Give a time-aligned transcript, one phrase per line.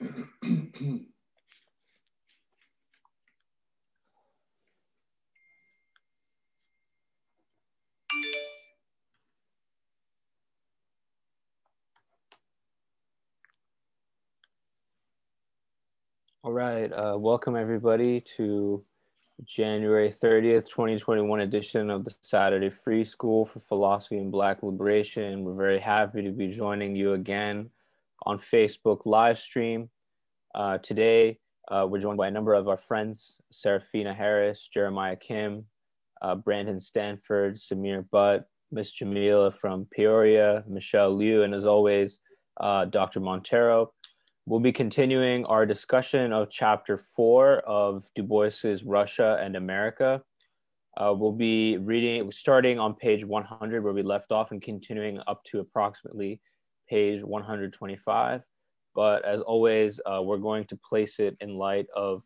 [0.00, 0.04] All
[16.44, 18.82] right, uh, welcome everybody to
[19.44, 25.44] January 30th, 2021 edition of the Saturday Free School for Philosophy and Black Liberation.
[25.44, 27.70] We're very happy to be joining you again
[28.26, 29.90] on Facebook live stream.
[30.54, 31.38] Uh, today,
[31.70, 35.66] uh, we're joined by a number of our friends, Serafina Harris, Jeremiah Kim,
[36.20, 42.18] uh, Brandon Stanford, Samir Butt, Miss Jamila from Peoria, Michelle Liu, and as always,
[42.60, 43.20] uh, Dr.
[43.20, 43.88] Monteiro.
[44.46, 50.22] We'll be continuing our discussion of chapter four of Du Bois's Russia and America.
[50.96, 55.42] Uh, we'll be reading, starting on page 100, where we left off, and continuing up
[55.44, 56.40] to approximately
[56.88, 58.44] page 125.
[58.94, 62.22] But as always, uh, we're going to place it in light of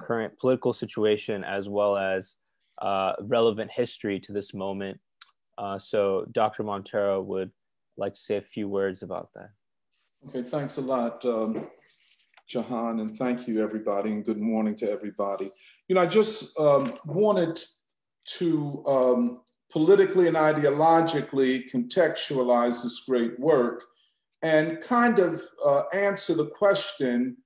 [0.00, 2.34] current political situation as well as
[2.80, 4.98] uh, relevant history to this moment.
[5.58, 6.62] Uh, so, Dr.
[6.62, 7.50] Monteiro would
[7.96, 9.50] like to say a few words about that.
[10.28, 11.68] Okay, thanks a lot, um,
[12.46, 15.50] Jahan, and thank you, everybody, and good morning to everybody.
[15.88, 17.58] You know, I just um, wanted
[18.38, 19.40] to um,
[19.70, 23.84] politically and ideologically contextualize this great work
[24.42, 27.36] and kind of uh, answer the question,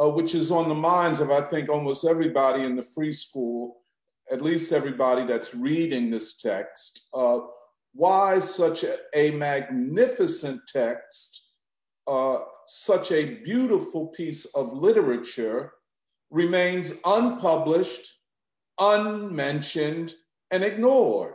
[0.00, 3.82] uh, which is on the minds of, I think, almost everybody in the free school,
[4.30, 7.08] at least everybody that's reading this text.
[7.14, 7.40] Uh,
[7.94, 11.52] why such a, a magnificent text?
[12.06, 15.72] uh, such a beautiful piece of literature
[16.30, 18.06] remains unpublished,
[18.78, 20.14] unmentioned,
[20.50, 21.34] and ignored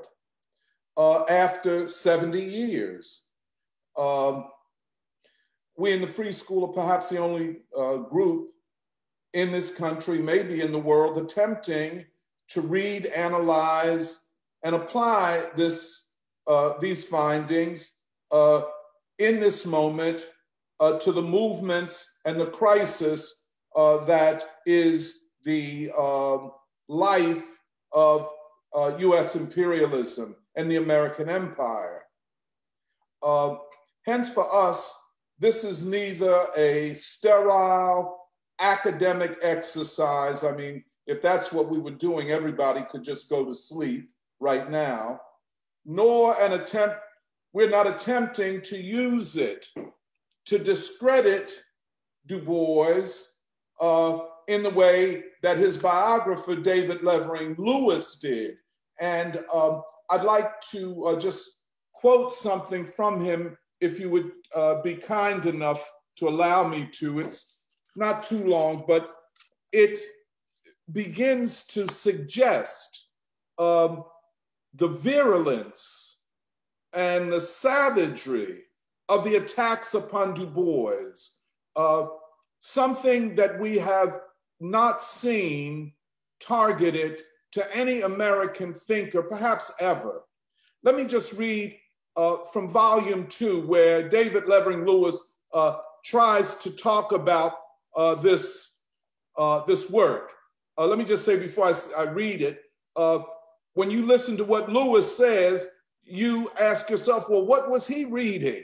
[0.98, 3.26] uh, after 70 years.
[3.98, 4.46] Um,
[5.78, 8.50] we in the Free School are perhaps the only uh, group
[9.34, 12.06] in this country, maybe in the world, attempting
[12.50, 14.26] to read, analyze,
[14.64, 16.12] and apply this,
[16.48, 18.00] uh, these findings
[18.32, 18.62] uh,
[19.20, 20.30] in this moment
[20.80, 26.52] uh, to the movements and the crisis uh, that is the um,
[26.88, 27.44] life
[27.92, 28.28] of
[28.76, 32.04] uh, US imperialism and the American empire.
[33.22, 33.60] Um,
[34.06, 34.94] hence, for us,
[35.40, 38.18] this is neither a sterile
[38.60, 40.44] academic exercise.
[40.44, 44.10] I mean, if that's what we were doing, everybody could just go to sleep
[44.40, 45.22] right now,
[45.86, 46.98] nor an attempt,
[47.54, 49.68] we're not attempting to use it
[50.46, 51.52] to discredit
[52.26, 53.08] Du Bois
[53.80, 58.56] uh, in the way that his biographer, David Levering Lewis, did.
[59.00, 64.82] And um, I'd like to uh, just quote something from him, if you would uh,
[64.82, 67.20] be kind enough to allow me to.
[67.20, 67.62] It's
[67.96, 69.14] not too long, but
[69.72, 70.00] it
[70.92, 73.10] begins to suggest
[73.58, 74.04] um,
[74.74, 76.22] the virulence
[76.94, 78.64] and the savagery
[79.10, 81.14] of the attacks upon Du Bois,
[81.76, 82.08] uh,
[82.60, 84.20] something that we have
[84.60, 85.94] not seen
[86.40, 87.22] targeted
[87.52, 90.24] to any American thinker, perhaps ever.
[90.84, 91.78] Let me just read
[92.18, 97.54] uh, from volume two, where David Levering Lewis uh, tries to talk about
[97.96, 98.80] uh, this,
[99.38, 100.34] uh, this work.
[100.78, 102.64] Uh, let me just say before I, I read it,
[103.76, 105.68] when you listen to what Lewis says,
[106.04, 108.64] you ask yourself, well, what was he reading?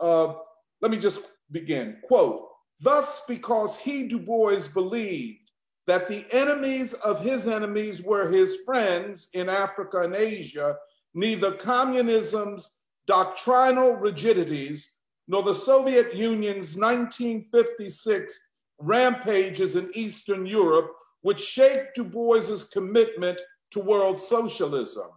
[0.00, 1.96] Let me just begin.
[2.04, 2.48] Quote,
[2.80, 5.50] thus, because he, Du Bois, believed
[5.86, 10.76] that the enemies of his enemies were his friends in Africa and Asia,
[11.16, 14.92] neither communism's doctrinal rigidities
[15.26, 18.38] nor the Soviet Union's 1956
[18.78, 23.40] rampages in Eastern Europe would shake Du Bois's commitment
[23.70, 25.08] to world socialism.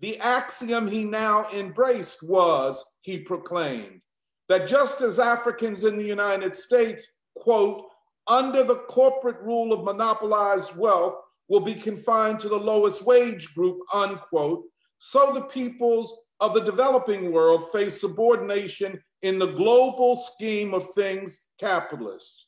[0.00, 4.02] The axiom he now embraced was, he proclaimed,
[4.48, 7.84] that just as Africans in the United States, quote,
[8.26, 11.16] under the corporate rule of monopolized wealth
[11.48, 14.64] will be confined to the lowest wage group, unquote,
[14.98, 21.48] so the peoples of the developing world face subordination in the global scheme of things
[21.58, 22.46] capitalist.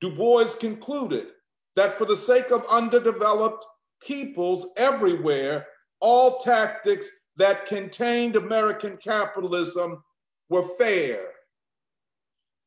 [0.00, 1.28] Du Bois concluded
[1.74, 3.64] that for the sake of underdeveloped
[4.02, 5.66] peoples everywhere,
[6.00, 10.02] all tactics that contained American capitalism
[10.48, 11.20] were fair.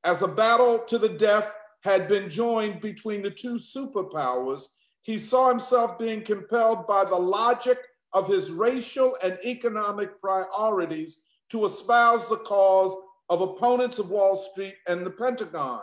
[0.03, 4.63] As a battle to the death had been joined between the two superpowers,
[5.09, 7.79] he saw himself being compelled by the logic
[8.13, 12.95] of his racial and economic priorities to espouse the cause
[13.27, 15.81] of opponents of Wall Street and the Pentagon.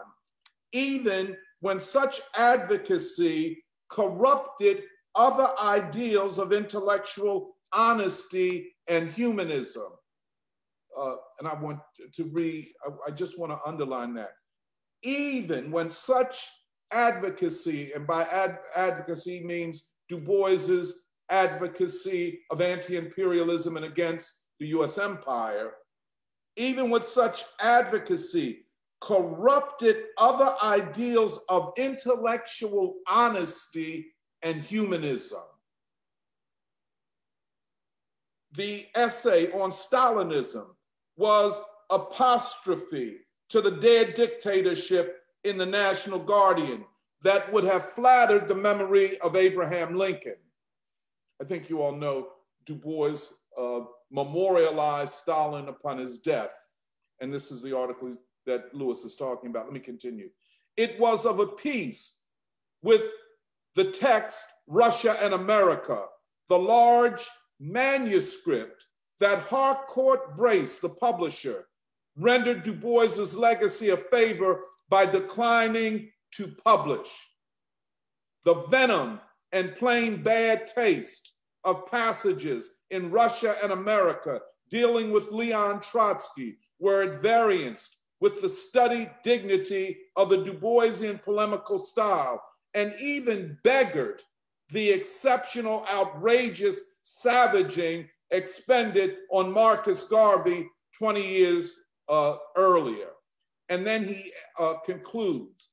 [0.71, 4.85] even when such advocacy corrupted
[5.17, 9.91] other ideals of intellectual honesty and humanism.
[10.97, 11.81] Uh, and I want
[12.15, 14.35] to read, I, I just want to underline that.
[15.03, 16.49] Even when such
[16.93, 24.69] advocacy, and by ad, advocacy means Du Bois's advocacy of anti imperialism and against the
[24.69, 25.73] US empire,
[26.57, 28.67] even with such advocacy,
[29.01, 34.07] corrupted other ideals of intellectual honesty
[34.43, 35.43] and humanism.
[38.53, 40.67] The essay on Stalinism
[41.17, 41.61] was
[41.91, 43.19] apostrophe
[43.51, 46.85] to the dead dictatorship in the National Guardian
[47.23, 50.37] that would have flattered the memory of Abraham Lincoln.
[51.41, 52.29] I think you all know
[52.65, 53.15] Du Bois
[53.57, 56.55] uh, memorialized Stalin upon his death.
[57.21, 58.13] And this is the article
[58.45, 59.65] that Lewis is talking about.
[59.65, 60.31] Let me continue.
[60.77, 62.19] It was of a piece
[62.83, 63.03] with
[63.77, 66.05] the text Russia and America,
[66.49, 67.25] the large
[67.61, 68.87] manuscript
[69.21, 71.67] that Harcourt Brace, the publisher,
[72.17, 77.09] rendered Du Bois's legacy a favor by declining to publish.
[78.45, 79.21] The venom
[79.53, 81.33] and plain bad taste
[81.65, 84.41] of passages in Russia and America
[84.71, 87.91] dealing with Leon Trotsky were at variance
[88.21, 92.43] with the studied dignity of the Du Boisian polemical style
[92.75, 94.23] and even beggared
[94.71, 100.69] the exceptional, outrageous savaging expended on Marcus Garvey
[100.99, 101.77] 20 years
[102.09, 103.09] uh, earlier.
[103.69, 105.71] And then he uh, concludes,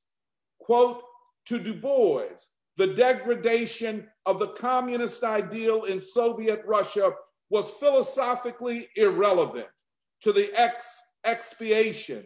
[0.58, 1.02] quote,
[1.46, 2.28] to Du Bois,
[2.76, 7.12] the degradation of the communist ideal in Soviet Russia
[7.50, 9.68] was philosophically irrelevant
[10.22, 12.24] to the ex expiation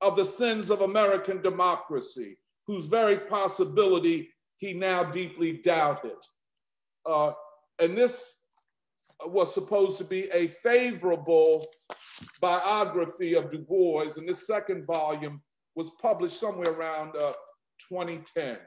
[0.00, 4.28] of the sins of American democracy, whose very possibility
[4.58, 6.16] he now deeply doubted.
[7.04, 7.32] Uh,
[7.80, 8.42] and this
[9.26, 11.66] was supposed to be a favorable
[12.40, 15.42] biography of Du Bois, and this second volume
[15.74, 17.32] was published somewhere around uh,
[17.88, 18.58] 2010.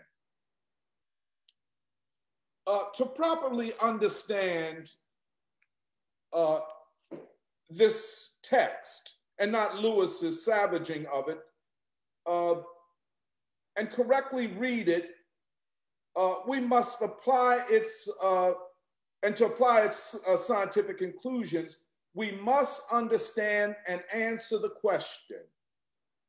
[2.68, 4.88] Uh, to properly understand
[6.34, 6.60] uh,
[7.70, 11.40] this text, and not Lewis's savaging of it,
[12.28, 12.56] uh,
[13.78, 15.10] and correctly read it,
[16.16, 18.52] uh, we must apply its, uh,
[19.24, 21.78] and to apply its uh, scientific conclusions,
[22.14, 25.40] we must understand and answer the question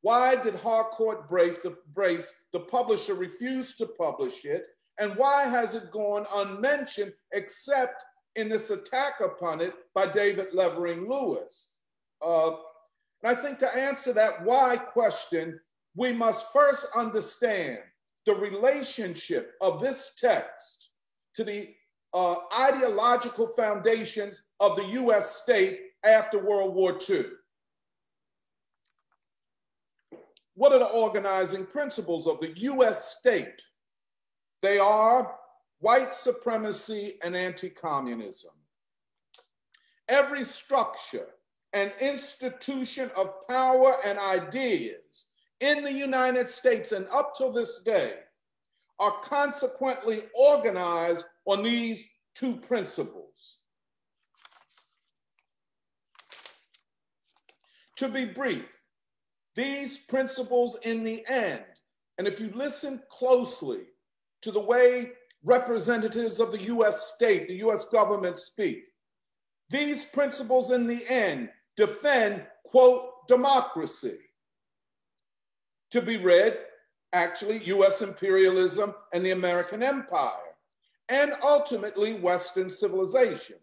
[0.02, 4.66] why did Harcourt Brace the, Brace, the publisher, refuse to publish it?
[4.98, 8.02] And why has it gone unmentioned except
[8.34, 11.76] in this attack upon it by David Levering Lewis?
[12.20, 12.50] Uh,
[13.22, 15.60] and I think to answer that why question,
[15.94, 17.78] we must first understand
[18.26, 20.90] the relationship of this text
[21.36, 21.74] to the
[22.14, 27.24] uh, ideological foundations of the US state after World War II.
[30.54, 33.62] What are the organizing principles of the US state?
[34.60, 35.34] They are
[35.80, 38.52] white supremacy and anti communism.
[40.08, 41.28] Every structure
[41.72, 45.26] and institution of power and ideas
[45.60, 48.14] in the United States and up till this day
[48.98, 53.58] are consequently organized on these two principles.
[57.96, 58.64] To be brief,
[59.54, 61.62] these principles in the end,
[62.18, 63.82] and if you listen closely
[64.42, 65.12] to the way
[65.44, 68.84] representatives of the US state, the US government speak,
[69.70, 74.18] these principles in the end defend, quote, democracy.
[75.92, 76.58] To be read,
[77.12, 80.41] actually, US imperialism and the American empire,
[81.12, 83.56] and ultimately Western civilization.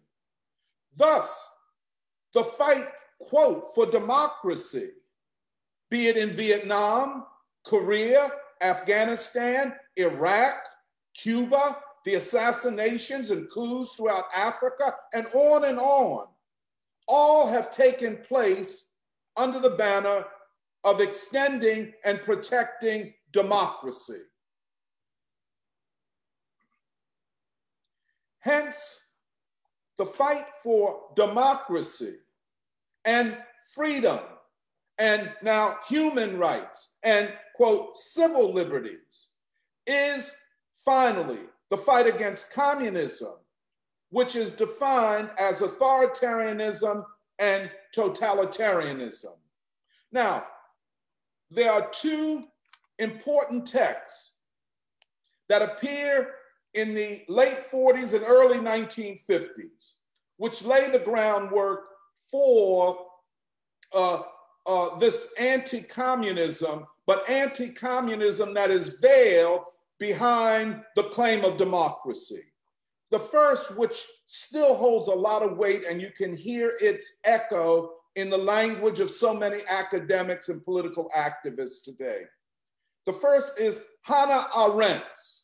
[0.96, 1.50] Thus,
[2.32, 2.86] the fight,
[3.18, 4.90] quote, for democracy
[5.90, 7.26] be it in Vietnam,
[7.64, 8.30] Korea,
[8.62, 10.54] Afghanistan, Iraq,
[11.14, 16.28] Cuba, the assassinations and coups throughout Africa, and on and on,
[17.08, 18.92] all have taken place
[19.36, 20.24] under the banner
[20.84, 24.20] of extending and protecting democracy.
[28.40, 29.08] Hence,
[29.98, 32.16] the fight for democracy
[33.04, 33.36] and
[33.74, 34.20] freedom
[34.98, 39.30] and now human rights and, quote, civil liberties
[39.86, 40.34] is
[40.84, 43.34] finally the fight against communism,
[44.10, 47.04] which is defined as authoritarianism
[47.38, 49.36] and totalitarianism.
[50.12, 50.46] Now,
[51.50, 52.44] there are two
[52.98, 54.34] important texts
[55.48, 56.34] that appear
[56.74, 59.94] in the late 40s and early 1950s,
[60.36, 61.86] which lay the groundwork
[62.30, 63.06] for
[63.94, 64.22] uh,
[64.66, 69.64] uh, this anti communism, but anti communism that is veiled
[69.98, 72.44] behind the claim of democracy.
[73.10, 77.90] The first, which still holds a lot of weight, and you can hear its echo
[78.14, 82.22] in the language of so many academics and political activists today.
[83.06, 85.39] The first is Hannah Arendt's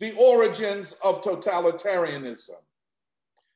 [0.00, 2.60] The Origins of Totalitarianism.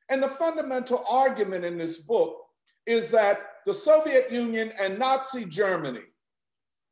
[0.09, 2.37] And the fundamental argument in this book
[2.85, 6.03] is that the Soviet Union and Nazi Germany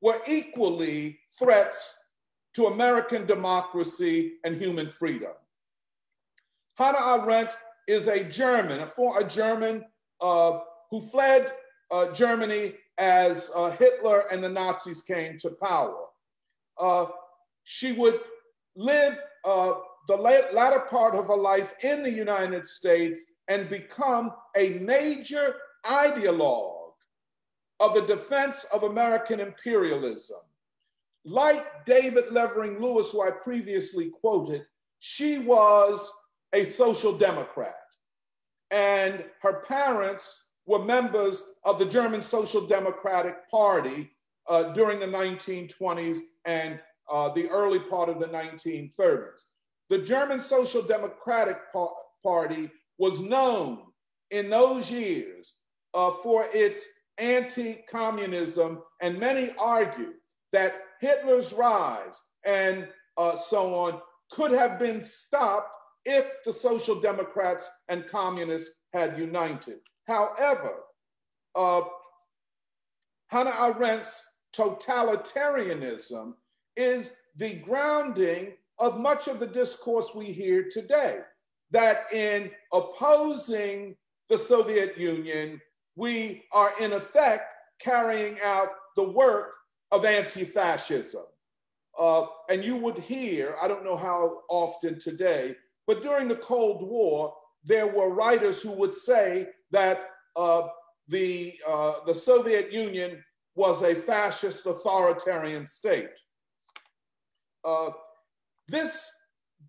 [0.01, 1.97] were equally threats
[2.53, 5.31] to American democracy and human freedom.
[6.75, 7.55] Hannah Arendt
[7.87, 9.83] is a German, a, for, a German
[10.21, 11.51] uh, who fled
[11.91, 16.05] uh, Germany as uh, Hitler and the Nazis came to power.
[16.77, 17.07] Uh,
[17.63, 18.19] she would
[18.75, 19.73] live uh,
[20.07, 25.55] the latter part of her life in the United States and become a major
[25.85, 26.93] ideologue
[27.79, 30.37] of the defense of American imperialism.
[31.25, 34.65] Like David Levering Lewis, who I previously quoted,
[34.99, 36.11] she was
[36.53, 37.75] a social democrat.
[38.69, 44.11] And her parents were members of the German Social Democratic Party
[44.47, 46.79] uh, during the 1920s and
[47.11, 49.45] uh, the early part of the 1930s.
[49.89, 51.57] The German Social Democratic
[52.23, 53.79] Party was known
[54.29, 55.55] in those years
[55.93, 56.87] uh, for its
[57.17, 60.13] anti communism, and many argue
[60.53, 62.87] that Hitler's rise and
[63.17, 63.99] uh, so on
[64.31, 65.69] could have been stopped
[66.05, 69.79] if the Social Democrats and communists had united.
[70.07, 70.75] However,
[71.55, 71.81] uh,
[73.27, 74.25] Hannah Arendt's
[74.55, 76.33] totalitarianism
[76.75, 81.19] is the grounding of much of the discourse we hear today.
[81.71, 83.95] That in opposing
[84.29, 85.61] the Soviet Union,
[85.95, 87.45] we are in effect
[87.79, 89.53] carrying out the work
[89.91, 91.23] of anti fascism.
[91.97, 95.55] Uh, and you would hear, I don't know how often today,
[95.87, 100.67] but during the Cold War, there were writers who would say that uh,
[101.07, 103.23] the, uh, the Soviet Union
[103.55, 106.09] was a fascist authoritarian state.
[107.63, 107.89] Uh,
[108.67, 109.11] this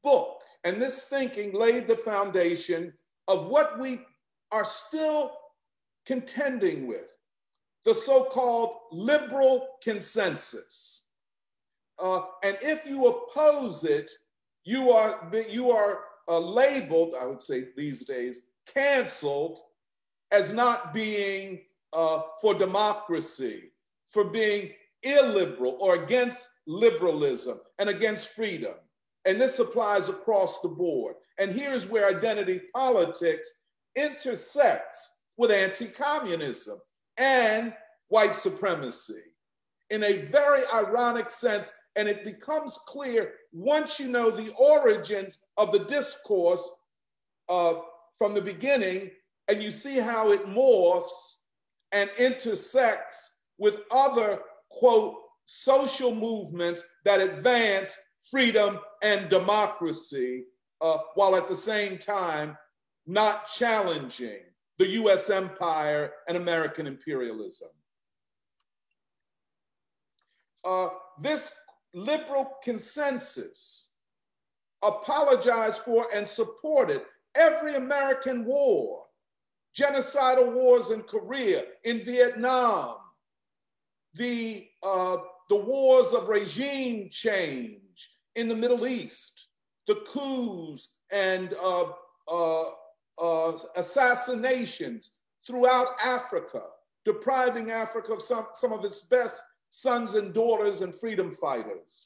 [0.03, 2.93] book and this thinking laid the foundation
[3.29, 4.01] of what we
[4.51, 5.33] are still
[6.07, 7.15] contending with
[7.85, 11.07] the so called liberal consensus.
[11.99, 14.11] Uh, and if you oppose it,
[14.65, 19.59] you are, you are uh, labeled, I would say these days, canceled
[20.31, 23.73] as not being uh, for democracy,
[24.07, 24.71] for being
[25.03, 28.75] illiberal or against liberalism and against freedom.
[29.25, 31.17] And this applies across the board.
[31.39, 33.53] And here's where identity politics
[33.97, 36.79] intersects with anti communism
[37.17, 37.73] and
[38.09, 39.23] white supremacy
[39.91, 41.73] in a very ironic sense.
[41.97, 46.71] And it becomes clear once you know the origins of the discourse
[47.49, 47.75] uh,
[48.17, 49.11] from the beginning
[49.49, 51.37] and you see how it morphs
[51.93, 54.41] and intersects with other,
[54.73, 55.15] quote,
[55.45, 57.99] social movements that advance
[58.31, 60.45] freedom and democracy
[60.81, 62.57] uh, while at the same time
[63.07, 64.41] not challenging
[64.79, 67.69] the US empire and American imperialism.
[70.65, 70.89] Uh,
[71.21, 71.53] this
[71.95, 73.91] liberal consensus
[74.83, 77.03] apologized for and supported
[77.35, 79.05] every American war,
[79.77, 82.97] genocidal wars in Korea, in Vietnam,
[84.15, 89.49] the, uh, the wars of regime change in the Middle East,
[89.87, 91.85] the coups and uh,
[92.31, 92.65] uh,
[93.21, 95.13] uh, assassinations
[95.47, 96.63] throughout Africa,
[97.05, 102.05] depriving Africa of some, some of its best sons and daughters and freedom fighters.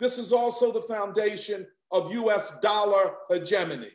[0.00, 3.92] This is also the foundation of US dollar hegemony.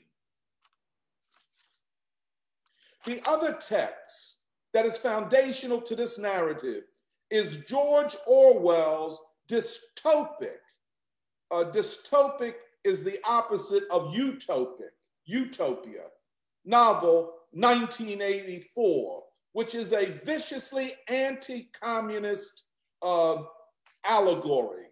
[3.05, 4.37] The other text
[4.73, 6.83] that is foundational to this narrative
[7.31, 9.19] is George Orwell's
[9.49, 10.59] dystopic.
[11.51, 14.91] Uh, dystopic is the opposite of utopic,
[15.25, 16.03] utopia
[16.67, 22.65] novel 1984, which is a viciously anti communist
[23.01, 23.37] uh,
[24.05, 24.85] allegory.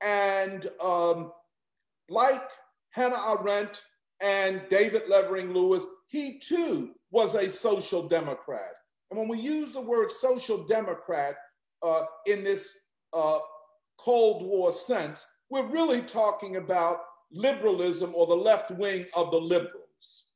[0.00, 1.32] And um,
[2.08, 2.50] like
[2.90, 3.82] Hannah Arendt
[4.20, 8.72] and David Levering Lewis, he too was a social democrat.
[9.10, 11.36] And when we use the word social democrat
[11.82, 12.78] uh, in this
[13.12, 13.38] uh,
[13.98, 17.00] Cold War sense, we're really talking about
[17.32, 20.26] liberalism or the left wing of the liberals.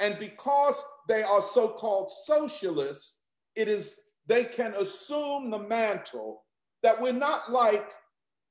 [0.00, 3.20] And because they are so called socialists,
[3.54, 6.44] it is they can assume the mantle
[6.82, 7.88] that we're not like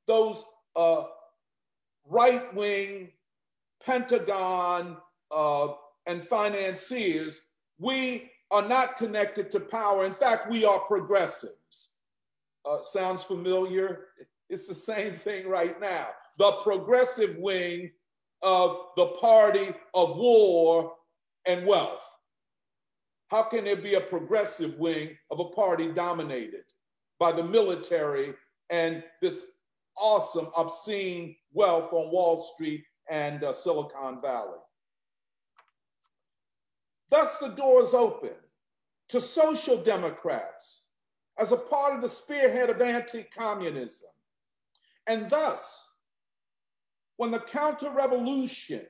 [0.07, 1.03] those uh,
[2.05, 3.09] right wing
[3.85, 4.97] Pentagon
[5.31, 5.67] uh,
[6.05, 7.41] and financiers.
[7.79, 10.05] We are not connected to power.
[10.05, 11.95] In fact, we are progressives.
[12.65, 14.07] Uh, sounds familiar?
[14.49, 16.09] It's the same thing right now.
[16.37, 17.91] The progressive wing
[18.41, 20.93] of the party of war
[21.45, 22.05] and wealth.
[23.29, 26.65] How can there be a progressive wing of a party dominated
[27.17, 28.33] by the military
[28.69, 29.45] and this
[29.97, 34.59] awesome, obscene wealth on Wall Street and uh, Silicon Valley?
[37.11, 38.31] Thus, the door is open
[39.09, 40.87] to social democrats
[41.37, 44.09] as a part of the spearhead of anti communism.
[45.05, 45.89] And thus,
[47.17, 48.85] when the counter revolution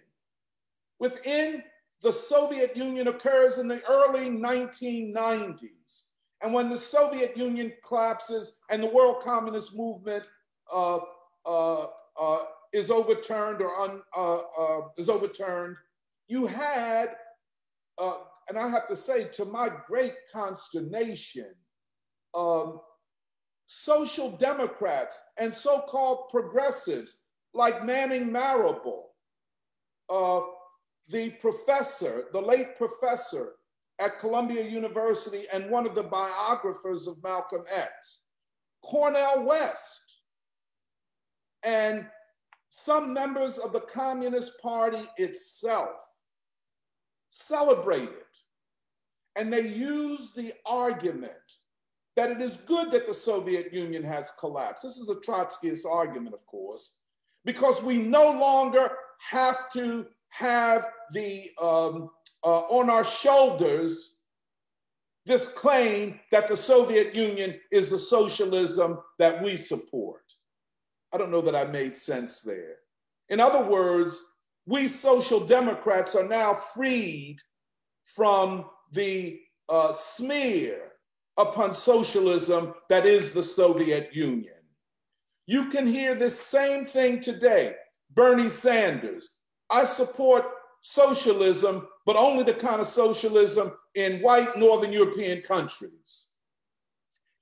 [0.99, 1.63] within
[2.01, 6.03] the Soviet Union occurs in the early 1990s.
[6.41, 10.23] And when the Soviet Union collapses and the world communist movement
[10.71, 10.99] uh,
[11.45, 11.87] uh,
[12.19, 15.75] uh, is overturned or un, uh, uh, is overturned,
[16.27, 17.15] you had,
[17.97, 18.17] uh,
[18.49, 21.53] and I have to say, to my great consternation,
[22.33, 22.79] um,
[23.65, 27.15] social democrats and so-called progressives
[27.53, 29.11] like Manning Marable,
[31.11, 33.53] the professor, the late professor
[33.99, 38.19] at Columbia University and one of the biographers of Malcolm X,
[38.83, 40.01] Cornel West,
[41.63, 42.05] and
[42.69, 45.91] some members of the Communist Party itself
[47.31, 48.09] celebrated.
[49.35, 51.33] And they use the argument
[52.15, 54.83] that it is good that the Soviet Union has collapsed.
[54.83, 56.95] This is a Trotskyist argument, of course,
[57.45, 58.91] because we no longer
[59.29, 62.09] have to have the um,
[62.43, 64.17] uh, on our shoulders
[65.25, 70.23] this claim that the Soviet Union is the socialism that we support.
[71.13, 72.77] I don't know that I made sense there.
[73.29, 74.21] In other words,
[74.71, 77.35] we social democrats are now freed
[78.05, 80.93] from the uh, smear
[81.37, 84.55] upon socialism that is the Soviet Union.
[85.45, 87.75] You can hear this same thing today.
[88.13, 89.35] Bernie Sanders,
[89.69, 90.45] I support
[90.81, 96.29] socialism, but only the kind of socialism in white Northern European countries.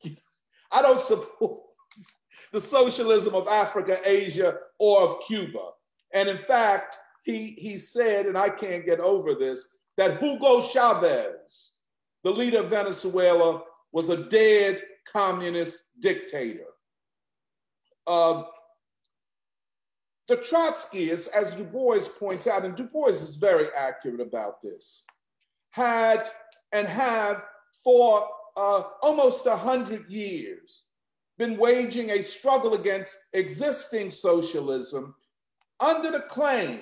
[0.72, 1.62] I don't support
[2.52, 5.70] the socialism of Africa, Asia, or of Cuba.
[6.12, 11.74] And in fact, he, he said, and I can't get over this, that Hugo Chavez,
[12.24, 16.66] the leader of Venezuela, was a dead communist dictator.
[18.08, 18.44] Uh,
[20.28, 25.04] the Trotskyists, as Du Bois points out, and Du Bois is very accurate about this,
[25.72, 26.30] had
[26.72, 27.44] and have
[27.84, 30.86] for uh, almost 100 years
[31.38, 35.16] been waging a struggle against existing socialism
[35.80, 36.82] under the claim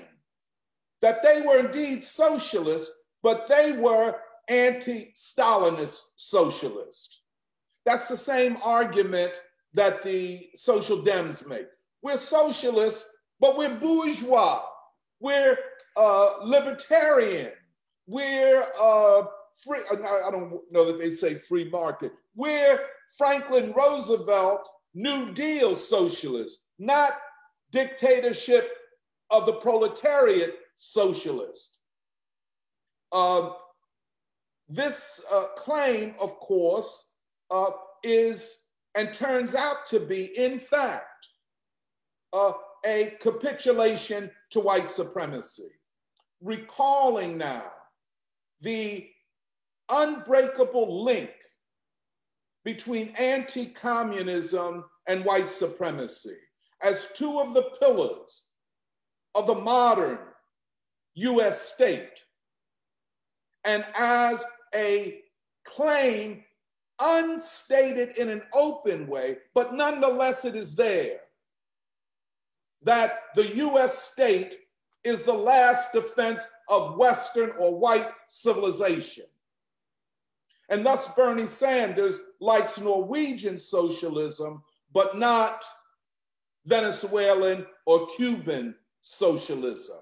[1.02, 4.16] that they were indeed socialists, but they were
[4.48, 7.22] anti Stalinist socialists.
[7.86, 9.42] That's the same argument
[9.74, 11.68] that the social Dems make.
[12.02, 14.64] We're socialists, but we're bourgeois,
[15.20, 15.58] we're
[15.96, 17.52] uh, libertarian,
[18.06, 19.24] we're uh,
[19.64, 19.82] free.
[19.92, 22.12] I don't know that they say free market.
[22.36, 22.80] We're
[23.18, 27.14] Franklin Roosevelt New Deal socialists, not
[27.72, 28.72] dictatorship
[29.30, 31.80] of the proletariat socialist.
[33.12, 33.50] Uh,
[34.70, 37.10] this uh, claim, of course,
[37.52, 37.72] uh,
[38.04, 38.64] is
[38.96, 41.28] and turns out to be, in fact,
[42.34, 42.54] uh,
[42.86, 45.70] a capitulation to white supremacy,
[46.42, 47.72] recalling now
[48.62, 49.08] the
[49.90, 51.30] unbreakable link
[52.66, 56.36] between anti communism and white supremacy
[56.82, 58.46] as two of the pillars
[59.36, 60.20] of the modern
[61.18, 62.24] US state,
[63.64, 65.22] and as a
[65.66, 66.44] claim
[67.00, 71.20] unstated in an open way, but nonetheless it is there
[72.84, 74.60] that the US state
[75.04, 79.26] is the last defense of Western or white civilization.
[80.70, 85.64] And thus, Bernie Sanders likes Norwegian socialism, but not
[86.66, 90.00] Venezuelan or Cuban socialism.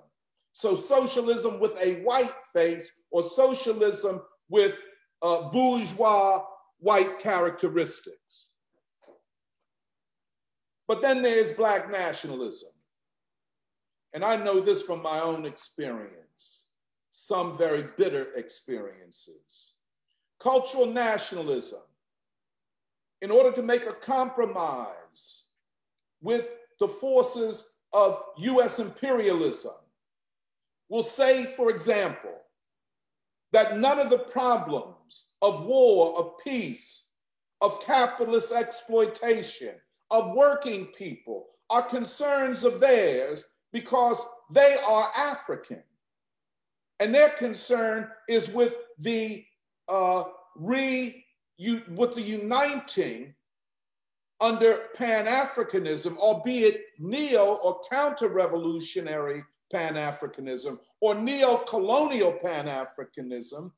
[0.57, 4.77] So, socialism with a white face or socialism with
[5.21, 6.45] uh, bourgeois
[6.79, 8.51] white characteristics.
[10.87, 12.69] But then there's Black nationalism.
[14.13, 16.67] And I know this from my own experience,
[17.11, 19.73] some very bitter experiences.
[20.39, 21.81] Cultural nationalism,
[23.21, 25.47] in order to make a compromise
[26.21, 29.73] with the forces of US imperialism,
[30.89, 32.33] will say, for example,
[33.51, 37.07] that none of the problems of war, of peace,
[37.61, 39.75] of capitalist exploitation,
[40.11, 45.83] of working people are concerns of theirs because they are African.
[46.99, 49.45] And their concern is with the
[49.87, 50.23] uh,
[50.55, 51.25] re
[51.57, 53.33] you, with the uniting
[54.41, 63.71] under Pan Africanism, albeit neo or counter revolutionary Pan Africanism or neo colonial Pan Africanism,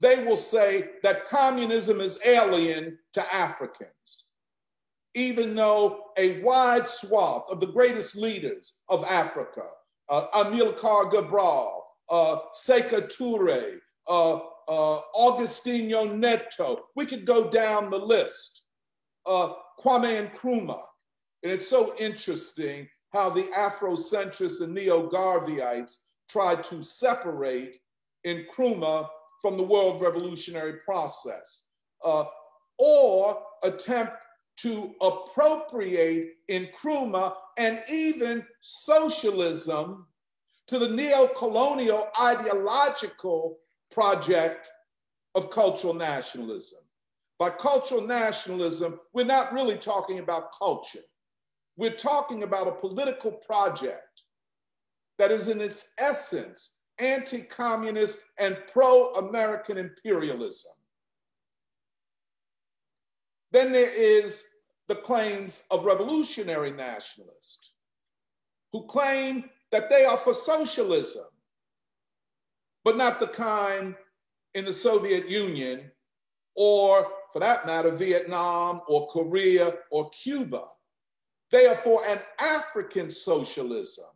[0.00, 4.26] they will say that communism is alien to Africans.
[5.14, 9.62] Even though a wide swath of the greatest leaders of Africa,
[10.08, 13.78] uh, Amilcar Cabral, uh, Sekou Toure,
[14.08, 15.00] uh, uh,
[16.16, 18.64] Neto, we could go down the list,
[19.26, 20.82] uh, Kwame Nkrumah.
[21.42, 25.98] And it's so interesting how the Afrocentrists and neo-Garveyites
[26.28, 27.80] tried to separate
[28.26, 29.08] Nkrumah
[29.40, 31.66] from the world revolutionary process,
[32.04, 32.24] uh,
[32.78, 34.14] or attempt
[34.56, 40.06] to appropriate Nkrumah and even socialism
[40.66, 43.58] to the neo-colonial ideological
[43.92, 44.70] project
[45.36, 46.80] of cultural nationalism.
[47.38, 51.00] By cultural nationalism, we're not really talking about culture.
[51.76, 54.22] We're talking about a political project
[55.18, 60.72] that is in its essence anti-communist and pro-American imperialism.
[63.50, 64.44] Then there is
[64.88, 67.72] the claims of revolutionary nationalists
[68.72, 71.24] who claim that they are for socialism,
[72.84, 73.94] but not the kind
[74.54, 75.90] in the Soviet Union
[76.54, 80.64] or, for that matter, Vietnam or Korea or Cuba.
[81.54, 84.06] They are for an African socialism.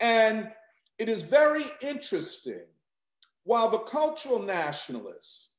[0.00, 0.50] And
[0.98, 2.64] it is very interesting,
[3.44, 5.50] while the cultural nationalists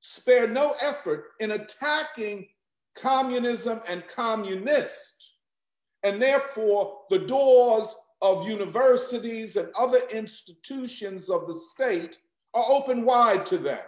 [0.00, 2.46] spare no effort in attacking
[2.94, 5.32] communism and communists,
[6.04, 12.18] and therefore the doors of universities and other institutions of the state
[12.54, 13.82] are open wide to them.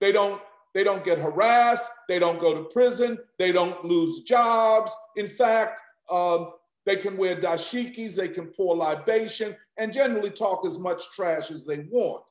[0.00, 0.42] They don't,
[0.74, 4.94] they don't get harassed, they don't go to prison, they don't lose jobs.
[5.16, 5.78] In fact,
[6.10, 6.52] um,
[6.84, 11.64] they can wear dashikis, they can pour libation, and generally talk as much trash as
[11.64, 12.22] they want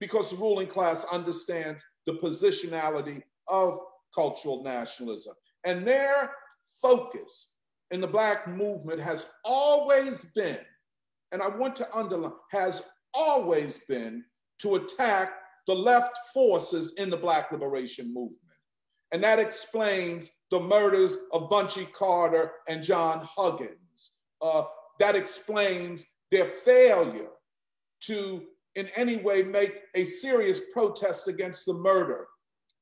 [0.00, 3.78] because the ruling class understands the positionality of
[4.14, 5.34] cultural nationalism.
[5.64, 6.32] And their
[6.80, 7.52] focus
[7.90, 10.58] in the Black movement has always been,
[11.32, 14.24] and I want to underline, has always been
[14.60, 15.34] to attack
[15.70, 18.40] the left forces in the Black liberation movement.
[19.12, 24.16] And that explains the murders of Bunchy Carter and John Huggins.
[24.42, 24.64] Uh,
[24.98, 27.28] that explains their failure
[28.00, 28.42] to,
[28.74, 32.26] in any way, make a serious protest against the murder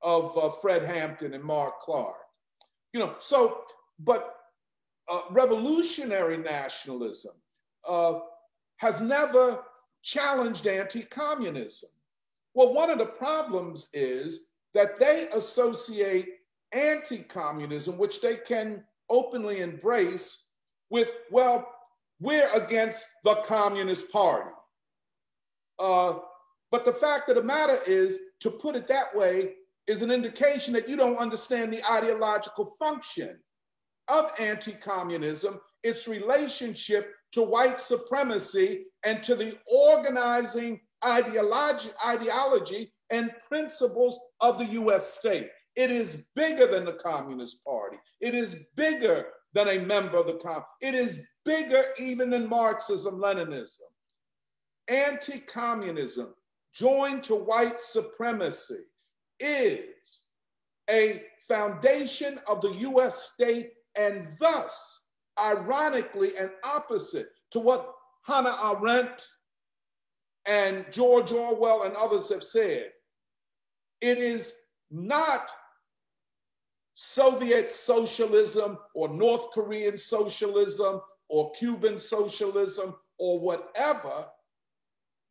[0.01, 2.17] of uh, Fred Hampton and Mark Clark.
[2.95, 3.65] You know, so,
[3.99, 4.35] but
[5.11, 7.33] uh, revolutionary nationalism
[7.87, 8.21] uh,
[8.79, 9.63] has never
[10.03, 11.91] challenged anti communism.
[12.59, 16.27] Well, one of the problems is that they associate
[16.73, 20.49] anti communism, which they can openly embrace,
[20.91, 21.73] with, well,
[22.19, 24.51] we're against the Communist Party.
[25.79, 26.15] Uh,
[26.73, 29.53] but the fact of the matter is, to put it that way,
[29.87, 33.39] is an indication that you don't understand the ideological function
[34.09, 43.31] of anti communism, its relationship to white supremacy and to the organizing ideology, ideology and
[43.49, 45.49] principles of the US state.
[45.77, 47.99] It is bigger than the Communist Party.
[48.21, 50.65] It is bigger than a member of the Com.
[50.81, 53.89] It is bigger even than Marxism, Leninism.
[54.89, 56.35] Anti-communism
[56.75, 58.81] joined to white supremacy
[59.41, 60.25] is
[60.91, 65.07] a foundation of the US state and thus,
[65.41, 67.93] ironically and opposite to what
[68.27, 69.23] Hannah Arendt
[70.49, 72.91] and George Orwell and others have said,
[74.01, 74.55] it is
[74.91, 75.51] not
[76.95, 84.27] Soviet socialism or North Korean socialism or Cuban socialism or whatever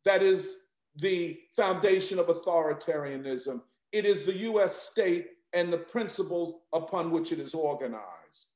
[0.04, 3.60] that is the foundation of authoritarianism.
[3.92, 8.46] It is the US state and the principles upon which it is organized.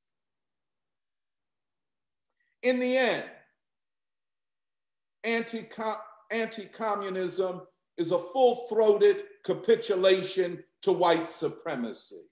[2.63, 3.25] in the end,
[5.25, 5.63] anti
[6.73, 7.63] communism
[7.99, 12.23] is a full throated capitulation to white supremacy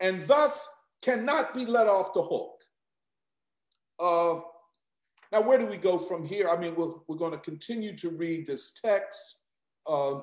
[0.00, 0.68] and thus
[1.02, 2.56] cannot be let off the hook.
[3.98, 4.40] Uh,
[5.32, 6.48] now, where do we go from here?
[6.48, 9.36] I mean, we're, we're going to continue to read this text
[9.86, 10.20] uh,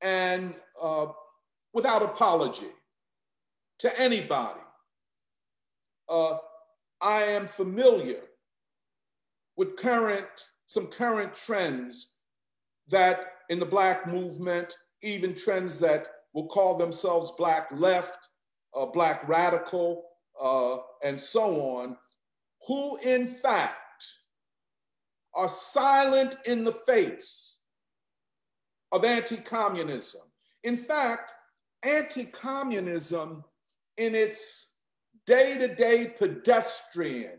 [0.00, 1.06] and uh,
[1.72, 2.68] without apology
[3.80, 4.60] to anybody.
[6.08, 6.36] Uh,
[7.00, 8.20] I am familiar
[9.56, 10.28] with current,
[10.66, 12.16] some current trends
[12.88, 18.28] that in the Black movement, even trends that will call themselves Black left,
[18.74, 20.04] uh, Black radical,
[20.40, 21.96] uh, and so on,
[22.66, 23.78] who in fact
[25.34, 27.60] are silent in the face
[28.92, 30.22] of anti communism.
[30.62, 31.32] In fact,
[31.82, 33.44] anti communism
[33.96, 34.72] in its
[35.26, 37.38] day to day pedestrian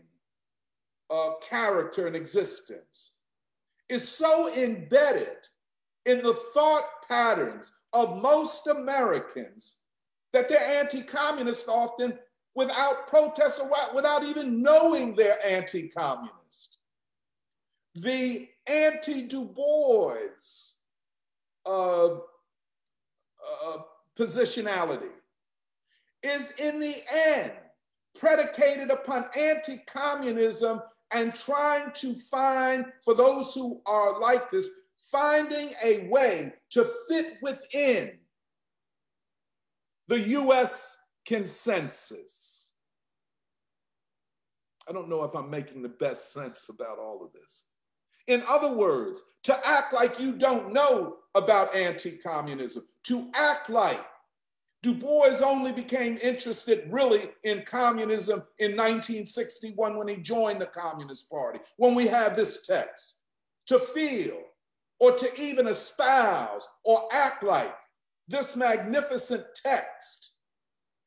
[1.10, 3.12] uh, character and existence
[3.88, 5.38] is so embedded
[6.04, 9.76] in the thought patterns of most Americans
[10.32, 12.18] that they're anti communist often
[12.54, 16.78] without protest or without even knowing they're anti communist.
[17.94, 20.16] The anti Du Bois
[21.64, 23.78] uh, uh,
[24.18, 25.10] positionality
[26.22, 27.52] is in the end
[28.18, 30.80] predicated upon anti communism
[31.12, 34.68] and trying to find, for those who are like this,
[35.10, 38.18] finding a way to fit within
[40.08, 42.72] the US consensus.
[44.88, 47.66] I don't know if I'm making the best sense about all of this.
[48.28, 54.04] In other words, to act like you don't know about anti communism, to act like
[54.86, 61.28] Du Bois only became interested really in communism in 1961 when he joined the Communist
[61.28, 63.18] Party, when we have this text.
[63.66, 64.40] To feel
[65.00, 67.74] or to even espouse or act like
[68.28, 70.34] this magnificent text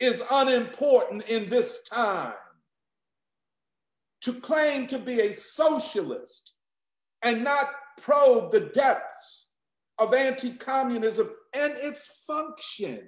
[0.02, 2.34] is unimportant in this time.
[4.24, 6.52] To claim to be a socialist
[7.22, 9.48] and not probe the depths
[10.00, 13.08] of anti communism and its function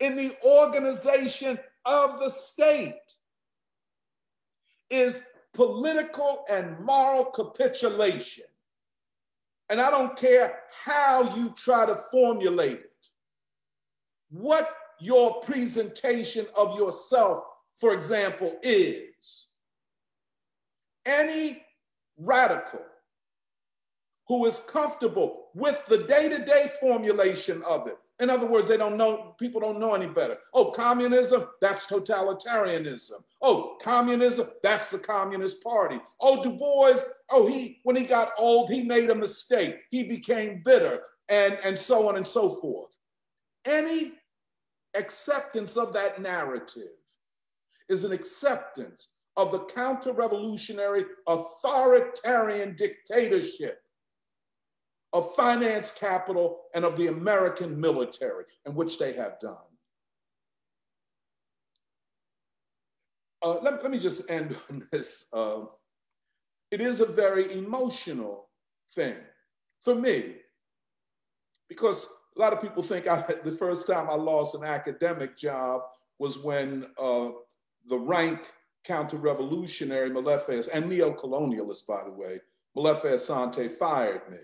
[0.00, 2.94] in the organization of the state
[4.90, 5.22] is
[5.54, 8.44] political and moral capitulation.
[9.68, 12.90] And I don't care how you try to formulate it.
[14.30, 17.44] What your presentation of yourself,
[17.76, 19.48] for example, is.
[21.06, 21.62] Any
[22.18, 22.80] radical
[24.26, 27.98] who is comfortable with the day to day formulation of it.
[28.20, 30.36] In other words, they don't know, people don't know any better.
[30.52, 33.22] Oh, communism, that's totalitarianism.
[33.40, 35.98] Oh, communism, that's the Communist Party.
[36.20, 36.98] Oh, Du Bois,
[37.30, 39.76] oh, he, when he got old, he made a mistake.
[39.90, 42.90] He became bitter, and, and so on and so forth.
[43.64, 44.12] Any
[44.94, 46.88] acceptance of that narrative
[47.88, 53.80] is an acceptance of the counter revolutionary authoritarian dictatorship
[55.12, 59.56] of finance capital and of the American military, and which they have done.
[63.42, 65.28] Uh, let, let, me just end on this.
[65.32, 65.62] Uh,
[66.70, 68.48] it is a very emotional
[68.94, 69.16] thing
[69.82, 70.36] for me
[71.68, 75.82] because a lot of people think I, the first time I lost an academic job
[76.18, 77.30] was when uh,
[77.88, 78.46] the rank
[78.84, 82.40] counter-revolutionary Molefi and neo-colonialist, by the way,
[82.76, 84.38] Molefi Asante fired me.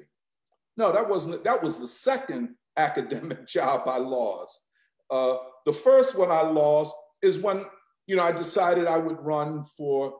[0.77, 4.69] No, that wasn't, that was the second academic job I lost.
[5.11, 7.65] Uh, the first one I lost is when,
[8.07, 10.15] you know, I decided I would run for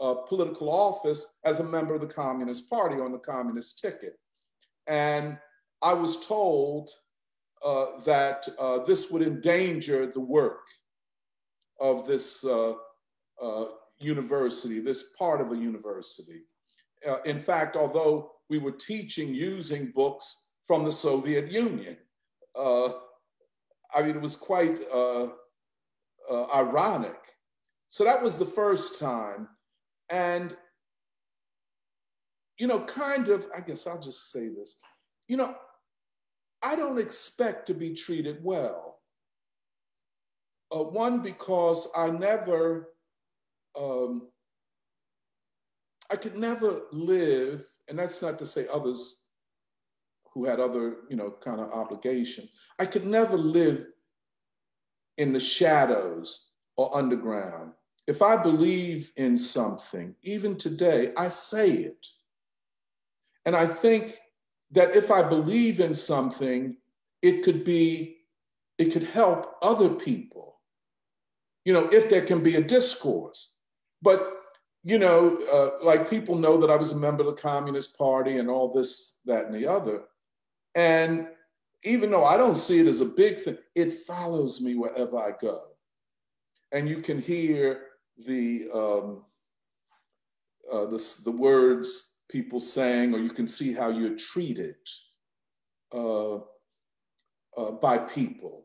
[0.00, 4.14] uh, political office as a member of the Communist Party on the communist ticket.
[4.88, 5.38] And
[5.80, 6.90] I was told
[7.64, 10.66] uh, that uh, this would endanger the work
[11.80, 12.74] of this uh
[14.02, 16.42] university, this part of a university.
[17.08, 21.96] Uh, in fact, although we were teaching using books from the Soviet Union,
[22.58, 22.90] uh,
[23.94, 24.78] I mean, it was quite
[26.54, 27.18] ironic.
[27.90, 29.48] So that was the first time.
[30.08, 30.56] And,
[32.58, 34.78] you know, kind of, I guess I'll just say this,
[35.28, 35.54] you know,
[36.62, 39.00] I don't expect to be treated well.
[40.74, 42.94] Uh, one, because I never,
[43.78, 44.28] um,
[46.12, 49.22] I could never live, and that's not to say others
[50.32, 52.50] who had other, you know, kind of obligations.
[52.78, 53.86] I could never live
[55.16, 57.72] in the shadows or underground.
[58.06, 62.06] if I believe in something, even today, I say it.
[63.44, 64.16] And I think
[64.72, 66.76] that if I believe in something,
[67.22, 68.16] it could be,
[68.78, 70.60] it could help other people,
[71.64, 73.56] you know, if there can be a discourse.
[74.00, 74.41] But,
[74.84, 78.38] you know, uh, like people know that I was a member of the Communist Party
[78.38, 80.02] and all this, that, and the other.
[80.74, 81.28] And
[81.84, 85.32] even though I don't see it as a big thing, it follows me wherever I
[85.40, 85.62] go.
[86.72, 87.82] And you can hear
[88.26, 89.24] the, um,
[90.72, 94.76] uh, the, the words people saying, or you can see how you're treated
[95.92, 96.36] uh,
[97.56, 98.64] uh, by people.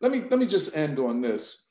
[0.00, 1.67] Let me, let me just end on this.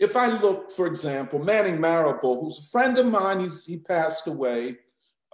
[0.00, 4.26] If I look, for example, Manning Marable, who's a friend of mine, he's, he passed
[4.26, 4.76] away.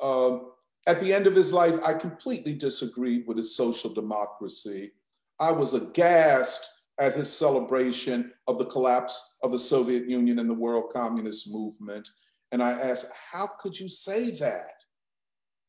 [0.00, 0.38] Uh,
[0.86, 4.92] at the end of his life, I completely disagreed with his social democracy.
[5.38, 6.68] I was aghast
[6.98, 12.08] at his celebration of the collapse of the Soviet Union and the world communist movement.
[12.52, 14.84] And I asked, how could you say that?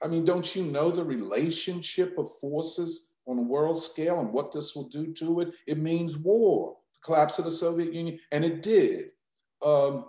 [0.04, 4.52] I mean, don't you know the relationship of forces on a world scale and what
[4.52, 5.54] this will do to it?
[5.68, 9.10] It means war, collapse of the Soviet Union, and it did.
[9.66, 10.06] Um,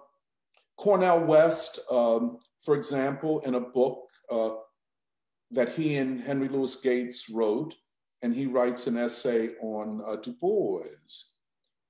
[0.76, 4.50] Cornel West, um, for example, in a book uh,
[5.50, 7.74] that he and Henry Louis Gates wrote,
[8.22, 10.82] and he writes an essay on uh, Du Bois.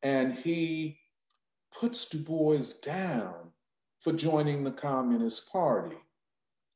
[0.03, 0.99] And he
[1.79, 3.53] puts Du Bois down
[4.01, 5.97] for joining the Communist Party.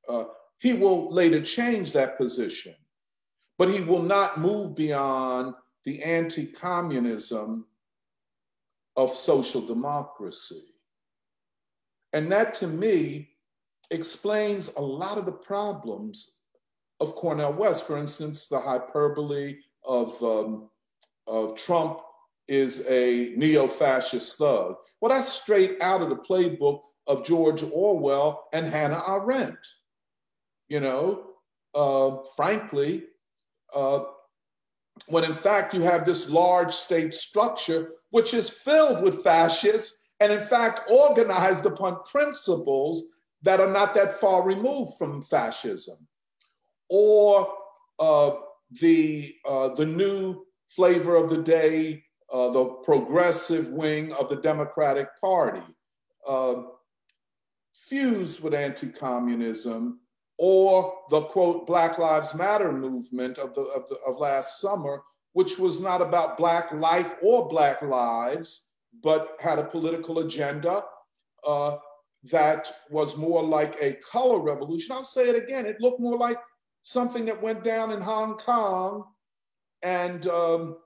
[0.09, 0.25] Uh,
[0.61, 2.75] he will later change that position,
[3.59, 7.67] but he will not move beyond the anti communism
[8.97, 10.63] of social democracy.
[12.13, 13.31] And that to me
[13.91, 16.33] explains a lot of the problems
[17.01, 17.87] of Cornel West.
[17.87, 20.71] For instance, the hyperbole of, um,
[21.27, 22.01] of Trump
[22.49, 24.77] is a neo fascist thug.
[25.01, 29.59] Well, that's straight out of the playbook of George Orwell and Hannah Arendt.
[30.69, 31.25] You know,
[31.75, 33.05] uh, frankly,
[33.75, 34.05] uh,
[35.09, 40.33] when in fact you have this large state structure which is filled with fascists and
[40.33, 43.05] in fact organized upon principles
[43.43, 45.97] that are not that far removed from fascism.
[46.89, 47.53] Or
[47.99, 48.33] uh,
[48.81, 55.09] the, uh, the new flavor of the day, uh, the progressive wing of the Democratic
[55.21, 55.63] Party,
[56.27, 56.63] uh,
[57.75, 60.01] fused with anti communism,
[60.39, 65.59] or the quote Black Lives Matter movement of, the, of, the, of last summer, which
[65.59, 68.71] was not about Black life or Black lives,
[69.03, 70.83] but had a political agenda
[71.47, 71.77] uh,
[72.31, 74.93] that was more like a color revolution.
[74.93, 76.39] I'll say it again, it looked more like
[76.83, 79.05] something that went down in Hong Kong
[79.83, 80.77] and um,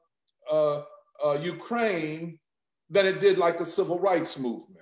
[0.50, 0.82] uh,
[1.24, 2.38] uh, Ukraine
[2.88, 4.80] than it did like the civil rights movement,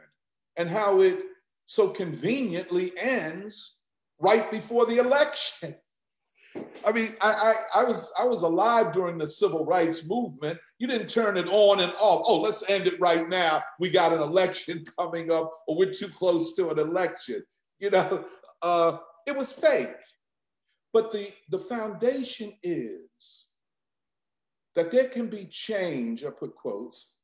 [0.57, 1.21] and how it
[1.67, 3.78] so conveniently ends
[4.19, 5.75] right before the election.
[6.87, 10.59] I mean, I, I, I, was I was alive during the civil rights movement.
[10.79, 12.25] You didn't turn it on and off.
[12.27, 13.63] Oh, let's end it right now.
[13.79, 17.43] We got an election coming up, or we're too close to an election.
[17.79, 18.25] You know,
[18.63, 19.91] uh, it was fake.
[20.93, 23.49] But the, the foundation is
[24.75, 27.15] that there can be change, I put quotes,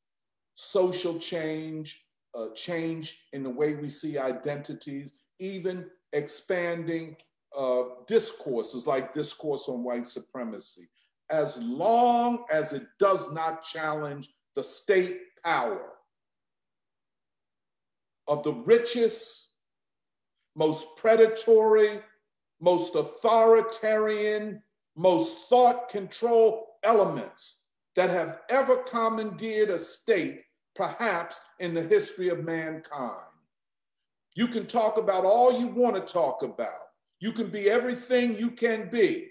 [0.53, 2.05] social change,
[2.35, 7.15] uh, change in the way we see identities, even expanding
[7.55, 10.87] uh, discourses like discourse on white supremacy,
[11.29, 15.91] as long as it does not challenge the state power
[18.27, 19.49] of the richest,
[20.55, 21.99] most predatory,
[22.61, 24.61] most authoritarian,
[24.95, 27.59] most thought control elements
[27.95, 30.41] that have ever commandeered a state,
[30.75, 33.34] perhaps in the history of mankind.
[34.35, 36.81] You can talk about all you want to talk about.
[37.21, 39.29] You can be everything you can be,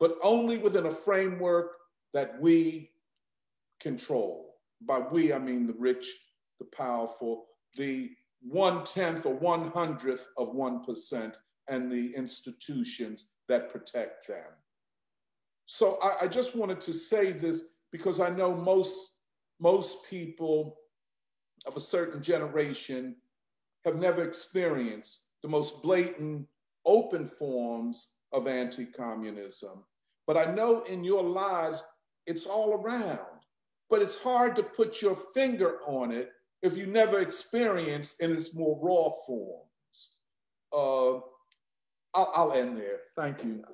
[0.00, 1.72] but only within a framework
[2.14, 2.90] that we
[3.78, 4.56] control.
[4.80, 6.06] By we, I mean the rich,
[6.58, 8.10] the powerful, the
[8.40, 11.34] one tenth or one hundredth of 1%
[11.68, 14.52] and the institutions that protect them.
[15.66, 19.16] So I, I just wanted to say this because I know most,
[19.60, 20.78] most people
[21.66, 23.16] of a certain generation
[23.84, 26.46] have never experienced the most blatant,
[26.84, 29.84] open forms of anti communism.
[30.26, 31.84] But I know in your lives,
[32.26, 33.18] it's all around.
[33.88, 36.30] But it's hard to put your finger on it
[36.62, 40.12] if you never experience in its more raw forms.
[40.72, 41.16] Uh,
[42.14, 43.00] I'll, I'll end there.
[43.16, 43.64] Thank you.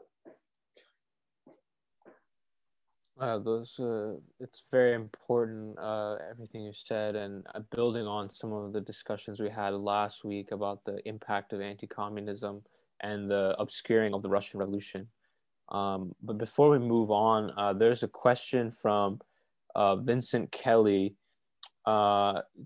[3.19, 8.53] Uh, those uh, it's very important uh, everything you said, and uh, building on some
[8.53, 12.61] of the discussions we had last week about the impact of anti-communism
[13.01, 15.09] and the obscuring of the Russian Revolution.
[15.71, 19.21] Um, but before we move on, uh, there's a question from
[19.75, 21.15] uh, Vincent Kelly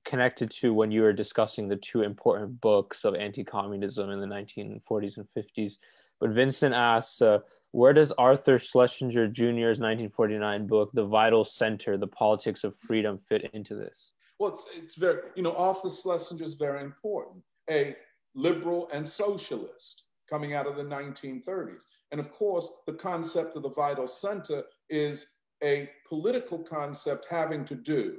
[0.05, 5.19] connected to when you were discussing the two important books of anti-communism in the 1940s
[5.19, 5.75] and 50s.
[6.21, 7.39] But Vincent asks uh,
[7.73, 13.51] where does Arthur Schlesinger Jr.'s 1949 book, The Vital Center, The Politics of Freedom, fit
[13.53, 14.11] into this?
[14.39, 17.97] Well, it's, it's very, you know, Arthur Schlesinger is very important, a
[18.35, 21.85] liberal and socialist coming out of the 1930s.
[22.11, 25.27] And of course, the concept of the vital center is
[25.63, 28.19] a political concept having to do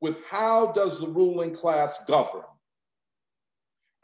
[0.00, 2.42] with how does the ruling class govern?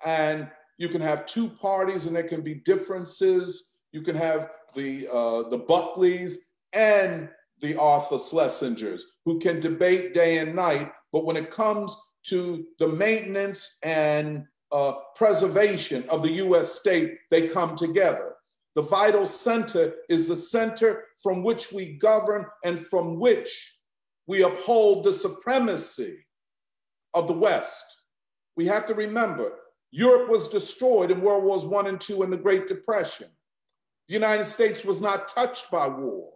[0.04, 0.48] And
[0.78, 3.74] you can have two parties and there can be differences.
[3.92, 6.36] You can have the, uh, the Buckleys
[6.72, 7.28] and
[7.60, 12.88] the Arthur Schlesingers, who can debate day and night, but when it comes to the
[12.88, 18.34] maintenance and uh, preservation of the US state, they come together.
[18.74, 23.78] The vital center is the center from which we govern and from which
[24.26, 26.18] we uphold the supremacy
[27.14, 27.84] of the West.
[28.56, 29.52] We have to remember
[29.90, 33.28] Europe was destroyed in World Wars I and II and the Great Depression.
[34.08, 36.32] The United States was not touched by war.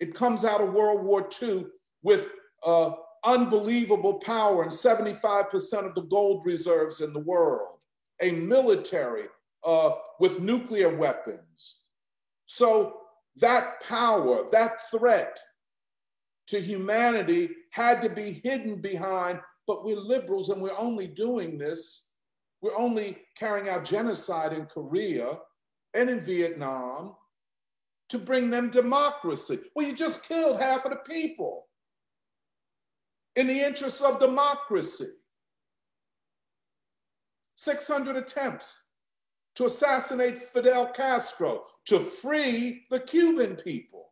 [0.00, 1.66] It comes out of World War II
[2.02, 2.28] with
[2.64, 2.92] uh,
[3.24, 7.78] unbelievable power and 75% of the gold reserves in the world,
[8.20, 9.24] a military
[9.64, 11.78] uh, with nuclear weapons.
[12.46, 12.98] So
[13.36, 15.38] that power, that threat
[16.48, 22.03] to humanity had to be hidden behind, but we're liberals and we're only doing this.
[22.64, 25.38] We're only carrying out genocide in Korea
[25.92, 27.14] and in Vietnam
[28.08, 29.58] to bring them democracy.
[29.76, 31.66] Well, you just killed half of the people
[33.36, 35.10] in the interest of democracy.
[37.56, 38.78] 600 attempts
[39.56, 44.06] to assassinate Fidel Castro, to free the Cuban people.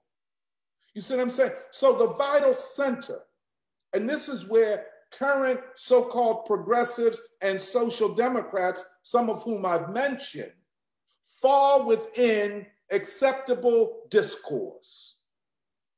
[0.93, 1.53] You see what I'm saying?
[1.71, 3.21] So the vital center,
[3.95, 4.85] and this is where
[5.19, 10.53] current so called progressives and social democrats, some of whom I've mentioned,
[11.41, 15.21] fall within acceptable discourse,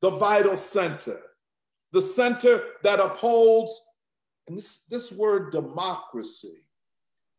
[0.00, 1.20] the vital center,
[1.92, 3.80] the center that upholds,
[4.48, 6.64] and this, this word democracy,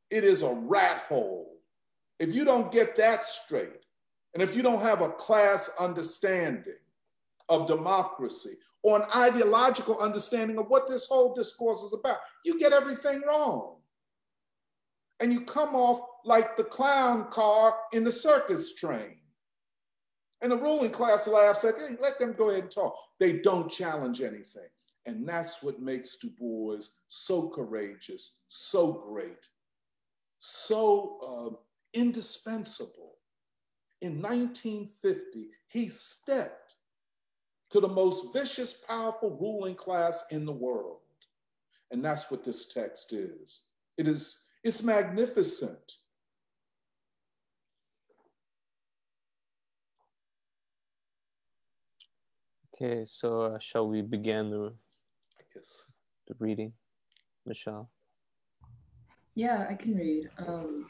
[0.10, 1.58] it is a rat hole.
[2.20, 3.86] If you don't get that straight,
[4.34, 6.76] and if you don't have a class understanding
[7.50, 12.72] of democracy or an ideological understanding of what this whole discourse is about, you get
[12.72, 13.78] everything wrong.
[15.20, 19.18] And you come off like the clown car in the circus train.
[20.44, 22.96] And the ruling class laughs at, hey, let them go ahead and talk.
[23.20, 24.70] They don't challenge anything.
[25.08, 29.48] And that's what makes Du Bois so courageous, so great,
[30.38, 33.16] so uh, indispensable.
[34.02, 36.65] In 1950, he stepped
[37.76, 41.00] to the most vicious, powerful ruling class in the world.
[41.92, 43.64] And that's what this text is.
[43.98, 45.92] It is it's magnificent.
[52.74, 54.74] Okay, so uh, shall we begin the,
[55.54, 55.84] yes.
[56.30, 56.72] the reading?
[57.46, 57.90] Michelle?
[59.36, 60.30] Yeah, I can read.
[60.38, 60.88] Um,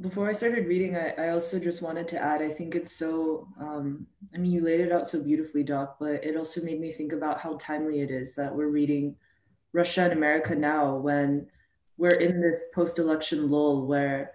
[0.00, 3.48] before I started reading, I, I also just wanted to add I think it's so,
[3.60, 6.90] um, I mean, you laid it out so beautifully, Doc, but it also made me
[6.90, 9.16] think about how timely it is that we're reading
[9.72, 11.46] Russia and America now when
[11.98, 14.32] we're in this post-election lull where,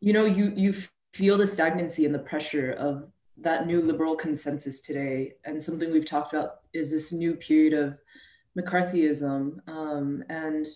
[0.00, 0.74] you know, you, you
[1.12, 5.34] feel the stagnancy and the pressure of that new liberal consensus today.
[5.44, 7.98] And something we've talked about is this new period of
[8.58, 9.68] McCarthyism.
[9.68, 10.66] Um, and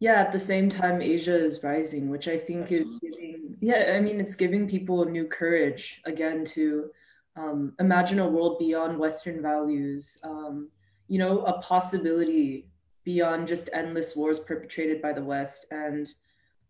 [0.00, 3.08] yeah, at the same time, Asia is rising, which I think Absolutely.
[3.08, 6.90] is giving, yeah, I mean, it's giving people new courage again to
[7.36, 10.70] um, imagine a world beyond Western values, um,
[11.08, 12.68] you know, a possibility
[13.04, 15.66] beyond just endless wars perpetrated by the West.
[15.70, 16.08] And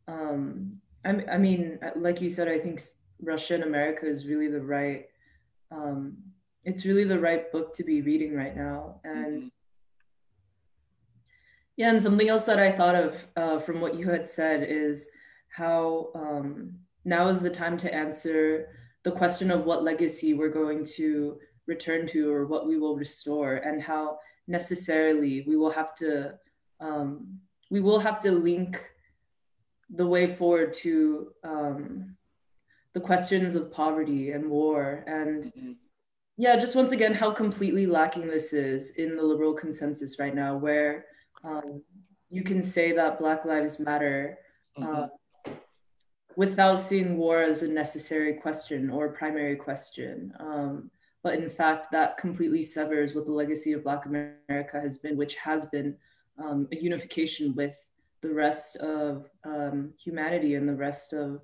[0.07, 2.81] um, I, I mean, like you said, I think
[3.20, 5.07] Russia and America is really the right
[5.70, 6.16] um,
[6.64, 9.49] it's really the right book to be reading right now and mm-hmm.
[11.79, 15.09] Yeah and something else that i thought of uh, from what you had said is
[15.57, 16.74] how um,
[17.07, 18.68] now is the time to answer
[19.05, 23.55] the question of what legacy we're going to return to or what we will restore
[23.57, 26.35] and how necessarily we will have to
[26.81, 27.39] um,
[27.70, 28.85] we will have to link
[29.91, 32.16] the way forward to um,
[32.93, 35.72] the questions of poverty and war and mm-hmm.
[36.37, 40.57] yeah just once again how completely lacking this is in the liberal consensus right now
[40.57, 41.07] where
[41.45, 41.82] um,
[42.30, 44.39] you can say that black lives matter
[44.76, 45.07] uh,
[45.47, 45.53] mm-hmm.
[46.36, 50.91] without seeing war as a necessary question or primary question um,
[51.22, 55.36] but in fact that completely severs what the legacy of black america has been which
[55.36, 55.97] has been
[56.39, 57.74] um, a unification with
[58.20, 61.41] the rest of um, humanity and the rest of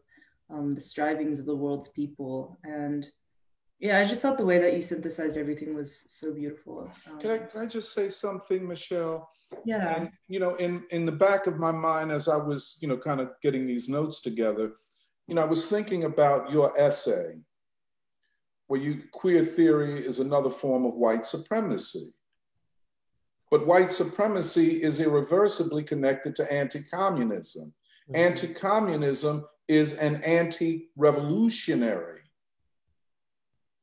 [0.51, 2.59] um, the strivings of the world's people.
[2.65, 3.07] And
[3.79, 6.91] yeah, I just thought the way that you synthesized everything was so beautiful.
[7.11, 9.29] Um, can, I, can I just say something, Michelle?
[9.65, 9.97] Yeah.
[9.97, 12.97] And, you know, in, in the back of my mind, as I was, you know,
[12.97, 14.73] kind of getting these notes together,
[15.27, 17.41] you know, I was thinking about your essay
[18.67, 22.15] where you queer theory is another form of white supremacy.
[23.51, 27.73] But white supremacy is irreversibly connected to anti-communism.
[28.11, 28.17] Mm-hmm.
[28.17, 32.23] Anti-communism is an anti-revolutionary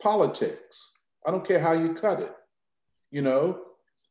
[0.01, 0.93] politics.
[1.25, 2.33] I don't care how you cut it,
[3.11, 3.61] you know?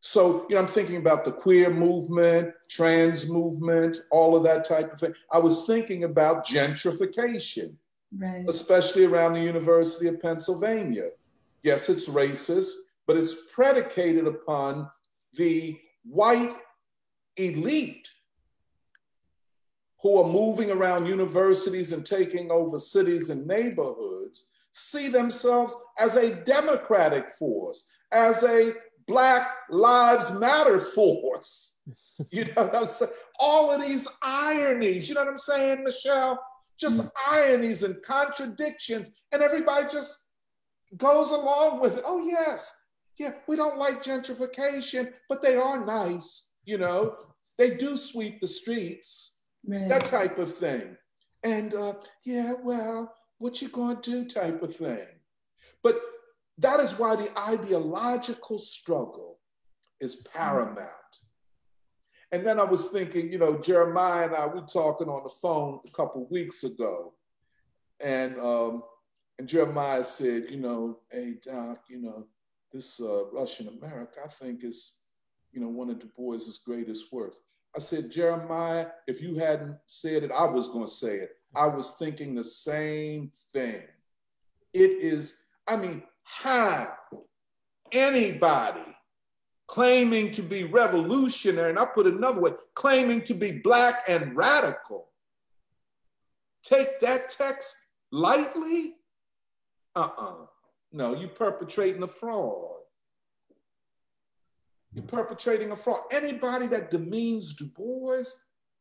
[0.00, 4.92] So, you know, I'm thinking about the queer movement, trans movement, all of that type
[4.92, 5.12] of thing.
[5.30, 7.74] I was thinking about gentrification,
[8.16, 8.44] right.
[8.48, 11.10] especially around the University of Pennsylvania.
[11.62, 12.72] Yes, it's racist,
[13.06, 14.90] but it's predicated upon
[15.34, 16.56] the white
[17.36, 18.08] elite
[20.00, 26.34] who are moving around universities and taking over cities and neighborhoods see themselves as a
[26.44, 28.74] democratic force, as a
[29.06, 31.78] Black Lives Matter force.
[32.30, 33.12] You know what I'm saying?
[33.38, 36.38] All of these ironies, you know what I'm saying, Michelle?
[36.78, 37.34] Just mm-hmm.
[37.34, 40.26] ironies and contradictions, and everybody just
[40.98, 42.04] goes along with it.
[42.06, 42.76] Oh, yes,
[43.18, 47.16] yeah, we don't like gentrification, but they are nice, you know.
[47.58, 49.88] They do sweep the streets, right.
[49.88, 50.96] that type of thing.
[51.42, 51.94] And uh,
[52.24, 55.06] yeah, well, what you gonna do type of thing.
[55.82, 56.00] But
[56.58, 59.40] that is why the ideological struggle
[59.98, 60.88] is paramount.
[62.32, 65.34] And then I was thinking, you know, Jeremiah and I, we were talking on the
[65.42, 67.14] phone a couple weeks ago.
[67.98, 68.82] And um,
[69.38, 72.26] and Jeremiah said, you know, hey Doc, you know,
[72.72, 74.98] this uh, Russian America, I think is,
[75.50, 77.40] you know, one of Du Bois's greatest works.
[77.74, 81.30] I said, Jeremiah, if you hadn't said it, I was going to say it.
[81.54, 83.82] I was thinking the same thing.
[84.72, 86.94] It is, I mean, how
[87.92, 88.96] anybody
[89.66, 95.08] claiming to be revolutionary, and I put another way, claiming to be black and radical,
[96.64, 97.76] take that text
[98.12, 98.94] lightly?
[99.96, 100.46] Uh-uh.
[100.92, 102.78] No, you're perpetrating a fraud.
[104.92, 106.00] You're perpetrating a fraud.
[106.10, 108.24] Anybody that demeans Du Bois,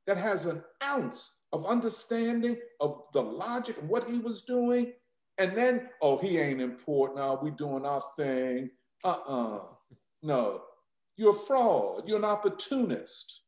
[0.08, 4.94] that has an ounce of understanding of the logic and what he was doing,
[5.38, 7.20] and then, oh, he ain't important.
[7.20, 8.70] Now we doing our thing.
[9.04, 9.62] Uh-uh.
[10.22, 10.62] No,
[11.16, 12.04] you're a fraud.
[12.08, 13.44] You're an opportunist.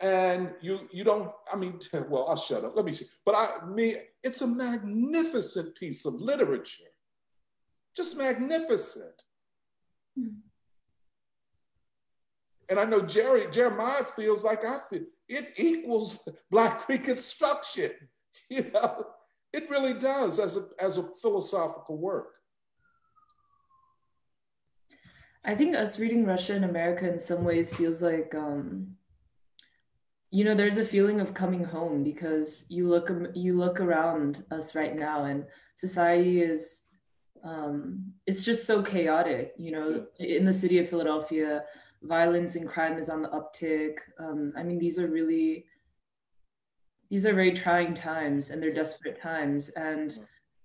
[0.00, 2.74] And you you don't, I mean, well, I'll shut up.
[2.74, 3.06] Let me see.
[3.24, 6.84] But I mean, it's a magnificent piece of literature
[7.96, 9.14] just magnificent.
[10.18, 10.36] Mm.
[12.68, 15.02] And I know Jerry, Jeremiah feels like I feel.
[15.28, 17.90] It equals Black Reconstruction.
[18.50, 19.06] You know,
[19.54, 22.34] it really does as a, as a philosophical work.
[25.44, 28.96] I think us reading Russia and America in some ways feels like, um,
[30.30, 34.74] you know, there's a feeling of coming home because you look you look around us
[34.74, 35.46] right now and
[35.76, 36.88] society is
[37.44, 39.52] um, it's just so chaotic.
[39.56, 41.64] You know, in the city of Philadelphia,
[42.06, 43.96] violence and crime is on the uptick.
[44.18, 45.66] Um, I mean, these are really
[47.10, 50.16] these are very trying times, and they're desperate times, and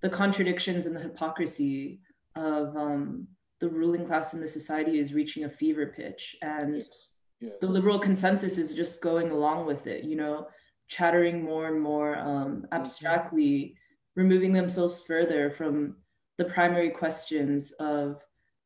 [0.02, 2.00] the contradictions and the hypocrisy
[2.36, 3.28] of um,
[3.60, 7.10] the ruling class in the society is reaching a fever pitch, and yes.
[7.42, 7.54] Yes.
[7.62, 10.04] the liberal consensus is just going along with it.
[10.04, 10.48] You know,
[10.88, 13.76] chattering more and more um, abstractly,
[14.16, 15.98] removing themselves further from
[16.38, 18.22] the primary questions of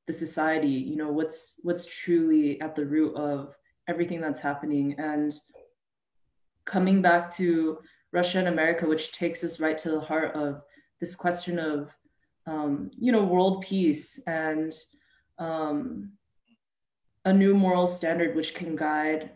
[0.08, 3.56] the society you know what's what's truly at the root of
[3.88, 4.96] everything that's happening.
[4.98, 5.34] And
[6.66, 7.80] coming back to
[8.14, 10.62] russia and america which takes us right to the heart of
[11.02, 11.90] this question of
[12.46, 14.74] um, you know world peace and
[15.40, 16.14] um,
[17.26, 19.32] a new moral standard which can guide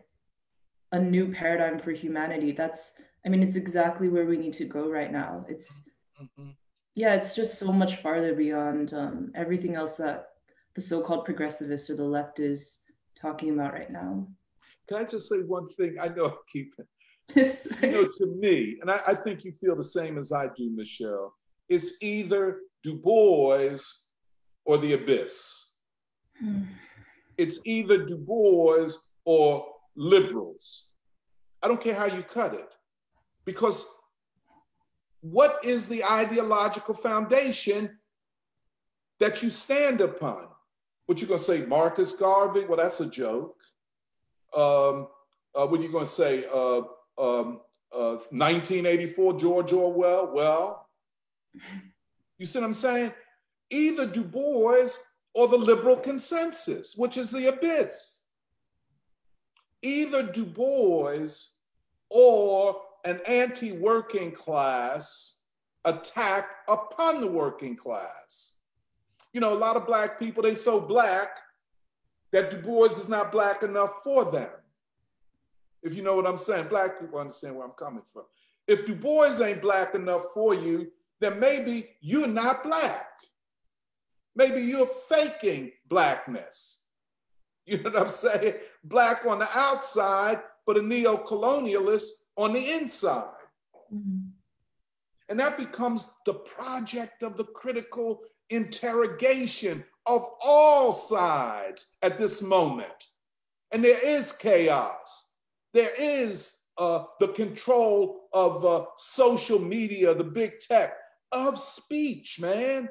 [0.91, 2.51] a new paradigm for humanity.
[2.51, 2.93] That's
[3.26, 5.45] i mean it's exactly where we need to go right now.
[5.49, 5.84] It's
[6.22, 6.51] mm-hmm.
[6.95, 10.30] Yeah, it's just so much farther beyond um, everything else that
[10.78, 12.84] the so-called progressivists or the left is
[13.20, 14.28] talking about right now.
[14.88, 15.96] Can I just say one thing?
[16.00, 16.88] I know I keep it.
[17.82, 20.70] you know, to me, and I, I think you feel the same as I do,
[20.70, 21.34] Michelle.
[21.68, 23.76] it's either Du Bois
[24.66, 25.72] or the abyss.
[26.40, 26.66] Hmm.
[27.40, 28.90] It's either Du Bois
[29.26, 29.66] or
[29.96, 30.92] liberals.
[31.64, 32.72] I don't care how you cut it.
[33.46, 33.84] Because
[35.22, 37.98] what is the ideological foundation
[39.20, 40.50] that you stand upon?
[41.08, 42.66] What you gonna say, Marcus Garvey?
[42.66, 43.55] Well, that's a joke.
[44.53, 45.08] Um,
[45.55, 46.82] uh, what you gonna say, uh,
[47.18, 47.62] um,
[47.93, 50.32] uh, 1984 George Orwell?
[50.34, 50.89] Well,
[52.38, 53.14] you see what I'm saying?
[53.70, 54.89] Either Du Bois
[55.34, 58.24] or the liberal consensus, which is the abyss.
[59.82, 61.28] Either Du Bois
[62.10, 65.38] or an anti working class
[65.86, 68.57] attack upon the working class.
[69.34, 71.30] You know, a lot of Black people, they so Black
[72.32, 74.50] that Du Bois is not Black enough for them.
[75.84, 78.24] If you know what I'm saying, Black people understand where I'm coming from.
[78.68, 83.08] If Du Bois ain't Black enough for you, then maybe you're not Black.
[84.36, 86.84] Maybe you're faking Blackness.
[87.66, 88.54] You know what I'm saying?
[88.84, 93.34] Black on the outside, but a neo colonialist on the inside.
[93.94, 94.30] Mm-hmm.
[95.30, 103.06] And that becomes the project of the critical interrogation of all sides at this moment.
[103.72, 105.34] And there is chaos.
[105.74, 110.93] There is uh, the control of uh, social media, the big tech,
[111.32, 112.88] of speech, man,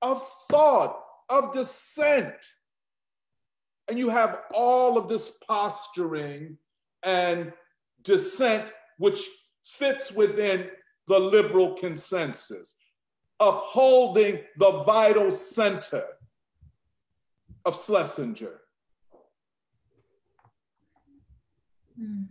[0.00, 2.34] of thought, of dissent.
[3.88, 6.56] And you have all of this posturing
[7.02, 7.52] and
[8.02, 9.28] dissent, which
[9.64, 10.68] fits within
[11.08, 12.76] the liberal consensus,
[13.40, 16.04] upholding the vital center
[17.64, 18.60] of Schlesinger.
[22.00, 22.26] Mm.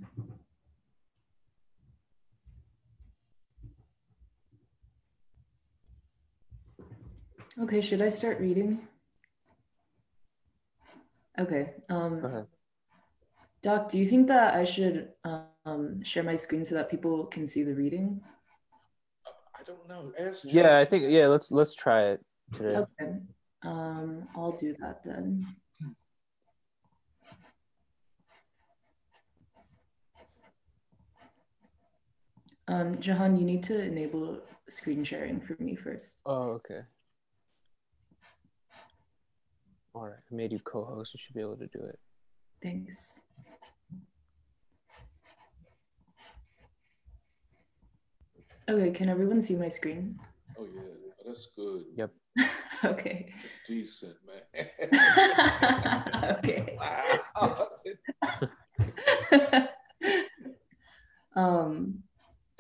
[7.62, 8.88] Okay, should I start reading?
[11.38, 11.74] Okay.
[11.90, 12.48] Um, Go ahead.
[13.62, 17.46] Doc, do you think that I should um, share my screen so that people can
[17.46, 18.22] see the reading?
[19.70, 20.12] I don't know.
[20.18, 21.28] Ask yeah, I think yeah.
[21.28, 22.22] Let's let's try it
[22.54, 22.76] today.
[23.02, 23.14] Okay.
[23.64, 25.46] Um, I'll do that then.
[32.68, 34.40] Um, Jahan, you need to enable
[34.70, 36.20] screen sharing for me first.
[36.26, 36.82] Oh, okay.
[39.96, 41.14] All right, I made you co-host.
[41.14, 42.00] You should be able to do it.
[42.62, 43.20] Thanks.
[48.70, 50.20] Okay, can everyone see my screen?
[50.56, 50.82] Oh yeah,
[51.26, 51.86] that's good.
[51.96, 52.12] Yep.
[52.84, 53.34] okay.
[53.44, 54.38] It's decent, man.
[56.38, 56.78] okay.
[61.36, 62.04] um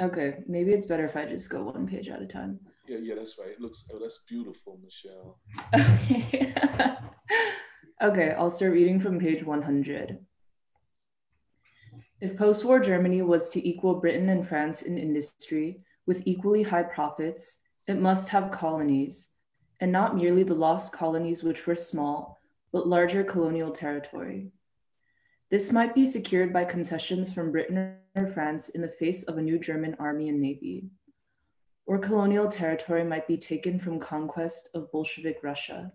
[0.01, 2.60] okay, maybe it's better if I just go one page at a time.
[2.88, 3.49] Yeah, yeah, that's right.
[3.49, 5.38] It looks oh that's beautiful, Michelle.
[5.76, 6.55] Okay.
[8.01, 10.18] okay, I'll start reading from page 100.
[12.20, 16.82] If post war Germany was to equal Britain and France in industry, with equally high
[16.82, 19.34] profits, it must have colonies,
[19.80, 22.41] and not merely the lost colonies which were small,
[22.72, 24.51] but larger colonial territory.
[25.51, 29.41] This might be secured by concessions from Britain or France in the face of a
[29.43, 30.89] new German army and navy.
[31.86, 35.93] Or colonial territory might be taken from conquest of Bolshevik Russia.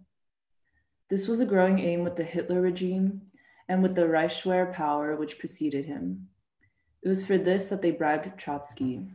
[1.10, 3.20] This was a growing aim with the Hitler regime
[3.68, 6.28] and with the Reichswehr power which preceded him.
[7.02, 9.08] It was for this that they bribed Trotsky.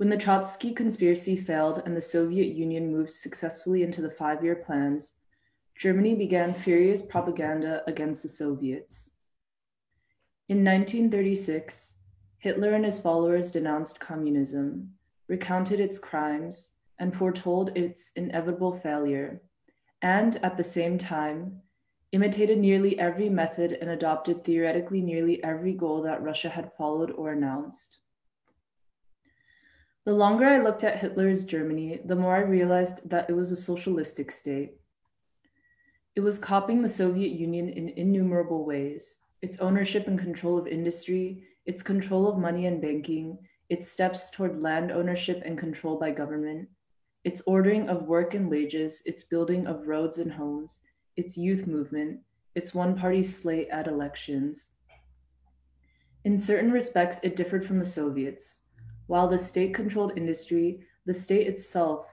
[0.00, 4.54] When the Trotsky conspiracy failed and the Soviet Union moved successfully into the five year
[4.54, 5.16] plans,
[5.76, 9.16] Germany began furious propaganda against the Soviets.
[10.48, 11.98] In 1936,
[12.38, 14.94] Hitler and his followers denounced communism,
[15.28, 19.42] recounted its crimes, and foretold its inevitable failure,
[20.00, 21.60] and at the same time,
[22.12, 27.32] imitated nearly every method and adopted theoretically nearly every goal that Russia had followed or
[27.32, 27.98] announced.
[30.10, 33.56] The longer I looked at Hitler's Germany, the more I realized that it was a
[33.56, 34.72] socialistic state.
[36.16, 41.44] It was copying the Soviet Union in innumerable ways its ownership and control of industry,
[41.64, 43.38] its control of money and banking,
[43.68, 46.68] its steps toward land ownership and control by government,
[47.22, 50.80] its ordering of work and wages, its building of roads and homes,
[51.16, 52.18] its youth movement,
[52.56, 54.72] its one party slate at elections.
[56.24, 58.64] In certain respects, it differed from the Soviets.
[59.10, 62.06] While the state controlled industry, the state itself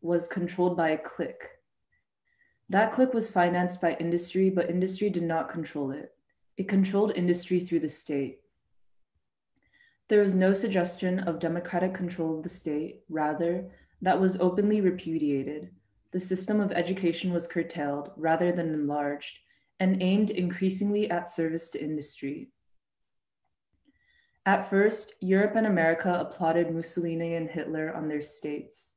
[0.00, 1.44] was controlled by a clique.
[2.70, 6.14] That clique was financed by industry, but industry did not control it.
[6.56, 8.40] It controlled industry through the state.
[10.08, 13.70] There was no suggestion of democratic control of the state, rather,
[14.00, 15.68] that was openly repudiated.
[16.12, 19.40] The system of education was curtailed rather than enlarged
[19.78, 22.48] and aimed increasingly at service to industry.
[24.46, 28.94] At first, Europe and America applauded Mussolini and Hitler on their states.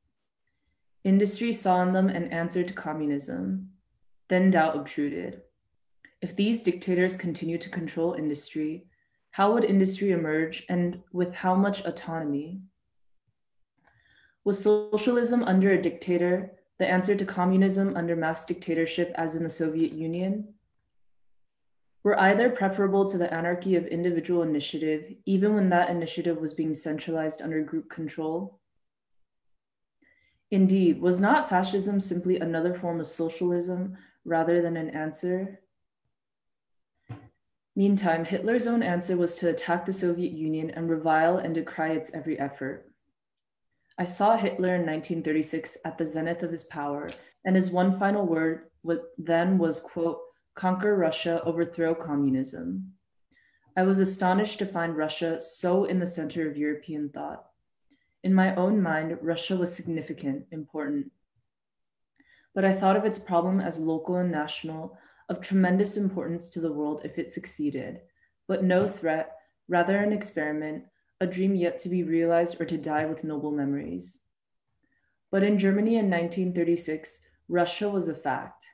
[1.04, 3.70] Industry saw in them an answer to communism.
[4.28, 5.42] Then doubt obtruded.
[6.22, 8.86] If these dictators continue to control industry,
[9.32, 12.62] how would industry emerge and with how much autonomy?
[14.44, 19.50] Was socialism under a dictator the answer to communism under mass dictatorship as in the
[19.50, 20.54] Soviet Union?
[22.04, 26.74] Were either preferable to the anarchy of individual initiative, even when that initiative was being
[26.74, 28.60] centralized under group control?
[30.50, 33.96] Indeed, was not fascism simply another form of socialism
[34.26, 35.60] rather than an answer?
[37.74, 42.12] Meantime, Hitler's own answer was to attack the Soviet Union and revile and decry its
[42.14, 42.92] every effort.
[43.96, 47.08] I saw Hitler in 1936 at the zenith of his power,
[47.46, 48.66] and his one final word
[49.16, 50.20] then was, quote,
[50.54, 52.92] conquer Russia, overthrow communism.
[53.76, 57.44] I was astonished to find Russia so in the center of European thought.
[58.22, 61.10] In my own mind, Russia was significant, important.
[62.54, 64.96] But I thought of its problem as local and national,
[65.28, 68.00] of tremendous importance to the world if it succeeded,
[68.46, 69.32] but no threat,
[69.68, 70.84] rather an experiment,
[71.20, 74.20] a dream yet to be realized or to die with noble memories.
[75.30, 78.66] But in Germany in 1936, Russia was a fact,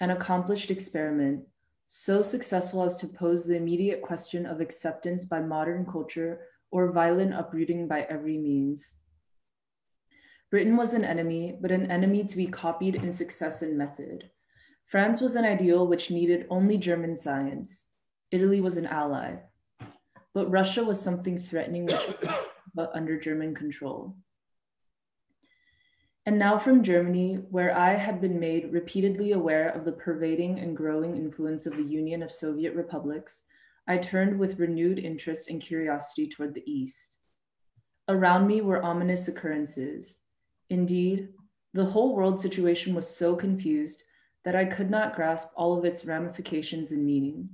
[0.00, 1.44] an accomplished experiment,
[1.86, 6.40] so successful as to pose the immediate question of acceptance by modern culture
[6.70, 9.00] or violent uprooting by every means.
[10.50, 14.30] Britain was an enemy, but an enemy to be copied in success and method.
[14.86, 17.90] France was an ideal which needed only German science.
[18.30, 19.36] Italy was an ally.
[20.32, 22.00] But Russia was something threatening which
[22.74, 24.16] but under German control.
[26.28, 30.76] And now from Germany, where I had been made repeatedly aware of the pervading and
[30.76, 33.46] growing influence of the Union of Soviet Republics,
[33.86, 37.16] I turned with renewed interest and curiosity toward the East.
[38.08, 40.20] Around me were ominous occurrences.
[40.68, 41.30] Indeed,
[41.72, 44.02] the whole world situation was so confused
[44.44, 47.48] that I could not grasp all of its ramifications and meaning.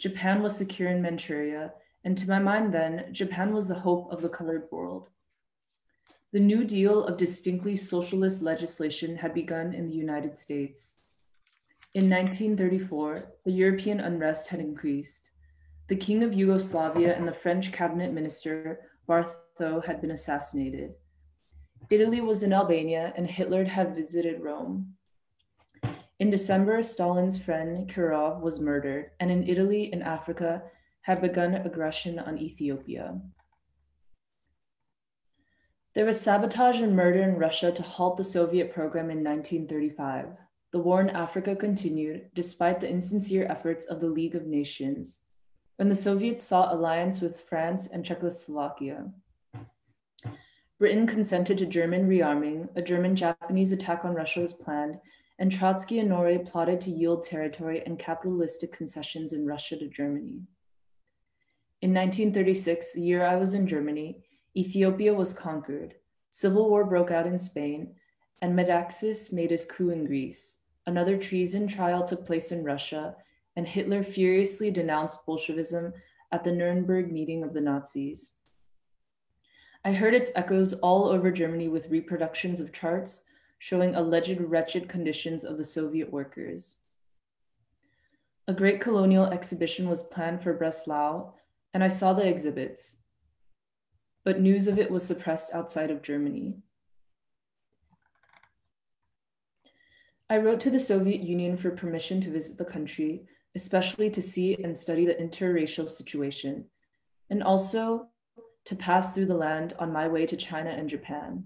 [0.00, 4.22] Japan was secure in Manchuria, and to my mind then, Japan was the hope of
[4.22, 5.08] the colored world.
[6.30, 10.98] The New Deal of distinctly socialist legislation had begun in the United States.
[11.94, 15.30] In 1934, the European unrest had increased.
[15.86, 20.96] The King of Yugoslavia and the French cabinet minister, Barthou, had been assassinated.
[21.88, 24.96] Italy was in Albania, and Hitler had visited Rome.
[26.18, 30.64] In December, Stalin's friend Kirov was murdered, and in Italy and Africa
[31.00, 33.18] had begun aggression on Ethiopia.
[35.94, 40.26] There was sabotage and murder in Russia to halt the Soviet program in 1935.
[40.70, 45.22] The war in Africa continued despite the insincere efforts of the League of Nations,
[45.76, 49.10] when the Soviets sought alliance with France and Czechoslovakia.
[50.78, 55.00] Britain consented to German rearming, a German Japanese attack on Russia was planned,
[55.38, 60.42] and Trotsky and Norrie plotted to yield territory and capitalistic concessions in Russia to Germany.
[61.80, 64.22] In 1936, the year I was in Germany,
[64.58, 65.94] Ethiopia was conquered,
[66.30, 67.94] civil war broke out in Spain,
[68.42, 70.64] and Metaxas made his coup in Greece.
[70.84, 73.14] Another treason trial took place in Russia,
[73.54, 75.92] and Hitler furiously denounced Bolshevism
[76.32, 78.38] at the Nuremberg meeting of the Nazis.
[79.84, 83.26] I heard its echoes all over Germany with reproductions of charts
[83.60, 86.80] showing alleged wretched conditions of the Soviet workers.
[88.48, 91.34] A great colonial exhibition was planned for Breslau,
[91.74, 93.04] and I saw the exhibits,
[94.28, 96.54] but news of it was suppressed outside of Germany.
[100.28, 103.22] I wrote to the Soviet Union for permission to visit the country,
[103.56, 106.66] especially to see and study the interracial situation,
[107.30, 108.08] and also
[108.66, 111.42] to pass through the land on my way to China and Japan.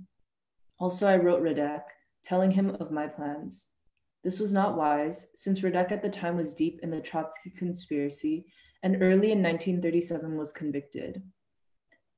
[0.80, 1.84] Also, I wrote Radek,
[2.24, 3.68] telling him of my plans.
[4.24, 8.44] This was not wise, since Radek at the time was deep in the Trotsky conspiracy
[8.82, 11.22] and early in 1937 was convicted.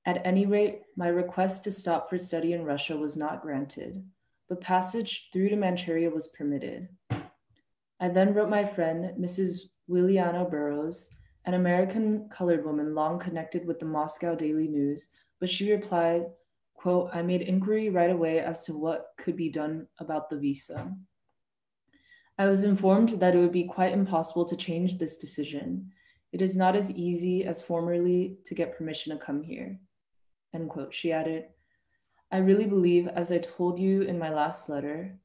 [0.06, 4.04] At any rate, my request to stop for study in Russia was not granted,
[4.50, 6.88] but passage through to Manchuria was permitted.
[8.00, 9.60] I then wrote my friend, Mrs.
[9.88, 11.08] Williana Burroughs,
[11.46, 15.08] an American colored woman long connected with the Moscow Daily News,
[15.40, 16.26] but she replied,
[16.74, 20.94] quote, I made inquiry right away as to what could be done about the visa.
[22.36, 25.92] I was informed that it would be quite impossible to change this decision.
[26.32, 29.78] It is not as easy as formerly to get permission to come here.
[30.54, 30.94] End quote.
[30.94, 31.46] She added,
[32.32, 35.18] I really believe, as I told you in my last letter,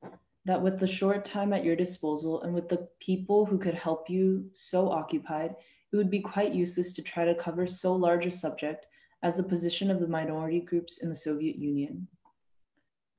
[0.45, 4.09] that with the short time at your disposal and with the people who could help
[4.09, 5.55] you so occupied,
[5.91, 8.85] it would be quite useless to try to cover so large a subject
[9.21, 12.07] as the position of the minority groups in the Soviet Union.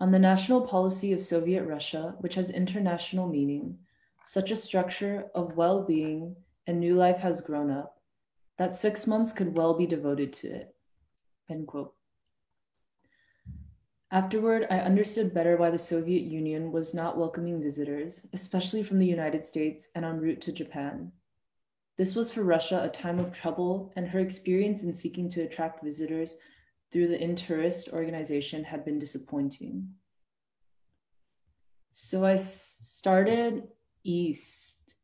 [0.00, 3.76] On the national policy of Soviet Russia, which has international meaning,
[4.24, 6.36] such a structure of well being
[6.66, 8.00] and new life has grown up
[8.60, 10.74] that six months could well be devoted to it.
[11.48, 11.94] End quote.
[14.12, 19.06] Afterward, I understood better why the Soviet Union was not welcoming visitors, especially from the
[19.06, 21.12] United States and en route to Japan.
[21.96, 25.84] This was for Russia a time of trouble, and her experience in seeking to attract
[25.84, 26.38] visitors
[26.90, 29.88] through the Intourist organization had been disappointing.
[31.92, 33.68] So I started
[34.02, 34.96] east.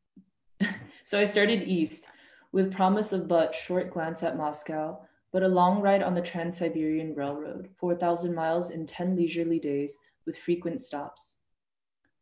[1.05, 2.05] so I started east
[2.51, 5.06] with promise of but short glance at Moscow,
[5.37, 9.99] but a long ride on the Trans Siberian Railroad, 4,000 miles in 10 leisurely days
[10.25, 11.35] with frequent stops.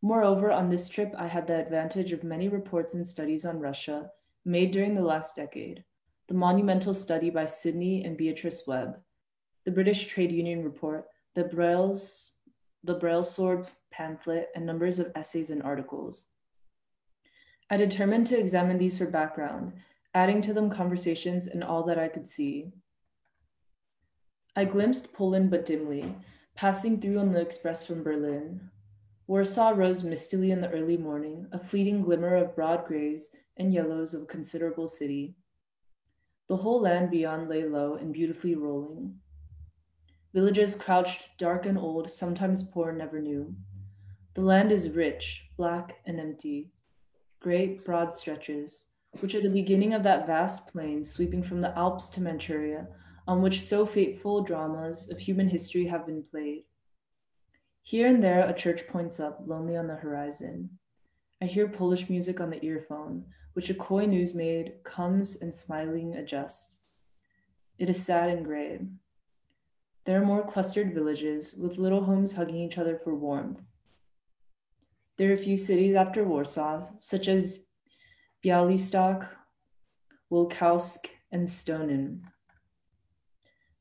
[0.01, 4.11] Moreover, on this trip, I had the advantage of many reports and studies on Russia
[4.43, 5.85] made during the last decade,
[6.27, 8.99] the monumental study by Sidney and Beatrice Webb,
[9.63, 11.05] the British Trade Union Report,
[11.35, 12.33] the Braille's,
[12.83, 16.31] the Brailsford pamphlet, and numbers of essays and articles.
[17.69, 19.71] I determined to examine these for background,
[20.13, 22.73] adding to them conversations and all that I could see.
[24.57, 26.15] I glimpsed Poland but dimly,
[26.55, 28.69] passing through on the express from Berlin.
[29.27, 34.13] Warsaw rose mistily in the early morning, a fleeting glimmer of broad grays and yellows
[34.13, 35.35] of a considerable city.
[36.47, 39.19] The whole land beyond lay low and beautifully rolling.
[40.33, 43.55] Villages crouched dark and old, sometimes poor, never new.
[44.35, 46.71] The land is rich, black, and empty.
[47.41, 48.89] Great, broad stretches,
[49.19, 52.87] which are the beginning of that vast plain sweeping from the Alps to Manchuria,
[53.27, 56.65] on which so fateful dramas of human history have been played.
[57.81, 60.69] Here and there, a church points up, lonely on the horizon.
[61.41, 66.85] I hear Polish music on the earphone, which a coy newsmaid comes and smiling adjusts.
[67.77, 68.79] It is sad and gray.
[70.05, 73.61] There are more clustered villages, with little homes hugging each other for warmth.
[75.17, 77.67] There are a few cities after Warsaw, such as
[78.43, 79.27] Bialystok,
[80.29, 82.21] Wilkowsk, and Stonin.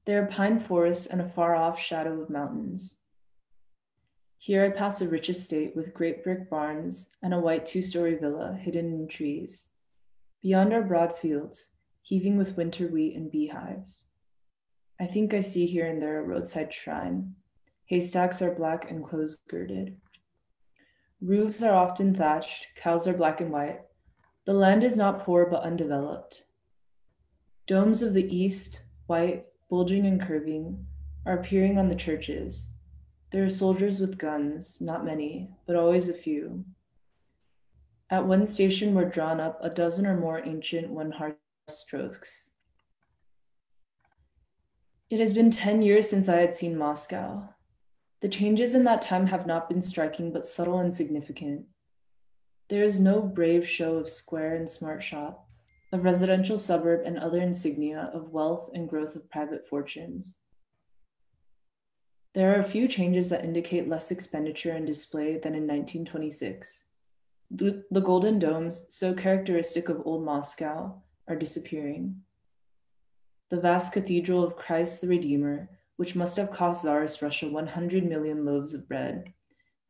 [0.07, 3.01] There are pine forests and a far off shadow of mountains.
[4.37, 8.15] Here I pass a rich estate with great brick barns and a white two story
[8.17, 9.71] villa hidden in trees.
[10.43, 11.71] Beyond are broad fields,
[12.03, 14.09] heaving with winter wheat and beehives.
[15.01, 17.37] I think I see here and there a roadside shrine.
[17.87, 19.97] Haystacks are black and close girded.
[21.23, 23.81] Roofs are often thatched, cows are black and white.
[24.45, 26.45] The land is not poor but undeveloped.
[27.67, 30.87] Domes of the east, white, bulging and curving,
[31.27, 32.69] are appearing on the churches.
[33.31, 36.65] There are soldiers with guns, not many, but always a few.
[38.11, 41.35] At one station were drawn up a dozen or more ancient one horse
[41.69, 42.53] strokes.
[45.11, 47.49] It has been 10 years since I had seen Moscow.
[48.21, 51.67] The changes in that time have not been striking, but subtle and significant.
[52.69, 55.44] There is no brave show of square and smart shop,
[55.95, 60.37] of residential suburb and other insignia of wealth and growth of private fortunes.
[62.35, 66.87] There are a few changes that indicate less expenditure and display than in 1926.
[67.53, 72.23] The, the golden domes, so characteristic of old Moscow, are disappearing.
[73.51, 78.45] The vast cathedral of Christ the Redeemer, which must have cost Tsarist Russia 100 million
[78.45, 79.33] loaves of bread,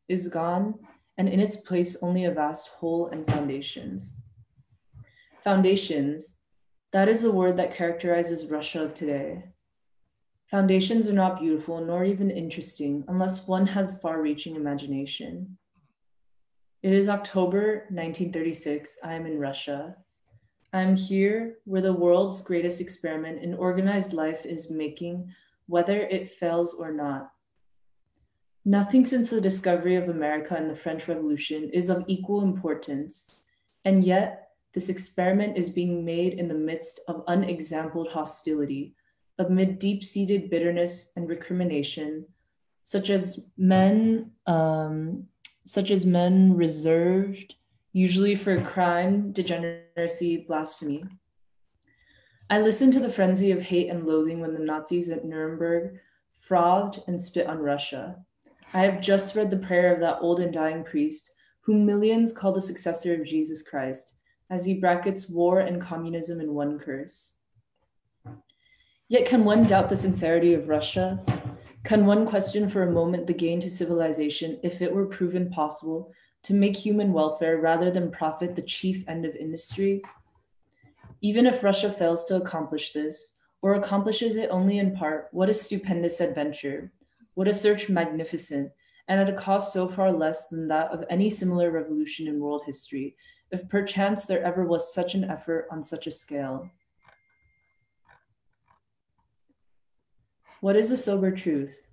[0.07, 0.75] is gone,
[1.17, 4.21] and in its place only a vast hole and foundations.
[5.45, 6.41] Foundations,
[6.95, 9.45] that is the word that characterizes Russia of today.
[10.51, 15.59] Foundations are not beautiful nor even interesting unless one has far reaching imagination.
[16.83, 18.99] It is October 1936.
[19.05, 19.97] I am in Russia.
[20.73, 25.31] I am here where the world's greatest experiment in organized life is making
[25.67, 27.33] whether it fails or not.
[28.65, 33.31] Nothing since the discovery of America and the French Revolution is of equal importance,
[33.85, 34.44] and yet
[34.75, 38.95] this experiment is being made in the midst of unexampled hostility,
[39.39, 42.27] amid deep seated bitterness and recrimination,
[42.83, 45.27] such as men, um,
[45.65, 47.55] such as men reserved
[47.93, 51.05] usually for crime, degeneracy, blasphemy.
[52.51, 56.01] I listened to the frenzy of hate and loathing when the Nazis at Nuremberg
[56.41, 58.17] frothed and spit on Russia.
[58.75, 62.53] I have just read the prayer of that old and dying priest, whom millions call
[62.53, 64.14] the successor of Jesus Christ,
[64.51, 67.35] as he brackets war and communism in one curse.
[69.09, 71.21] Yet can one doubt the sincerity of Russia?
[71.85, 76.13] Can one question for a moment the gain to civilization if it were proven possible
[76.45, 80.03] to make human welfare rather than profit the chief end of industry?
[81.21, 85.55] Even if Russia fails to accomplish this, or accomplishes it only in part, what a
[85.55, 86.93] stupendous adventure,
[87.33, 88.71] what a search magnificent,
[89.09, 92.63] and at a cost so far less than that of any similar revolution in world
[92.67, 93.17] history,
[93.55, 96.69] if perchance there ever was such an effort on such a scale.
[100.61, 101.87] What is the sober truth?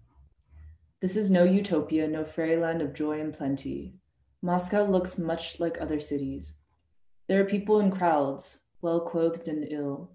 [1.02, 3.94] This is no utopia, no fairyland of joy and plenty.
[4.42, 6.56] Moscow looks much like other cities.
[7.28, 10.14] There are people in crowds, well clothed and ill.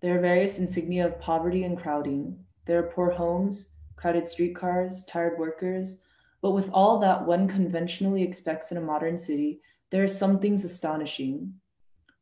[0.00, 2.38] There are various insignia of poverty and crowding.
[2.64, 6.00] There are poor homes, crowded streetcars, tired workers.
[6.40, 9.60] But with all that one conventionally expects in a modern city,
[9.90, 11.54] there are some things astonishing.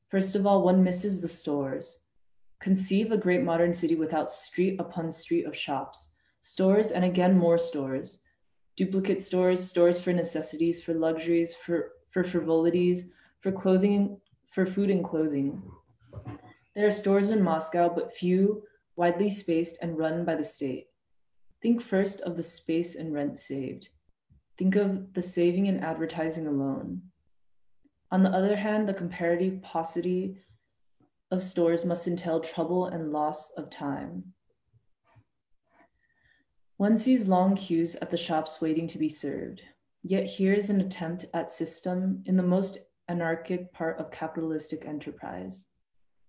[0.08, 2.04] First of all, one misses the stores.
[2.60, 7.58] Conceive a great modern city without street upon street of shops, stores and again more
[7.58, 8.22] stores,
[8.76, 13.10] duplicate stores, stores for necessities, for luxuries, for, for frivolities,
[13.40, 15.62] for clothing, for food and clothing.
[16.74, 18.62] There are stores in Moscow, but few,
[18.96, 20.86] widely spaced, and run by the state.
[21.62, 23.88] Think first of the space and rent saved.
[24.56, 27.02] Think of the saving in advertising alone.
[28.10, 30.38] On the other hand, the comparative paucity
[31.30, 34.32] of stores must entail trouble and loss of time.
[36.76, 39.62] One sees long queues at the shops waiting to be served.
[40.02, 42.78] Yet here is an attempt at system in the most
[43.08, 45.68] anarchic part of capitalistic enterprise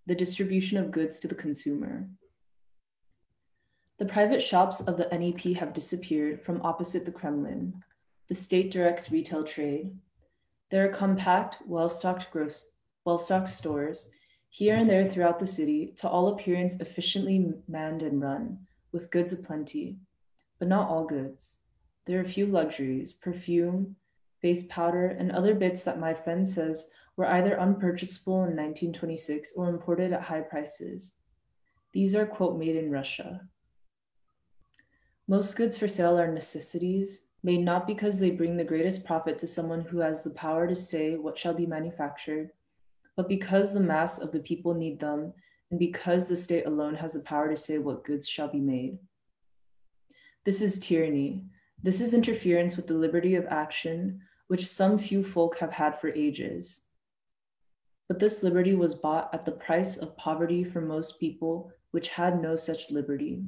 [0.08, 2.08] the distribution of goods to the consumer.
[4.00, 7.84] The private shops of the NEP have disappeared from opposite the Kremlin.
[8.30, 9.98] The state directs retail trade.
[10.70, 12.72] There are compact, well-stocked gross,
[13.06, 14.10] well-stocked stores
[14.50, 19.32] here and there throughout the city, to all appearance efficiently manned and run, with goods
[19.32, 20.00] aplenty,
[20.58, 21.60] but not all goods.
[22.06, 23.96] There are a few luxuries, perfume,
[24.42, 29.70] face powder, and other bits that my friend says were either unpurchasable in 1926 or
[29.70, 31.16] imported at high prices.
[31.94, 33.48] These are, quote, made in Russia.
[35.28, 39.48] Most goods for sale are necessities, made not because they bring the greatest profit to
[39.48, 42.52] someone who has the power to say what shall be manufactured,
[43.16, 45.34] but because the mass of the people need them,
[45.70, 48.98] and because the state alone has the power to say what goods shall be made.
[50.46, 51.44] This is tyranny.
[51.84, 56.10] This is interference with the liberty of action, which some few folk have had for
[56.10, 56.84] ages.
[58.08, 62.42] But this liberty was bought at the price of poverty for most people, which had
[62.42, 63.44] no such liberty.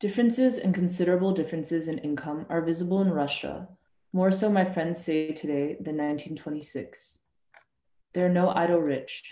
[0.00, 3.68] Differences and considerable differences in income are visible in Russia,
[4.14, 7.20] more so, my friends say today, than 1926.
[8.14, 9.22] There are no idle rich,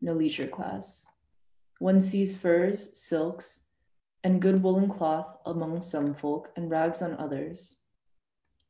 [0.00, 1.04] no leisure class.
[1.78, 3.66] One sees furs, silks,
[4.24, 7.76] and good woolen cloth among some folk and rags on others.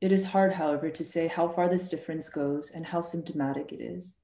[0.00, 3.80] It is hard, however, to say how far this difference goes and how symptomatic it
[3.80, 4.18] is.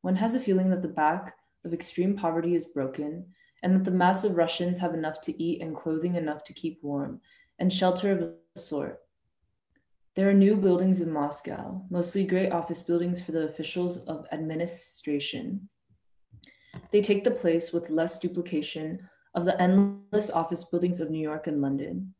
[0.00, 3.26] One has a feeling that the back of extreme poverty is broken
[3.62, 6.82] and that the mass of Russians have enough to eat and clothing enough to keep
[6.82, 7.20] warm
[7.58, 9.00] and shelter of a sort
[10.16, 15.68] there are new buildings in Moscow, mostly great office buildings for the officials of administration.
[16.90, 21.46] They take the place with less duplication of the endless office buildings of New York
[21.46, 22.14] and London.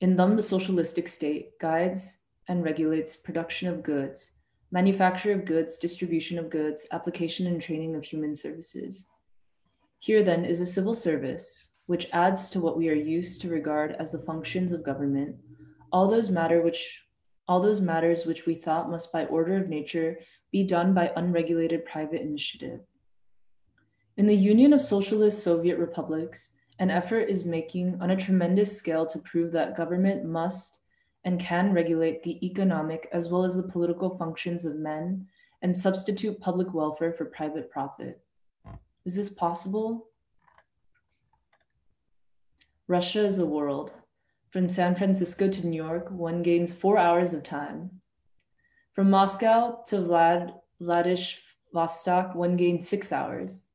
[0.00, 4.32] In them, the socialistic state guides and regulates production of goods,
[4.70, 9.06] manufacture of goods, distribution of goods, application and training of human services.
[9.98, 13.96] Here, then, is a civil service, which adds to what we are used to regard
[13.98, 15.36] as the functions of government,
[15.92, 17.04] all those matter which
[17.48, 20.18] all those matters which we thought must by order of nature
[20.52, 22.80] be done by unregulated private initiative.
[24.18, 29.06] In the Union of Socialist Soviet Republics, an effort is making on a tremendous scale
[29.06, 30.80] to prove that government must
[31.24, 35.26] and can regulate the economic as well as the political functions of men
[35.62, 38.20] and substitute public welfare for private profit.
[39.04, 40.08] Is this possible?
[42.86, 43.92] Russia is a world.
[44.50, 48.00] From San Francisco to New York, one gains four hours of time.
[48.94, 53.68] From Moscow to Vlad, Vladivostok, one gains six hours.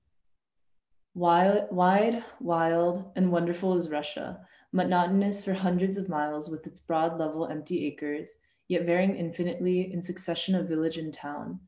[1.13, 4.39] Wild, wide, wild, and wonderful is Russia,
[4.71, 10.01] monotonous for hundreds of miles with its broad, level, empty acres, yet varying infinitely in
[10.01, 11.59] succession of village and town,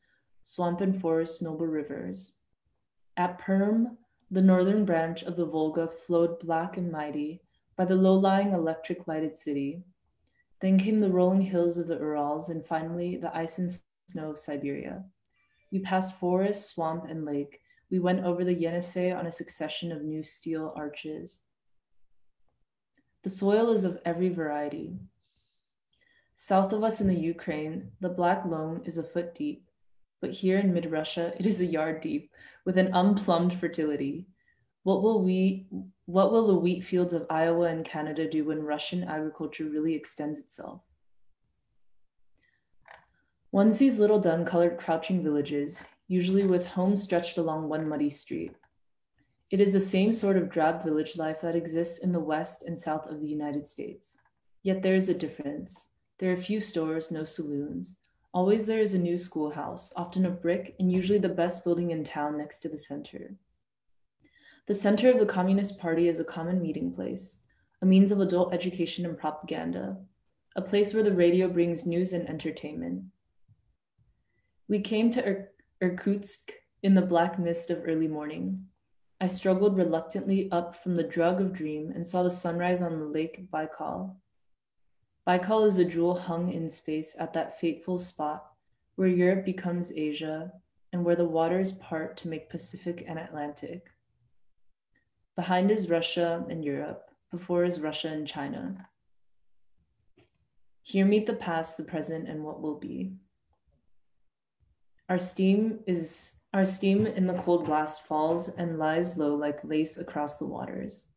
[0.44, 2.35] swamp and forest, noble rivers.
[3.18, 3.98] At Perm,
[4.30, 7.42] the northern branch of the Volga flowed black and mighty,
[7.76, 9.84] by the low-lying electric lighted city.
[10.60, 13.72] Then came the rolling hills of the Urals and finally the ice and
[14.08, 15.06] snow of Siberia.
[15.72, 17.62] We passed forest, swamp, and lake
[17.92, 21.44] we went over the Yenisei on a succession of new steel arches.
[23.24, 24.98] The soil is of every variety.
[26.36, 29.70] South of us in the Ukraine, the black loam is a foot deep,
[30.20, 32.32] but here in mid Russia, it is a yard deep
[32.66, 34.28] with an unplumbed fertility.
[34.84, 35.68] What will we
[36.06, 40.40] what will the wheat fields of Iowa and Canada do when Russian agriculture really extends
[40.40, 40.82] itself?
[43.52, 48.54] One sees little dun colored crouching villages, usually with homes stretched along one muddy street.
[49.50, 52.78] It is the same sort of drab village life that exists in the west and
[52.78, 54.20] south of the United States.
[54.64, 55.90] Yet there is a difference.
[56.18, 57.98] There are few stores, no saloons.
[58.36, 62.04] Always there is a new schoolhouse, often of brick, and usually the best building in
[62.04, 63.34] town next to the center.
[64.68, 67.40] The center of the Communist Party is a common meeting place,
[67.82, 69.96] a means of adult education and propaganda,
[70.58, 73.06] a place where the radio brings news and entertainment.
[74.68, 76.52] We came to Ir- Irkutsk
[76.84, 78.66] in the black mist of early morning.
[79.22, 83.06] I struggled reluctantly up from the drug of dream and saw the sunrise on the
[83.06, 84.14] lake Baikal.
[85.28, 88.52] Baikal is a jewel hung in space at that fateful spot
[88.96, 90.52] where Europe becomes Asia
[90.94, 93.88] and where the waters part to make Pacific and Atlantic.
[95.36, 98.88] Behind is Russia and Europe, before is Russia and China.
[100.84, 103.14] Here meet the past, the present, and what will be.
[105.10, 109.98] Our steam is our steam in the cold blast falls and lies low like lace
[109.98, 111.08] across the waters.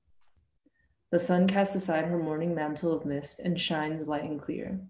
[1.11, 4.80] The sun casts aside her morning mantle of mist and shines white and clear.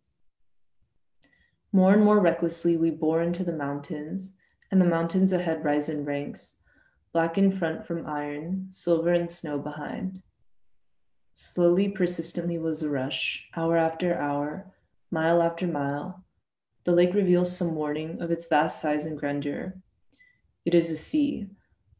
[1.72, 4.32] More and more recklessly, we bore into the mountains,
[4.70, 6.56] and the mountains ahead rise in ranks,
[7.12, 10.22] black in front from iron, silver and snow behind.
[11.34, 14.72] Slowly, persistently was the rush, hour after hour,
[15.12, 16.24] mile after mile.
[16.82, 19.74] The lake reveals some warning of its vast size and grandeur.
[20.64, 21.46] It is a sea,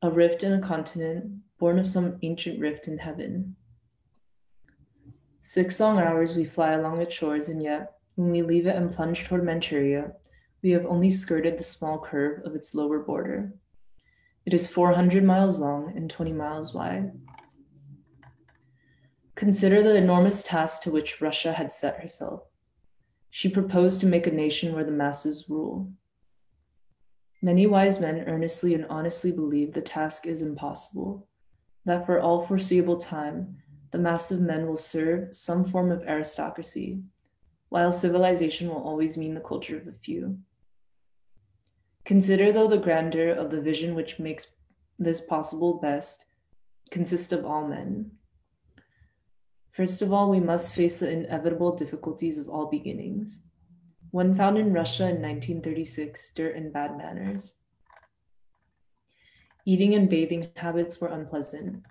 [0.02, 3.54] a rift in a continent, born of some ancient rift in heaven.
[5.40, 8.94] Six long hours we fly along its shores, and yet, when we leave it and
[8.94, 10.12] plunge toward Manchuria,
[10.62, 13.52] we have only skirted the small curve of its lower border.
[14.44, 17.12] It is 400 miles long and 20 miles wide.
[19.36, 22.42] Consider the enormous task to which Russia had set herself.
[23.30, 25.92] She proposed to make a nation where the masses rule.
[27.40, 31.28] Many wise men earnestly and honestly believe the task is impossible,
[31.84, 33.58] that for all foreseeable time,
[33.90, 37.02] the mass of men will serve some form of aristocracy,
[37.68, 40.38] while civilization will always mean the culture of the few.
[42.04, 44.54] Consider, though, the grandeur of the vision which makes
[44.98, 46.24] this possible best
[46.90, 48.12] consist of all men.
[49.72, 53.48] First of all, we must face the inevitable difficulties of all beginnings.
[54.10, 57.60] One found in Russia in 1936 dirt and bad manners.
[59.66, 61.84] Eating and bathing habits were unpleasant.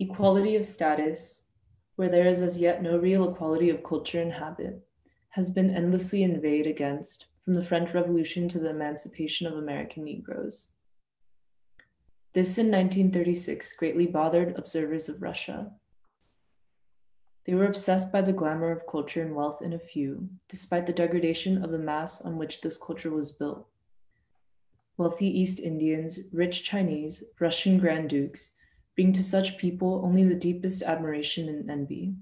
[0.00, 1.50] Equality of status,
[1.94, 4.84] where there is as yet no real equality of culture and habit,
[5.30, 10.72] has been endlessly inveighed against from the French Revolution to the emancipation of American Negroes.
[12.32, 15.70] This in 1936 greatly bothered observers of Russia.
[17.46, 20.92] They were obsessed by the glamour of culture and wealth in a few, despite the
[20.92, 23.68] degradation of the mass on which this culture was built.
[24.96, 28.53] Wealthy East Indians, rich Chinese, Russian Grand Dukes
[28.94, 32.14] bring to such people only the deepest admiration and envy.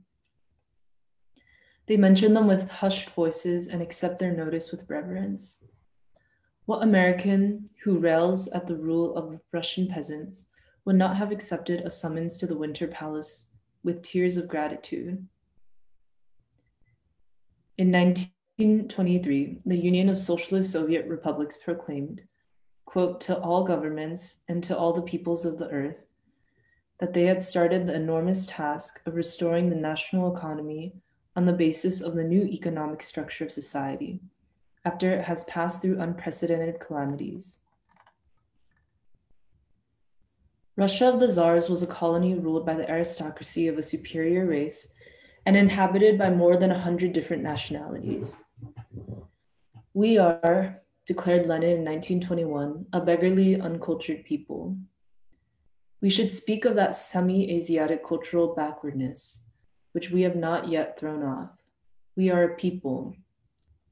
[1.86, 5.64] They mention them with hushed voices and accept their notice with reverence.
[6.64, 10.46] What American who rails at the rule of Russian peasants
[10.84, 13.50] would not have accepted a summons to the Winter Palace
[13.82, 15.26] with tears of gratitude?
[17.78, 22.22] In 1923, the Union of Socialist Soviet Republics proclaimed,
[22.84, 26.06] quote, to all governments and to all the peoples of the earth,
[27.02, 30.94] that they had started the enormous task of restoring the national economy
[31.34, 34.20] on the basis of the new economic structure of society
[34.84, 37.62] after it has passed through unprecedented calamities.
[40.76, 44.94] Russia of the Tsars was a colony ruled by the aristocracy of a superior race
[45.44, 48.44] and inhabited by more than a hundred different nationalities.
[49.92, 54.76] We are, declared Lenin in 1921, a beggarly, uncultured people.
[56.02, 59.48] We should speak of that semi Asiatic cultural backwardness,
[59.92, 61.50] which we have not yet thrown off.
[62.16, 63.14] We are a people,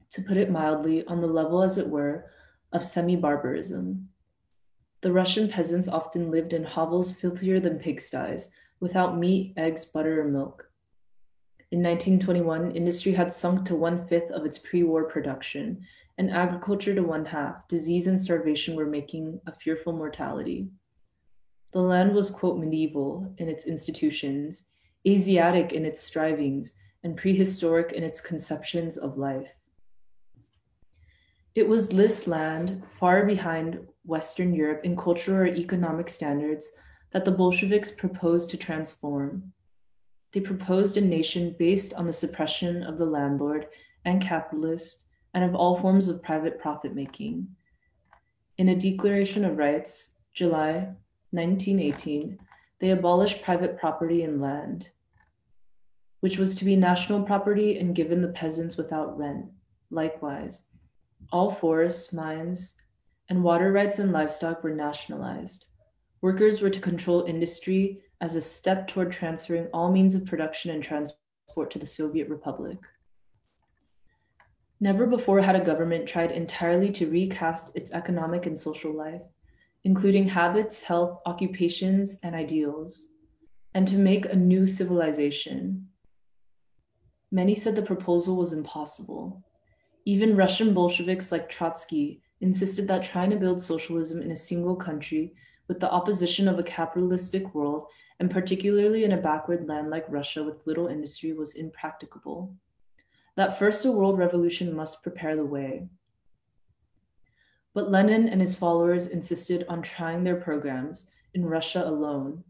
[0.09, 2.25] to put it mildly, on the level, as it were,
[2.73, 4.09] of semi barbarism.
[4.99, 8.49] The Russian peasants often lived in hovels filthier than pigsties,
[8.81, 10.69] without meat, eggs, butter, or milk.
[11.71, 16.93] In 1921, industry had sunk to one fifth of its pre war production, and agriculture
[16.93, 20.67] to one half, disease and starvation were making a fearful mortality.
[21.71, 24.67] The land was, quote, medieval in its institutions,
[25.07, 29.47] Asiatic in its strivings, and prehistoric in its conceptions of life.
[31.55, 36.71] It was this land, far behind Western Europe in cultural or economic standards,
[37.11, 39.51] that the Bolsheviks proposed to transform.
[40.33, 43.67] They proposed a nation based on the suppression of the landlord
[44.05, 45.03] and capitalist
[45.33, 47.47] and of all forms of private profit making.
[48.57, 50.89] In a Declaration of Rights, July
[51.31, 52.39] 1918,
[52.79, 54.89] they abolished private property in land,
[56.19, 59.45] which was to be national property and given the peasants without rent.
[59.89, 60.69] Likewise,
[61.31, 62.75] all forests, mines,
[63.29, 65.65] and water rights and livestock were nationalized.
[66.21, 70.83] Workers were to control industry as a step toward transferring all means of production and
[70.83, 72.77] transport to the Soviet Republic.
[74.79, 79.21] Never before had a government tried entirely to recast its economic and social life,
[79.83, 83.13] including habits, health, occupations, and ideals,
[83.73, 85.87] and to make a new civilization.
[87.31, 89.43] Many said the proposal was impossible.
[90.05, 95.33] Even Russian Bolsheviks like Trotsky insisted that trying to build socialism in a single country
[95.67, 97.87] with the opposition of a capitalistic world,
[98.19, 102.53] and particularly in a backward land like Russia with little industry, was impracticable.
[103.37, 105.87] That first a world revolution must prepare the way.
[107.73, 112.43] But Lenin and his followers insisted on trying their programs in Russia alone.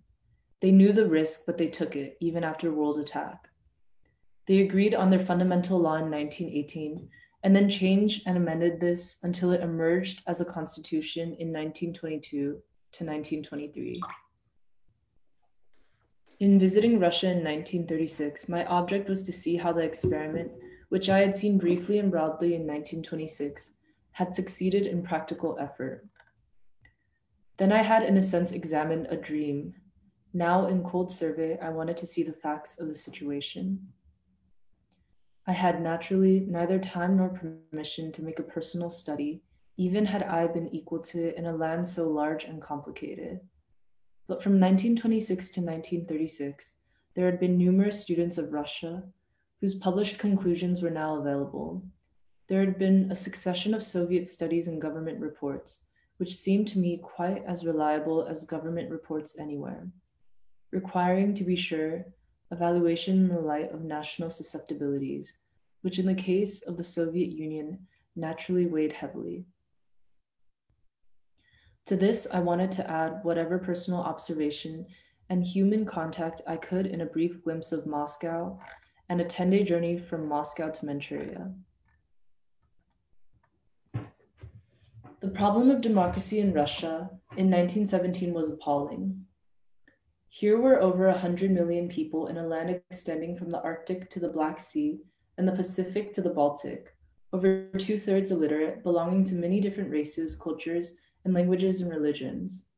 [0.61, 3.49] They knew the risk, but they took it, even after world attack.
[4.47, 7.09] They agreed on their fundamental law in 1918
[7.43, 13.03] and then changed and amended this until it emerged as a constitution in 1922 to
[13.03, 14.01] 1923.
[16.39, 20.51] In visiting Russia in 1936, my object was to see how the experiment,
[20.89, 23.73] which I had seen briefly and broadly in 1926,
[24.11, 26.07] had succeeded in practical effort.
[27.57, 29.75] Then I had, in a sense, examined a dream.
[30.33, 33.93] Now, in cold survey, I wanted to see the facts of the situation.
[35.47, 39.43] I had naturally neither time nor permission to make a personal study
[39.77, 43.39] even had I been equal to it in a land so large and complicated.
[44.27, 46.75] But from 1926 to 1936,
[47.15, 49.03] there had been numerous students of Russia
[49.59, 51.83] whose published conclusions were now available.
[52.51, 55.85] There had been a succession of Soviet studies and government reports,
[56.17, 59.87] which seemed to me quite as reliable as government reports anywhere,
[60.69, 62.07] requiring, to be sure,
[62.51, 65.43] evaluation in the light of national susceptibilities,
[65.79, 67.87] which in the case of the Soviet Union
[68.17, 69.45] naturally weighed heavily.
[71.85, 74.87] To this, I wanted to add whatever personal observation
[75.29, 78.59] and human contact I could in a brief glimpse of Moscow
[79.07, 81.53] and a 10 day journey from Moscow to Manchuria.
[85.21, 89.27] The problem of democracy in Russia in 1917 was appalling.
[90.29, 94.29] Here were over 100 million people in a land extending from the Arctic to the
[94.29, 94.99] Black Sea
[95.37, 96.95] and the Pacific to the Baltic,
[97.33, 102.69] over two thirds illiterate, belonging to many different races, cultures, and languages and religions.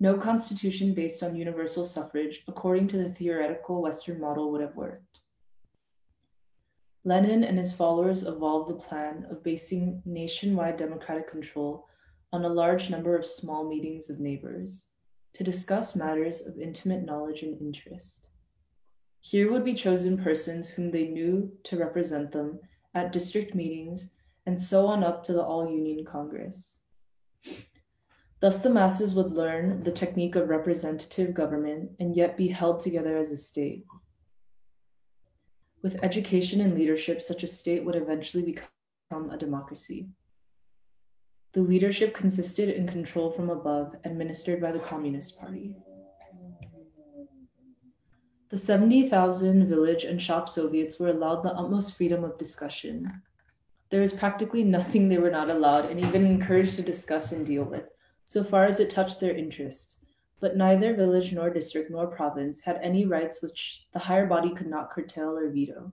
[0.00, 5.20] No constitution based on universal suffrage, according to the theoretical Western model, would have worked.
[7.04, 11.86] Lenin and his followers evolved the plan of basing nationwide democratic control
[12.32, 14.86] on a large number of small meetings of neighbors
[15.34, 18.28] to discuss matters of intimate knowledge and interest.
[19.20, 22.60] Here would be chosen persons whom they knew to represent them
[22.94, 24.10] at district meetings
[24.46, 26.80] and so on up to the All Union Congress.
[28.40, 33.16] Thus, the masses would learn the technique of representative government and yet be held together
[33.16, 33.84] as a state.
[35.84, 40.08] With education and leadership, such a state would eventually become a democracy.
[41.52, 45.74] The leadership consisted in control from above, administered by the Communist Party.
[48.48, 53.06] The 70,000 village and shop Soviets were allowed the utmost freedom of discussion.
[53.90, 57.64] There was practically nothing they were not allowed and even encouraged to discuss and deal
[57.64, 57.84] with,
[58.24, 60.03] so far as it touched their interests.
[60.40, 64.66] But neither village nor district nor province had any rights which the higher body could
[64.66, 65.92] not curtail or veto.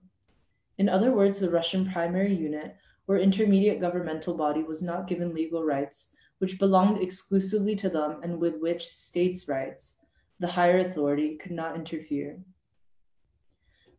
[0.78, 5.64] In other words, the Russian primary unit or intermediate governmental body was not given legal
[5.64, 10.00] rights, which belonged exclusively to them and with which states' rights,
[10.40, 12.40] the higher authority, could not interfere.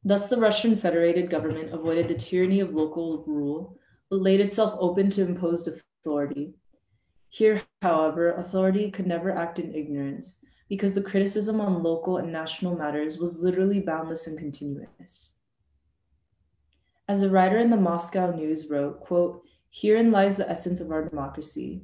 [0.03, 3.78] Thus, the Russian federated government avoided the tyranny of local rule,
[4.10, 6.53] but laid itself open to imposed authority.
[7.34, 12.77] Here, however, authority could never act in ignorance, because the criticism on local and national
[12.77, 15.38] matters was literally boundless and continuous.
[17.07, 19.41] As a writer in the Moscow News wrote, quote,
[19.72, 21.81] Herein lies the essence of our democracy.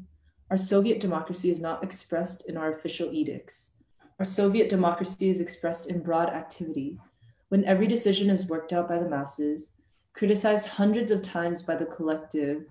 [0.51, 3.71] Our Soviet democracy is not expressed in our official edicts.
[4.19, 6.99] Our Soviet democracy is expressed in broad activity,
[7.47, 9.73] when every decision is worked out by the masses,
[10.13, 12.65] criticized hundreds of times by the collective,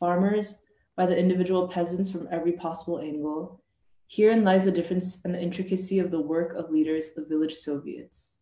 [0.00, 0.63] farmers,
[0.96, 3.62] by the individual peasants from every possible angle.
[4.08, 8.38] Herein lies the difference and the intricacy of the work of leaders of village Soviets.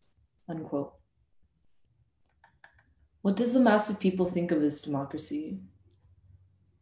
[0.47, 0.93] Unquote.
[3.21, 5.59] What does the mass of people think of this democracy?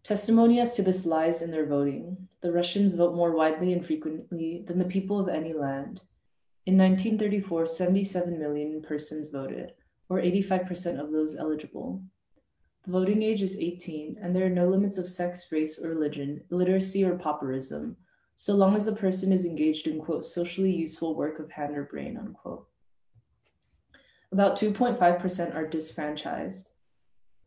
[0.04, 2.28] Testimony as to this lies in their voting.
[2.42, 6.02] The Russians vote more widely and frequently than the people of any land.
[6.66, 9.74] In 1934, 77 million persons voted,
[10.10, 12.04] or 85% of those eligible.
[12.84, 16.44] The voting age is 18, and there are no limits of sex, race, or religion,
[16.52, 17.96] illiteracy, or pauperism,
[18.36, 21.84] so long as the person is engaged in, quote, socially useful work of hand or
[21.84, 22.68] brain, unquote.
[24.32, 26.70] About 2.5% are disfranchised.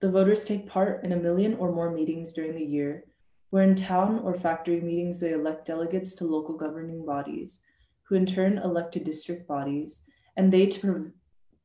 [0.01, 3.05] The voters take part in a million or more meetings during the year,
[3.51, 7.61] where in town or factory meetings they elect delegates to local governing bodies,
[8.03, 10.05] who in turn elect to district bodies,
[10.37, 11.11] and they to,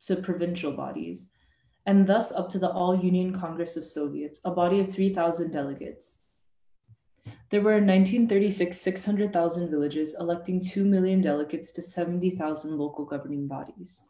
[0.01, 1.31] to provincial bodies,
[1.89, 6.19] and thus up to the All Union Congress of Soviets, a body of 3,000 delegates.
[7.49, 14.05] There were in 1936 600,000 villages electing 2 million delegates to 70,000 local governing bodies.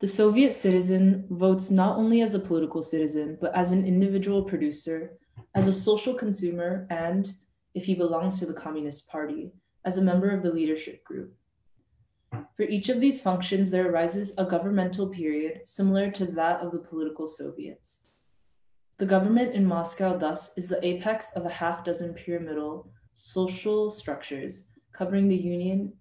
[0.00, 5.16] The Soviet citizen votes not only as a political citizen, but as an individual producer,
[5.54, 7.32] as a social consumer, and,
[7.72, 9.50] if he belongs to the Communist Party,
[9.86, 11.37] as a member of the leadership group.
[12.30, 16.78] For each of these functions, there arises a governmental period similar to that of the
[16.78, 18.08] political Soviets.
[18.98, 24.70] The government in Moscow, thus, is the apex of a half dozen pyramidal social structures
[24.92, 25.92] covering the Union,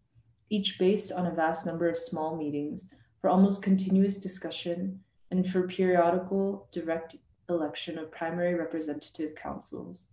[0.49, 2.89] each based on a vast number of small meetings
[3.21, 4.99] for almost continuous discussion,
[5.29, 7.17] and for periodical direct
[7.49, 10.07] election of primary representative councils.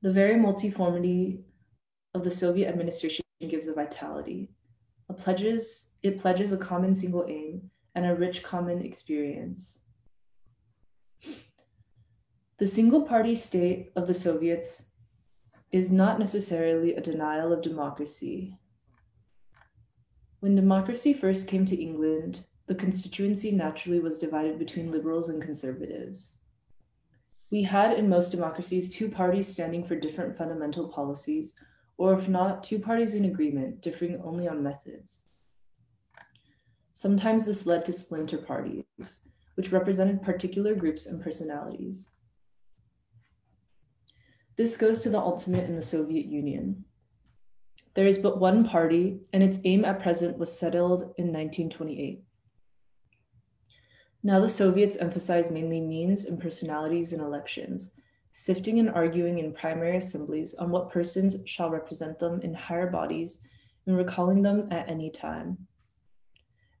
[0.00, 1.42] The very multiformity
[2.14, 4.50] of the Soviet administration gives a vitality.
[5.10, 9.82] It pledges, it pledges a common single aim and a rich common experience.
[12.58, 14.86] The single party state of the Soviets
[15.70, 18.58] is not necessarily a denial of democracy,
[20.40, 26.36] when democracy first came to England, the constituency naturally was divided between liberals and conservatives.
[27.50, 31.54] We had in most democracies two parties standing for different fundamental policies,
[31.98, 35.24] or if not, two parties in agreement, differing only on methods.
[36.92, 38.84] Sometimes this led to splinter parties,
[39.54, 42.10] which represented particular groups and personalities.
[44.56, 46.84] This goes to the ultimate in the Soviet Union.
[47.94, 52.22] There is but one party, and its aim at present was settled in 1928.
[54.22, 57.94] Now the Soviets emphasize mainly means and personalities in elections,
[58.38, 63.38] sifting and arguing in primary assemblies on what persons shall represent them in higher bodies
[63.86, 65.56] and recalling them at any time.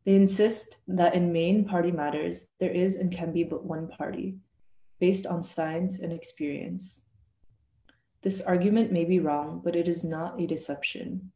[0.04, 4.36] They insist that in main party matters, there is and can be but one party,
[5.00, 7.06] based on science and experience.
[8.20, 11.32] This argument may be wrong, but it is not a deception.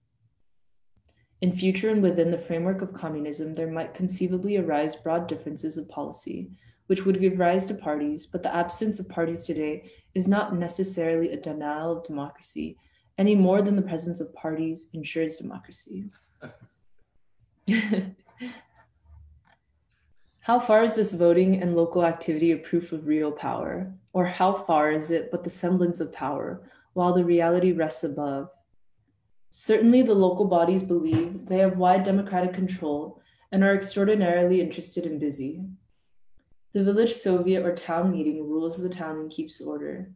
[1.41, 5.89] In future and within the framework of communism, there might conceivably arise broad differences of
[5.89, 6.51] policy,
[6.91, 11.31] which would give rise to parties, but the absence of parties today is not necessarily
[11.31, 12.77] a denial of democracy,
[13.17, 16.07] any more than the presence of parties ensures democracy.
[20.41, 23.93] How far is this voting and local activity a proof of real power?
[24.13, 26.61] Or how far is it but the semblance of power,
[26.95, 28.49] while the reality rests above.
[29.53, 33.23] Certainly, the local bodies believe they have wide democratic control
[33.53, 35.63] and are extraordinarily interested and busy.
[36.73, 40.13] The village Soviet or town meeting rules the town and keeps order.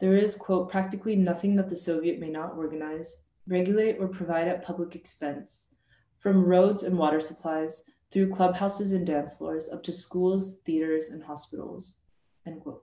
[0.00, 4.62] There is, quote, practically nothing that the Soviet may not organize, regulate, or provide at
[4.62, 5.72] public expense,
[6.18, 11.22] from roads and water supplies through clubhouses and dance floors up to schools, theaters, and
[11.22, 12.00] hospitals,
[12.46, 12.82] end quote.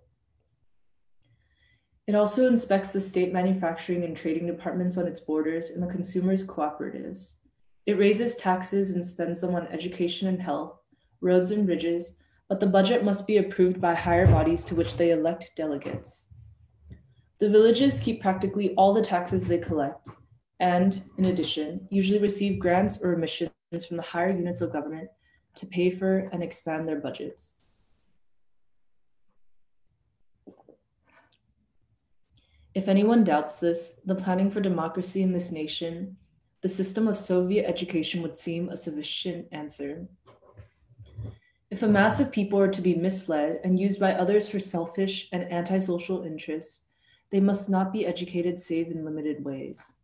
[2.08, 6.46] It also inspects the state manufacturing and trading departments on its borders and the consumers'
[6.46, 7.38] cooperatives.
[7.86, 10.80] It raises taxes and spends them on education and health,
[11.22, 12.20] roads and bridges,
[12.50, 16.28] but the budget must be approved by higher bodies to which they elect delegates.
[17.40, 20.10] The villages keep practically all the taxes they collect,
[20.60, 23.52] and, in addition, usually receive grants or remissions
[23.88, 25.10] from the higher units of government
[25.56, 27.60] to pay for and expand their budgets.
[32.74, 36.18] If anyone doubts this, the planning for democracy in this nation,
[36.62, 40.08] the system of Soviet education would seem a sufficient answer.
[41.76, 45.28] If a mass of people are to be misled and used by others for selfish
[45.34, 46.88] and antisocial interests,
[47.32, 49.98] they must not be educated save in limited ways.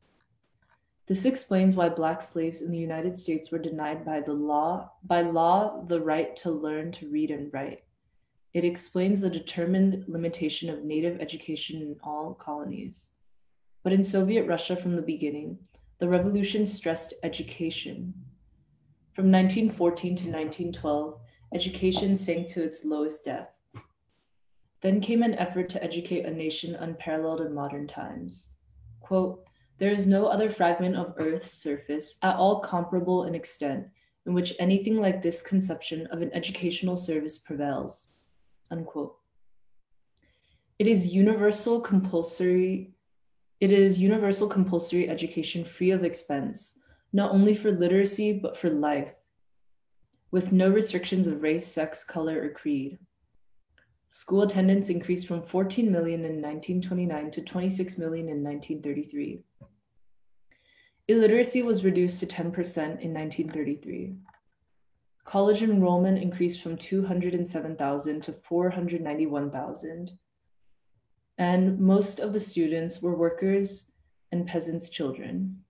[1.07, 5.21] This explains why black slaves in the United States were denied by the law by
[5.21, 7.85] law the right to learn to read and write.
[8.53, 13.13] It explains the determined limitation of native education in all colonies.
[13.81, 15.57] But in Soviet Russia from the beginning,
[15.99, 18.13] the revolution stressed education.
[19.13, 21.17] From 1914 to 1912,
[21.53, 23.59] education sank to its lowest depth.
[24.81, 28.55] Then came an effort to educate a nation unparalleled in modern times.
[28.99, 29.43] Quote,
[29.77, 33.87] there is no other fragment of Earth's surface at all comparable in extent
[34.25, 38.11] in which anything like this conception of an educational service prevails.
[38.69, 39.15] Unquote.
[40.79, 42.93] It is universal compulsory.
[43.59, 46.79] It is universal compulsory education free of expense,
[47.13, 49.13] not only for literacy, but for life,
[50.31, 52.97] with no restrictions of race, sex, color, or creed.
[54.09, 59.43] School attendance increased from 14 million in 1929 to 26 million in 1933.
[61.07, 62.43] Illiteracy was reduced to 10%
[63.01, 64.15] in 1933.
[65.25, 70.11] College enrollment increased from 207,000 to 491,000.
[71.37, 73.91] And most of the students were workers
[74.31, 75.63] and peasants' children.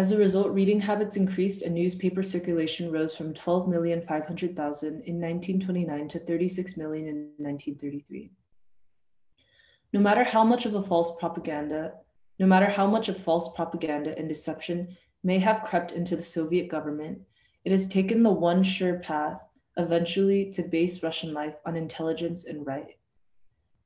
[0.00, 6.18] As a result, reading habits increased and newspaper circulation rose from 12,500,000 in 1929 to
[6.18, 8.30] 36 million in 1933.
[9.92, 11.92] No matter how much of a false propaganda
[12.38, 16.70] no matter how much of false propaganda and deception may have crept into the Soviet
[16.70, 17.20] government,
[17.66, 19.42] it has taken the one sure path
[19.76, 22.96] eventually to base Russian life on intelligence and right.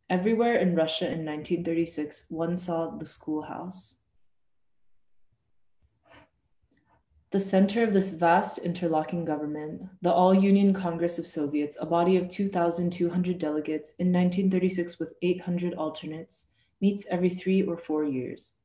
[0.09, 4.04] Everywhere in Russia in 1936, one saw the schoolhouse.
[7.35, 12.17] The center of this vast interlocking government, the All Union Congress of Soviets, a body
[12.17, 18.59] of 2,200 delegates in 1936 with 800 alternates, meets every three or four years.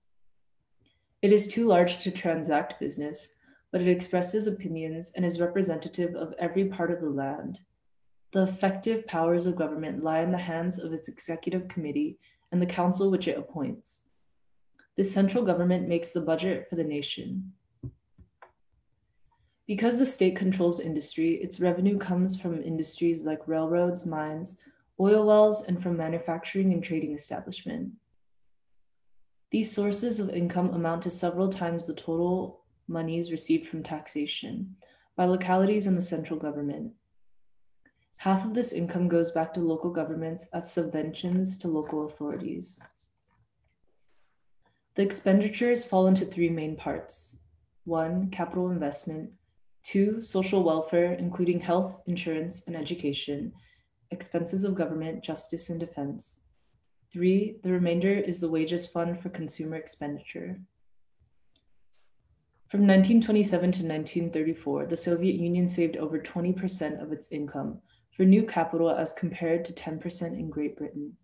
[1.24, 3.38] It is too large to transact business,
[3.72, 7.62] but it expresses opinions and is representative of every part of the land.
[8.34, 12.20] The effective powers of government lie in the hands of its executive committee
[12.52, 14.06] and the council which it appoints.
[14.96, 17.54] The central government makes the budget for the nation.
[19.70, 24.58] Because the state controls industry, its revenue comes from industries like railroads, mines,
[25.00, 27.92] oil wells, and from manufacturing and trading establishment.
[29.52, 34.76] These sources of income amount to several times the total monies received from taxation
[35.16, 36.94] by localities and the central government.
[38.16, 42.80] Half of this income goes back to local governments as subventions to local authorities.
[44.96, 47.38] The expenditures fall into three main parts.
[47.86, 49.34] One, capital investment.
[49.84, 53.54] Two, social welfare, including health, insurance, and education,
[54.12, 56.42] expenses of government, justice, and defense.
[57.12, 60.60] Three, the remainder is the wages fund for consumer expenditure.
[62.70, 67.82] From 1927 to 1934, the Soviet Union saved over 20% of its income
[68.16, 71.18] for new capital as compared to 10% in Great Britain.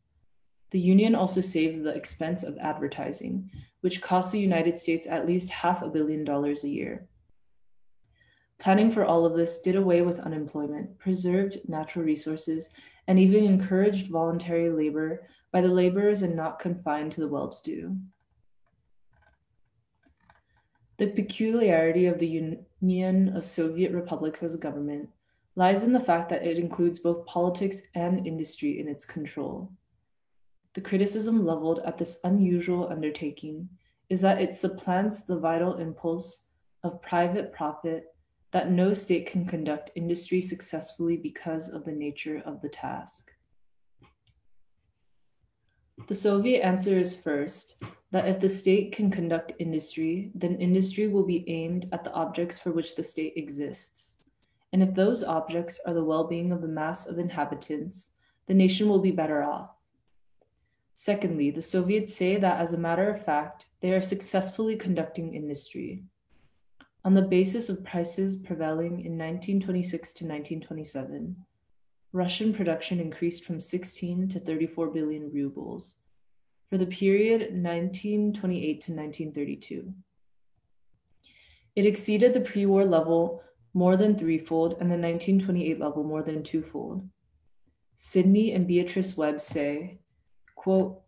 [0.71, 3.51] The Union also saved the expense of advertising,
[3.81, 7.07] which cost the United States at least half a billion dollars a year.
[8.65, 12.71] Planning for all of this did away with unemployment, preserved natural resources,
[13.05, 17.63] and even encouraged voluntary labor by the laborers and not confined to the well to
[17.63, 17.95] do.
[20.97, 25.09] The peculiarity of the Union of Soviet Republics as a government
[25.55, 29.71] lies in the fact that it includes both politics and industry in its control.
[30.73, 33.69] The criticism leveled at this unusual undertaking
[34.09, 36.47] is that it supplants the vital impulse
[36.83, 38.14] of private profit
[38.55, 43.33] that no state can conduct industry successfully because of the nature of the task.
[46.07, 47.75] The Soviet answer is first
[48.11, 52.57] that if the state can conduct industry, then industry will be aimed at the objects
[52.57, 54.29] for which the state exists.
[54.71, 58.11] And if those objects are the well being of the mass of inhabitants,
[58.47, 59.71] the nation will be better off.
[60.93, 66.05] Secondly, the Soviets say that as a matter of fact, they are successfully conducting industry.
[67.05, 71.35] On the basis of prices prevailing in 1926 to 1927,
[72.13, 75.97] Russian production increased from 16 to 34 billion rubles
[76.67, 79.93] for the period 1928 to 1932.
[81.75, 83.43] It exceeded the pre war level
[83.75, 87.07] more than threefold and the 1928 level more than twofold.
[87.95, 89.99] Sidney and Beatrice Webb say,
[90.55, 91.01] quote,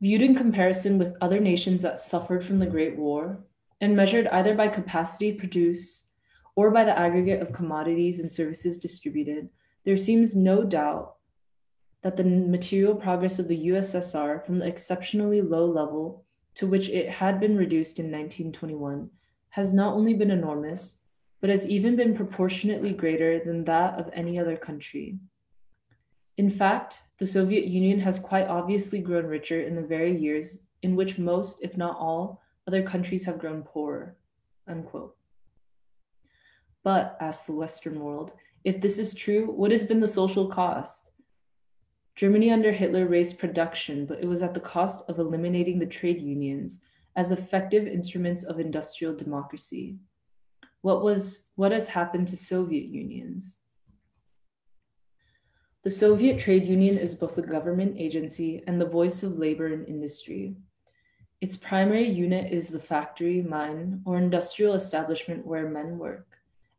[0.00, 3.44] viewed in comparison with other nations that suffered from the Great War
[3.80, 6.10] and measured either by capacity produced
[6.54, 9.48] or by the aggregate of commodities and services distributed,
[9.84, 11.16] there seems no doubt
[12.02, 16.24] that the material progress of the USSR from the exceptionally low level
[16.54, 19.10] to which it had been reduced in 1921
[19.50, 20.98] has not only been enormous,
[21.40, 25.18] but has even been proportionately greater than that of any other country.
[26.38, 30.96] In fact, the Soviet Union has quite obviously grown richer in the very years in
[30.96, 34.16] which most, if not all, other countries have grown poorer.
[34.68, 35.16] Unquote.
[36.82, 38.32] But, asks the Western world,
[38.64, 41.10] if this is true, what has been the social cost?
[42.16, 46.20] Germany under Hitler raised production, but it was at the cost of eliminating the trade
[46.20, 46.82] unions
[47.14, 49.98] as effective instruments of industrial democracy.
[50.80, 53.60] What was what has happened to Soviet unions?
[55.82, 59.86] The Soviet Trade Union is both a government agency and the voice of labor and
[59.86, 60.56] industry.
[61.42, 66.26] Its primary unit is the factory, mine, or industrial establishment where men work,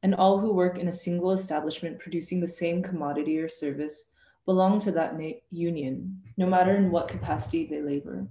[0.01, 4.13] and all who work in a single establishment producing the same commodity or service
[4.45, 8.25] belong to that na- union, no matter in what capacity they labor.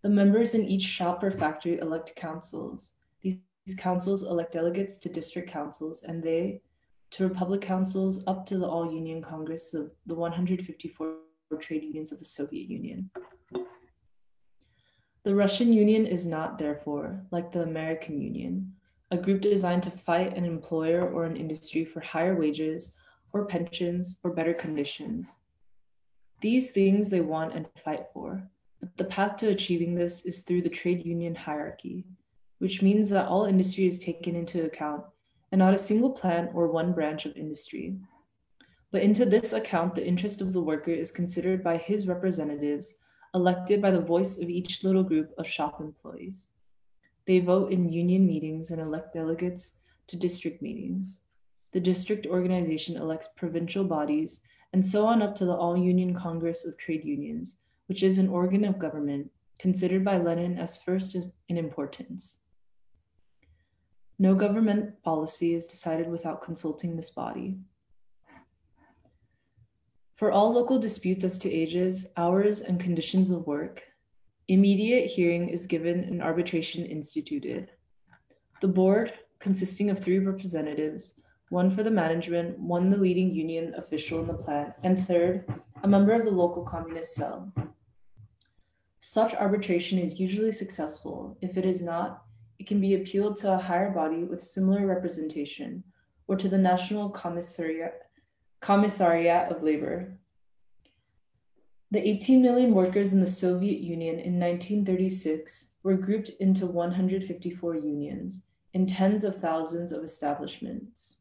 [0.00, 2.94] The members in each shop or factory elect councils.
[3.20, 6.62] These, these councils elect delegates to district councils, and they
[7.10, 11.16] to republic councils up to the All Union Congress of the 154
[11.60, 13.10] trade unions of the Soviet Union.
[15.24, 18.74] The Russian Union is not, therefore, like the American Union,
[19.12, 22.96] a group designed to fight an employer or an industry for higher wages
[23.32, 25.36] or pensions or better conditions.
[26.40, 28.50] These things they want and fight for.
[28.80, 32.04] But the path to achieving this is through the trade union hierarchy,
[32.58, 35.04] which means that all industry is taken into account
[35.52, 37.96] and not a single plant or one branch of industry.
[38.90, 42.96] But into this account, the interest of the worker is considered by his representatives,
[43.34, 46.48] elected by the voice of each little group of shop employees.
[47.26, 49.78] They vote in union meetings and elect delegates
[50.08, 51.20] to district meetings
[51.72, 54.42] the district organization elects provincial bodies,
[54.72, 57.56] and so on up to the All Union Congress of Trade Unions,
[57.86, 61.16] which is an organ of government considered by Lenin as first
[61.48, 62.44] in importance.
[64.18, 67.56] No government policy is decided without consulting this body.
[70.22, 73.82] For all local disputes as to ages, hours, and conditions of work,
[74.46, 77.72] immediate hearing is given and arbitration instituted.
[78.60, 81.14] The board, consisting of three representatives,
[81.48, 85.44] one for the management, one the leading union official in the plant, and third,
[85.82, 87.52] a member of the local communist cell.
[89.00, 91.36] Such arbitration is usually successful.
[91.40, 92.22] If it is not,
[92.60, 95.82] it can be appealed to a higher body with similar representation
[96.28, 97.94] or to the National Commissariat,
[98.62, 100.16] Commissariat of Labor.
[101.90, 108.46] The 18 million workers in the Soviet Union in 1936 were grouped into 154 unions
[108.72, 111.16] in tens of thousands of establishments.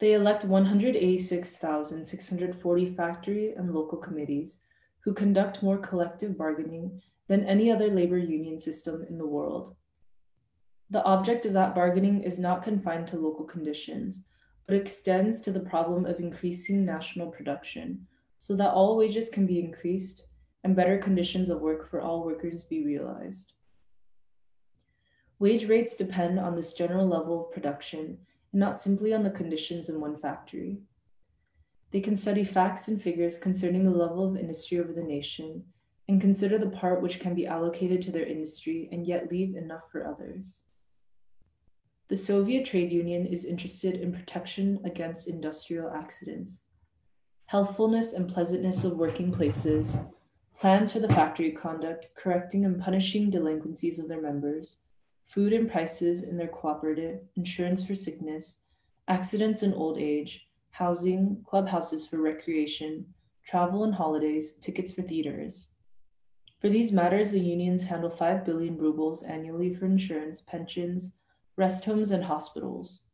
[0.00, 4.64] They elect 186,640 factory and local committees
[5.04, 9.76] who conduct more collective bargaining than any other labor union system in the world.
[10.90, 14.24] The object of that bargaining is not confined to local conditions,
[14.66, 18.06] but extends to the problem of increasing national production
[18.38, 20.26] so that all wages can be increased
[20.64, 23.54] and better conditions of work for all workers be realized.
[25.38, 28.18] Wage rates depend on this general level of production
[28.52, 30.78] and not simply on the conditions in one factory.
[31.90, 35.64] They can study facts and figures concerning the level of industry over the nation
[36.08, 39.82] and consider the part which can be allocated to their industry and yet leave enough
[39.90, 40.64] for others.
[42.08, 46.66] The Soviet Trade Union is interested in protection against industrial accidents,
[47.46, 49.98] healthfulness and pleasantness of working places,
[50.58, 54.78] plans for the factory conduct, correcting and punishing delinquencies of their members,
[55.26, 58.64] food and prices in their cooperative, insurance for sickness,
[59.08, 63.06] accidents and old age, housing, clubhouses for recreation,
[63.46, 65.70] travel and holidays, tickets for theaters.
[66.60, 71.16] For these matters, the unions handle 5 billion rubles annually for insurance, pensions,
[71.56, 73.08] rest homes, and hospitals.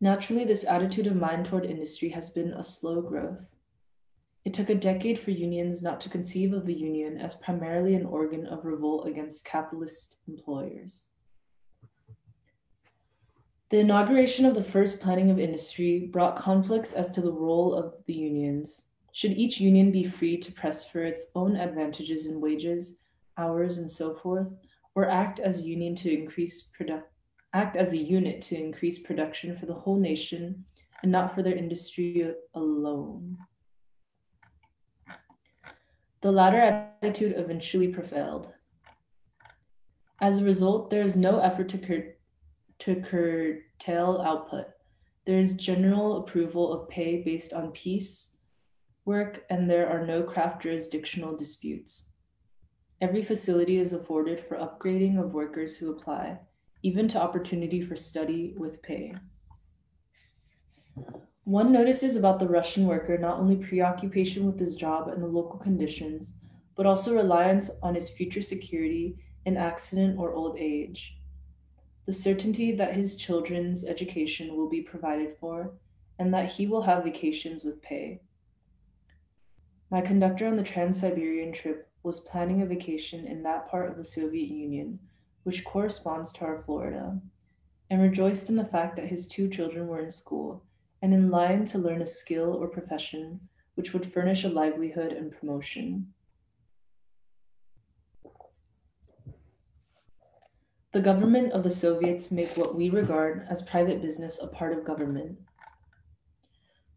[0.00, 3.54] Naturally, this attitude of mind toward industry has been a slow growth.
[4.44, 8.06] It took a decade for unions not to conceive of the union as primarily an
[8.06, 11.08] organ of revolt against capitalist employers.
[13.70, 17.94] The inauguration of the first planning of industry brought conflicts as to the role of
[18.06, 18.90] the unions.
[19.10, 23.00] Should each union be free to press for its own advantages in wages,
[23.36, 24.54] hours, and so forth,
[24.96, 27.12] or act as a union to increase product
[27.52, 30.64] act as a unit to increase production for the whole nation
[31.02, 33.38] and not for their industry alone?
[36.22, 36.60] The latter
[37.02, 38.52] attitude eventually prevailed.
[40.20, 42.16] As a result, there is no effort to, cur-
[42.80, 44.66] to curtail output.
[45.26, 48.36] There is general approval of pay based on piece
[49.04, 52.12] work, and there are no craft jurisdictional disputes.
[52.98, 56.38] Every facility is afforded for upgrading of workers who apply,
[56.82, 59.14] even to opportunity for study with pay.
[61.44, 65.58] One notices about the Russian worker not only preoccupation with his job and the local
[65.58, 66.34] conditions,
[66.74, 71.18] but also reliance on his future security in accident or old age.
[72.06, 75.74] The certainty that his children's education will be provided for
[76.18, 78.22] and that he will have vacations with pay.
[79.90, 83.96] My conductor on the Trans Siberian trip was planning a vacation in that part of
[83.96, 84.96] the Soviet Union,
[85.42, 87.20] which corresponds to our Florida,
[87.90, 90.62] and rejoiced in the fact that his two children were in school
[91.02, 93.40] and in line to learn a skill or profession
[93.74, 96.06] which would furnish a livelihood and promotion.
[100.92, 104.84] The government of the Soviets make what we regard as private business a part of
[104.84, 105.38] government.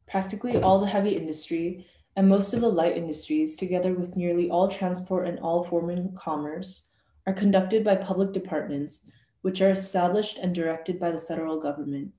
[0.07, 1.87] Practically all the heavy industry
[2.19, 6.89] and most of the light industries, together with nearly all transport and all foreign commerce,
[7.25, 9.09] are conducted by public departments,
[9.41, 12.11] which are established and directed by the federal government.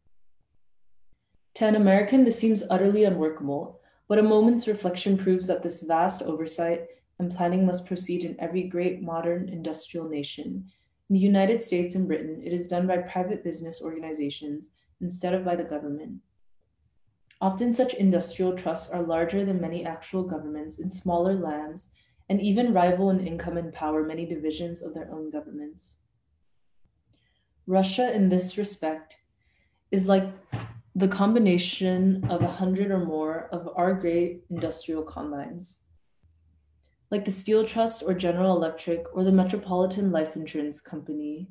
[1.57, 3.79] To an American, this seems utterly unworkable,
[4.09, 6.87] but a moment's reflection proves that this vast oversight
[7.19, 10.65] and planning must proceed in every great modern industrial nation.
[11.11, 14.73] In the United States and Britain, it is done by private business organizations
[15.03, 16.23] instead of by the government.
[17.41, 21.91] Often, such industrial trusts are larger than many actual governments in smaller lands
[22.29, 26.03] and even rival in income and power many divisions of their own governments.
[27.67, 29.17] Russia, in this respect,
[29.91, 30.29] is like
[30.95, 35.85] the combination of a hundred or more of our great industrial combines,
[37.11, 41.49] like the Steel Trust or General Electric or the Metropolitan Life Insurance Company,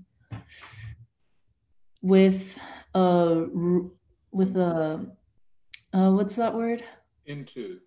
[2.01, 2.59] with
[2.93, 3.45] a
[4.31, 5.09] with a
[5.93, 6.83] uh, what's that word?
[7.25, 7.79] Into.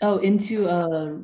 [0.00, 1.20] Oh, into a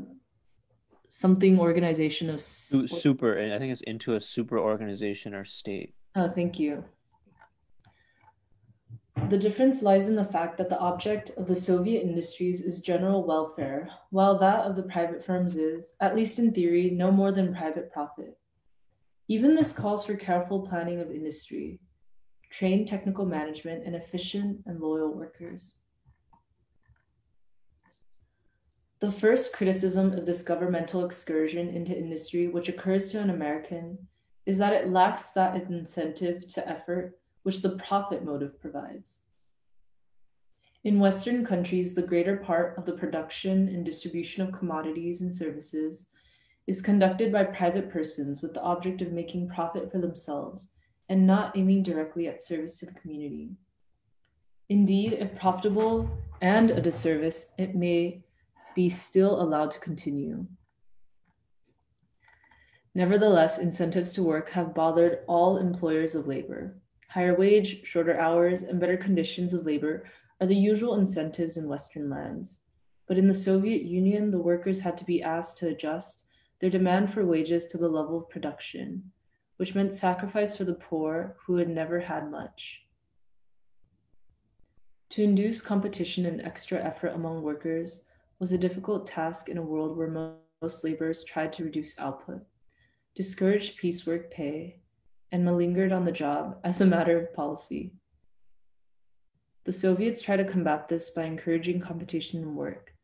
[1.08, 3.38] something organization of super.
[3.38, 5.94] I think it's into a super organization or state.
[6.14, 6.84] Oh, thank you.
[9.28, 13.26] The difference lies in the fact that the object of the Soviet industries is general
[13.26, 17.54] welfare, while that of the private firms is, at least in theory, no more than
[17.54, 18.38] private profit.
[19.26, 21.80] Even this calls for careful planning of industry,
[22.50, 25.78] trained technical management, and efficient and loyal workers.
[29.00, 34.08] The first criticism of this governmental excursion into industry, which occurs to an American,
[34.44, 39.22] is that it lacks that incentive to effort which the profit motive provides.
[40.84, 46.10] In Western countries, the greater part of the production and distribution of commodities and services
[46.66, 50.74] is conducted by private persons with the object of making profit for themselves
[51.08, 53.50] and not aiming directly at service to the community.
[54.68, 56.10] Indeed, if profitable
[56.40, 58.22] and a disservice, it may
[58.74, 60.46] be still allowed to continue.
[62.94, 66.76] Nevertheless, incentives to work have bothered all employers of labor.
[67.08, 70.04] Higher wage, shorter hours, and better conditions of labor
[70.40, 72.60] are the usual incentives in Western lands.
[73.06, 76.24] But in the Soviet Union, the workers had to be asked to adjust
[76.60, 79.10] their demand for wages to the level of production,
[79.58, 82.80] which meant sacrifice for the poor who had never had much.
[85.10, 88.04] To induce competition and extra effort among workers
[88.38, 92.40] was a difficult task in a world where most laborers tried to reduce output,
[93.16, 94.80] discouraged piecework pay,
[95.32, 97.92] and malingered on the job as a matter of policy.
[99.64, 102.94] The Soviets tried to combat this by encouraging competition in work,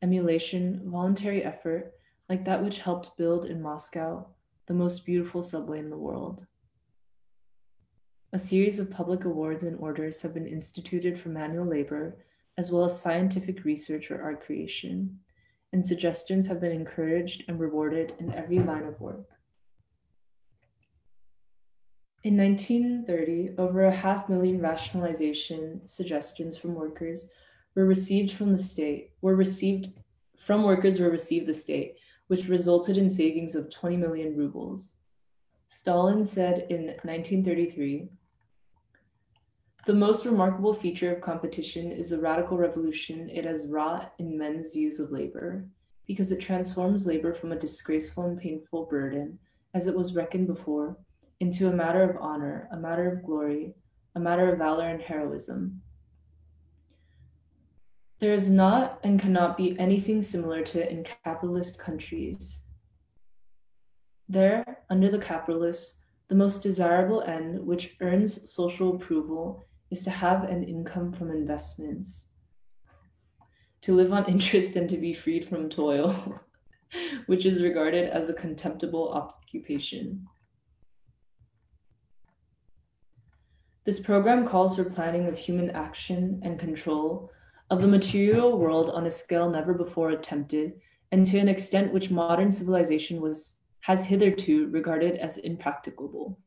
[0.00, 1.92] emulation, voluntary effort,
[2.30, 4.26] like that which helped build in Moscow
[4.68, 6.46] the most beautiful subway in the world.
[8.34, 12.18] A series of public awards and orders have been instituted for manual labor,
[12.58, 15.18] as well as scientific research or art creation,
[15.72, 19.26] and suggestions have been encouraged and rewarded in every line of work.
[22.22, 27.30] In 1930, over a half million rationalization suggestions from workers
[27.74, 29.88] were received from the state, were received
[30.36, 31.96] from workers were received the state,
[32.28, 34.94] which resulted in savings of 20 million rubles.
[35.68, 38.08] Stalin said in 1933,
[39.86, 44.70] the most remarkable feature of competition is the radical revolution it has wrought in men's
[44.70, 45.64] views of labor,
[46.06, 49.38] because it transforms labor from a disgraceful and painful burden,
[49.74, 50.98] as it was reckoned before,
[51.40, 53.74] into a matter of honor, a matter of glory,
[54.14, 55.80] a matter of valor and heroism.
[58.20, 62.66] There is not and cannot be anything similar to it in capitalist countries.
[64.28, 70.44] There, under the capitalists, the most desirable end which earns social approval is to have
[70.44, 72.30] an income from investments,
[73.82, 76.40] to live on interest and to be freed from toil,
[77.26, 80.26] which is regarded as a contemptible occupation.
[83.86, 87.30] This program calls for planning of human action and control
[87.70, 90.80] of the material world on a scale never before attempted,
[91.12, 96.38] and to an extent which modern civilization was has hitherto regarded as impracticable.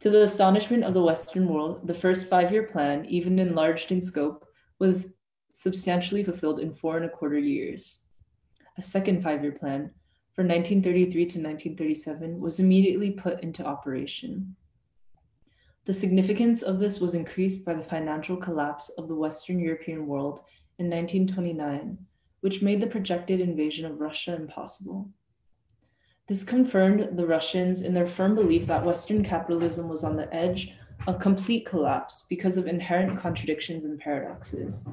[0.00, 4.46] To the astonishment of the Western world, the first five-year plan, even enlarged in scope,
[4.78, 5.14] was
[5.52, 8.02] substantially fulfilled in four and a quarter years.
[8.78, 9.90] A second five-year plan,
[10.34, 14.56] for 1933 to 1937, was immediately put into operation.
[15.84, 20.40] The significance of this was increased by the financial collapse of the Western European world
[20.78, 21.98] in 1929,
[22.40, 25.10] which made the projected invasion of Russia impossible.
[26.28, 30.72] This confirmed the Russians in their firm belief that Western capitalism was on the edge
[31.08, 34.86] of complete collapse because of inherent contradictions and paradoxes.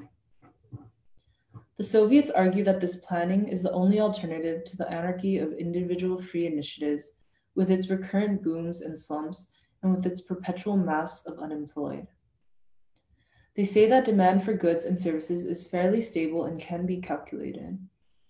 [1.78, 6.20] The Soviets argue that this planning is the only alternative to the anarchy of individual
[6.20, 7.11] free initiatives
[7.53, 12.07] with its recurrent booms and slumps and with its perpetual mass of unemployed.
[13.56, 17.80] They say that demand for goods and services is fairly stable and can be calculated,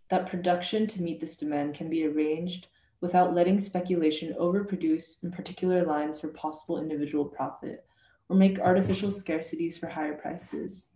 [0.09, 2.67] that production to meet this demand can be arranged
[3.01, 7.85] without letting speculation overproduce in particular lines for possible individual profit
[8.27, 10.93] or make artificial scarcities for higher prices.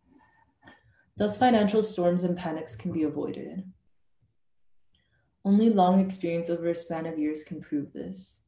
[1.16, 3.64] Thus, financial storms and panics can be avoided.
[5.46, 8.43] Only long experience over a span of years can prove this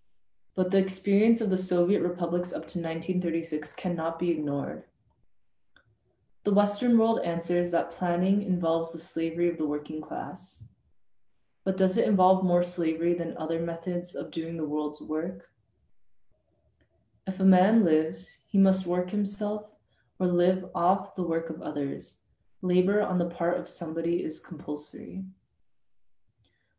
[0.55, 4.83] but the experience of the Soviet republics up to 1936 cannot be ignored.
[6.45, 10.63] The Western world answers that planning involves the slavery of the working class.
[11.63, 15.49] But does it involve more slavery than other methods of doing the world's work?
[17.27, 19.65] If a man lives, he must work himself
[20.19, 22.19] or live off the work of others.
[22.61, 25.25] Labor on the part of somebody is compulsory.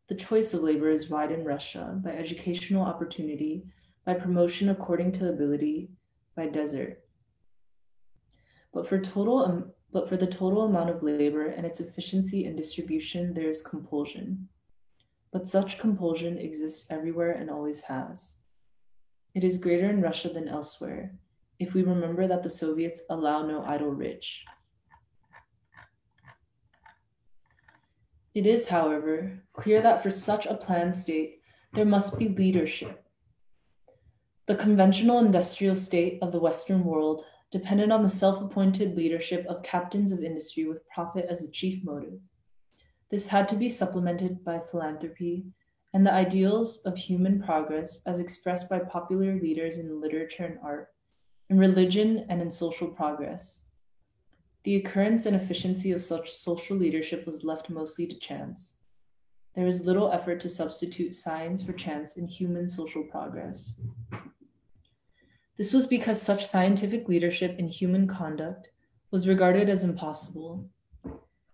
[0.07, 3.65] The choice of labor is wide in Russia by educational opportunity,
[4.05, 5.89] by promotion according to ability,
[6.35, 7.01] by desert.
[8.73, 12.55] But for total um, but for the total amount of labor and its efficiency and
[12.55, 14.49] distribution, there is compulsion.
[15.31, 18.37] But such compulsion exists everywhere and always has.
[19.33, 21.15] It is greater in Russia than elsewhere,
[21.59, 24.43] if we remember that the Soviets allow no idle rich.
[28.37, 31.41] It is, however, clear that for such a planned state,
[31.73, 33.03] there must be leadership.
[34.45, 39.63] The conventional industrial state of the Western world depended on the self appointed leadership of
[39.63, 42.19] captains of industry with profit as the chief motive.
[43.09, 45.47] This had to be supplemented by philanthropy
[45.95, 50.89] and the ideals of human progress as expressed by popular leaders in literature and art,
[51.49, 53.66] in religion and in social progress.
[54.67, 58.79] The occurrence and efficiency of such social leadership was left mostly to chance.
[59.55, 63.79] There was little effort to substitute science for chance in human social progress.
[65.57, 68.67] This was because such scientific leadership in human conduct
[69.09, 70.69] was regarded as impossible.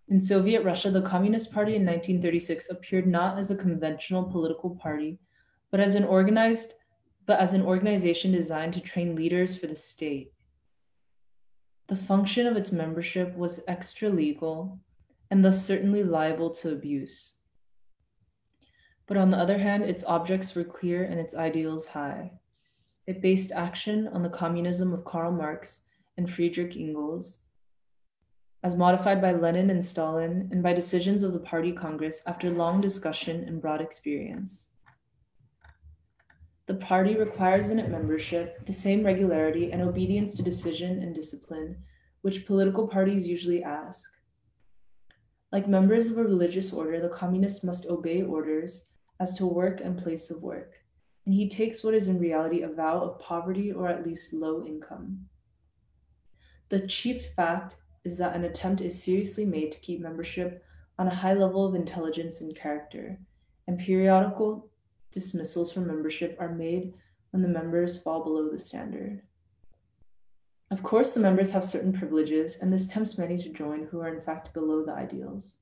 [0.07, 5.19] In Soviet Russia, the Communist Party in 1936 appeared not as a conventional political party,
[5.69, 6.73] but as an organized
[7.27, 10.34] but as an organization designed to train leaders for the state.
[11.88, 14.80] The function of its membership was extra legal
[15.30, 17.38] and thus certainly liable to abuse.
[19.08, 22.34] But on the other hand, its objects were clear and its ideals high.
[23.06, 25.82] It based action on the communism of Karl Marx
[26.18, 27.42] and Friedrich Engels,
[28.64, 32.80] as modified by Lenin and Stalin, and by decisions of the Party Congress after long
[32.80, 34.70] discussion and broad experience.
[36.65, 41.77] The party requires in its membership the same regularity and obedience to decision and discipline
[42.22, 44.10] which political parties usually ask.
[45.52, 48.88] Like members of a religious order, the communist must obey orders
[49.19, 50.80] as to work and place of work,
[51.26, 54.65] and he takes what is in reality a vow of poverty or at least low
[54.65, 55.26] income.
[56.69, 57.76] The chief fact
[58.06, 60.64] is that an attempt is seriously made to keep membership
[60.98, 63.19] on a high level of intelligence and character,
[63.68, 64.69] and periodical
[65.14, 66.94] dismissals from membership are made
[67.31, 69.22] when the members fall below the standard.
[70.69, 74.14] Of course, the members have certain privileges, and this tempts many to join who are
[74.14, 75.57] in fact below the ideals.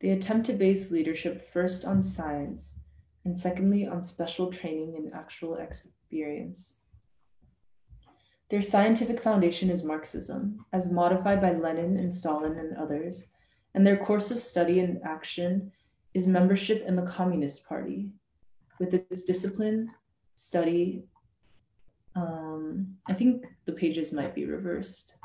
[0.00, 2.78] They attempt to base leadership first on science,
[3.24, 6.80] and secondly on special training and actual experience.
[8.48, 13.28] Their scientific foundation is Marxism, as modified by Lenin and Stalin and others,
[13.74, 15.72] and their course of study and action
[16.14, 18.10] is membership in the Communist Party,
[18.78, 19.90] with its discipline,
[20.34, 21.04] study.
[22.14, 25.16] Um, I think the pages might be reversed.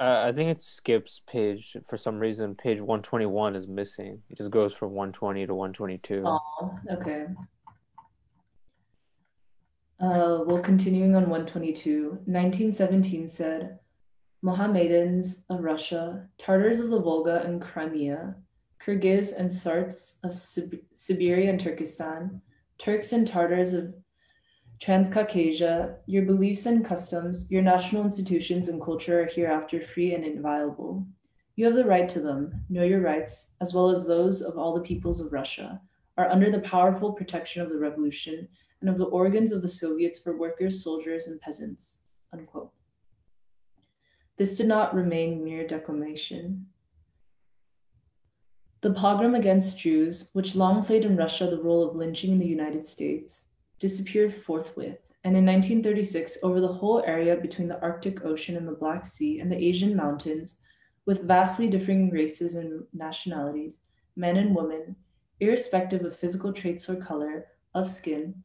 [0.00, 2.54] Uh, I think it skips page for some reason.
[2.54, 4.22] Page 121 is missing.
[4.30, 6.22] It just goes from 120 to 122.
[6.24, 7.26] Oh, okay.
[10.00, 13.80] Uh, well, continuing on 122, 1917 said,
[14.42, 18.36] Mohammedans of Russia, Tartars of the Volga and Crimea,
[18.84, 22.40] Kyrgyz and Sarts of Sib- Siberia and Turkestan,
[22.78, 23.94] Turks and Tartars of
[24.80, 31.06] Transcaucasia, your beliefs and customs, your national institutions and culture are hereafter free and inviolable.
[31.56, 34.74] You have the right to them, know your rights, as well as those of all
[34.74, 35.80] the peoples of Russia,
[36.16, 38.46] are under the powerful protection of the revolution
[38.80, 42.04] and of the organs of the Soviets for workers, soldiers, and peasants.
[42.32, 42.70] Unquote.
[44.36, 46.66] This did not remain mere declamation.
[48.80, 52.46] The pogrom against Jews, which long played in Russia the role of lynching in the
[52.46, 53.50] United States,
[53.80, 58.72] disappeared forthwith, and in 1936, over the whole area between the Arctic Ocean and the
[58.72, 60.60] Black Sea and the Asian mountains,
[61.06, 63.82] with vastly differing races and nationalities,
[64.14, 64.94] men and women,
[65.40, 68.44] irrespective of physical traits or color of skin,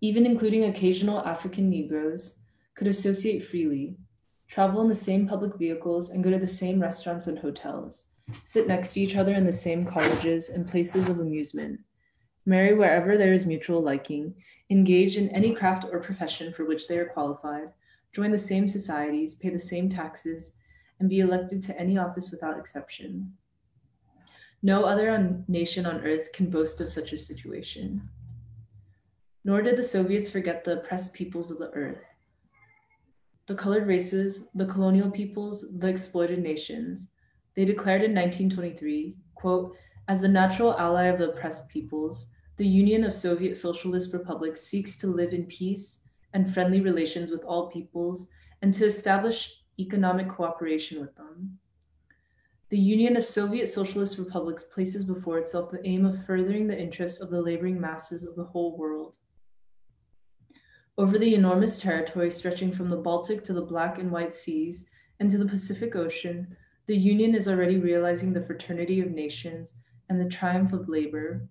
[0.00, 2.40] even including occasional African Negroes,
[2.74, 3.98] could associate freely,
[4.48, 8.08] travel in the same public vehicles, and go to the same restaurants and hotels,
[8.44, 11.80] sit next to each other in the same colleges and places of amusement,
[12.46, 14.34] marry wherever there is mutual liking,
[14.70, 17.68] engage in any craft or profession for which they are qualified,
[18.12, 20.56] join the same societies, pay the same taxes,
[20.98, 23.32] and be elected to any office without exception.
[24.62, 28.08] No other on nation on earth can boast of such a situation.
[29.44, 32.04] Nor did the Soviets forget the oppressed peoples of the earth.
[33.46, 37.10] The colored races, the colonial peoples, the exploited nations.
[37.54, 39.76] They declared in 1923, quote,
[40.08, 44.98] as the natural ally of the oppressed peoples, the Union of Soviet Socialist Republics seeks
[44.98, 46.02] to live in peace
[46.32, 48.28] and friendly relations with all peoples
[48.62, 51.58] and to establish economic cooperation with them.
[52.68, 57.20] The Union of Soviet Socialist Republics places before itself the aim of furthering the interests
[57.20, 59.16] of the laboring masses of the whole world.
[60.96, 65.30] Over the enormous territory stretching from the Baltic to the Black and White Seas and
[65.30, 66.56] to the Pacific Ocean,
[66.90, 69.74] the Union is already realizing the fraternity of nations
[70.08, 71.48] and the triumph of labor,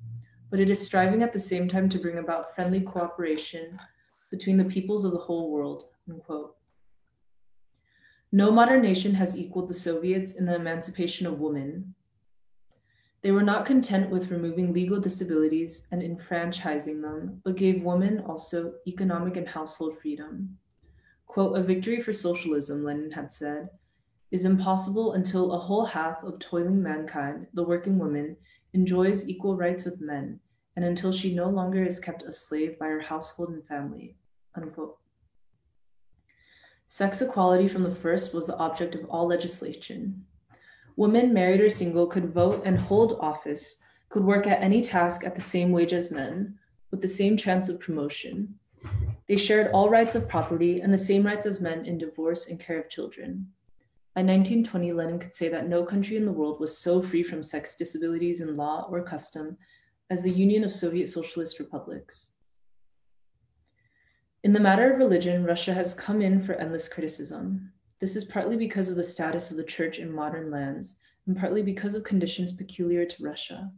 [0.52, 3.80] but it is striving at the same time to bring about friendly cooperation
[4.32, 5.86] between the peoples of the whole world.
[6.10, 6.57] Unquote.
[8.34, 11.95] No modern nation has equaled the Soviets in the emancipation of women,
[13.22, 18.74] they were not content with removing legal disabilities and enfranchising them, but gave women also
[18.88, 20.57] economic and household freedom.
[21.28, 23.70] Quote, a victory for socialism, Lenin had said,
[24.31, 28.38] is impossible until a whole half of toiling mankind, the working woman,
[28.73, 30.39] enjoys equal rights with men,
[30.76, 34.15] and until she no longer is kept a slave by her household and family.
[34.56, 34.97] Unquote.
[36.85, 40.26] Sex equality from the first was the object of all legislation.
[40.95, 45.35] Women, married or single, could vote and hold office, could work at any task at
[45.35, 46.57] the same wage as men,
[46.91, 48.56] with the same chance of promotion.
[49.27, 52.60] They shared all rights of property and the same rights as men in divorce and
[52.60, 53.47] care of children.
[54.15, 57.44] By 1920, Lenin could say that no country in the world was so free from
[57.44, 59.57] sex disabilities in law or custom
[60.10, 62.31] as the Union of Soviet Socialist Republics.
[64.44, 67.72] In the matter of religion, Russia has come in for endless criticism.
[67.99, 71.61] This is partly because of the status of the church in modern lands, and partly
[71.61, 73.72] because of conditions peculiar to Russia.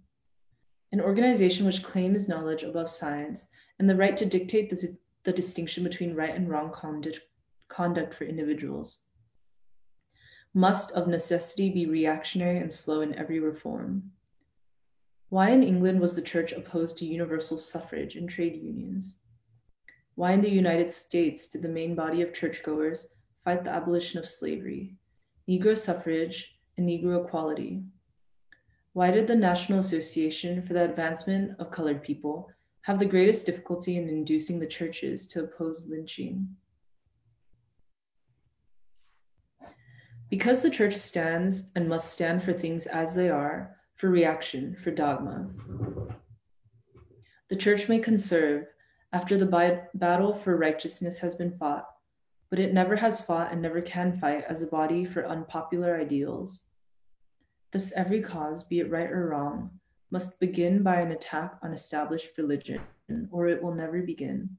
[0.94, 3.49] An organization which claims knowledge above science
[3.80, 7.20] and the right to dictate the, the distinction between right and wrong conduct,
[7.68, 9.02] conduct for individuals
[10.53, 14.11] must of necessity be reactionary and slow in every reform.
[15.30, 19.18] Why in England was the church opposed to universal suffrage and trade unions?
[20.15, 23.07] Why in the United States did the main body of churchgoers
[23.44, 24.95] fight the abolition of slavery,
[25.49, 27.84] Negro suffrage, and Negro equality.
[28.94, 32.49] Why did the National Association for the Advancement of Colored People
[32.84, 36.56] have the greatest difficulty in inducing the churches to oppose lynching?
[40.32, 44.90] Because the church stands and must stand for things as they are, for reaction, for
[44.90, 45.49] dogma.
[47.49, 48.66] The church may conserve
[49.12, 51.86] after the battle for righteousness has been fought,
[52.49, 56.64] but it never has fought and never can fight as a body for unpopular ideals.
[57.74, 59.82] Thus, every cause, be it right or wrong,
[60.12, 62.80] must begin by an attack on established religion,
[63.32, 64.58] or it will never begin.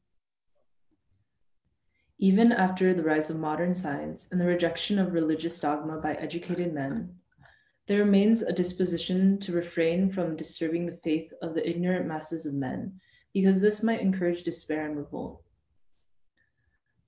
[2.23, 6.73] Even after the rise of modern science and the rejection of religious dogma by educated
[6.73, 7.16] men,
[7.89, 12.55] there remains a disposition to refrain from disturbing the faith of the ignorant masses of
[12.55, 13.01] men
[13.35, 15.43] because this might encourage despair and revolt.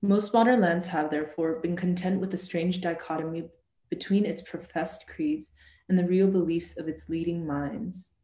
[0.01, 3.45] Most modern lands have, therefore, been content with the strange dichotomy
[3.89, 5.53] between its professed creeds
[5.87, 8.15] and the real beliefs of its leading minds.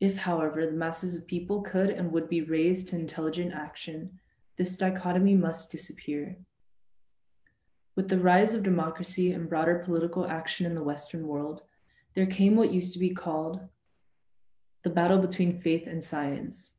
[0.00, 4.18] If, however, the masses of people could and would be raised to intelligent action,
[4.56, 6.36] this dichotomy must disappear.
[7.94, 11.62] With the rise of democracy and broader political action in the Western world,
[12.14, 13.60] there came what used to be called
[14.82, 16.74] the battle between faith and science,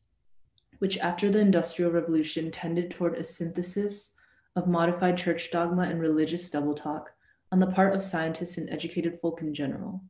[0.79, 4.15] which after the Industrial Revolution tended toward a synthesis
[4.55, 7.11] of modified church dogma and religious double talk
[7.51, 10.01] on the part of scientists and educated folk in general.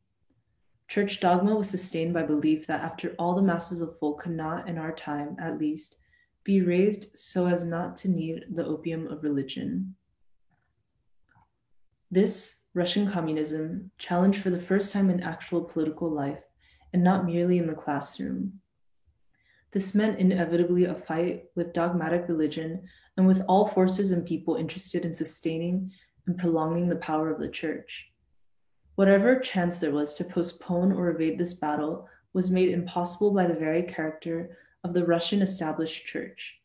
[0.88, 4.68] Church dogma was sustained by belief that after all the masses of folk could not,
[4.68, 5.98] in our time at least,
[6.44, 9.96] be raised so as not to need the opium of religion.
[12.12, 16.44] This Russian communism challenged for the first time in actual political life
[16.92, 18.60] and not merely in the classroom.
[19.72, 22.84] This meant inevitably a fight with dogmatic religion
[23.18, 25.92] and with all forces and people interested in sustaining
[26.28, 28.08] and prolonging the power of the church.
[28.96, 33.54] Whatever chance there was to postpone or evade this battle was made impossible by the
[33.56, 36.56] very character of the Russian established church.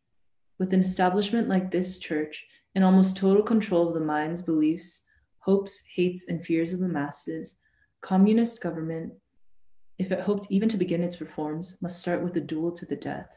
[0.58, 5.06] With an establishment like this church in almost total control of the minds, beliefs,
[5.38, 7.60] hopes, hates, and fears of the masses,
[8.00, 9.12] communist government,
[9.98, 12.96] if it hoped even to begin its reforms, must start with a duel to the
[12.96, 13.30] death.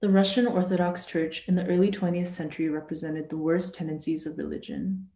[0.00, 5.08] The Russian Orthodox Church in the early 20th century represented the worst tendencies of religion.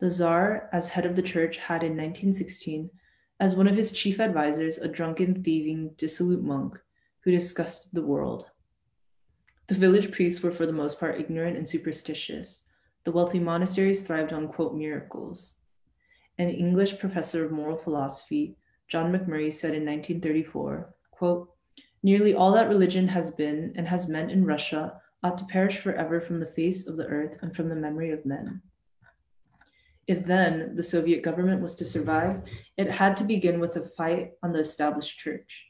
[0.00, 2.90] The Tsar, as head of the church, had in 1916
[3.40, 6.80] as one of his chief advisors a drunken, thieving, dissolute monk
[7.20, 8.46] who disgusted the world.
[9.66, 12.66] The village priests were for the most part ignorant and superstitious.
[13.04, 15.56] The wealthy monasteries thrived on, quote, miracles.
[16.38, 18.56] An English professor of moral philosophy,
[18.88, 21.50] John Macmurray, said in 1934, quote,
[22.02, 26.20] Nearly all that religion has been and has meant in Russia ought to perish forever
[26.20, 28.60] from the face of the earth and from the memory of men.
[30.06, 32.42] If then the Soviet government was to survive,
[32.76, 35.66] it had to begin with a fight on the established church.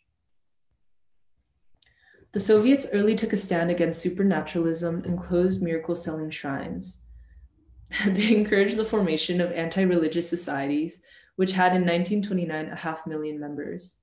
[2.32, 7.02] The Soviets early took a stand against supernaturalism and closed miracle selling shrines.
[8.06, 11.00] they encouraged the formation of anti religious societies,
[11.36, 13.98] which had in 1929 a half million members.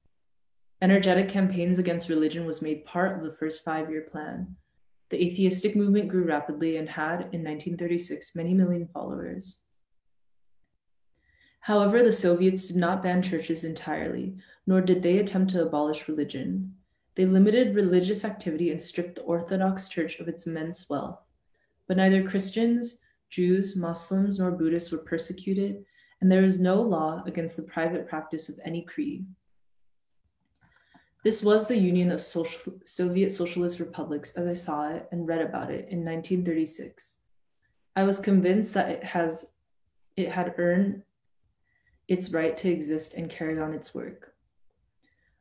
[0.82, 4.56] Energetic campaigns against religion was made part of the first five year plan.
[5.10, 9.60] The atheistic movement grew rapidly and had, in 1936, many million followers.
[11.62, 14.36] However, the Soviets did not ban churches entirely,
[14.66, 16.76] nor did they attempt to abolish religion.
[17.16, 21.20] They limited religious activity and stripped the Orthodox Church of its immense wealth.
[21.88, 25.86] But neither Christians, Jews, Muslims, nor Buddhists were persecuted,
[26.20, 29.26] and there is no law against the private practice of any creed.
[31.24, 35.42] This was the Union of Social, Soviet Socialist Republics as I saw it and read
[35.42, 37.20] about it in 1936.
[37.96, 39.54] I was convinced that it has
[40.18, 41.04] it had earned
[42.12, 44.34] its right to exist and carry on its work.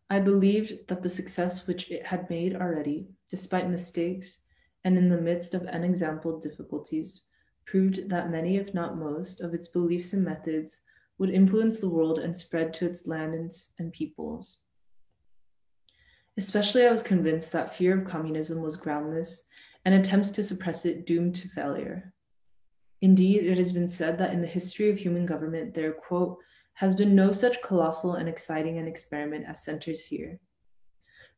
[0.09, 4.45] I believed that the success which it had made already, despite mistakes
[4.85, 7.25] and in the midst of unexampled difficulties,
[7.67, 10.83] proved that many, if not most, of its beliefs and methods
[11.19, 14.61] would influence the world and spread to its lands and peoples.
[16.37, 19.43] Especially, I was convinced that fear of communism was groundless
[19.85, 22.15] and attempts to suppress it doomed to failure.
[23.03, 26.39] Indeed, it has been said that in the history of human government, there, quote,
[26.81, 30.41] has been no such colossal and exciting an experiment as centers here.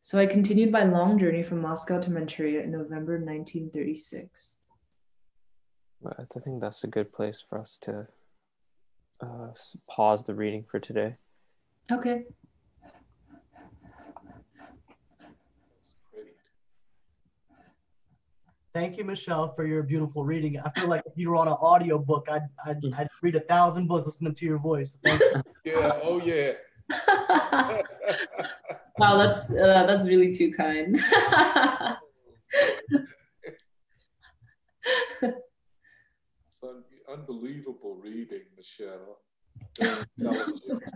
[0.01, 4.60] So I continued my long journey from Moscow to Manchuria in November 1936.
[6.06, 8.06] I think that's a good place for us to
[9.20, 9.48] uh,
[9.90, 11.16] pause the reading for today.
[11.90, 12.23] Okay.
[18.74, 20.59] Thank you, Michelle, for your beautiful reading.
[20.59, 23.40] I feel like if you were on an audio book, I'd, I'd, I'd read a
[23.40, 24.97] thousand books listening to your voice.
[25.05, 26.53] yeah, oh yeah.
[28.99, 30.97] wow, that's uh, that's really too kind.
[35.23, 35.43] it's
[36.62, 39.19] un- unbelievable reading, Michelle.
[39.78, 40.82] Intelligent.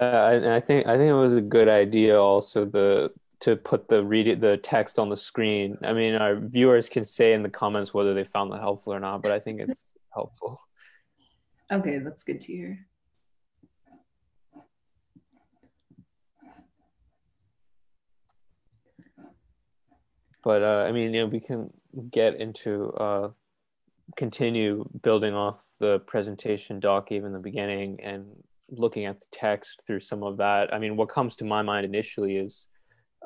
[0.00, 2.20] Uh, I, I think I think it was a good idea.
[2.20, 5.76] Also, the to put the read the text on the screen.
[5.82, 9.00] I mean, our viewers can say in the comments whether they found that helpful or
[9.00, 10.60] not, but I think it's helpful.
[11.70, 12.86] Okay, that's good to hear.
[20.42, 21.70] But uh, I mean, you know, we can
[22.10, 23.30] get into uh,
[24.16, 28.26] continue building off the presentation doc even the beginning and
[28.70, 31.84] looking at the text through some of that, I mean, what comes to my mind
[31.84, 32.68] initially is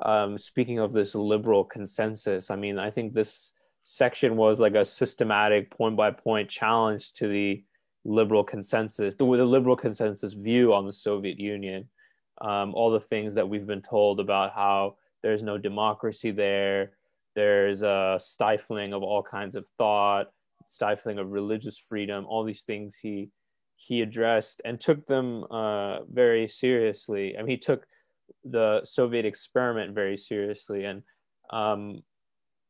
[0.01, 2.51] um, speaking of this liberal consensus.
[2.51, 3.51] I mean, I think this
[3.83, 7.63] section was like a systematic point by point challenge to the
[8.05, 11.87] liberal consensus, the, the liberal consensus view on the Soviet Union.
[12.41, 16.93] Um, all the things that we've been told about how there's no democracy there,
[17.35, 20.27] there's a stifling of all kinds of thought,
[20.65, 23.29] stifling of religious freedom, all these things he
[23.75, 27.37] he addressed and took them uh, very seriously.
[27.37, 27.87] I mean, he took
[28.43, 31.03] the Soviet experiment very seriously, and
[31.51, 32.03] um,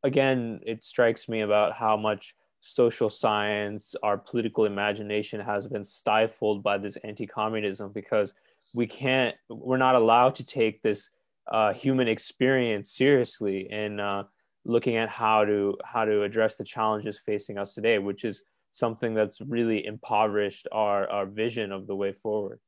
[0.03, 6.61] again, it strikes me about how much social science, our political imagination has been stifled
[6.61, 8.34] by this anti-communism because
[8.76, 11.10] we can't, we're not allowed to take this
[11.52, 14.23] uh, human experience seriously in uh,
[14.65, 19.14] looking at how to how to address the challenges facing us today, which is something
[19.14, 22.60] that's really impoverished our, our vision of the way forward.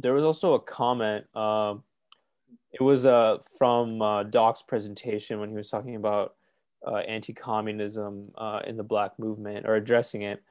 [0.00, 1.24] There was also a comment.
[1.34, 1.74] Uh,
[2.72, 6.34] it was uh, from uh, Doc's presentation when he was talking about
[6.86, 10.42] uh, anti-communism uh, in the Black movement or addressing it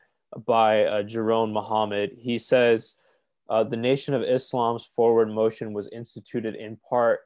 [0.46, 2.12] by uh, Jerome Muhammad.
[2.18, 2.96] He says
[3.50, 7.22] uh, the Nation of Islam's forward motion was instituted in part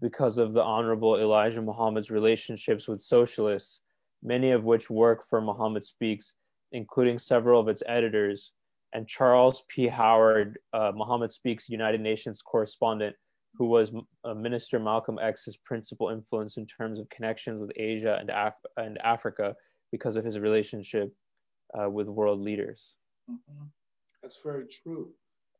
[0.00, 3.80] because of the Honorable Elijah Muhammad's relationships with socialists,
[4.22, 6.34] many of which work for Muhammad Speaks,
[6.72, 8.52] including several of its editors,
[8.92, 9.86] and Charles P.
[9.86, 13.14] Howard, uh, Muhammad Speaks United Nations correspondent,
[13.54, 13.92] who was
[14.24, 18.98] uh, Minister Malcolm X's principal influence in terms of connections with Asia and, Af- and
[18.98, 19.54] Africa
[19.90, 21.12] because of his relationship
[21.78, 22.96] uh, with world leaders.
[23.30, 23.64] Mm-hmm.
[24.22, 25.10] That's very true.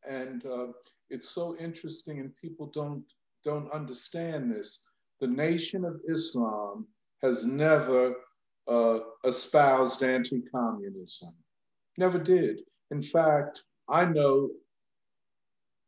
[0.08, 0.68] And uh,
[1.10, 3.04] it's so interesting, and people don't
[3.44, 4.82] don't understand this.
[5.20, 6.86] The Nation of Islam
[7.22, 8.14] has never
[8.68, 11.30] uh, espoused anti-communism.
[11.96, 12.60] Never did.
[12.90, 14.50] In fact, I know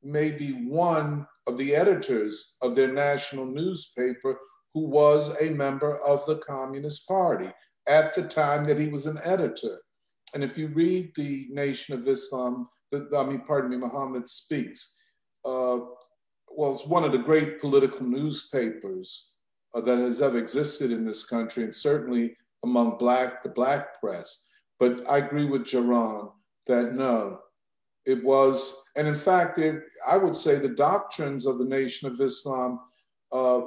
[0.03, 4.39] maybe one of the editors of their national newspaper
[4.73, 7.51] who was a member of the Communist Party
[7.89, 9.81] at the time that he was an editor.
[10.35, 14.97] And if you read the Nation of Islam, the, I mean, pardon me, Muhammad Speaks,
[15.45, 15.81] uh,
[16.49, 19.33] well, it's one of the great political newspapers
[19.75, 24.49] uh, that has ever existed in this country, and certainly among black the black press.
[24.79, 26.33] But I agree with Jaron
[26.67, 27.41] that no,
[28.07, 32.21] it was, and in fact, it, I would say the doctrines of the Nation of
[32.21, 32.81] Islam
[33.33, 33.61] uh,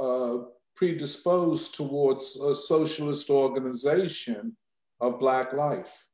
[0.00, 0.38] uh,
[0.74, 4.56] predisposed towards a socialist organization
[5.00, 6.06] of Black life.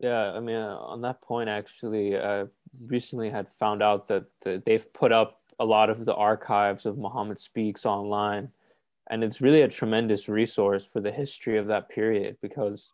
[0.00, 2.44] Yeah, I mean, uh, on that point, actually, I
[2.86, 4.26] recently had found out that
[4.66, 8.50] they've put up a lot of the archives of Muhammad Speaks online.
[9.10, 12.92] And it's really a tremendous resource for the history of that period because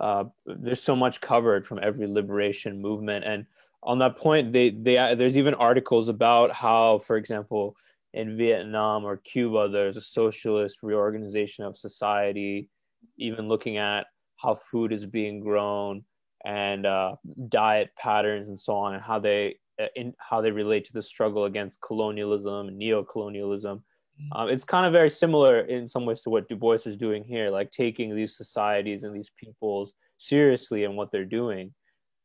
[0.00, 3.24] uh, there's so much covered from every liberation movement.
[3.24, 3.46] And
[3.82, 7.76] on that point, they, they, there's even articles about how, for example,
[8.14, 12.68] in Vietnam or Cuba, there's a socialist reorganization of society,
[13.16, 14.06] even looking at
[14.36, 16.04] how food is being grown
[16.44, 17.14] and uh,
[17.48, 21.02] diet patterns and so on, and how they uh, in how they relate to the
[21.02, 23.82] struggle against colonialism and neo-colonialism.
[24.20, 24.40] Mm-hmm.
[24.40, 27.24] Um, it's kind of very similar in some ways to what Du Bois is doing
[27.24, 31.74] here, like taking these societies and these peoples seriously and what they're doing,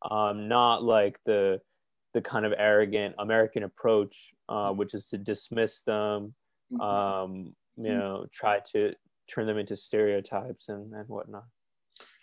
[0.10, 1.60] um, not like the
[2.14, 6.34] the kind of arrogant American approach, uh, which is to dismiss them,
[6.74, 6.82] mm-hmm.
[6.82, 8.00] um, you mm-hmm.
[8.00, 8.94] know, try to
[9.30, 11.44] turn them into stereotypes and, and whatnot.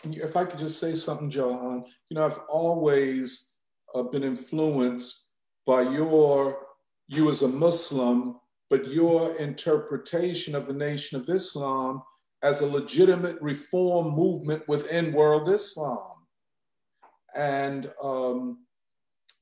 [0.04, 3.52] If I could just say something, Johan, you know, I've always
[3.94, 5.28] uh, been influenced
[5.66, 6.66] by your,
[7.08, 12.02] you as a Muslim, but your interpretation of the Nation of Islam
[12.42, 16.26] as a legitimate reform movement within world Islam.
[17.34, 18.58] And um,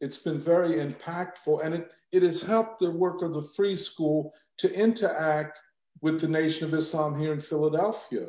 [0.01, 4.33] it's been very impactful, and it, it has helped the work of the Free School
[4.59, 5.61] to interact
[6.01, 8.29] with the Nation of Islam here in Philadelphia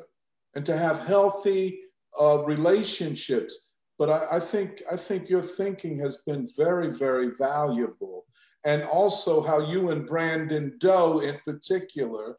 [0.56, 1.80] and to have healthy
[2.20, 3.72] uh, relationships.
[3.98, 8.26] But I, I, think I think your thinking has been very, very valuable.
[8.66, 12.38] And also how you and Brandon Doe in particular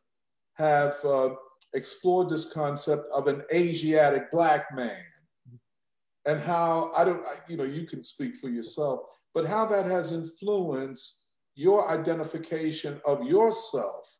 [0.54, 1.30] have uh,
[1.74, 5.04] explored this concept of an Asiatic black man
[6.26, 9.00] and how I don't, you know, you can speak for yourself,
[9.34, 11.20] but how that has influenced
[11.54, 14.16] your identification of yourself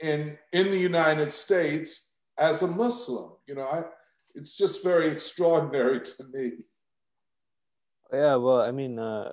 [0.00, 3.32] in, in the United States as a Muslim.
[3.46, 3.84] You know, I,
[4.34, 6.52] it's just very extraordinary to me.
[8.12, 9.32] Yeah, well, I mean, uh,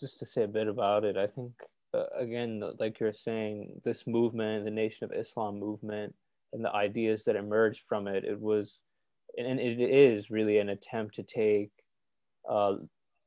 [0.00, 1.52] just to say a bit about it, I think,
[1.94, 6.14] uh, again, like you're saying, this movement, the Nation of Islam movement,
[6.52, 8.24] and the ideas that emerged from it.
[8.24, 8.80] It was,
[9.36, 11.70] and it is really an attempt to take
[12.48, 12.76] uh,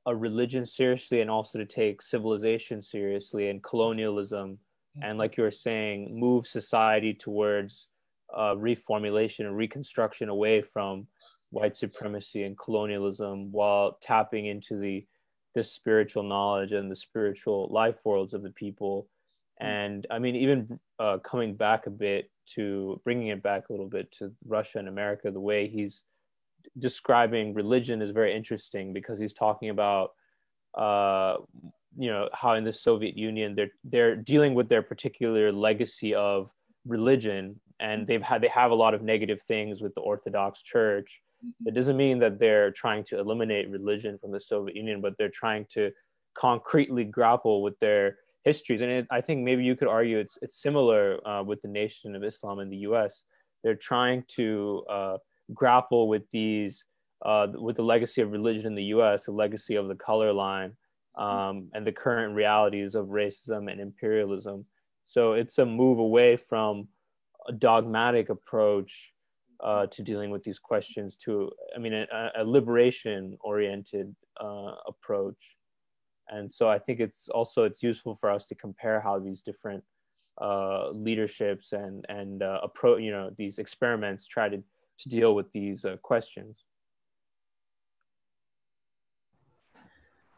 [0.06, 4.58] a religion seriously and also to take civilization seriously and colonialism
[5.02, 7.88] and like you were saying move society towards
[8.36, 11.08] uh, reformulation and reconstruction away from
[11.50, 15.06] white supremacy and colonialism while tapping into the
[15.54, 19.08] the spiritual knowledge and the spiritual life worlds of the people.
[19.60, 23.88] And i mean even uh, coming back a bit to bringing it back a little
[23.88, 26.04] bit to russia and america the way he's
[26.80, 30.12] describing religion is very interesting because he's talking about
[30.78, 31.38] uh,
[31.98, 36.50] you know how in the Soviet Union they're they're dealing with their particular legacy of
[36.86, 37.60] religion.
[37.80, 41.22] And they've had they have a lot of negative things with the Orthodox Church.
[41.66, 45.30] It doesn't mean that they're trying to eliminate religion from the Soviet Union, but they're
[45.30, 45.92] trying to
[46.36, 48.82] concretely grapple with their histories.
[48.82, 52.16] And it, I think maybe you could argue it's it's similar uh, with the Nation
[52.16, 53.24] of Islam in the U.S.
[53.64, 55.18] They're trying to uh,
[55.54, 56.86] grapple with these
[57.26, 60.74] uh, with the legacy of religion in the U.S., the legacy of the color line,
[61.16, 64.66] um, and the current realities of racism and imperialism.
[65.06, 66.88] So it's a move away from
[67.48, 69.14] a dogmatic approach
[69.64, 75.58] uh, to dealing with these questions to, I mean, a, a liberation oriented uh, approach.
[76.30, 79.84] And so I think it's also, it's useful for us to compare how these different
[80.42, 84.58] uh, leaderships and, and uh, approach, you know, these experiments try to,
[85.00, 86.66] to deal with these uh, questions.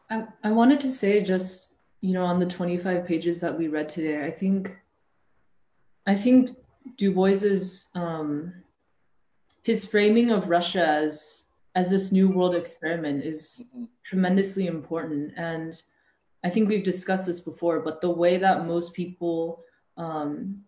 [0.08, 3.88] I, I wanted to say just, you know, on the 25 pages that we read
[3.88, 4.78] today, I think
[6.06, 6.56] I think
[6.96, 8.52] Du Bois's um,
[9.66, 13.84] his framing of Russia as as this new world experiment is mm-hmm.
[14.04, 15.32] tremendously important.
[15.36, 15.82] And
[16.44, 19.64] I think we've discussed this before, but the way that most people
[19.96, 20.62] um,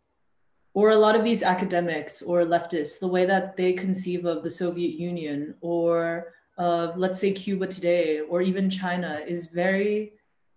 [0.74, 4.50] or a lot of these academics or leftists, the way that they conceive of the
[4.50, 10.12] Soviet Union or of let's say Cuba today or even China is very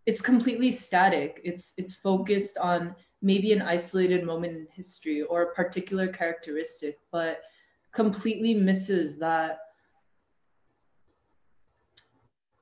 [0.08, 1.40] it's completely static.
[1.44, 7.44] It's it's focused on maybe an isolated moment in history or a particular characteristic, but
[7.92, 9.60] completely misses that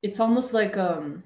[0.02, 1.22] it's almost like um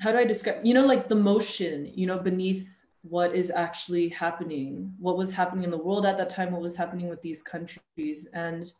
[0.00, 2.68] how do I describe you know like the motion, you know, beneath
[3.02, 6.74] what is actually happening, what was happening in the world at that time, what was
[6.74, 8.28] happening with these countries.
[8.32, 8.72] And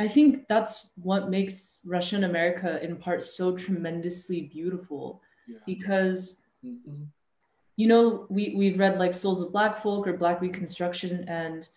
[0.00, 5.58] I think that's what makes Russia and America in part so tremendously beautiful yeah.
[5.64, 7.04] because mm-hmm.
[7.76, 11.68] you know we we've read like Souls of Black Folk or Black Reconstruction and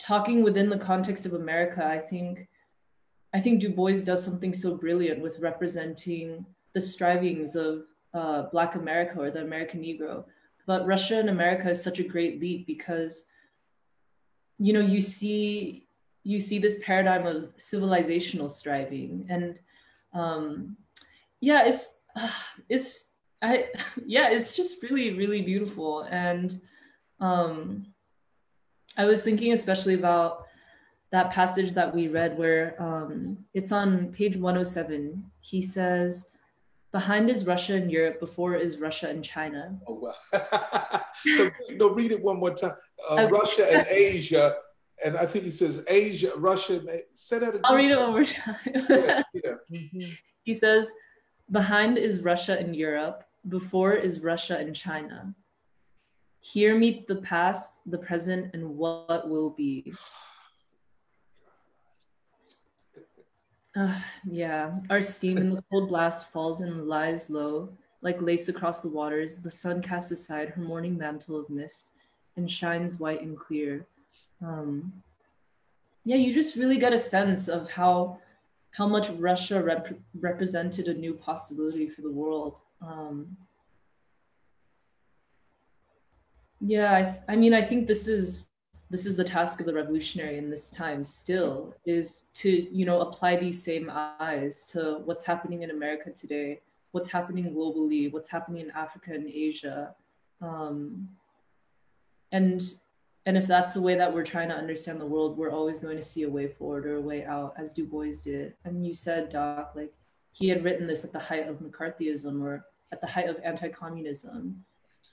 [0.00, 2.48] talking within the context of America I think
[3.32, 8.74] I think Du Bois does something so brilliant with representing the strivings of uh, Black
[8.74, 10.24] America or the American Negro.
[10.66, 13.26] But Russia and America is such a great leap because
[14.58, 15.86] you know you see
[16.22, 19.58] you see this paradigm of civilizational striving and
[20.12, 20.76] um
[21.40, 21.94] yeah it's
[22.68, 23.08] it's
[23.42, 23.64] i
[24.04, 26.02] yeah it's just really really beautiful.
[26.02, 26.60] And
[27.20, 27.86] um
[29.00, 30.46] i was thinking especially about
[31.10, 36.30] that passage that we read where um it's on page 107 he says
[36.92, 40.16] behind is russia and europe before is russia and china oh well
[41.26, 42.76] no, no read it one more time
[43.10, 43.32] uh, okay.
[43.40, 44.56] russia and asia
[45.02, 46.82] and I think he says Asia, Russia.
[47.14, 47.62] Say that again.
[47.64, 48.56] I'll read it one more time.
[48.90, 49.54] yeah, yeah.
[49.72, 50.10] Mm-hmm.
[50.42, 50.92] He says,
[51.50, 55.34] behind is Russia and Europe, before is Russia and China.
[56.40, 59.92] Here meet the past, the present, and what will be.
[63.76, 64.00] Uh,
[64.30, 67.70] yeah, our steam in the cold blast falls and lies low,
[68.02, 69.36] like lace across the waters.
[69.36, 71.92] The sun casts aside her morning mantle of mist
[72.36, 73.86] and shines white and clear
[74.42, 74.92] um,
[76.04, 78.18] yeah, you just really get a sense of how
[78.72, 82.60] how much Russia rep- represented a new possibility for the world.
[82.80, 83.36] Um,
[86.60, 88.48] yeah, I, th- I mean, I think this is
[88.90, 93.00] this is the task of the revolutionary in this time still is to you know
[93.00, 96.60] apply these same eyes to what's happening in America today,
[96.92, 99.94] what's happening globally, what's happening in Africa and Asia,
[100.42, 101.08] um,
[102.32, 102.62] and
[103.26, 105.96] and if that's the way that we're trying to understand the world we're always going
[105.96, 108.54] to see a way forward or a way out as du bois did.
[108.64, 109.92] And you said doc like
[110.32, 114.64] he had written this at the height of mccarthyism or at the height of anti-communism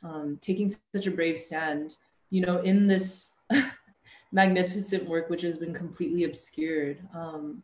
[0.04, 1.96] um, taking such a brave stand
[2.30, 3.36] you know in this
[4.32, 7.00] magnificent work which has been completely obscured.
[7.14, 7.64] Um,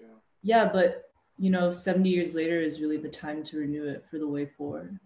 [0.00, 0.06] yeah.
[0.42, 4.18] yeah but you know 70 years later is really the time to renew it for
[4.18, 4.98] the way forward.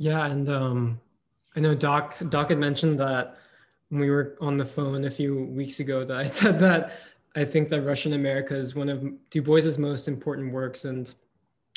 [0.00, 1.00] Yeah, and um,
[1.56, 3.36] I know Doc Doc had mentioned that
[3.88, 6.92] when we were on the phone a few weeks ago that I said that
[7.38, 11.14] I think that Russia and America is one of Du Bois's most important works, and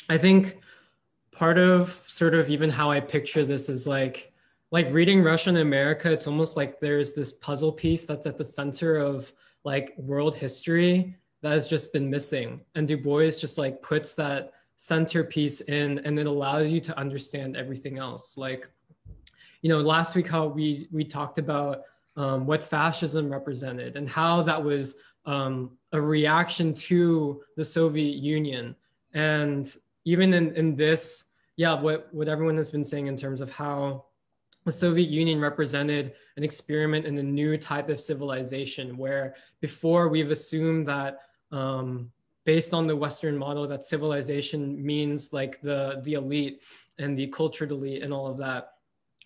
[0.08, 0.58] I think
[1.30, 4.32] part of sort of even how I picture this is like
[4.72, 6.10] like reading Russia and America.
[6.10, 9.32] It's almost like there's this puzzle piece that's at the center of
[9.62, 14.54] like world history that has just been missing, and Du Bois just like puts that
[14.78, 18.36] centerpiece in, and it allows you to understand everything else.
[18.36, 18.68] Like
[19.60, 21.82] you know, last week how we we talked about
[22.16, 28.74] um, what fascism represented and how that was um, a reaction to the Soviet Union.
[29.14, 29.72] And
[30.04, 31.24] even in, in this,
[31.56, 34.06] yeah, what, what everyone has been saying in terms of how
[34.64, 40.30] the Soviet Union represented an experiment in a new type of civilization, where before we've
[40.30, 41.20] assumed that
[41.50, 42.10] um,
[42.44, 46.62] based on the Western model, that civilization means like the, the elite
[46.98, 48.72] and the cultured elite and all of that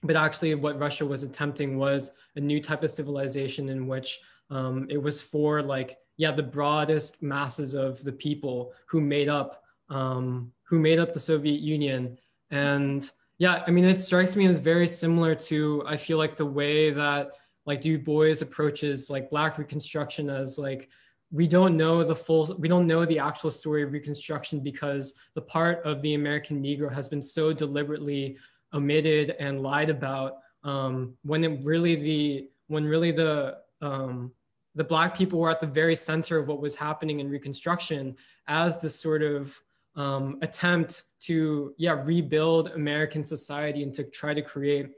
[0.03, 4.21] but actually what Russia was attempting was a new type of civilization in which
[4.51, 9.63] um, it was for like yeah the broadest masses of the people who made up
[9.89, 12.19] um, who made up the Soviet Union.
[12.51, 13.09] And
[13.39, 16.91] yeah I mean it strikes me as very similar to I feel like the way
[16.91, 17.33] that
[17.67, 20.89] like Du Bois approaches like Black Reconstruction as like
[21.33, 25.41] we don't know the full we don't know the actual story of reconstruction because the
[25.41, 28.37] part of the american negro has been so deliberately
[28.73, 34.33] omitted and lied about um, when it really the when really the um,
[34.75, 38.15] the black people were at the very center of what was happening in reconstruction
[38.47, 39.59] as this sort of
[39.97, 44.91] um, attempt to yeah rebuild american society and to try to create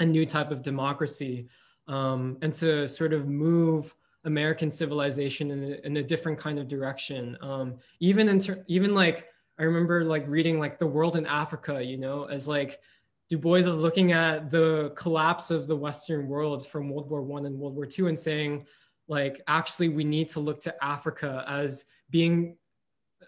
[0.00, 1.48] a new type of democracy
[1.88, 6.68] um, and to sort of move american civilization in a, in a different kind of
[6.68, 7.36] direction.
[7.40, 9.26] Um, even in ter- even like
[9.58, 12.80] i remember like reading like the world and africa you know as like
[13.28, 17.44] Du Bois is looking at the collapse of the Western world from World War One
[17.46, 18.66] and World War Two and saying,
[19.06, 22.56] like, actually, we need to look to Africa as being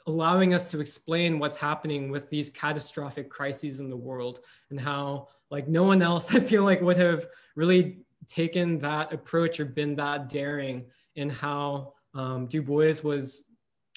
[0.06, 4.40] allowing us to explain what's happening with these catastrophic crises in the world
[4.70, 9.60] and how like no one else i feel like would have really taken that approach
[9.60, 10.84] or been that daring
[11.16, 13.44] in how um, du bois was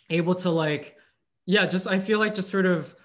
[0.09, 0.97] able to like
[1.45, 2.95] yeah just i feel like just sort of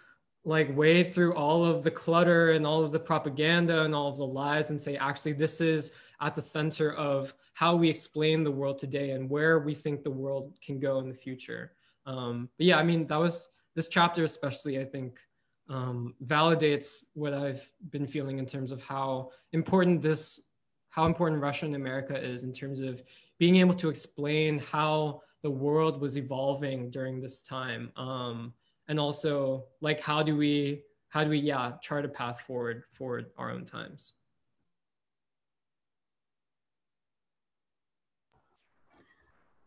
[0.48, 4.16] like wade through all of the clutter and all of the propaganda and all of
[4.16, 8.50] the lies and say actually this is at the center of how we explain the
[8.50, 11.72] world today and where we think the world can go in the future.
[12.06, 15.18] Um, but yeah i mean that was this chapter especially i think
[15.68, 20.40] um, validates what i've been feeling in terms of how important this
[20.88, 23.02] how important russia and america is in terms of
[23.38, 27.92] being able to explain how the world was evolving during this time.
[27.96, 28.52] Um,
[28.88, 33.22] and also like how do we how do we yeah chart a path forward for
[33.36, 34.14] our own times?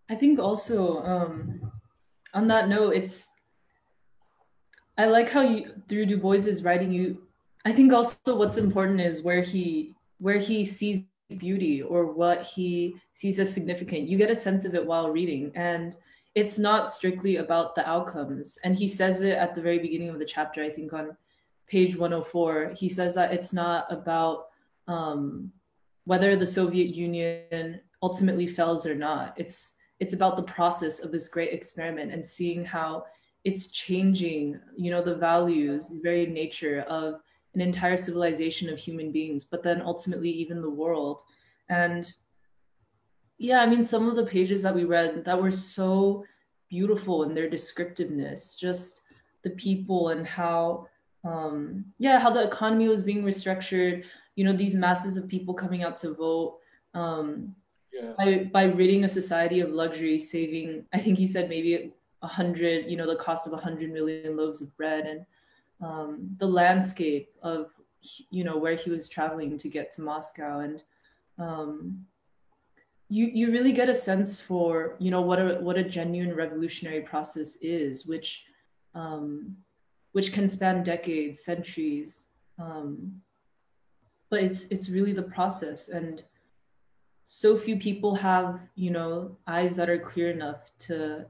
[0.10, 1.72] I think also um
[2.34, 3.30] on that note it's
[4.98, 7.22] i like how you through du bois's writing you
[7.65, 11.06] i think also what's important is where he where he sees
[11.38, 14.07] beauty or what he sees as significant.
[14.07, 15.52] You get a sense of it while reading.
[15.56, 15.95] And
[16.33, 18.57] it's not strictly about the outcomes.
[18.63, 21.17] And he says it at the very beginning of the chapter, I think on
[21.67, 22.73] page 104.
[22.75, 24.47] He says that it's not about
[24.87, 25.51] um,
[26.05, 29.33] whether the Soviet Union ultimately fails or not.
[29.37, 33.05] It's it's about the process of this great experiment and seeing how
[33.43, 37.21] it's changing, you know, the values, the very nature of
[37.53, 41.21] an entire civilization of human beings, but then ultimately even the world.
[41.69, 42.11] And
[43.41, 46.26] yeah, I mean, some of the pages that we read that were so
[46.69, 49.01] beautiful in their descriptiveness, just
[49.41, 50.88] the people and how,
[51.23, 54.03] um, yeah, how the economy was being restructured.
[54.35, 56.59] You know, these masses of people coming out to vote.
[56.93, 57.55] Um,
[57.91, 58.13] yeah.
[58.15, 60.85] by by ridding a society of luxury, saving.
[60.93, 62.85] I think he said maybe a hundred.
[62.91, 65.26] You know, the cost of a hundred million loaves of bread and
[65.81, 67.72] um, the landscape of
[68.30, 70.84] you know where he was traveling to get to Moscow and
[71.39, 72.05] um,
[73.11, 77.01] you you really get a sense for you know what a what a genuine revolutionary
[77.01, 78.45] process is, which
[78.95, 79.57] um,
[80.13, 82.27] which can span decades, centuries.
[82.57, 83.21] Um,
[84.29, 86.23] but it's it's really the process, and
[87.25, 91.25] so few people have you know eyes that are clear enough to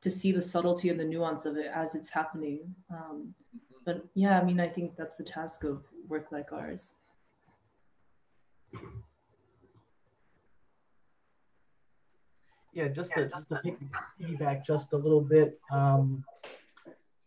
[0.00, 2.74] to see the subtlety and the nuance of it as it's happening.
[2.90, 3.34] Um,
[3.86, 6.96] but yeah, I mean, I think that's the task of work like ours.
[12.74, 13.60] Yeah, just to just to
[14.20, 15.58] piggyback just a little bit.
[15.70, 16.24] Um,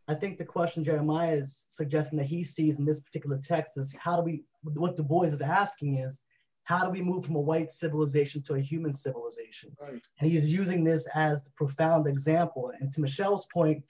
[0.10, 3.94] I think the question Jeremiah is suggesting that he sees in this particular text is
[4.00, 6.24] how do we, what Du Bois is asking is,
[6.64, 9.76] how do we move from a white civilization to a human civilization?
[9.82, 10.02] Right.
[10.20, 12.72] And he's using this as the profound example.
[12.80, 13.84] And to Michelle's point,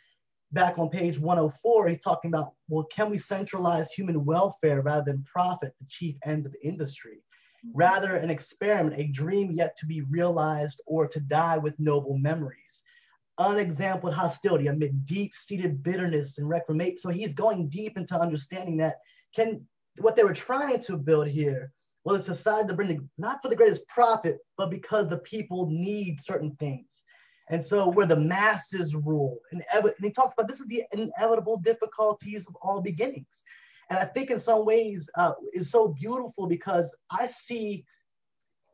[0.52, 5.24] back on page 104, he's talking about, well, can we centralize human welfare rather than
[5.24, 7.22] profit, the chief end of the industry?
[7.74, 12.84] Rather, an experiment, a dream yet to be realized or to die with noble memories.
[13.38, 16.98] Unexampled hostility amid deep-seated bitterness and reclamation.
[16.98, 18.96] So he's going deep into understanding that
[19.36, 19.66] can
[20.00, 21.72] what they were trying to build here
[22.04, 25.68] was a society to bring the, not for the greatest profit, but because the people
[25.70, 27.04] need certain things.
[27.50, 31.58] And so where the masses rule, and, and he talks about this is the inevitable
[31.58, 33.44] difficulties of all beginnings.
[33.90, 37.86] And I think in some ways uh, is so beautiful because I see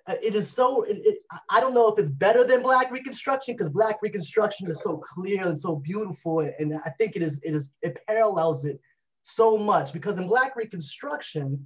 [0.07, 1.17] uh, it is so, it, it,
[1.49, 5.47] I don't know if it's better than Black Reconstruction because Black Reconstruction is so clear
[5.47, 6.39] and so beautiful.
[6.39, 8.81] And I think it is, it is, it parallels it
[9.23, 11.65] so much because in Black Reconstruction,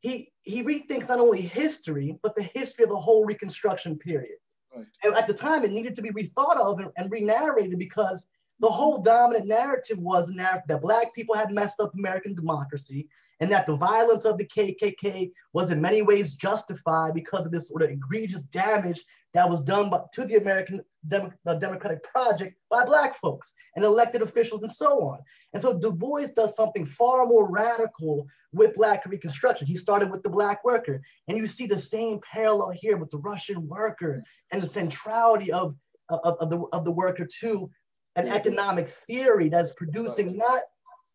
[0.00, 4.38] he, he rethinks not only history, but the history of the whole Reconstruction period.
[4.74, 4.86] Right.
[5.04, 8.26] And at the time, it needed to be rethought of and, and re-narrated because
[8.60, 13.08] the whole dominant narrative was that Black people had messed up American democracy
[13.40, 17.68] and that the violence of the KKK was in many ways justified because of this
[17.68, 19.02] sort of egregious damage
[19.34, 21.30] that was done by, to the American the
[21.60, 25.18] Democratic Project by Black folks and elected officials and so on.
[25.52, 29.66] And so Du Bois does something far more radical with Black Reconstruction.
[29.66, 31.02] He started with the Black worker.
[31.28, 35.76] And you see the same parallel here with the Russian worker and the centrality of,
[36.08, 37.70] of, of the, of the worker to
[38.16, 40.62] an economic theory that's producing not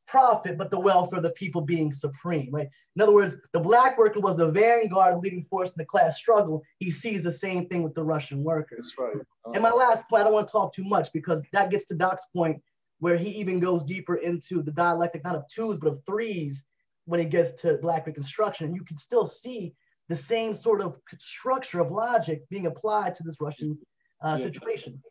[0.07, 2.67] profit, but the welfare of the people being supreme, right?
[2.95, 6.61] In other words, the black worker was the vanguard leading force in the class struggle.
[6.79, 8.93] He sees the same thing with the Russian workers.
[8.97, 9.25] That's right.
[9.45, 11.85] Um, and my last point, I don't want to talk too much because that gets
[11.85, 12.61] to Doc's point
[12.99, 16.65] where he even goes deeper into the dialectic, not of twos, but of threes
[17.05, 18.67] when it gets to black reconstruction.
[18.67, 19.73] And you can still see
[20.09, 23.77] the same sort of structure of logic being applied to this Russian
[24.21, 24.43] uh, yeah.
[24.43, 25.01] situation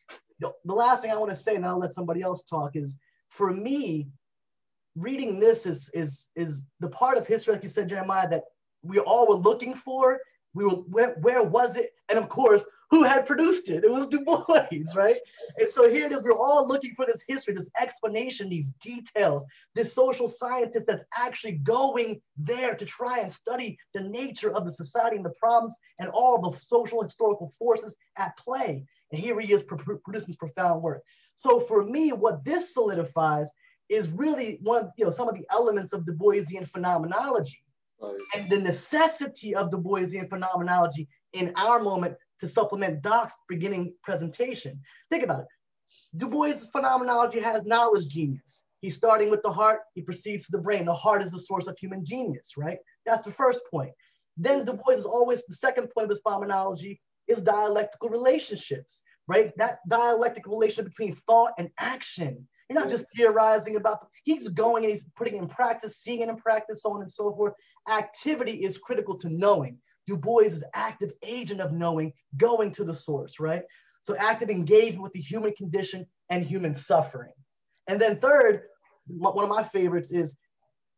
[0.40, 2.96] the last thing I want to say, and I'll let somebody else talk, is
[3.28, 4.08] for me,
[4.96, 8.44] reading this is is is the part of history, like you said, Jeremiah, that
[8.82, 10.20] we all were looking for.
[10.54, 11.94] We were where, where was it?
[12.08, 13.84] And of course, who had produced it?
[13.84, 15.16] It was Du Bois, right?
[15.58, 16.22] And so here it is.
[16.22, 21.52] We're all looking for this history, this explanation, these details, this social scientist that's actually
[21.52, 26.08] going there to try and study the nature of the society and the problems and
[26.10, 28.84] all the social historical forces at play.
[29.12, 31.02] And here he is producing profound work.
[31.36, 33.50] So for me, what this solidifies
[33.88, 37.64] is really one of you know some of the elements of Du Boisian phenomenology
[38.00, 38.18] right.
[38.36, 44.80] and the necessity of Du Boisian phenomenology in our moment to supplement Doc's beginning presentation.
[45.10, 45.48] Think about it.
[46.16, 48.62] Du Bois' phenomenology has knowledge genius.
[48.80, 50.86] He's starting with the heart, he proceeds to the brain.
[50.86, 52.78] The heart is the source of human genius, right?
[53.04, 53.92] That's the first point.
[54.36, 57.00] Then Du Bois is always the second point of his phenomenology
[57.30, 59.52] is dialectical relationships, right?
[59.56, 62.46] That dialectic relation between thought and action.
[62.68, 66.28] You're not just theorizing about, the, he's going and he's putting in practice, seeing it
[66.28, 67.54] in practice, so on and so forth.
[67.88, 69.78] Activity is critical to knowing.
[70.06, 73.62] Du Bois is active agent of knowing, going to the source, right?
[74.02, 77.32] So active engagement with the human condition and human suffering.
[77.86, 78.62] And then third,
[79.06, 80.36] one of my favorites is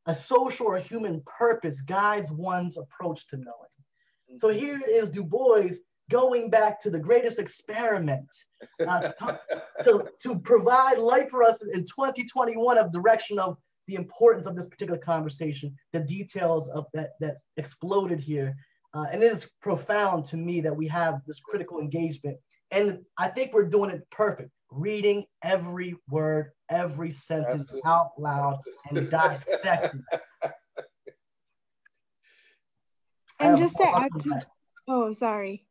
[0.07, 4.39] a social or human purpose guides one's approach to knowing.
[4.39, 4.59] So mm-hmm.
[4.59, 5.71] here it is Du Bois
[6.11, 8.27] going back to the greatest experiment
[8.87, 9.41] uh, to,
[9.85, 13.57] to, to, provide light for us in 2021 of direction of
[13.89, 18.55] the importance of this particular conversation, the details of that that exploded here.
[18.95, 22.37] Uh, and it is profound to me that we have this critical engagement.
[22.71, 27.91] And I think we're doing it perfect, reading every word, every sentence Absolutely.
[27.91, 28.59] out loud
[28.91, 30.05] and dissecting.
[33.41, 34.43] and just to add to,
[34.89, 35.67] oh, sorry.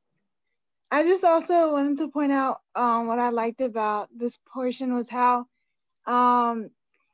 [0.92, 5.08] I just also wanted to point out um, what I liked about this portion was
[5.10, 5.46] how
[6.06, 6.70] um,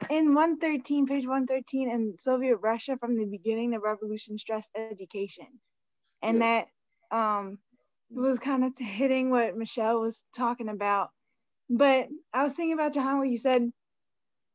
[0.09, 5.47] in 113, page 113, in Soviet Russia from the beginning, the revolution stressed education.
[6.23, 6.63] And yeah.
[7.11, 7.59] that um,
[8.09, 11.09] was kind of hitting what Michelle was talking about.
[11.69, 13.71] But I was thinking about Jahan, what you said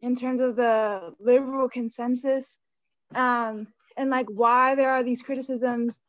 [0.01, 2.57] in terms of the liberal consensus
[3.15, 6.01] um, and like why there are these criticisms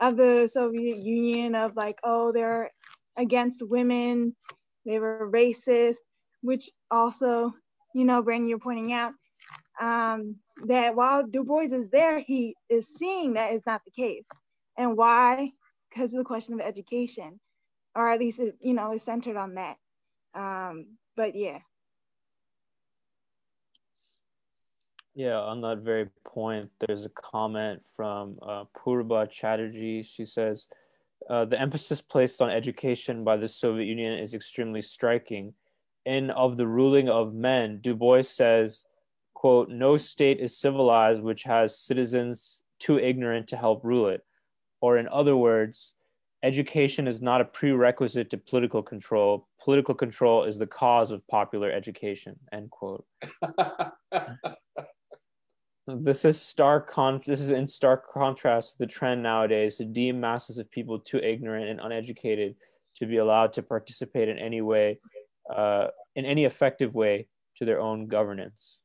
[0.00, 2.70] of the Soviet Union of like, oh, they're
[3.16, 4.34] against women,
[4.86, 5.96] they were racist,
[6.42, 7.52] which also,
[7.94, 9.12] you know, Brandon, you're pointing out
[9.80, 10.36] um,
[10.66, 14.24] that while Du Bois is there, he is seeing that it's not the case.
[14.76, 15.50] And why?
[15.90, 17.40] Because of the question of education,
[17.94, 19.76] or at least, you know, is centered on that.
[20.34, 21.58] Um, but yeah.
[25.18, 30.04] Yeah, on that very point, there's a comment from uh, Purba Chatterjee.
[30.04, 30.68] She says,
[31.28, 35.54] uh, the emphasis placed on education by the Soviet Union is extremely striking.
[36.06, 38.84] In Of the Ruling of Men, Du Bois says,
[39.34, 44.24] quote, no state is civilized which has citizens too ignorant to help rule it.
[44.80, 45.94] Or in other words,
[46.44, 49.48] education is not a prerequisite to political control.
[49.60, 53.04] Political control is the cause of popular education, end quote.
[55.96, 60.20] this is stark con- this is in stark contrast to the trend nowadays to deem
[60.20, 62.54] masses of people too ignorant and uneducated
[62.94, 64.98] to be allowed to participate in any way
[65.54, 68.80] uh, in any effective way to their own governance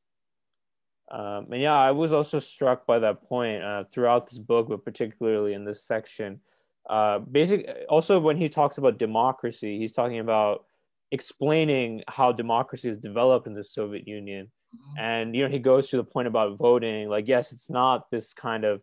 [1.12, 4.84] um, and yeah i was also struck by that point uh, throughout this book but
[4.84, 6.40] particularly in this section
[6.88, 10.64] uh, basic also when he talks about democracy he's talking about
[11.14, 14.50] explaining how democracy is developed in the soviet union.
[14.98, 18.32] And, you know, he goes to the point about voting like, yes, it's not this
[18.32, 18.82] kind of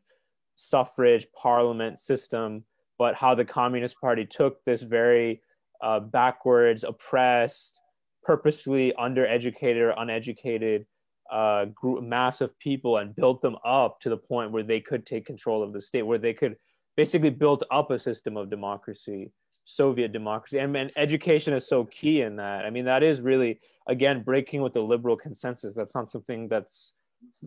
[0.56, 2.64] suffrage parliament system,
[2.98, 5.42] but how the Communist Party took this very
[5.82, 7.82] uh, backwards, oppressed,
[8.24, 10.86] purposely undereducated or uneducated
[11.32, 15.06] uh, group, mass of people and built them up to the point where they could
[15.06, 16.56] take control of the state, where they could
[16.98, 19.32] basically build up a system of democracy
[19.66, 20.60] Soviet democracy.
[20.60, 22.66] And, and education is so key in that.
[22.66, 25.74] I mean, that is really, again, breaking with the liberal consensus.
[25.76, 26.94] That's not something that's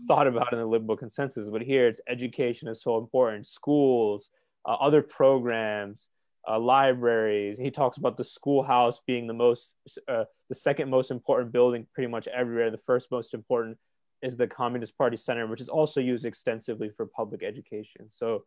[0.06, 3.46] thought about in the liberal consensus, but here it's education is so important.
[3.46, 4.30] Schools,
[4.66, 6.08] uh, other programs,
[6.48, 7.58] uh, libraries.
[7.58, 9.76] He talks about the schoolhouse being the most,
[10.08, 12.70] uh, the second most important building pretty much everywhere.
[12.70, 13.78] The first most important
[14.22, 18.06] is the Communist Party Center, which is also used extensively for public education.
[18.10, 18.44] So,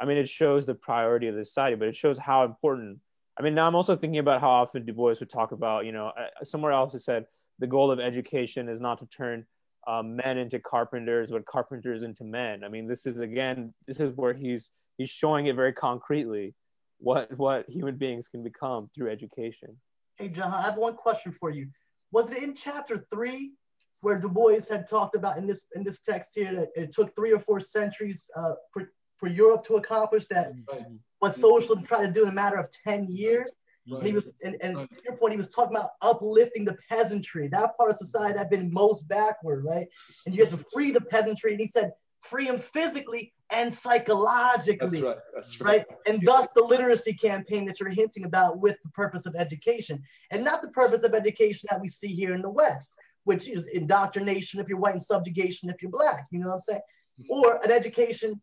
[0.00, 2.98] I mean, it shows the priority of the society, but it shows how important
[3.38, 5.92] I mean, now I'm also thinking about how often Du Bois would talk about, you
[5.92, 7.26] know, uh, somewhere else it said
[7.60, 9.46] the goal of education is not to turn
[9.86, 12.64] um, men into carpenters, but carpenters into men.
[12.64, 16.54] I mean, this is again, this is where he's he's showing it very concretely
[16.98, 19.76] what what human beings can become through education.
[20.16, 21.68] Hey, John, I have one question for you.
[22.10, 23.52] Was it in chapter three
[24.00, 27.14] where Du Bois had talked about in this in this text here that it took
[27.14, 28.54] three or four centuries uh,
[29.18, 30.82] for Europe to accomplish that right.
[31.18, 33.50] what socialism tried to do in a matter of 10 years.
[33.90, 33.98] Right.
[33.98, 34.90] And he was and, and right.
[34.90, 38.38] to your point, he was talking about uplifting the peasantry, that part of society that
[38.38, 39.88] had been most backward, right?
[40.26, 41.52] And you have to free the peasantry.
[41.52, 45.00] And he said, free them physically and psychologically.
[45.00, 45.16] That's right.
[45.34, 45.76] That's right.
[45.78, 45.86] right?
[46.06, 50.02] And thus the literacy campaign that you're hinting about with the purpose of education.
[50.30, 52.92] And not the purpose of education that we see here in the West,
[53.24, 56.26] which is indoctrination if you're white and subjugation if you're black.
[56.30, 56.80] You know what I'm saying?
[57.20, 57.32] Mm-hmm.
[57.32, 58.40] Or an education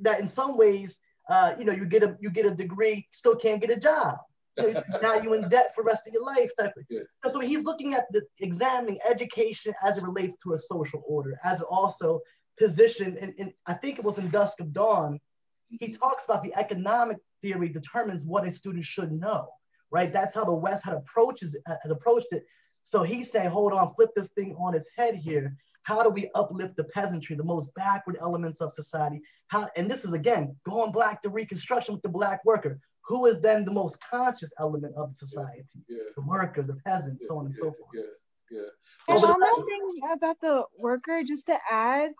[0.00, 0.98] that in some ways,
[1.28, 4.16] uh, you know, you get a you get a degree, still can't get a job.
[4.56, 6.84] You know, now you're in debt for the rest of your life, type of.
[6.90, 7.02] Yeah.
[7.28, 11.60] So he's looking at the examining education as it relates to a social order, as
[11.62, 12.20] also
[12.58, 13.18] positioned.
[13.18, 15.20] And, and I think it was in Dusk of Dawn.
[15.68, 15.92] He mm-hmm.
[15.92, 19.48] talks about the economic theory determines what a student should know,
[19.90, 20.12] right?
[20.12, 22.44] That's how the West had approaches had approached it.
[22.82, 25.56] So he's saying, hold on, flip this thing on its head here
[25.88, 29.22] how do we uplift the peasantry, the most backward elements of society?
[29.46, 32.78] How, and this is again going back to Reconstruction with the black worker.
[33.06, 35.64] Who is then the most conscious element of society?
[35.88, 35.96] Yeah.
[36.14, 37.26] The worker, the peasant, yeah.
[37.26, 37.64] so on and yeah.
[37.64, 37.90] so forth.
[37.94, 38.02] Yeah,
[38.50, 39.14] yeah.
[39.14, 42.10] And one more thing about the worker, just to add,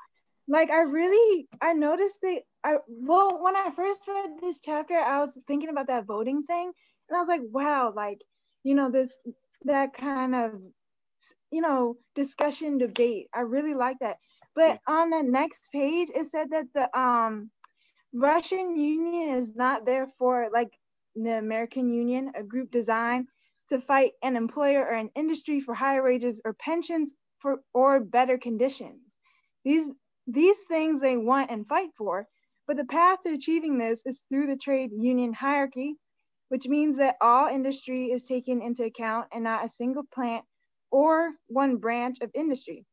[0.49, 5.19] like I really I noticed that I well when I first read this chapter, I
[5.19, 6.73] was thinking about that voting thing,
[7.11, 8.23] and I was like, wow, like
[8.65, 9.13] you know this
[9.65, 10.53] that kind of
[11.51, 13.29] you know, discussion debate.
[13.35, 14.19] I really like that.
[14.55, 17.51] But on the next page, it said that the um,
[18.13, 20.73] Russian Union is not there for like
[21.15, 23.29] the American Union, a group designed
[23.69, 28.39] to fight an employer or an industry for higher wages or pensions for or better
[28.39, 29.03] conditions.
[29.65, 29.91] These
[30.27, 32.27] these things they want and fight for,
[32.67, 35.97] but the path to achieving this is through the trade union hierarchy,
[36.49, 40.45] which means that all industry is taken into account and not a single plant
[40.91, 42.85] or one branch of industry.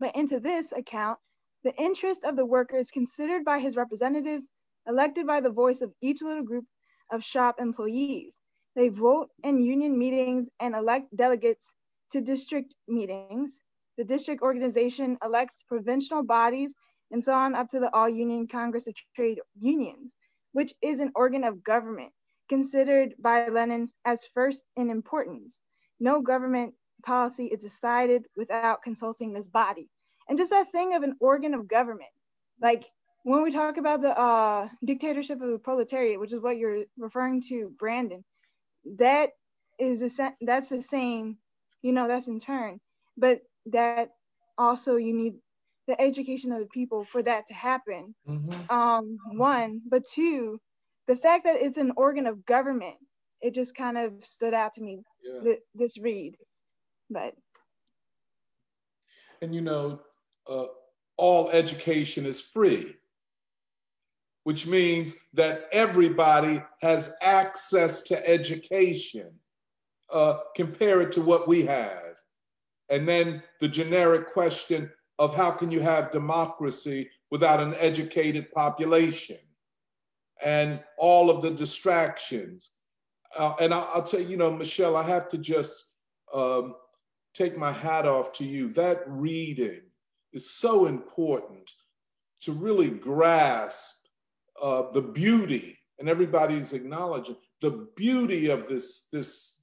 [0.00, 1.18] But into this account,
[1.64, 4.48] the interest of the worker is considered by his representatives,
[4.86, 6.64] elected by the voice of each little group
[7.12, 8.34] of shop employees.
[8.74, 11.66] They vote in union meetings and elect delegates
[12.12, 13.52] to district meetings.
[13.96, 16.74] The district organization elects provincial bodies
[17.10, 20.16] and so on up to the All Union Congress of Trade Unions,
[20.52, 22.12] which is an organ of government
[22.48, 25.58] considered by Lenin as first in importance.
[26.00, 29.88] No government policy is decided without consulting this body.
[30.28, 32.10] And just that thing of an organ of government,
[32.60, 32.84] like
[33.24, 37.42] when we talk about the uh, dictatorship of the proletariat, which is what you're referring
[37.48, 38.24] to, Brandon,
[38.98, 39.30] that
[39.78, 41.36] is the that's the same,
[41.82, 42.80] you know, that's in turn,
[43.16, 44.10] but that
[44.58, 45.34] also you need
[45.88, 48.14] the education of the people for that to happen.
[48.28, 48.74] Mm-hmm.
[48.74, 50.60] Um, one, but two,
[51.08, 52.96] the fact that it's an organ of government,
[53.40, 55.02] it just kind of stood out to me.
[55.24, 55.42] Yeah.
[55.42, 56.36] Th- this read,
[57.12, 57.34] but
[59.42, 60.00] and you know,
[60.48, 60.66] uh,
[61.18, 62.94] all education is free,
[64.44, 69.32] which means that everybody has access to education.
[70.10, 72.14] Uh, compare it to what we have.
[72.90, 79.38] And then the generic question of how can you have democracy without an educated population
[80.44, 82.72] and all of the distractions.
[83.36, 85.92] Uh, and I, will tell you, you know, Michelle, I have to just
[86.34, 86.74] um,
[87.34, 88.68] take my hat off to you.
[88.70, 89.82] That reading
[90.32, 91.70] is so important
[92.42, 94.06] to really grasp
[94.60, 99.62] uh, the beauty, and everybody's acknowledging the beauty of this, this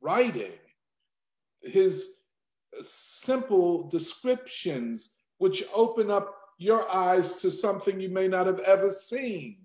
[0.00, 0.52] writing.
[1.62, 2.18] His
[2.80, 9.58] simple descriptions, which open up your eyes to something you may not have ever seen,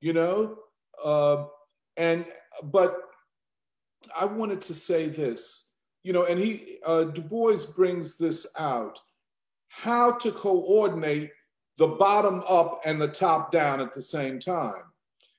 [0.00, 0.56] you know?
[1.02, 1.44] Uh,
[1.96, 2.24] and,
[2.62, 2.96] but
[4.18, 5.67] I wanted to say this
[6.02, 9.00] you know, and he, uh, Du Bois brings this out
[9.68, 11.30] how to coordinate
[11.76, 14.82] the bottom up and the top down at the same time.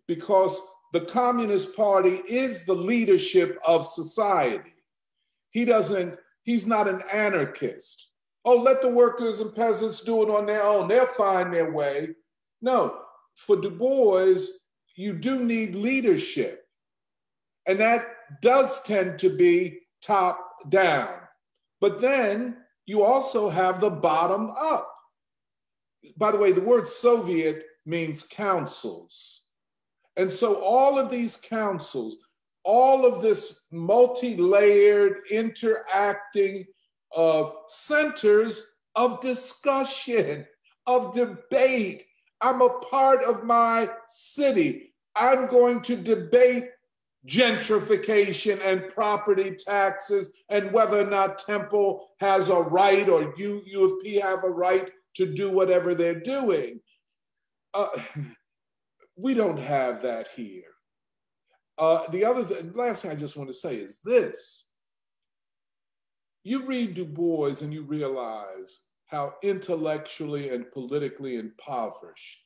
[0.08, 0.62] Because
[0.94, 4.74] the Communist Party is the leadership of society.
[5.52, 8.08] He doesn't, he's not an anarchist.
[8.46, 10.88] Oh, let the workers and peasants do it on their own.
[10.88, 12.10] They'll find their way.
[12.62, 13.02] No,
[13.36, 14.40] for Du Bois,
[14.96, 16.66] you do need leadership.
[17.66, 18.08] And that
[18.42, 21.10] does tend to be top down.
[21.80, 24.92] But then you also have the bottom up.
[26.18, 29.46] By the way, the word Soviet means councils.
[30.18, 32.18] And so all of these councils,
[32.64, 36.66] all of this multi layered, interacting
[37.16, 40.46] uh, centers of discussion,
[40.88, 42.06] of debate.
[42.42, 44.94] I'm a part of my city.
[45.16, 46.70] I'm going to debate
[47.28, 53.86] gentrification and property taxes and whether or not Temple has a right or U, U
[53.86, 56.80] of P have a right to do whatever they're doing.
[57.74, 57.90] Uh,
[59.18, 60.64] we don't have that here.
[61.78, 64.68] Uh, the other th- last thing I just want to say is this.
[66.44, 72.40] You read Du Bois and you realize how intellectually and politically impoverished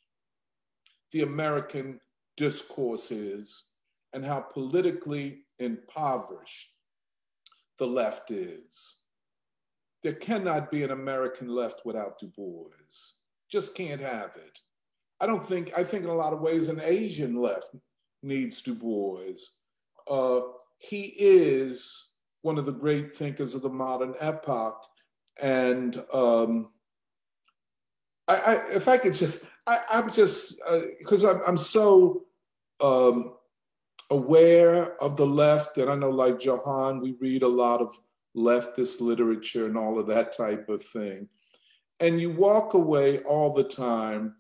[1.12, 2.00] the American
[2.38, 3.70] discourse is
[4.14, 6.70] and how politically impoverished
[7.80, 8.98] the left is.
[10.04, 12.70] There cannot be an American left without Du Bois.
[13.50, 14.60] Just can't have it.
[15.20, 17.76] I don't think, I think in a lot of ways an Asian left
[18.22, 19.36] needs Du Bois.
[20.10, 20.42] Uh,
[20.80, 22.10] he is
[22.42, 24.86] one of the great thinkers of the modern epoch.
[25.42, 26.70] And um,
[28.28, 30.62] I, I, if I could just, I, am just,
[31.00, 32.26] because uh, I'm, I'm so
[32.82, 33.36] um,
[34.10, 35.78] aware of the left.
[35.78, 37.98] And I know, like Johan, we read a lot of
[38.36, 41.28] leftist literature and all of that type of thing.
[42.00, 44.36] And you walk away all the time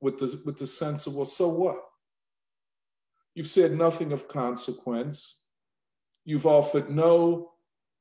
[0.00, 1.76] with the, with the sense of, well, so what?
[3.34, 5.42] You've said nothing of consequence.
[6.24, 7.52] You've offered no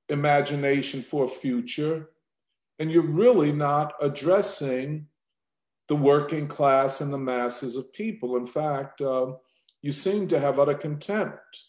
[0.10, 2.10] imagination for a future.
[2.80, 5.08] And you're really not addressing
[5.88, 8.38] the working class and the masses of people.
[8.38, 9.34] In fact, uh,
[9.82, 11.66] you seem to have utter contempt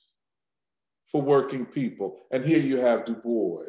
[1.06, 2.18] for working people.
[2.30, 3.64] And here you have Du Bois.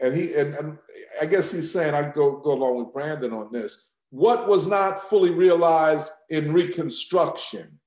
[0.00, 0.78] And he and, and
[1.20, 3.92] I guess he's saying I go go along with Brandon on this.
[4.10, 7.78] What was not fully realized in Reconstruction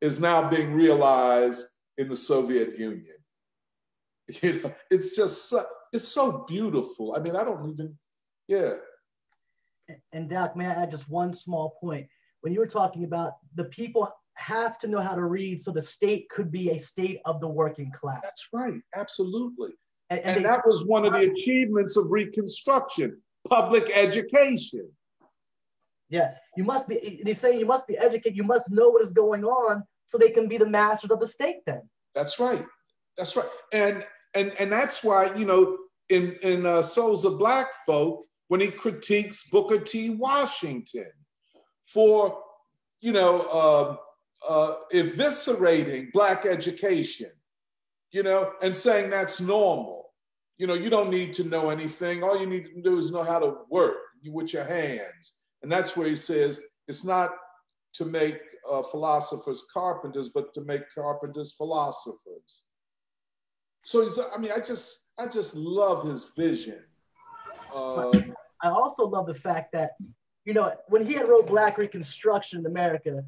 [0.00, 1.66] is now being realized
[1.98, 3.16] in the Soviet Union.
[4.42, 7.16] You know, it's just so, it's so beautiful.
[7.16, 7.98] I mean, I don't even,
[8.46, 8.74] yeah.
[10.12, 12.06] And Doc, may I add just one small point?
[12.42, 14.08] When you were talking about the people
[14.40, 17.48] have to know how to read so the state could be a state of the
[17.48, 18.20] working class.
[18.22, 19.72] That's right, absolutely.
[20.08, 24.88] And, and, and that was one of the achievements of Reconstruction public education.
[26.08, 29.12] Yeah, you must be, they say you must be educated, you must know what is
[29.12, 31.82] going on so they can be the masters of the state then.
[32.14, 32.66] That's right.
[33.16, 33.48] That's right.
[33.72, 34.04] And
[34.34, 35.78] and and that's why, you know,
[36.08, 40.10] in, in uh, Souls of Black Folk, when he critiques Booker T.
[40.10, 41.10] Washington
[41.84, 42.42] for,
[43.00, 43.96] you know, uh,
[44.48, 47.30] uh, eviscerating Black education,
[48.12, 50.12] you know, and saying that's normal.
[50.58, 52.22] You know, you don't need to know anything.
[52.22, 53.96] All you need to do is know how to work
[54.26, 55.34] with your hands.
[55.62, 57.30] And that's where he says it's not
[57.94, 62.64] to make uh, philosophers carpenters, but to make carpenters philosophers.
[63.84, 66.80] So he's, I mean, I just, I just love his vision.
[67.74, 69.92] Um, I also love the fact that,
[70.44, 73.24] you know, when he had wrote Black Reconstruction in America,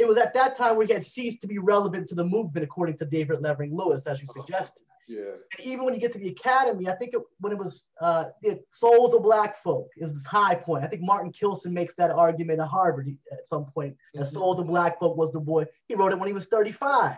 [0.00, 2.64] it was at that time where he had ceased to be relevant to the movement,
[2.64, 4.82] according to David Levering Lewis, as you suggested.
[5.06, 5.32] Yeah.
[5.58, 8.26] And even when you get to the academy, I think it, when it was uh,
[8.42, 10.84] the Souls of Black Folk is this high point.
[10.84, 13.92] I think Martin Kilson makes that argument at Harvard at some point.
[13.92, 14.20] Mm-hmm.
[14.20, 15.66] That Souls of Black Folk was the boy.
[15.88, 17.16] He wrote it when he was 35.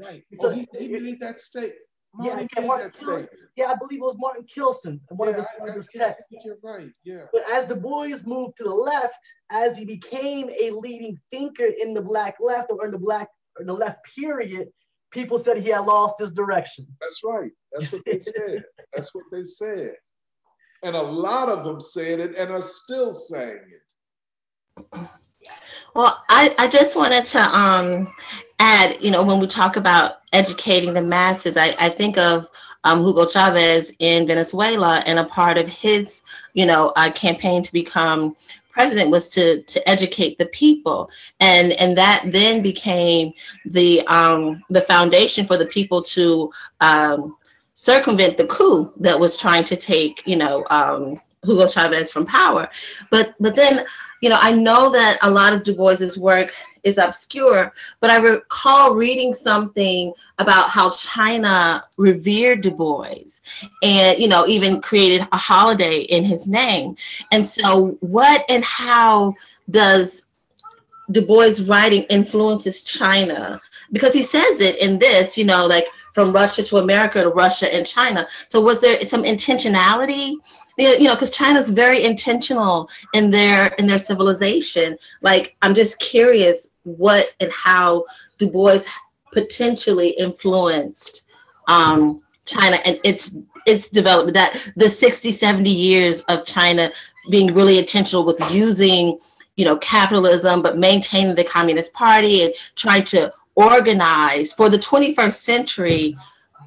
[0.00, 0.24] Right.
[0.40, 1.76] So, oh, he, he made that statement.
[2.16, 5.00] Martin yeah, Martin Kilson, yeah, I believe it was Martin Kilson.
[5.08, 6.26] One yeah, of his, I, texts.
[6.44, 6.90] you're right.
[7.04, 7.24] Yeah.
[7.32, 9.18] But as Du Bois moved to the left,
[9.50, 13.28] as he became a leading thinker in the Black left or in the Black
[13.58, 14.68] or the left period,
[15.10, 16.86] people said he had lost his direction.
[17.00, 17.52] That's right.
[17.72, 18.64] That's what they said.
[18.92, 19.92] That's what they said.
[20.82, 25.08] And a lot of them said it and are still saying it.
[25.94, 28.12] Well, I, I just wanted to um,
[28.58, 32.48] add, you know, when we talk about educating the masses, I, I think of
[32.84, 36.22] um, Hugo Chavez in Venezuela and a part of his,
[36.52, 38.36] you know, uh, campaign to become
[38.70, 41.08] president was to to educate the people.
[41.40, 43.32] And and that then became
[43.64, 47.36] the um the foundation for the people to um
[47.74, 52.68] circumvent the coup that was trying to take you know um Hugo Chavez from power
[53.10, 53.84] but but then
[54.20, 56.52] you know I know that a lot of Du Bois's work
[56.84, 63.40] is obscure, but I recall reading something about how China revered Du Bois
[63.82, 66.96] and, you know, even created a holiday in his name.
[67.32, 69.34] And so, what and how
[69.70, 70.26] does
[71.10, 73.60] Du Bois' writing influences China?
[73.92, 77.74] Because he says it in this, you know, like from Russia to America to Russia
[77.74, 78.26] and China.
[78.48, 80.36] So, was there some intentionality
[80.76, 86.68] you know because china's very intentional in their in their civilization like i'm just curious
[86.84, 88.04] what and how
[88.38, 88.80] Du Bois
[89.32, 91.24] potentially influenced
[91.68, 93.36] um, China and its
[93.66, 94.34] its development.
[94.34, 96.90] That the 60, 70 years of China
[97.30, 99.18] being really intentional with using,
[99.56, 105.34] you know, capitalism, but maintaining the Communist Party and trying to organize for the 21st
[105.34, 106.16] century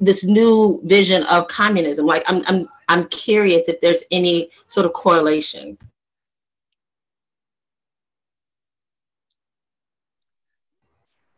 [0.00, 2.06] this new vision of communism.
[2.06, 5.78] Like I'm I'm I'm curious if there's any sort of correlation.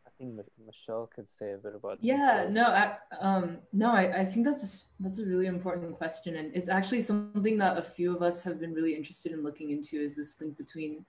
[0.07, 1.99] I think Michelle could say a bit about.
[2.01, 6.55] Yeah, no, I, um, no, I, I think that's that's a really important question, and
[6.55, 10.01] it's actually something that a few of us have been really interested in looking into.
[10.01, 11.05] Is this link between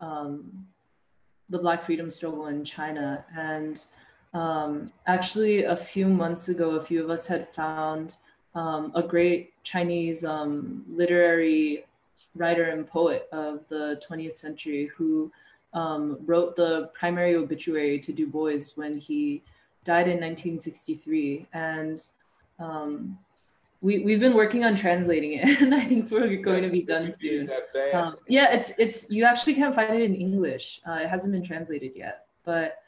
[0.00, 0.66] um,
[1.48, 3.84] the Black freedom struggle in China and
[4.36, 8.16] um, actually a few months ago, a few of us had found
[8.54, 11.84] um, a great Chinese um, literary
[12.34, 15.32] writer and poet of the 20th century who
[15.72, 19.42] um, wrote the primary obituary to Du Bois when he
[19.84, 21.46] died in 1963.
[21.54, 22.06] And
[22.58, 23.18] um,
[23.80, 27.10] we, we've been working on translating it, and I think we're going to be done
[27.18, 27.48] soon.
[27.94, 30.80] Um, yeah, it's it's you actually can't find it in English.
[30.86, 32.78] Uh, it hasn't been translated yet, but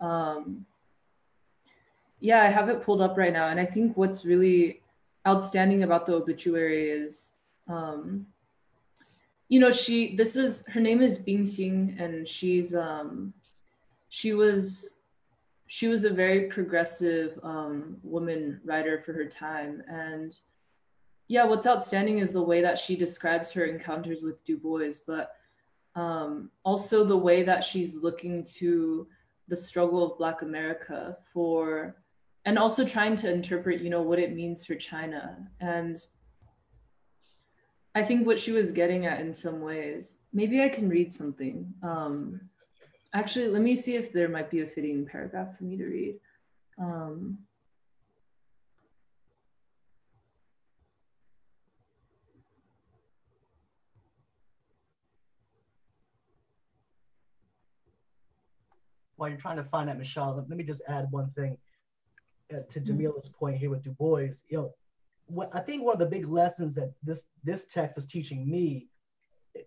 [0.00, 0.64] um,
[2.20, 4.80] yeah, I have it pulled up right now, and I think what's really
[5.26, 7.32] outstanding about the obituary is
[7.68, 8.26] um,
[9.48, 13.32] you know she this is her name is Bing Xin and she's um
[14.08, 14.94] she was
[15.66, 20.38] she was a very progressive um, woman writer for her time and
[21.28, 25.32] yeah what's outstanding is the way that she describes her encounters with du bois but
[25.94, 29.06] um, also the way that she's looking to
[29.48, 31.96] the struggle of black america for
[32.46, 36.06] and also trying to interpret you know what it means for china and
[37.96, 41.72] I think what she was getting at in some ways, maybe I can read something.
[41.82, 42.42] Um,
[43.14, 46.20] actually, let me see if there might be a fitting paragraph for me to read.
[46.78, 47.38] Um,
[59.16, 61.56] While you're trying to find that, Michelle, let me just add one thing
[62.52, 63.00] uh, to mm-hmm.
[63.00, 64.28] Jamila's point here with Du Bois.
[64.48, 64.74] You know,
[65.26, 68.88] what I think one of the big lessons that this this text is teaching me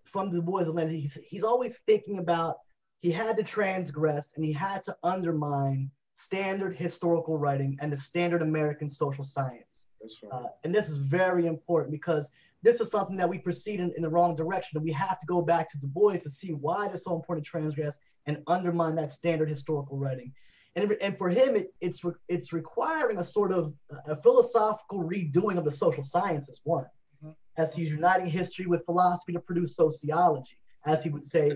[0.04, 2.58] from Du Bois' lens, he's, he's always thinking about
[3.00, 8.42] he had to transgress and he had to undermine standard historical writing and the standard
[8.42, 9.84] American social science.
[10.22, 10.32] Right.
[10.32, 12.28] Uh, and this is very important because
[12.62, 14.76] this is something that we proceed in, in the wrong direction.
[14.76, 17.14] And we have to go back to Du Bois to see why it is so
[17.14, 20.32] important to transgress and undermine that standard historical writing
[20.76, 23.74] and, and for him it, it's re, it's requiring a sort of
[24.06, 26.84] a philosophical redoing of the social sciences one.
[27.22, 27.32] Mm-hmm.
[27.58, 31.52] as he's uniting history with philosophy to produce sociology as he would say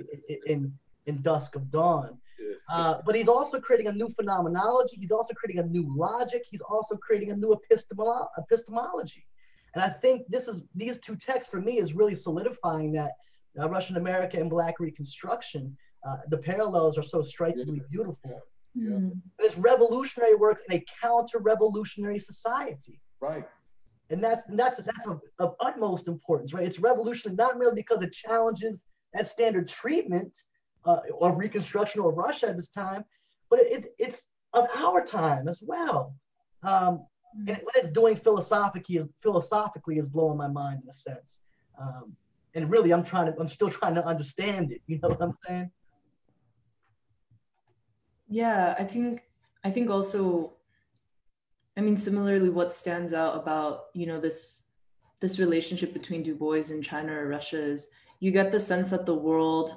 [0.46, 0.72] in
[1.06, 2.18] in dusk of dawn.
[2.70, 4.96] Uh, but he's also creating a new phenomenology.
[4.98, 6.44] He's also creating a new logic.
[6.50, 9.26] He's also creating a new epistemolo- epistemology.
[9.74, 13.12] And I think this is these two texts for me is really solidifying that
[13.60, 15.76] uh, Russia and America and Black Reconstruction.
[16.06, 18.42] Uh, the parallels are so strikingly beautiful.
[18.74, 18.90] Yeah.
[18.90, 19.20] Mm.
[19.38, 23.00] it's revolutionary works in a counter-revolutionary society.
[23.20, 23.46] Right.
[24.10, 26.64] And that's that's that's of, of utmost importance, right?
[26.64, 30.36] It's revolutionary not merely because it challenges that standard treatment
[30.84, 33.04] uh, of Reconstruction or Russia at this time,
[33.48, 36.14] but it, it, it's of our time as well.
[36.62, 37.06] Um,
[37.48, 41.38] and what it's doing philosophically is philosophically is blowing my mind in a sense.
[41.80, 42.14] Um,
[42.54, 44.80] and really, I'm trying to, I'm still trying to understand it.
[44.86, 45.70] You know what I'm saying?
[48.34, 49.22] Yeah, I think,
[49.62, 50.54] I think also,
[51.76, 54.64] I mean, similarly, what stands out about you know this
[55.20, 59.06] this relationship between Du Bois and China or Russia is you get the sense that
[59.06, 59.76] the world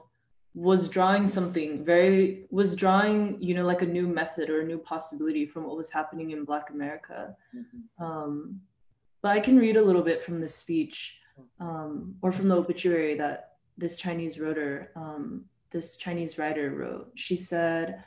[0.55, 4.79] was drawing something very was drawing you know like a new method or a new
[4.79, 8.03] possibility from what was happening in black america mm-hmm.
[8.03, 8.59] um,
[9.21, 11.19] but i can read a little bit from the speech
[11.59, 17.35] um, or from the obituary that this chinese writer um, this chinese writer wrote she
[17.35, 18.03] said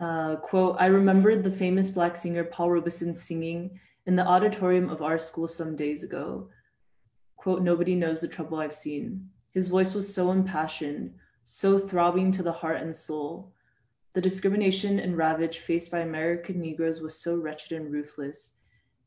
[0.00, 5.02] uh, quote i remembered the famous black singer paul robeson singing in the auditorium of
[5.02, 6.48] our school some days ago
[7.36, 11.12] quote nobody knows the trouble i've seen his voice was so impassioned
[11.52, 13.52] so throbbing to the heart and soul.
[14.14, 18.56] The discrimination and ravage faced by American Negroes was so wretched and ruthless.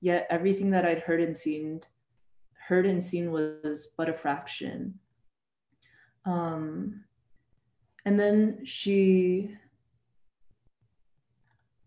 [0.01, 1.81] Yet everything that I'd heard and seen,
[2.67, 4.99] heard and seen was but a fraction.
[6.25, 7.05] Um,
[8.03, 9.55] and then she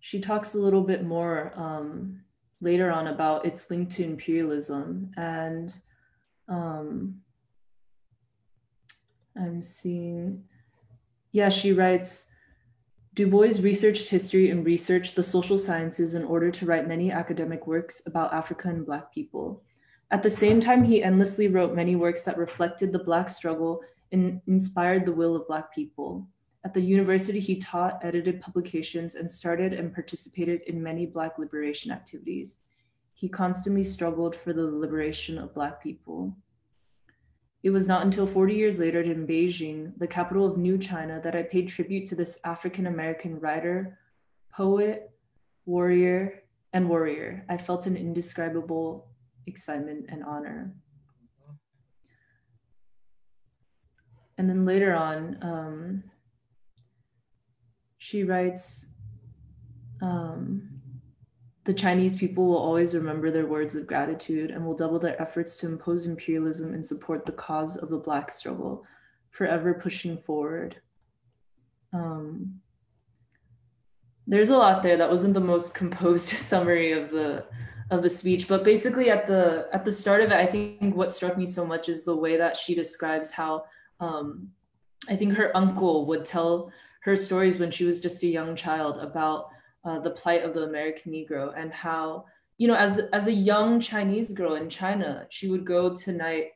[0.07, 2.21] she talks a little bit more um,
[2.61, 5.77] later on about its link to imperialism and
[6.47, 7.17] um,
[9.37, 10.45] I'm seeing,
[11.33, 12.29] yeah, she writes,
[13.15, 17.67] Du Bois researched history and researched the social sciences in order to write many academic
[17.67, 19.65] works about Africa and Black people.
[20.13, 24.41] At the same time, he endlessly wrote many works that reflected the Black struggle and
[24.47, 26.29] inspired the will of Black people.
[26.67, 31.93] At the university, he taught, edited publications, and started and participated in many Black liberation
[31.93, 32.57] activities.
[33.15, 36.37] He constantly struggled for the liberation of Black people.
[37.63, 41.37] It was not until 40 years later in Beijing, the capital of New China, that
[41.37, 44.01] I paid tribute to this African American writer,
[44.53, 45.13] poet,
[45.67, 47.45] warrior, and warrior.
[47.49, 49.07] I felt an indescribable
[49.47, 50.75] excitement and honor.
[54.37, 56.05] And then later on, um,
[58.07, 58.87] she writes,
[60.01, 60.71] um,
[61.65, 65.57] the Chinese people will always remember their words of gratitude and will double their efforts
[65.57, 68.85] to impose imperialism and support the cause of the Black struggle,
[69.33, 70.77] forever pushing forward.
[71.93, 72.61] Um,
[74.29, 74.97] there's a lot there.
[74.97, 77.47] That wasn't the most composed summary of the
[77.91, 81.11] of the speech, but basically at the at the start of it, I think what
[81.11, 83.65] struck me so much is the way that she describes how
[83.99, 84.51] um,
[85.09, 86.71] I think her uncle would tell
[87.07, 89.49] her stories when she was just a young child about
[89.85, 92.25] uh, the plight of the American Negro and how,
[92.59, 96.49] you know, as as a young Chinese girl in China, she would go to night,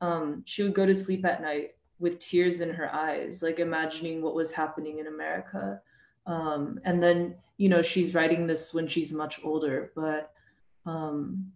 [0.00, 4.22] um, she would go to sleep at night with tears in her eyes, like imagining
[4.22, 5.80] what was happening in America.
[6.26, 10.30] Um, and then, you know, she's writing this when she's much older, but
[10.84, 11.50] um,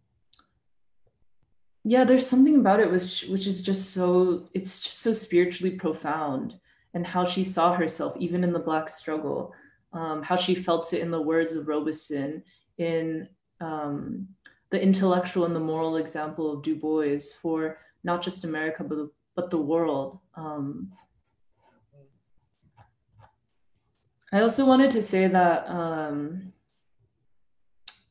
[1.85, 6.59] yeah, there's something about it which which is just so it's just so spiritually profound
[6.95, 9.55] and how she saw herself even in the black struggle
[9.93, 12.43] um, how she felt it in the words of Robeson,
[12.79, 13.29] in
[13.61, 14.29] um,
[14.71, 19.51] the intellectual and the moral example of Du Bois for not just America, but, but
[19.51, 20.19] the world.
[20.35, 20.93] Um,
[24.33, 26.53] I also wanted to say that um,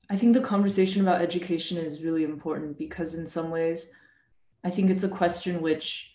[0.10, 3.94] I think the conversation about education is really important because, in some ways,
[4.66, 6.09] I think it's a question which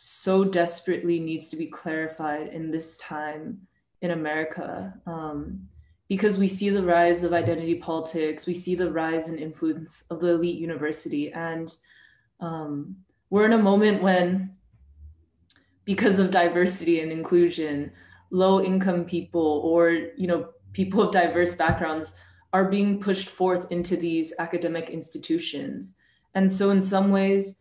[0.00, 3.58] so desperately needs to be clarified in this time
[4.00, 4.94] in America.
[5.06, 5.68] Um,
[6.06, 10.20] because we see the rise of identity politics, we see the rise and influence of
[10.20, 11.32] the elite university.
[11.32, 11.74] And
[12.38, 12.94] um,
[13.30, 14.54] we're in a moment when,
[15.84, 17.90] because of diversity and inclusion,
[18.30, 22.14] low income people or you know people of diverse backgrounds
[22.52, 25.96] are being pushed forth into these academic institutions.
[26.36, 27.58] And so in some ways,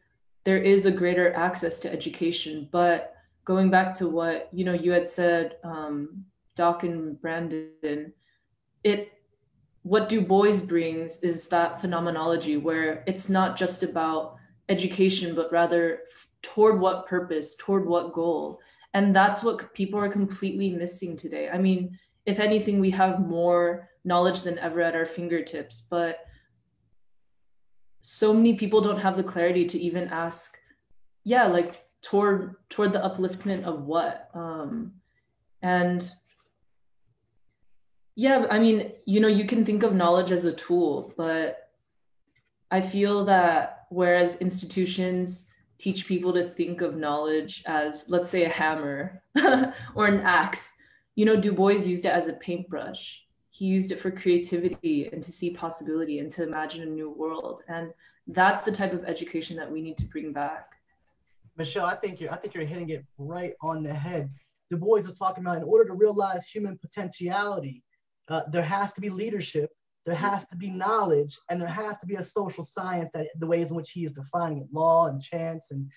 [0.48, 4.92] there is a greater access to education, but going back to what you know you
[4.93, 6.24] had said um,
[6.56, 8.14] doc and brandon
[8.84, 9.11] it
[9.84, 14.38] what du bois brings is that phenomenology where it's not just about
[14.69, 16.03] education but rather
[16.42, 18.61] toward what purpose toward what goal.
[18.93, 21.50] And that's what people are completely missing today.
[21.50, 26.27] I mean if anything we have more knowledge than ever at our fingertips but
[28.10, 30.58] so many people don't have the clarity to even ask,
[31.26, 34.30] yeah, like toward toward the upliftment of what?
[34.34, 34.94] Um,
[35.61, 36.10] and
[38.16, 41.69] yeah, I mean, you know, you can think of knowledge as a tool, but
[42.72, 48.50] I feel that whereas institutions teach people to think of knowledge as, let's say, a
[48.50, 49.22] hammer
[49.95, 50.72] or an axe,
[51.16, 53.27] you know, Du Bois used it as a paintbrush.
[53.58, 57.64] He used it for creativity and to see possibility and to imagine a new world.
[57.68, 57.92] And
[58.27, 60.74] that's the type of education that we need to bring back.
[61.58, 64.30] Michelle, I think you're I think you're hitting it right on the head.
[64.69, 67.84] Du Bois is talking about in order to realize human potentiality,
[68.27, 69.72] uh, there has to be leadership,
[70.06, 73.48] there has to be knowledge, and there has to be a social science that the
[73.48, 75.72] ways in which he is defining it, law and chance.
[75.72, 75.90] And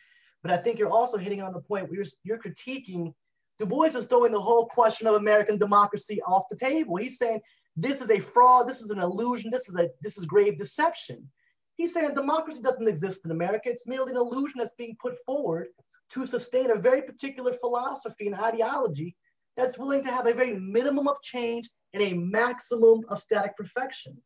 [0.43, 3.13] but I think you're also hitting on the point where you're, you're critiquing
[3.61, 6.97] Du Bois is throwing the whole question of American democracy off the table.
[6.97, 7.43] He's saying
[7.77, 11.31] this is a fraud, this is an illusion, this is a this is grave deception.
[11.77, 13.69] He's saying democracy doesn't exist in America.
[13.69, 15.69] It's merely an illusion that's being put forward
[16.13, 19.15] to sustain a very particular philosophy and ideology
[19.59, 24.17] that's willing to have a very minimum of change and a maximum of static perfection.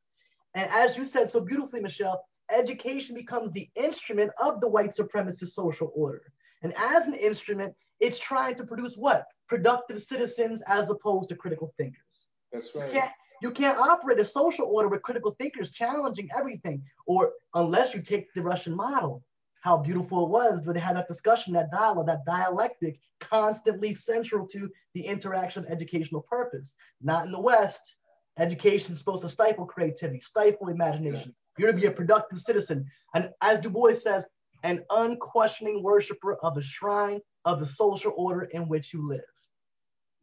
[0.54, 5.54] And as you said so beautifully, Michelle, education becomes the instrument of the white supremacist
[5.54, 6.22] social order.
[6.62, 7.74] And as an instrument,
[8.04, 9.26] it's trying to produce what?
[9.48, 12.26] Productive citizens as opposed to critical thinkers.
[12.52, 12.88] That's right.
[12.88, 17.94] You can't, you can't operate a social order with critical thinkers challenging everything, or unless
[17.94, 19.22] you take the Russian model,
[19.62, 24.46] how beautiful it was that they had that discussion, that dialogue, that dialectic constantly central
[24.48, 26.74] to the interaction of educational purpose.
[27.00, 27.96] Not in the West.
[28.38, 31.34] Education is supposed to stifle creativity, stifle imagination.
[31.56, 32.84] You're going to be a productive citizen.
[33.14, 34.26] And as Du Bois says,
[34.64, 39.20] an unquestioning worshiper of the shrine of the social order in which you live.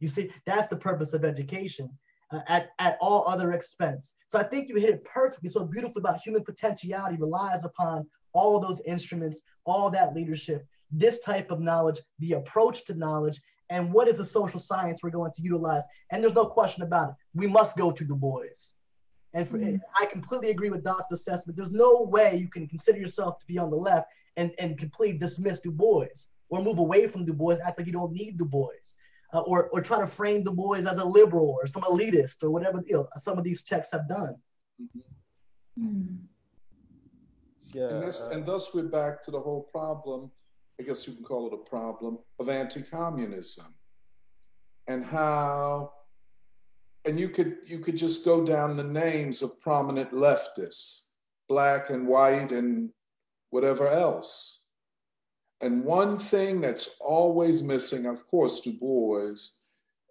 [0.00, 1.88] You see, that's the purpose of education
[2.32, 4.14] uh, at, at all other expense.
[4.28, 8.58] So I think you hit it perfectly, so beautifully about human potentiality relies upon all
[8.58, 14.08] those instruments, all that leadership, this type of knowledge, the approach to knowledge, and what
[14.08, 15.84] is the social science we're going to utilize.
[16.10, 17.14] And there's no question about it.
[17.34, 18.42] We must go to Du Bois.
[19.34, 19.76] And for, mm-hmm.
[19.98, 21.56] I completely agree with Doc's assessment.
[21.56, 25.16] There's no way you can consider yourself to be on the left and, and completely
[25.16, 26.08] dismiss Du Bois
[26.52, 28.68] or move away from Du Bois, act like you don't need Du Bois.
[29.32, 32.50] Uh, or, or try to frame Du Bois as a liberal or some elitist or
[32.50, 34.36] whatever you know, some of these texts have done.
[34.80, 35.86] Mm-hmm.
[35.86, 36.18] Mm.
[37.72, 40.30] Yeah, and, this, uh, and thus we're back to the whole problem,
[40.78, 43.74] I guess you can call it a problem, of anti communism
[44.86, 45.92] and how
[47.04, 51.06] and you could you could just go down the names of prominent leftists
[51.48, 52.90] black and white and
[53.50, 54.61] whatever else
[55.62, 59.34] and one thing that's always missing of course du bois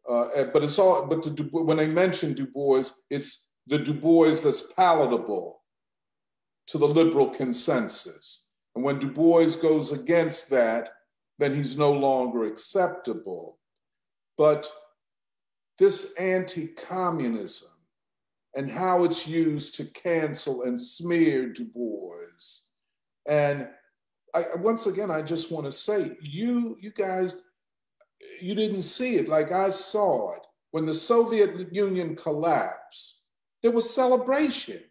[0.10, 3.94] uh, eh, but it's all but the, when they mention du bois it's the du
[3.94, 5.62] bois that's palatable
[6.72, 8.48] to the liberal consensus.
[8.76, 10.90] And when Du Bois goes against that,
[11.38, 13.60] then he's no longer acceptable.
[14.38, 14.70] But
[15.78, 17.72] this anti communism
[18.56, 22.20] and how it's used to cancel and smear Du Bois.
[23.28, 23.68] And
[24.34, 27.44] I, once again, I just want to say, you, you guys,
[28.42, 30.42] you didn't see it like I saw it.
[30.72, 33.24] When the Soviet Union collapsed,
[33.62, 34.82] there was celebration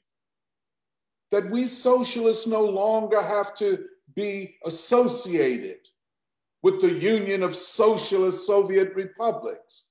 [1.30, 5.78] that we socialists no longer have to be associated
[6.62, 9.86] with the Union of Socialist Soviet Republics.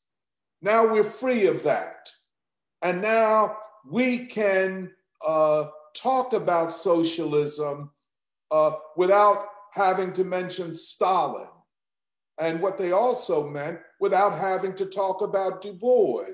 [0.62, 2.10] Now we're free of that.
[2.82, 3.58] And now
[3.90, 4.92] we can
[5.26, 7.92] uh, talk about socialism
[8.52, 11.48] uh, without having to mention Stalin.
[12.40, 16.26] And what they also meant without having to talk about Du Bois.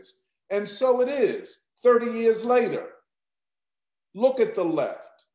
[0.49, 2.87] And so it is 30 years later.
[4.13, 5.25] Look at the left.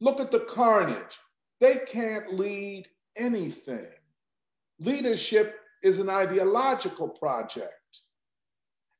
[0.00, 1.18] Look at the carnage.
[1.60, 3.86] They can't lead anything.
[4.78, 7.74] Leadership is an ideological project,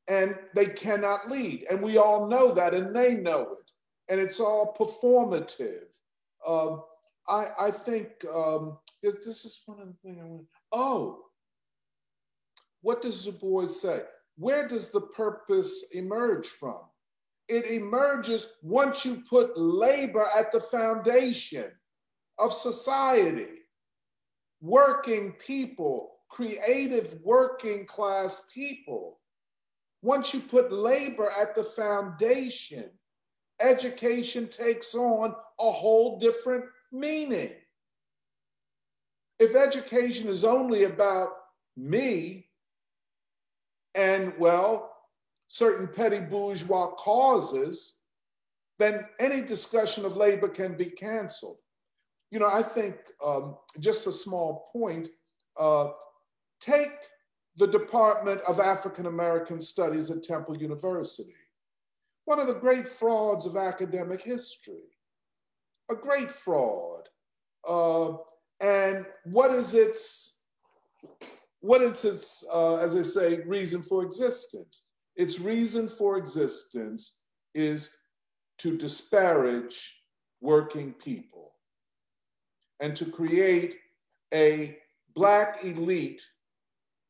[0.08, 1.66] and they cannot lead.
[1.70, 3.70] And we all know that, and they know it.
[4.08, 5.94] And it's all performative.
[6.46, 6.82] Um,
[7.28, 10.46] I, I, think um, this, this, is one of the things I want.
[10.72, 11.20] Oh,
[12.80, 14.02] what does Du Bois say?
[14.36, 16.80] Where does the purpose emerge from?
[17.48, 21.70] it emerges once you put labor at the foundation
[22.38, 23.62] of society.
[24.60, 29.18] Working people, creative working class people.
[30.02, 32.90] Once you put labor at the foundation,
[33.60, 37.52] education takes on a whole different meaning.
[39.38, 41.30] If education is only about
[41.76, 42.48] me,
[43.94, 44.92] and well,
[45.48, 47.98] certain petty bourgeois causes,
[48.78, 51.58] then any discussion of labor can be canceled.
[52.30, 55.08] You know, I think um, just a small point
[55.58, 55.88] uh,
[56.60, 56.92] take
[57.56, 61.34] the Department of African American Studies at Temple University,
[62.24, 64.84] one of the great frauds of academic history,
[65.90, 67.08] a great fraud.
[67.66, 68.16] Uh,
[68.60, 70.40] and what is its,
[71.60, 74.84] what is its, uh, as I say, reason for existence?
[75.16, 77.18] Its reason for existence
[77.54, 77.96] is
[78.58, 80.02] to disparage
[80.40, 81.52] working people
[82.80, 83.76] and to create
[84.32, 84.78] a
[85.14, 86.22] Black elite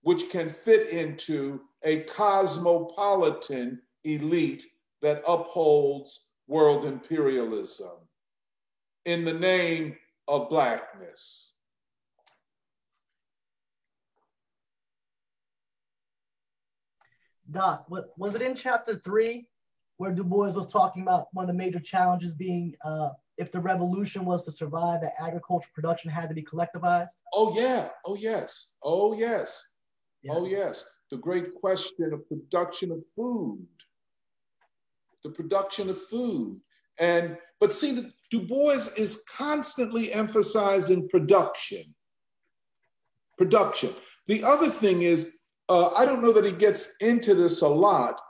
[0.02, 4.64] which can fit into a cosmopolitan elite
[5.02, 8.07] that upholds world imperialism
[9.08, 9.96] in the name
[10.28, 11.54] of Blackness.
[17.50, 19.48] Doc, was it in chapter three
[19.96, 23.58] where Du Bois was talking about one of the major challenges being uh, if the
[23.58, 27.16] revolution was to survive, that agriculture production had to be collectivized?
[27.32, 27.88] Oh, yeah.
[28.04, 28.72] Oh, yes.
[28.82, 29.64] Oh, yes.
[30.22, 30.32] Yeah.
[30.34, 30.84] Oh, yes.
[31.10, 33.66] The great question of production of food.
[35.24, 36.60] The production of food.
[36.98, 41.94] And, but see, Du Bois is constantly emphasizing production.
[43.36, 43.90] Production.
[44.26, 48.20] The other thing is, uh, I don't know that he gets into this a lot,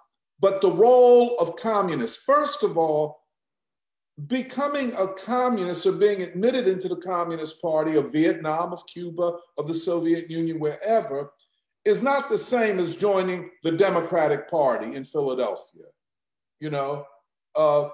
[0.40, 2.22] but the role of communists.
[2.24, 3.18] First of all,
[4.26, 9.68] becoming a communist or being admitted into the Communist Party of Vietnam, of Cuba, of
[9.68, 11.32] the Soviet Union, wherever,
[11.84, 15.86] is not the same as joining the Democratic Party in Philadelphia.
[16.60, 17.05] You know,
[17.55, 17.88] uh,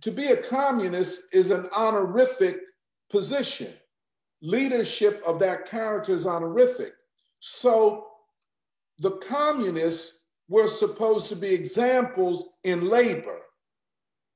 [0.00, 2.60] to be a communist is an honorific
[3.10, 3.72] position.
[4.40, 6.92] Leadership of that character is honorific.
[7.40, 8.06] So
[8.98, 13.40] the communists were supposed to be examples in labor.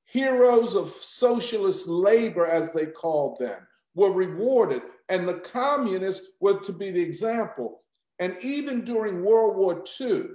[0.05, 6.73] Heroes of socialist labor, as they called them, were rewarded, and the communists were to
[6.73, 7.83] be the example.
[8.19, 10.27] And even during World War II,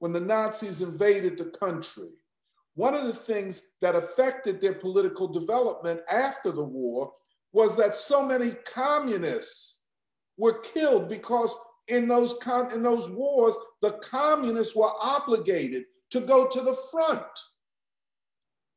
[0.00, 2.08] when the Nazis invaded the country,
[2.76, 7.12] one of the things that affected their political development after the war
[7.52, 9.80] was that so many communists
[10.36, 11.56] were killed because
[11.88, 17.22] in those, con- in those wars, the communists were obligated to go to the front,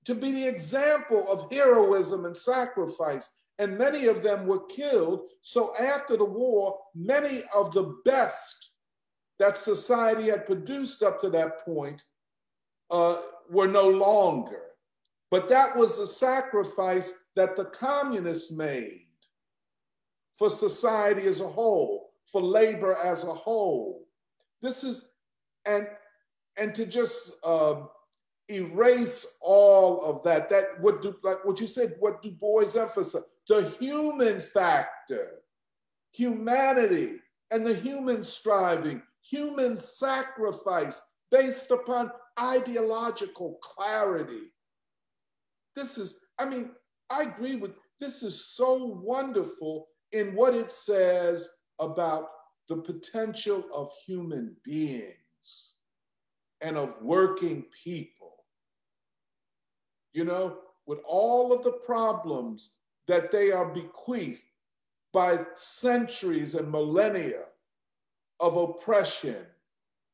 [0.05, 5.29] to be the example of heroism and sacrifice and many of them were killed.
[5.41, 8.71] So after the war, many of the best
[9.37, 12.01] that society had produced up to that point
[12.89, 13.17] uh,
[13.49, 14.61] were no longer.
[15.31, 19.05] But that was the sacrifice that the communists made
[20.37, 24.07] for society as a whole, for labor as a whole.
[24.61, 25.09] This is,
[25.65, 25.87] and
[26.57, 27.83] and to just uh,
[28.49, 33.25] erase all of that, that what do, like what you said, what Du Bois emphasized,
[33.47, 35.41] the human factor,
[36.11, 37.17] humanity,
[37.51, 42.11] and the human striving, human sacrifice based upon
[42.41, 44.51] ideological clarity.
[45.75, 46.71] This is, I mean,
[47.09, 52.29] I agree with this is so wonderful in what it says about
[52.67, 55.75] the potential of human beings
[56.61, 58.45] and of working people.
[60.13, 62.71] You know, with all of the problems
[63.07, 64.41] that they are bequeathed
[65.13, 67.43] by centuries and millennia
[68.39, 69.45] of oppression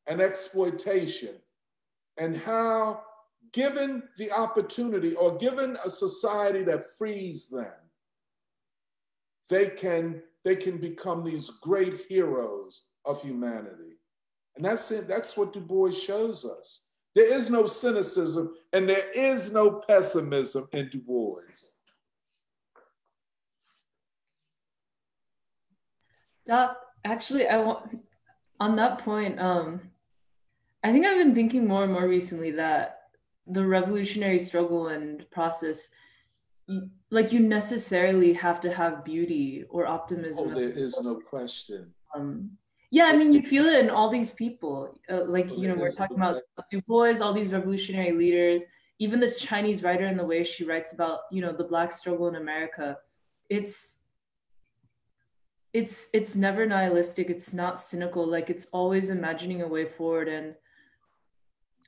[0.08, 1.36] and exploitation,
[2.18, 3.02] and how,
[3.52, 7.72] given the opportunity or given a society that frees them,
[9.50, 14.00] they can, they can become these great heroes of humanity.
[14.56, 16.90] And that's it, that's what Du Bois shows us.
[17.14, 21.42] There is no cynicism and there is no pessimism in Du Bois.
[26.48, 28.00] Doc, actually, I want
[28.60, 29.40] on that point.
[29.40, 29.82] Um,
[30.86, 33.00] I think I've been thinking more and more recently that
[33.48, 35.90] the revolutionary struggle and process,
[37.10, 40.52] like you necessarily have to have beauty or optimism.
[40.52, 41.92] Oh, there is no question.
[42.14, 42.52] Um,
[42.92, 45.00] yeah, I mean, you feel it in all these people.
[45.10, 48.62] Uh, like, you know, we're talking about Du Bois, all these revolutionary leaders,
[49.00, 52.28] even this Chinese writer and the way she writes about, you know, the Black struggle
[52.28, 52.96] in America.
[53.50, 54.02] It's
[55.74, 60.56] it's it's never nihilistic it's not cynical like it's always imagining a way forward and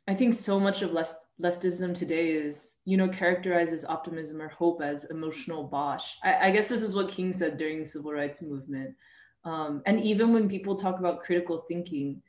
[0.07, 4.49] i think so much of left, leftism today is you know characterized as optimism or
[4.49, 8.11] hope as emotional bosh I, I guess this is what king said during the civil
[8.11, 8.95] rights movement
[9.43, 12.21] um, and even when people talk about critical thinking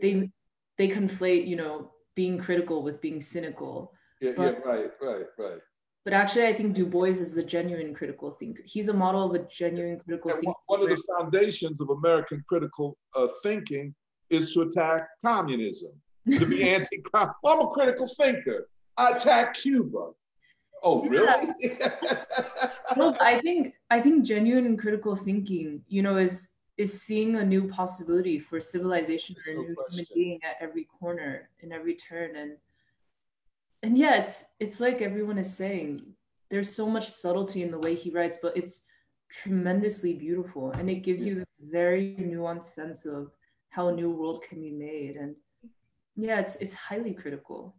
[0.00, 0.30] they
[0.78, 5.60] they conflate you know being critical with being cynical Yeah, but, yeah, right, right, right.
[6.04, 8.62] But actually, I think Du Bois is the genuine critical thinker.
[8.64, 10.52] He's a model of a genuine critical thinker.
[10.66, 13.94] One of the foundations of American critical uh, thinking
[14.28, 15.92] is to attack communism,
[16.30, 18.68] to be anti I'm a critical thinker.
[18.96, 20.10] I attack Cuba.
[20.82, 21.54] Oh, really?
[22.96, 27.68] well, I think I think genuine critical thinking, you know, is is seeing a new
[27.68, 32.56] possibility for civilization or a new human being at every corner, in every turn, and
[33.82, 36.02] and yeah, it's it's like everyone is saying.
[36.50, 38.82] There's so much subtlety in the way he writes, but it's
[39.30, 43.30] tremendously beautiful, and it gives you this very nuanced sense of
[43.70, 45.16] how a new world can be made.
[45.16, 45.34] And
[46.16, 47.74] yeah, it's it's highly critical.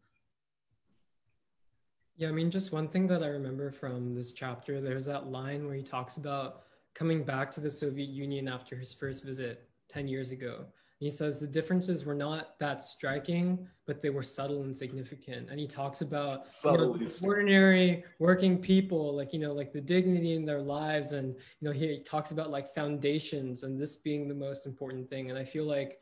[2.15, 5.65] Yeah, I mean, just one thing that I remember from this chapter, there's that line
[5.65, 6.63] where he talks about
[6.93, 10.65] coming back to the Soviet Union after his first visit 10 years ago.
[10.99, 15.49] He says the differences were not that striking, but they were subtle and significant.
[15.49, 20.33] And he talks about you know, ordinary working people, like you know, like the dignity
[20.33, 24.35] in their lives, and you know, he talks about like foundations and this being the
[24.35, 25.29] most important thing.
[25.29, 25.99] And I feel like,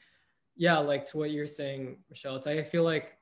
[0.55, 3.17] yeah, like to what you're saying, Michelle, it's I feel like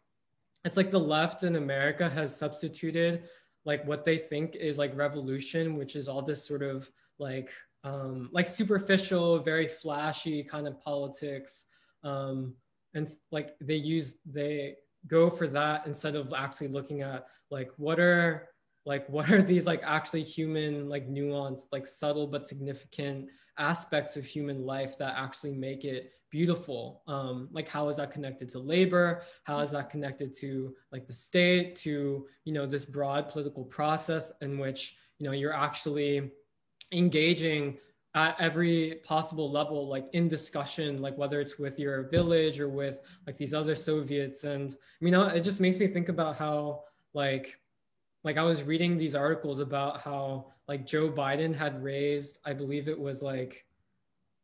[0.66, 3.24] it's like the left in America has substituted
[3.66, 7.50] like what they think is like revolution, which is all this sort of like
[7.84, 11.66] um, like superficial, very flashy kind of politics.
[12.04, 12.56] Um,
[12.94, 14.76] and like they use, they
[15.08, 18.50] go for that instead of actually looking at like what are
[18.86, 23.28] like what are these like actually human like nuanced like subtle but significant
[23.58, 27.02] aspects of human life that actually make it beautiful?
[27.08, 29.24] Um, like how is that connected to labor?
[29.44, 34.32] How is that connected to like the state to you know this broad political process
[34.42, 36.32] in which you know you're actually
[36.92, 37.78] engaging
[38.16, 43.00] at every possible level like in discussion like whether it's with your village or with
[43.28, 44.44] like these other soviets?
[44.46, 46.84] And i mean it just makes me think about how
[47.14, 47.59] like
[48.24, 52.88] like i was reading these articles about how like joe biden had raised i believe
[52.88, 53.66] it was like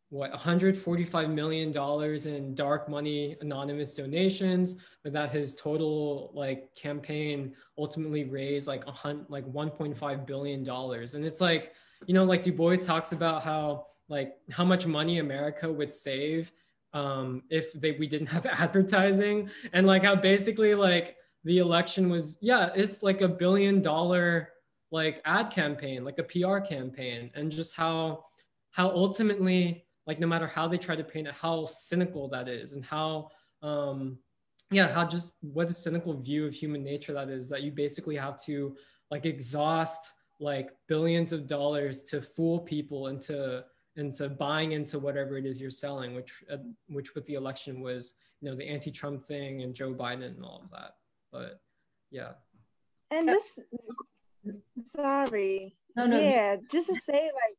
[0.09, 7.53] what 145 million dollars in dark money anonymous donations but that his total like campaign
[7.77, 11.13] ultimately raised like a hundred like 1.5 billion dollars.
[11.13, 11.73] And it's like
[12.07, 16.51] you know, like Du Bois talks about how like how much money America would save
[16.93, 22.33] um, if they we didn't have advertising, and like how basically like the election was
[22.41, 24.49] yeah, it's like a billion dollar
[24.91, 28.25] like ad campaign, like a PR campaign, and just how
[28.71, 32.73] how ultimately like no matter how they try to paint it, how cynical that is,
[32.73, 33.29] and how
[33.61, 34.17] um,
[34.71, 37.47] yeah, how just what a cynical view of human nature that is.
[37.49, 38.75] That you basically have to
[39.11, 43.63] like exhaust like billions of dollars to fool people into
[43.97, 46.57] into buying into whatever it is you're selling, which uh,
[46.87, 50.61] which with the election was you know the anti-Trump thing and Joe Biden and all
[50.63, 50.95] of that.
[51.35, 51.59] But
[52.11, 52.31] yeah.
[53.11, 53.59] And just
[54.87, 57.57] sorry, no, no, yeah, just to say like,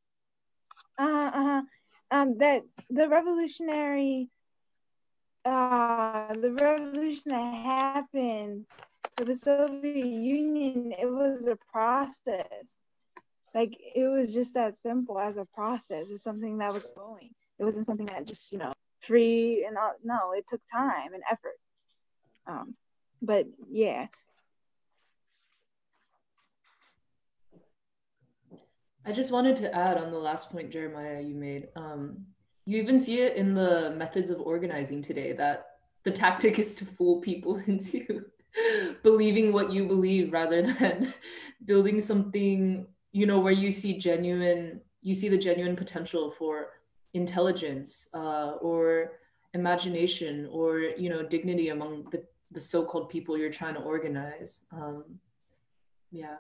[0.99, 1.63] uh, uh,
[2.11, 4.31] um, that the revolutionary,
[5.45, 8.65] uh, the revolution that happened
[9.17, 12.67] for the Soviet Union, it was a process.
[13.55, 16.07] Like it was just that simple as a process.
[16.11, 17.31] It's something that was going.
[17.59, 19.93] It wasn't something that just you know free and all.
[20.03, 21.59] No, it took time and effort.
[22.47, 22.75] Um,
[23.23, 24.07] but yeah.
[29.05, 31.69] I just wanted to add on the last point, Jeremiah, you made.
[31.77, 32.27] Um,
[32.65, 35.67] you even see it in the methods of organizing today that
[36.03, 38.25] the tactic is to fool people into
[39.03, 41.13] believing what you believe rather than
[41.67, 46.69] building something you know where you see genuine you see the genuine potential for
[47.15, 49.13] intelligence uh, or
[49.55, 55.05] imagination or you know dignity among the, the so-called people you're trying to organize um,
[56.13, 56.37] yeah.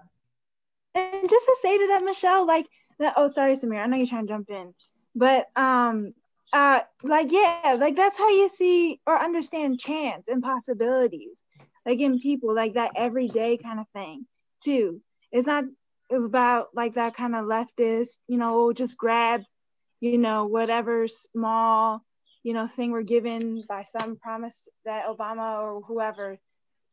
[0.94, 2.66] And just to say to that michelle like
[2.98, 4.72] that oh sorry samir i know you're trying to jump in
[5.14, 6.14] but um
[6.52, 11.42] uh like yeah like that's how you see or understand chance and possibilities
[11.86, 14.26] like in people like that everyday kind of thing
[14.62, 15.00] too.
[15.30, 15.64] It's not
[16.10, 19.42] it's about like that kind of leftist you know just grab
[20.00, 22.04] you know whatever small
[22.46, 26.38] you know thing we're given by some promise that obama or whoever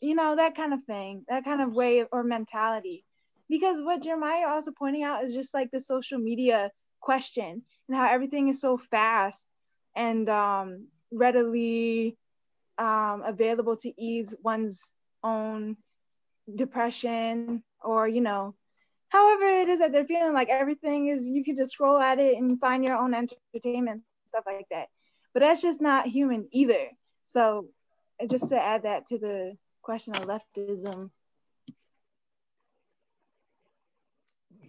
[0.01, 3.05] you know that kind of thing that kind of way or mentality.
[3.49, 8.11] Because what jeremiah also pointing out is just like the social media question and how
[8.11, 9.45] everything is so fast
[9.95, 12.17] and um, readily
[12.79, 14.81] um, available to ease one's
[15.23, 15.77] own
[16.55, 18.55] depression or you know
[19.09, 22.37] however it is that they're feeling like everything is you can just scroll at it
[22.37, 24.87] and find your own entertainment stuff like that
[25.33, 26.89] but that's just not human either.
[27.25, 27.67] So
[28.21, 31.09] uh, just to add that to the question of leftism.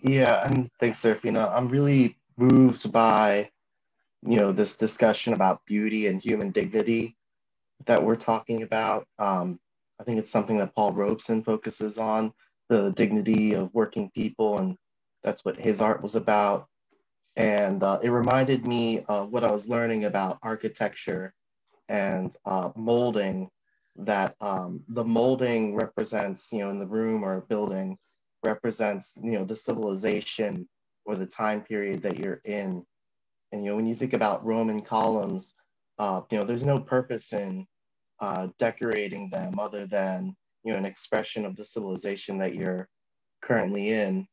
[0.03, 1.49] Yeah, and thanks, Serafina.
[1.55, 3.51] I'm really moved by,
[4.23, 7.17] you know, this discussion about beauty and human dignity
[7.87, 9.07] that we're talking about.
[9.19, 9.59] Um,
[10.01, 12.33] I think it's something that Paul Robeson focuses on,
[12.69, 14.77] the dignity of working people, and
[15.23, 16.69] that's what his art was about.
[17.37, 21.35] And uh, it reminded me of what I was learning about architecture
[21.89, 23.51] and uh, molding,
[23.97, 27.99] that um, the molding represents, you know, in the room or building,
[28.45, 30.69] represents, you know, the civilization
[31.05, 32.85] or the time period that you're in.
[33.53, 35.55] And, you know, when you think about Roman columns,
[35.99, 37.67] uh, you know, there's no purpose in
[38.21, 42.89] uh, decorating them other than, you know, an expression of the civilization that you're
[43.43, 44.27] currently in.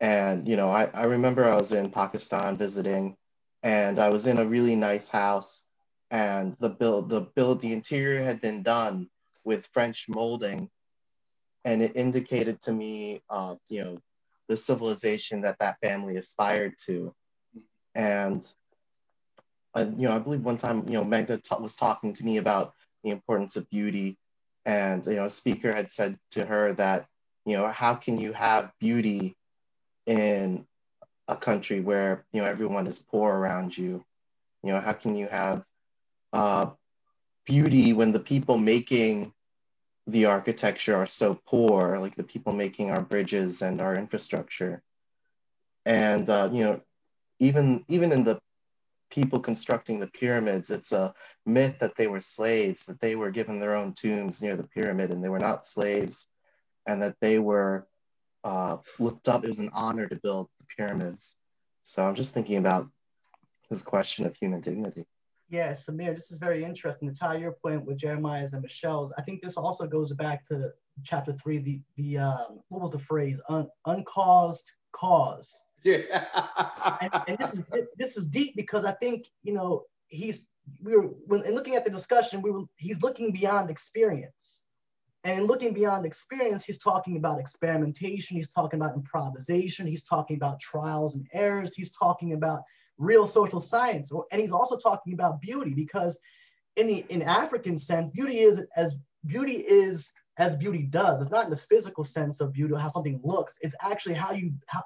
[0.00, 3.16] And, you know, I, I remember I was in Pakistan visiting
[3.62, 5.66] and I was in a really nice house
[6.10, 9.08] and the build, the build, the interior had been done
[9.44, 10.70] with French molding
[11.64, 13.98] and it indicated to me, uh, you know,
[14.48, 17.14] the civilization that that family aspired to.
[17.94, 18.50] And,
[19.74, 22.38] uh, you know, I believe one time, you know, Magda t- was talking to me
[22.38, 24.18] about the importance of beauty.
[24.66, 27.06] And, you know, a speaker had said to her that,
[27.44, 29.36] you know, how can you have beauty
[30.06, 30.66] in
[31.28, 34.04] a country where, you know, everyone is poor around you?
[34.62, 35.64] You know, how can you have
[36.32, 36.70] uh,
[37.46, 39.32] beauty when the people making
[40.06, 44.82] the architecture are so poor, like the people making our bridges and our infrastructure.
[45.86, 46.80] And uh, you know,
[47.38, 48.40] even even in the
[49.10, 51.14] people constructing the pyramids, it's a
[51.46, 55.10] myth that they were slaves, that they were given their own tombs near the pyramid,
[55.10, 56.26] and they were not slaves,
[56.86, 57.86] and that they were
[58.44, 59.44] uh, looked up.
[59.44, 61.36] It was an honor to build the pyramids.
[61.82, 62.88] So I'm just thinking about
[63.68, 65.06] this question of human dignity.
[65.48, 67.08] Yeah, Samir, this is very interesting.
[67.08, 70.70] To tie your point with Jeremiah's and Michelle's, I think this also goes back to
[71.04, 71.58] chapter three.
[71.58, 73.40] The the um, what was the phrase?
[73.48, 75.60] Un, uncaused cause.
[75.82, 76.26] Yeah.
[77.00, 77.64] and, and this is
[77.96, 80.44] this is deep because I think you know he's
[80.82, 84.62] we were when in looking at the discussion we were he's looking beyond experience.
[85.24, 90.36] And in looking beyond experience, he's talking about experimentation, he's talking about improvisation, he's talking
[90.36, 92.62] about trials and errors, he's talking about
[92.96, 94.10] real social science.
[94.32, 96.18] And he's also talking about beauty because
[96.76, 98.94] in the in African sense, beauty is as
[99.26, 101.20] beauty is as beauty does.
[101.20, 103.56] It's not in the physical sense of beauty, how something looks.
[103.60, 104.82] It's actually how you how,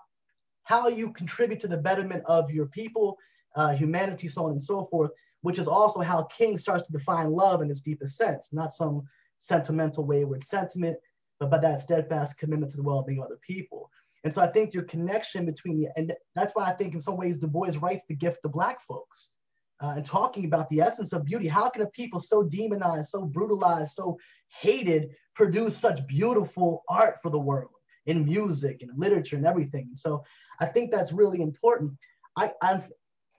[0.64, 3.18] how you contribute to the betterment of your people,
[3.54, 7.30] uh, humanity, so on and so forth, which is also how King starts to define
[7.30, 9.04] love in its deepest sense, not some
[9.38, 10.96] sentimental wayward sentiment,
[11.40, 13.90] but by that steadfast commitment to the well-being of other people.
[14.24, 17.16] And so I think your connection between the, and that's why I think in some
[17.16, 19.30] ways Du Bois writes the gift to Black folks
[19.82, 21.46] uh, and talking about the essence of beauty.
[21.46, 24.18] How can a people so demonized, so brutalized, so
[24.60, 27.72] hated produce such beautiful art for the world
[28.06, 29.86] in music and literature and everything?
[29.88, 30.24] And so
[30.58, 31.92] I think that's really important.
[32.36, 32.82] I, I'm,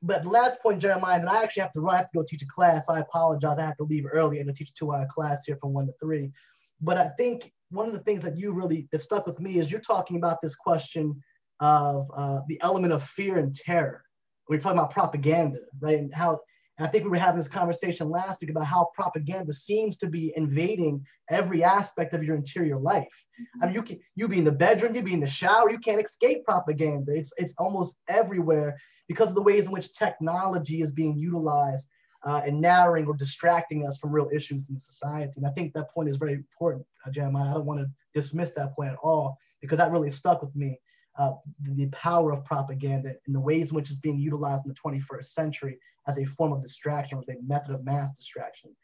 [0.06, 2.24] but the last point, Jeremiah, and I actually have to run, I have to go
[2.24, 2.86] teach a class.
[2.86, 3.58] So I apologize.
[3.58, 5.94] I have to leave early and teach a two hour class here from one to
[6.00, 6.32] three.
[6.80, 9.72] But I think one of the things that you really that stuck with me is
[9.72, 11.20] you're talking about this question
[11.60, 14.04] of uh, the element of fear and terror.
[14.48, 15.98] We're talking about propaganda, right?
[15.98, 16.40] And how
[16.78, 20.08] and I think we were having this conversation last week about how propaganda seems to
[20.08, 23.08] be invading every aspect of your interior life.
[23.40, 23.64] Mm-hmm.
[23.64, 25.80] I mean, you can you be in the bedroom, you be in the shower, you
[25.80, 27.16] can't escape propaganda.
[27.16, 28.78] It's it's almost everywhere
[29.08, 31.88] because of the ways in which technology is being utilized
[32.24, 35.34] uh, and narrowing or distracting us from real issues in society.
[35.38, 37.52] And I think that point is very important, uh, Jeremiah.
[37.52, 40.80] I don't want to dismiss that point at all because that really stuck with me.
[41.18, 44.76] Uh, the, power of propaganda and the ways in which it's being utilized in the
[44.76, 48.76] 21st century as a form of distraction, as a method of mass distraction.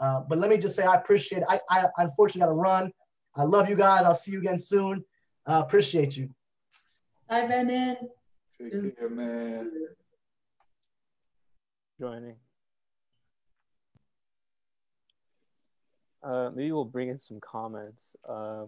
[0.00, 1.48] Uh, but let me just say, I appreciate it.
[1.48, 2.92] I, I unfortunately got to run.
[3.36, 4.02] I love you guys.
[4.04, 5.04] I'll see you again soon.
[5.46, 6.28] Uh, appreciate you.
[7.28, 7.96] Bye, Brennan.
[8.60, 9.70] Take care, man.
[12.00, 12.36] Joining.
[16.22, 18.16] Uh, maybe we'll bring in some comments.
[18.28, 18.64] Uh,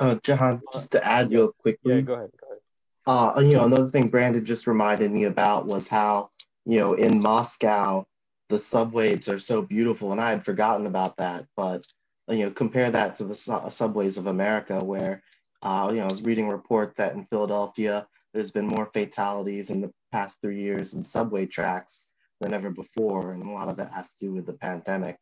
[0.00, 1.96] uh, Jahan, just to add real quickly.
[1.96, 2.30] Yeah, go ahead.
[2.40, 2.58] Go ahead.
[3.06, 6.30] Uh, you know, another thing Brandon just reminded me about was how,
[6.64, 8.04] you know, in Moscow,
[8.48, 11.46] the subways are so beautiful, and I had forgotten about that.
[11.56, 11.84] But
[12.28, 15.22] you know, compare that to the su- subways of America, where,
[15.62, 19.70] uh, you know, I was reading a report that in Philadelphia, there's been more fatalities
[19.70, 23.76] in the past three years in subway tracks than ever before, and a lot of
[23.76, 25.18] that has to do with the pandemic.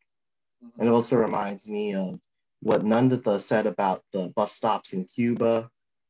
[0.77, 2.19] And it also reminds me of
[2.61, 5.69] what Nandita said about the bus stops in Cuba,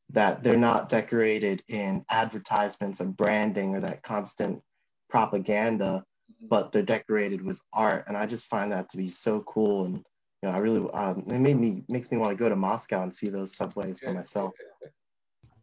[0.10, 4.62] that they're not decorated in advertisements and branding or that constant
[5.10, 6.04] propaganda,
[6.50, 8.06] but they're decorated with art.
[8.08, 9.86] And I just find that to be so cool.
[9.86, 9.96] And
[10.44, 13.04] you know, I really um, it made me makes me want to go to Moscow
[13.04, 14.52] and see those subways for myself.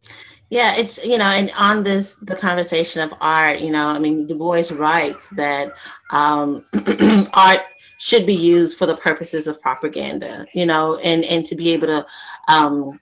[0.49, 4.25] Yeah, it's you know, and on this the conversation of art, you know, I mean,
[4.25, 5.73] Du Bois writes that
[6.09, 6.65] um,
[7.33, 7.61] art
[7.99, 11.87] should be used for the purposes of propaganda, you know, and and to be able
[11.87, 12.05] to
[12.47, 12.99] um,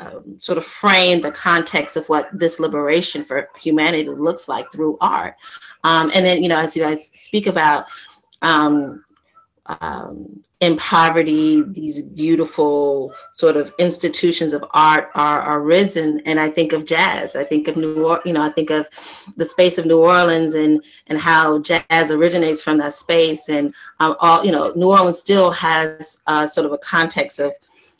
[0.00, 4.96] um, sort of frame the context of what this liberation for humanity looks like through
[5.00, 5.36] art.
[5.84, 7.86] Um, and then, you know, as you guys speak about
[8.42, 9.04] um,
[9.80, 16.20] um, in poverty, these beautiful sort of institutions of art are, are risen.
[16.26, 17.36] And I think of jazz.
[17.36, 18.88] I think of New Orleans, you know, I think of
[19.36, 23.48] the space of New Orleans and and how jazz originates from that space.
[23.48, 27.52] And um, all, you know, New Orleans still has uh, sort of a context of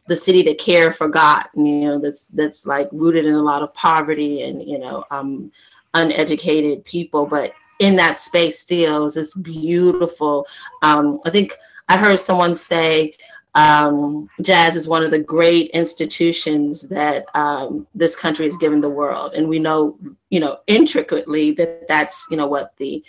[0.06, 3.72] the city that care forgot, you know, that's that's like rooted in a lot of
[3.74, 5.52] poverty and you know, um,
[5.94, 10.46] uneducated people, but in that space still is this beautiful.
[10.82, 11.56] Um, I think
[11.88, 13.14] I heard someone say
[13.54, 18.88] um, jazz is one of the great institutions that um, this country has given the
[18.88, 23.04] world, and we know, you know, intricately that that's you know what the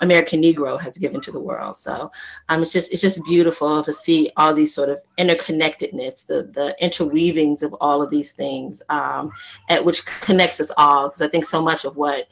[0.00, 1.76] American Negro has given to the world.
[1.76, 2.10] So
[2.48, 6.74] um, it's just it's just beautiful to see all these sort of interconnectedness, the the
[6.82, 9.30] interweavings of all of these things, um,
[9.68, 11.08] at which connects us all.
[11.08, 12.26] Because I think so much of what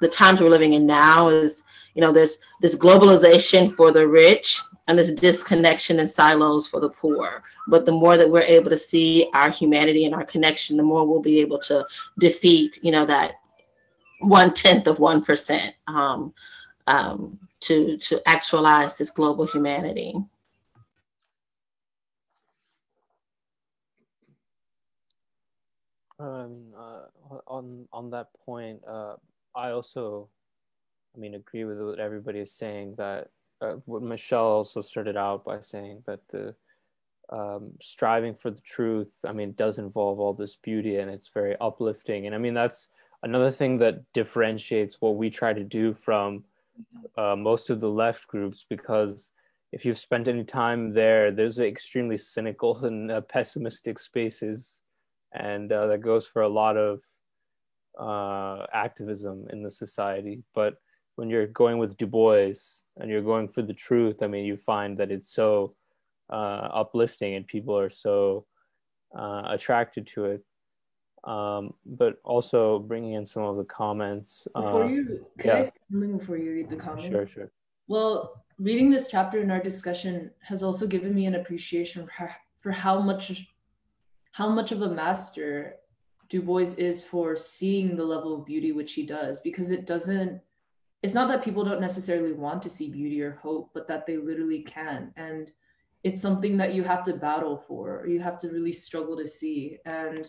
[0.00, 1.62] the times we're living in now is,
[1.94, 6.88] you know, there's this globalization for the rich and this disconnection and silos for the
[6.88, 7.42] poor.
[7.68, 11.06] But the more that we're able to see our humanity and our connection, the more
[11.06, 11.86] we'll be able to
[12.18, 13.32] defeat, you know, that
[14.20, 16.32] one tenth of one percent um,
[16.86, 20.14] um, to to actualize this global humanity.
[26.20, 27.02] Um, uh,
[27.46, 29.16] on on that point, uh,
[29.54, 30.28] I also,
[31.14, 32.94] I mean, agree with what everybody is saying.
[32.98, 33.28] That
[33.60, 36.54] uh, what Michelle also started out by saying that the
[37.30, 41.56] um, striving for the truth, I mean, does involve all this beauty and it's very
[41.60, 42.26] uplifting.
[42.26, 42.88] And I mean, that's
[43.22, 46.44] another thing that differentiates what we try to do from
[47.16, 49.32] uh, most of the left groups because
[49.72, 54.80] if you've spent any time there, there's extremely cynical and uh, pessimistic spaces,
[55.32, 57.02] and uh, that goes for a lot of
[57.98, 60.42] uh, activism in the society.
[60.54, 60.74] But
[61.16, 62.54] when you're going with Du Bois
[62.96, 65.74] and you're going for the truth, I mean, you find that it's so
[66.30, 68.46] uh, uplifting and people are so
[69.18, 70.44] uh, attracted to it.
[71.24, 74.46] Um, but also bringing in some of the comments.
[74.54, 75.58] Before uh, you, can yeah.
[75.58, 77.08] I say something before you read the comments?
[77.08, 77.50] Sure, sure.
[77.88, 82.70] Well, reading this chapter in our discussion has also given me an appreciation for, for
[82.70, 83.46] how much
[84.32, 85.74] how much of a master
[86.28, 90.40] Du Bois is for seeing the level of beauty which he does, because it doesn't,
[91.02, 94.16] it's not that people don't necessarily want to see beauty or hope, but that they
[94.16, 95.12] literally can.
[95.16, 95.50] And
[96.04, 99.26] it's something that you have to battle for, or you have to really struggle to
[99.26, 99.78] see.
[99.84, 100.26] And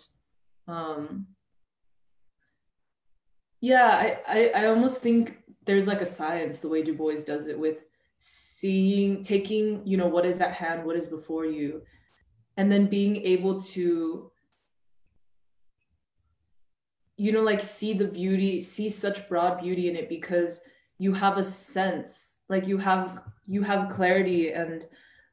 [0.67, 1.27] um,
[3.59, 7.47] yeah, I, I, I almost think there's like a science the way Du Bois does
[7.47, 7.77] it with
[8.17, 11.81] seeing, taking, you know, what is at hand, what is before you,
[12.57, 14.31] and then being able to
[17.19, 20.61] you know like see the beauty see such broad beauty in it because
[20.99, 24.85] you have a sense like you have you have clarity and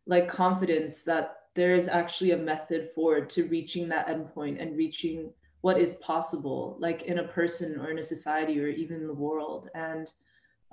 [0.07, 5.31] like confidence that there is actually a method forward to reaching that endpoint and reaching
[5.61, 9.15] what is possible like in a person or in a society or even in the
[9.15, 9.69] world.
[9.75, 10.11] And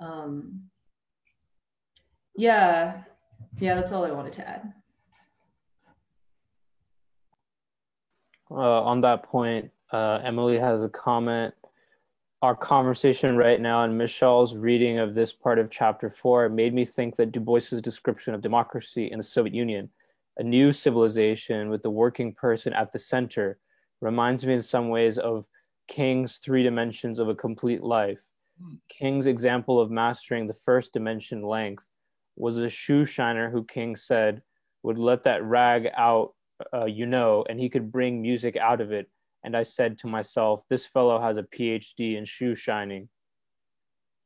[0.00, 0.60] um
[2.36, 3.02] yeah
[3.60, 4.72] yeah that's all i wanted to add.
[8.50, 11.54] Uh, on that point uh, Emily has a comment.
[12.42, 16.84] Our conversation right now and Michelle's reading of this part of chapter four made me
[16.84, 19.88] think that Du Bois's description of democracy in the Soviet Union,
[20.36, 23.58] a new civilization with the working person at the center,
[24.00, 25.46] reminds me in some ways of
[25.88, 28.28] King's three dimensions of a complete life.
[28.60, 28.74] Hmm.
[28.88, 31.88] King's example of mastering the first dimension length
[32.36, 34.42] was a shoe shiner who King said
[34.82, 36.34] would let that rag out,
[36.74, 39.08] uh, you know, and he could bring music out of it
[39.44, 43.08] and I said to myself, This fellow has a PhD in shoe shining.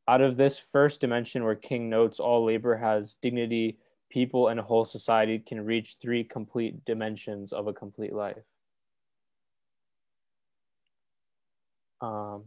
[0.06, 3.78] Out of this first dimension, where King notes all labor has dignity,
[4.10, 8.38] people and a whole society can reach three complete dimensions of a complete life.
[12.00, 12.44] Um,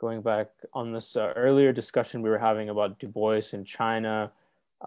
[0.00, 4.30] going back on this uh, earlier discussion we were having about Du Bois in China,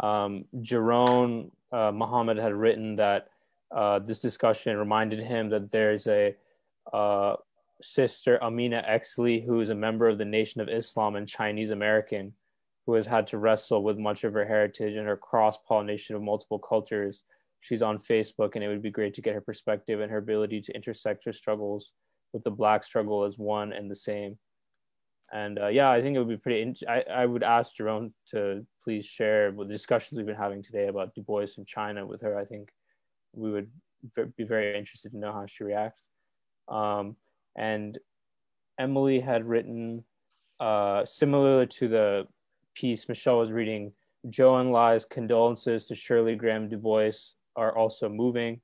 [0.02, 3.28] um, Jerome uh, Muhammad had written that
[3.76, 6.34] uh, this discussion reminded him that there's a
[6.94, 7.36] uh,
[7.82, 12.34] sister Amina Exley, who is a member of the Nation of Islam and Chinese American,
[12.86, 16.22] who has had to wrestle with much of her heritage and her cross pollination of
[16.22, 17.24] multiple cultures.
[17.60, 20.62] She's on Facebook, and it would be great to get her perspective and her ability
[20.62, 21.94] to intersect her struggles
[22.34, 24.38] with the Black struggle as one and the same.
[25.34, 26.62] And uh, yeah, I think it would be pretty.
[26.62, 30.88] In- I, I would ask Jerome to please share the discussions we've been having today
[30.88, 32.38] about Du Bois and China with her.
[32.38, 32.70] I think
[33.34, 33.70] we would
[34.38, 36.08] be very interested to know how she reacts.
[36.70, 37.16] Um,
[37.56, 37.98] and
[38.80, 40.04] Emily had written,
[40.60, 42.28] uh, similar to the
[42.74, 43.92] piece Michelle was reading,
[44.28, 47.12] Zhou Enlai's condolences to Shirley Graham Du Bois
[47.56, 48.62] are also moving.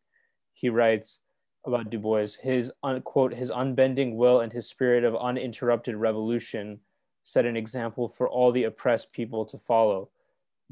[0.54, 1.20] He writes
[1.66, 6.80] about Du Bois, his unquote, his unbending will and his spirit of uninterrupted revolution
[7.24, 10.10] set an example for all the oppressed people to follow.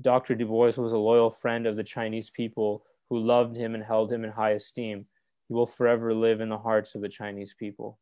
[0.02, 0.36] Dr.
[0.36, 4.12] Du Bois was a loyal friend of the Chinese people who loved him and held
[4.12, 5.06] him in high esteem.
[5.52, 8.00] He will forever live in the hearts of the Chinese people.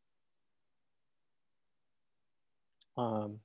[2.96, 3.40] Um,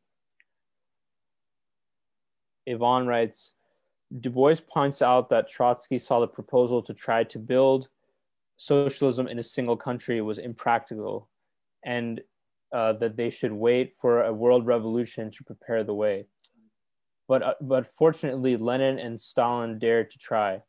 [2.67, 3.53] Yvonne writes,
[4.19, 7.87] Du Bois points out that Trotsky saw the proposal to try to build
[8.57, 11.27] socialism in a single country was impractical
[11.83, 12.21] and
[12.71, 16.27] uh, that they should wait for a world revolution to prepare the way.
[17.27, 20.61] But, uh, but fortunately, Lenin and Stalin dared to try.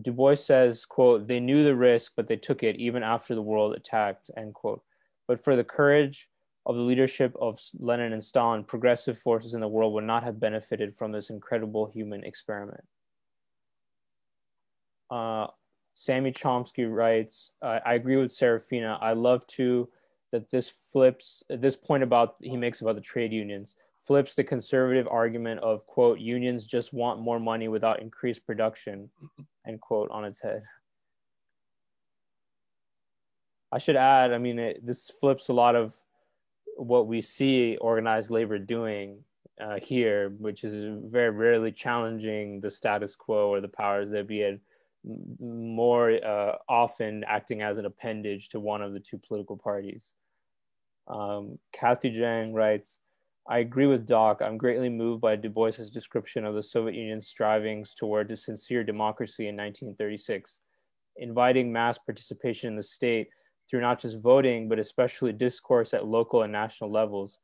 [0.00, 3.42] Du Bois says, quote, they knew the risk, but they took it even after the
[3.42, 4.82] world attacked, end quote.
[5.26, 6.28] But for the courage
[6.66, 10.40] of the leadership of Lenin and Stalin, progressive forces in the world would not have
[10.40, 12.84] benefited from this incredible human experiment.
[15.10, 15.46] Uh,
[15.94, 18.98] Sammy Chomsky writes, I agree with Serafina.
[19.00, 19.88] I love to
[20.32, 23.76] that this flips this point about he makes about the trade unions
[24.06, 29.10] flips the conservative argument of quote unions just want more money without increased production
[29.66, 30.62] end quote on its head.
[33.72, 35.98] I should add, I mean, it, this flips a lot of
[36.76, 39.24] what we see organized labor doing
[39.60, 44.42] uh, here, which is very rarely challenging the status quo or the powers that be,
[44.42, 44.60] and
[45.40, 50.12] more uh, often acting as an appendage to one of the two political parties.
[51.08, 52.98] Um, Kathy Jang writes,
[53.48, 54.40] I agree with Doc.
[54.42, 58.82] I'm greatly moved by Du Bois's description of the Soviet Union's strivings toward a sincere
[58.82, 60.58] democracy in 1936,
[61.18, 63.28] inviting mass participation in the state
[63.68, 67.38] through not just voting, but especially discourse at local and national levels.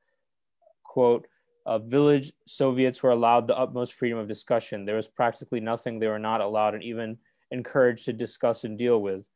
[0.83, 1.27] Quote,
[1.67, 4.85] uh, village Soviets were allowed the utmost freedom of discussion.
[4.85, 7.17] There was practically nothing they were not allowed and even
[7.53, 9.29] encouraged to discuss and deal with.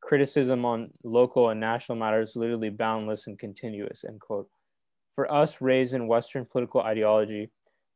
[0.00, 4.48] Criticism on local and national matters literally boundless and continuous, end quote.
[5.14, 7.50] For us raised in Western political ideology,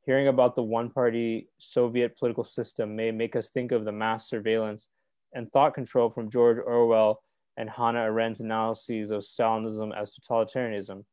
[0.05, 4.29] hearing about the one party Soviet political system may make us think of the mass
[4.29, 4.89] surveillance
[5.35, 7.23] and thought control from George Orwell
[7.57, 11.05] and Hannah Arendt's analyses of Stalinism as totalitarianism.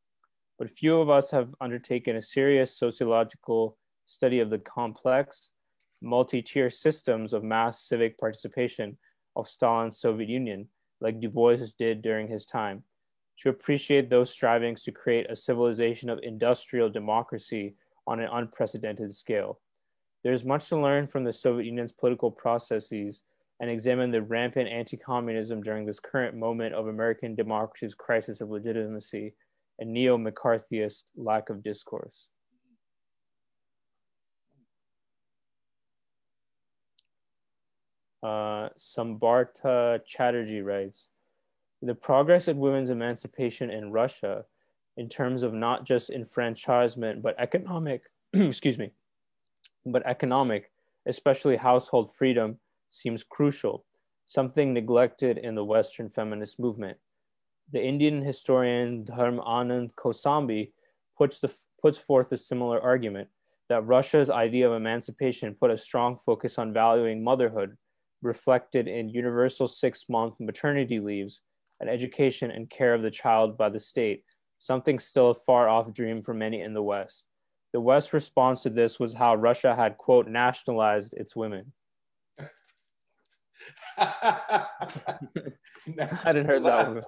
[0.58, 3.76] But few of us have undertaken a serious sociological
[4.06, 5.50] study of the complex,
[6.02, 8.98] multi tier systems of mass civic participation
[9.36, 10.68] of Stalin's Soviet Union,
[11.00, 12.84] like Du Bois did during his time,
[13.38, 17.74] to appreciate those strivings to create a civilization of industrial democracy
[18.06, 19.60] on an unprecedented scale.
[20.22, 23.22] There's much to learn from the Soviet Union's political processes
[23.60, 28.50] and examine the rampant anti communism during this current moment of American democracy's crisis of
[28.50, 29.34] legitimacy
[29.78, 32.28] and neo McCarthyist lack of discourse.
[38.22, 41.08] Uh, Sambarta Chatterjee writes
[41.84, 44.46] The progress of women's emancipation in Russia,
[44.96, 48.92] in terms of not just enfranchisement, but economic, excuse me,
[49.84, 50.72] but economic,
[51.04, 53.84] especially household freedom, seems crucial,
[54.24, 56.96] something neglected in the Western feminist movement.
[57.70, 60.72] The Indian historian Dharmanand Kosambi
[61.18, 63.28] puts, the, puts forth a similar argument
[63.68, 67.76] that Russia's idea of emancipation put a strong focus on valuing motherhood,
[68.22, 71.42] reflected in universal six month maternity leaves
[71.80, 74.24] and education and care of the child by the state,
[74.58, 77.24] something still a far off dream for many in the West.
[77.72, 81.72] The West's response to this was how Russia had, quote, nationalized its women.
[83.98, 84.66] I
[86.26, 87.04] didn't heard that one.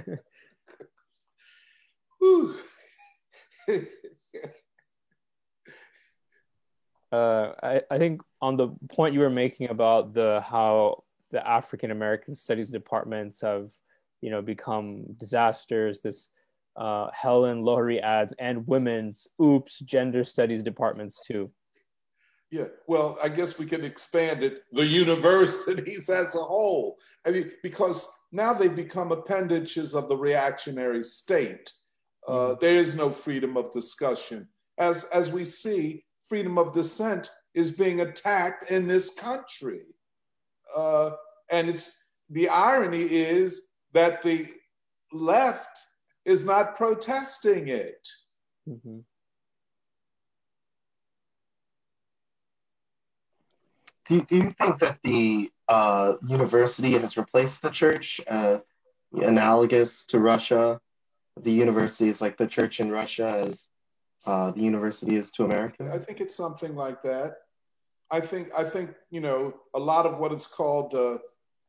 [7.12, 11.90] uh, I, I think on the point you were making about the how the African
[11.90, 13.70] American studies departments have,
[14.20, 16.00] you know, become disasters.
[16.00, 16.30] This
[16.76, 21.50] uh, Helen Laurie adds and women's oops gender studies departments too.
[22.50, 26.98] Yeah, well, I guess we can expand it, the universities as a whole.
[27.24, 31.72] I mean, because now they become appendages of the reactionary state.
[32.26, 32.54] Uh, mm-hmm.
[32.60, 34.48] there is no freedom of discussion.
[34.78, 39.82] As, as we see, freedom of dissent is being attacked in this country.
[40.74, 41.10] Uh,
[41.50, 44.46] and it's the irony is that the
[45.12, 45.78] left
[46.24, 48.08] is not protesting it.
[48.68, 48.98] Mm-hmm.
[54.06, 58.58] Do, you, do you think that the uh, university has replaced the church, uh,
[59.12, 60.80] analogous to Russia?
[61.40, 63.68] The university is like the church in Russia as
[64.26, 65.90] uh, the university is to America?
[65.92, 67.34] I think it's something like that.
[68.10, 71.18] I think I think you know a lot of what is called uh,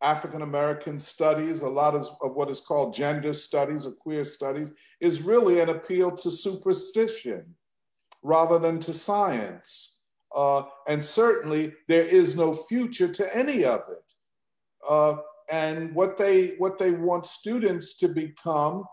[0.02, 4.74] African American studies, a lot of, of what is called gender studies or queer studies,
[5.00, 7.56] is really an appeal to superstition
[8.24, 10.00] rather than to science.
[10.36, 14.14] Uh, and certainly there is no future to any of it.
[14.88, 15.18] Uh,
[15.50, 18.86] and what they, what they want students to become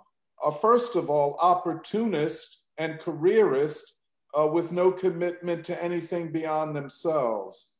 [0.42, 3.94] are, first of all, opportunist and careerist
[4.38, 7.72] uh, with no commitment to anything beyond themselves.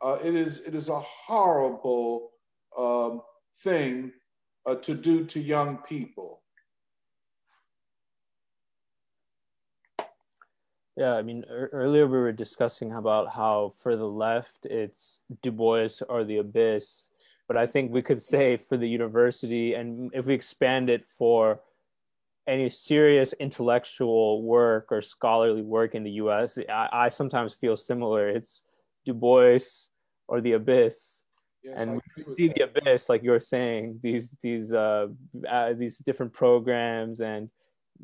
[0.00, 2.30] Uh, it, is, it is a horrible
[2.78, 3.20] um,
[3.62, 4.12] thing
[4.66, 6.40] uh, to do to young people.
[10.96, 15.88] Yeah, I mean, earlier we were discussing about how for the left it's Du Bois
[16.08, 17.06] or the abyss,
[17.48, 21.60] but I think we could say for the university, and if we expand it for
[22.50, 28.28] any serious intellectual work or scholarly work in the US, I, I sometimes feel similar.
[28.28, 28.64] It's
[29.06, 29.60] Du Bois
[30.26, 31.22] or the abyss.
[31.62, 35.08] Yes, and we see the abyss, like you're saying, these these uh,
[35.48, 37.50] uh, these different programs and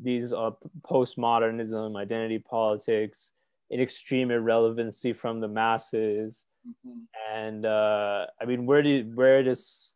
[0.01, 0.51] these uh,
[0.83, 3.31] postmodernism, identity politics,
[3.71, 6.45] an extreme irrelevancy from the masses.
[6.67, 6.99] Mm-hmm.
[7.35, 9.91] And uh, I mean, where do where does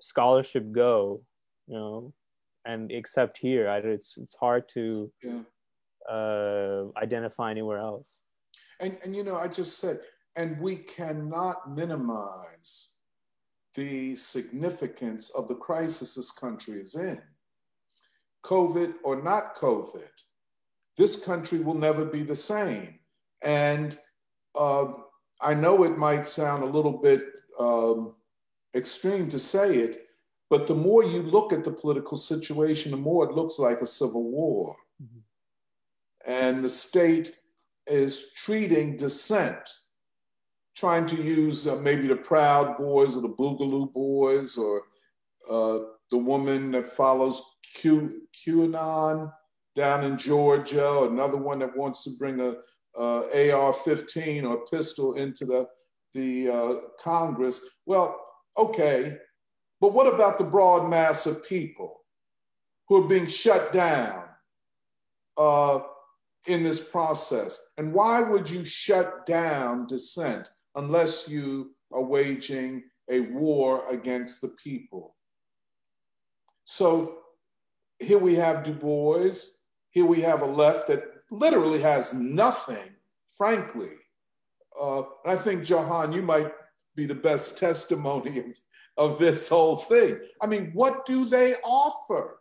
[0.00, 1.22] scholarship go?
[1.66, 2.14] You know,
[2.64, 5.42] and except here, I, it's it's hard to yeah.
[6.10, 8.08] uh, identify anywhere else.
[8.80, 10.00] And and you know, I just said,
[10.36, 12.90] and we cannot minimize
[13.74, 17.20] the significance of the crisis this country is in.
[18.44, 20.08] COVID or not COVID,
[20.96, 22.98] this country will never be the same.
[23.42, 23.98] And
[24.58, 24.86] uh,
[25.40, 27.22] I know it might sound a little bit
[27.58, 28.14] um,
[28.74, 30.06] extreme to say it,
[30.50, 33.86] but the more you look at the political situation, the more it looks like a
[33.86, 34.74] civil war.
[35.00, 35.20] Mm-hmm.
[36.30, 37.32] And the state
[37.86, 39.68] is treating dissent,
[40.76, 44.82] trying to use uh, maybe the Proud Boys or the Boogaloo Boys or
[45.48, 45.78] uh,
[46.10, 47.40] the woman that follows
[47.74, 49.32] Q, QAnon
[49.76, 52.56] down in Georgia, another one that wants to bring a,
[52.98, 55.68] a AR-15 or pistol into the
[56.12, 57.64] the uh, Congress.
[57.86, 58.18] Well,
[58.58, 59.16] okay,
[59.80, 62.00] but what about the broad mass of people
[62.88, 64.24] who are being shut down
[65.36, 65.80] uh,
[66.46, 67.68] in this process?
[67.78, 74.54] And why would you shut down dissent unless you are waging a war against the
[74.62, 75.16] people?
[76.64, 77.18] So
[77.98, 79.34] here we have Du Bois.
[79.90, 82.94] Here we have a left that literally has nothing,
[83.30, 83.96] frankly.
[84.80, 86.52] Uh, I think, Jahan, you might
[86.94, 88.46] be the best testimony of,
[89.00, 90.20] of this whole thing.
[90.42, 92.40] I mean, what do they offer?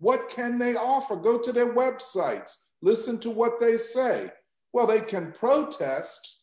[0.00, 1.14] What can they offer?
[1.14, 4.32] Go to their websites, listen to what they say.
[4.72, 6.40] Well, they can protest,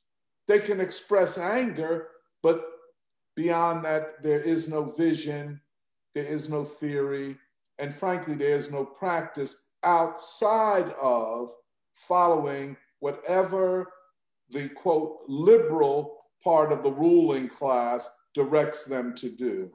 [0.47, 2.07] they can express anger,
[2.41, 2.63] but
[3.35, 5.59] beyond that, there is no vision,
[6.15, 7.35] there is no theory,
[7.77, 11.49] and frankly, there is no practice outside of
[11.91, 13.91] following whatever
[14.49, 19.71] the quote liberal part of the ruling class directs them to do.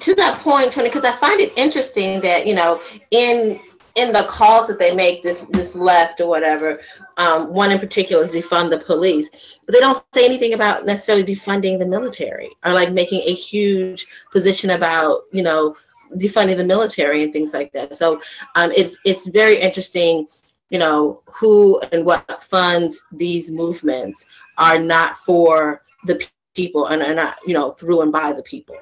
[0.00, 3.60] To that point, Tony, because I find it interesting that, you know, in
[3.94, 6.80] in the calls that they make this this left or whatever
[7.18, 11.24] um, one in particular is defund the police but they don't say anything about necessarily
[11.24, 15.76] defunding the military or like making a huge position about you know
[16.14, 18.20] defunding the military and things like that so
[18.54, 20.26] um, it's it's very interesting
[20.70, 24.26] you know who and what funds these movements
[24.56, 28.76] are not for the people and are not you know through and by the people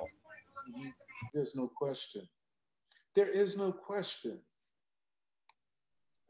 [1.33, 2.23] there's no question
[3.15, 4.39] there is no question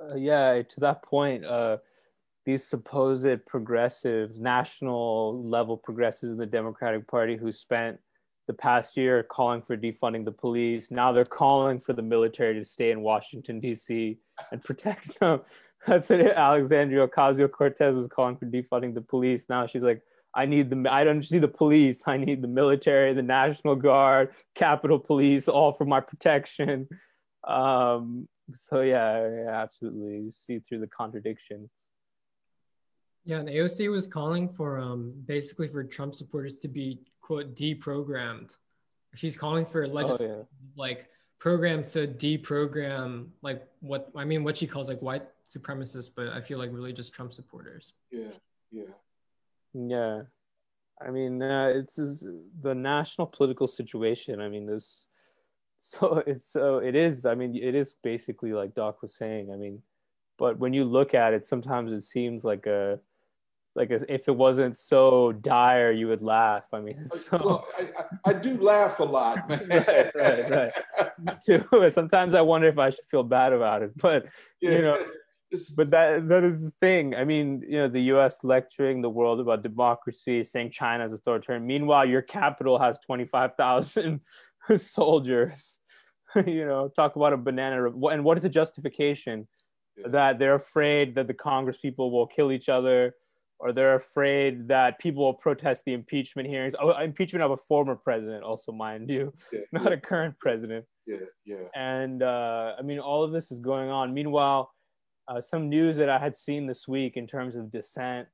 [0.00, 1.78] uh, yeah, to that point, uh,
[2.46, 7.98] these supposed progressives, national level progressives in the Democratic Party who spent
[8.46, 12.64] the past year calling for defunding the police, now they're calling for the military to
[12.64, 14.18] stay in Washington, D.C.
[14.50, 15.42] and protect them.
[15.86, 19.46] That's what Alexandria Ocasio Cortez was calling for defunding the police.
[19.48, 20.02] Now she's like,
[20.34, 22.05] I need the I don't need the police.
[22.07, 26.89] I need the military, the National Guard, Capitol Police, all for my protection.
[27.47, 30.25] Um, so yeah, yeah, absolutely.
[30.25, 31.70] You see through the contradictions.
[33.25, 38.57] Yeah, and AOC was calling for um basically for Trump supporters to be quote deprogrammed.
[39.15, 40.44] she's calling for legislation oh, yeah.
[40.76, 46.28] like programs to deprogram like what I mean what she calls like white supremacists, but
[46.28, 47.94] I feel like really just Trump supporters.
[48.10, 48.28] Yeah,
[48.70, 48.84] yeah,
[49.74, 50.23] yeah.
[51.02, 51.97] I mean, uh, it's
[52.60, 54.40] the national political situation.
[54.40, 55.05] I mean, there's
[55.78, 57.24] so it's so it is.
[57.24, 59.50] I mean, it is basically like Doc was saying.
[59.52, 59.82] I mean,
[60.39, 63.00] but when you look at it, sometimes it seems like a
[63.76, 66.65] like if it wasn't so dire, you would laugh.
[66.73, 67.39] I mean, so...
[67.44, 69.66] well, I, I, do laugh a lot, man.
[69.68, 70.73] right, right, right.
[71.18, 71.90] Me too.
[71.90, 74.26] Sometimes I wonder if I should feel bad about it, but
[74.60, 74.70] yeah.
[74.70, 75.05] you know,
[75.76, 77.14] but that that is the thing.
[77.14, 78.44] I mean, you know, the U.S.
[78.44, 81.66] lecturing the world about democracy, saying China is authoritarian.
[81.66, 84.20] Meanwhile, your capital has twenty five thousand
[84.76, 85.78] soldiers.
[86.46, 87.86] you know, talk about a banana.
[87.86, 89.48] And what is the justification?
[89.96, 90.08] Yeah.
[90.08, 93.14] That they're afraid that the Congress people will kill each other,
[93.58, 96.76] or they're afraid that people will protest the impeachment hearings.
[96.80, 99.94] Oh, impeachment of a former president, also mind you, yeah, not yeah.
[99.94, 100.84] a current president.
[101.06, 101.64] Yeah, yeah.
[101.74, 104.14] And uh, I mean, all of this is going on.
[104.14, 104.70] Meanwhile
[105.31, 108.26] uh, some news that I had seen this week in terms of dissent.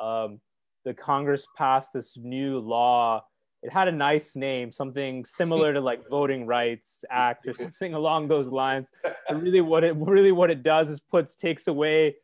[0.00, 0.40] Um,
[0.84, 3.22] the Congress passed this new law.
[3.62, 8.28] It had a nice name, something similar to like Voting Rights Act or something along
[8.28, 8.90] those lines.
[9.30, 12.16] Really, what it really what it does is puts takes away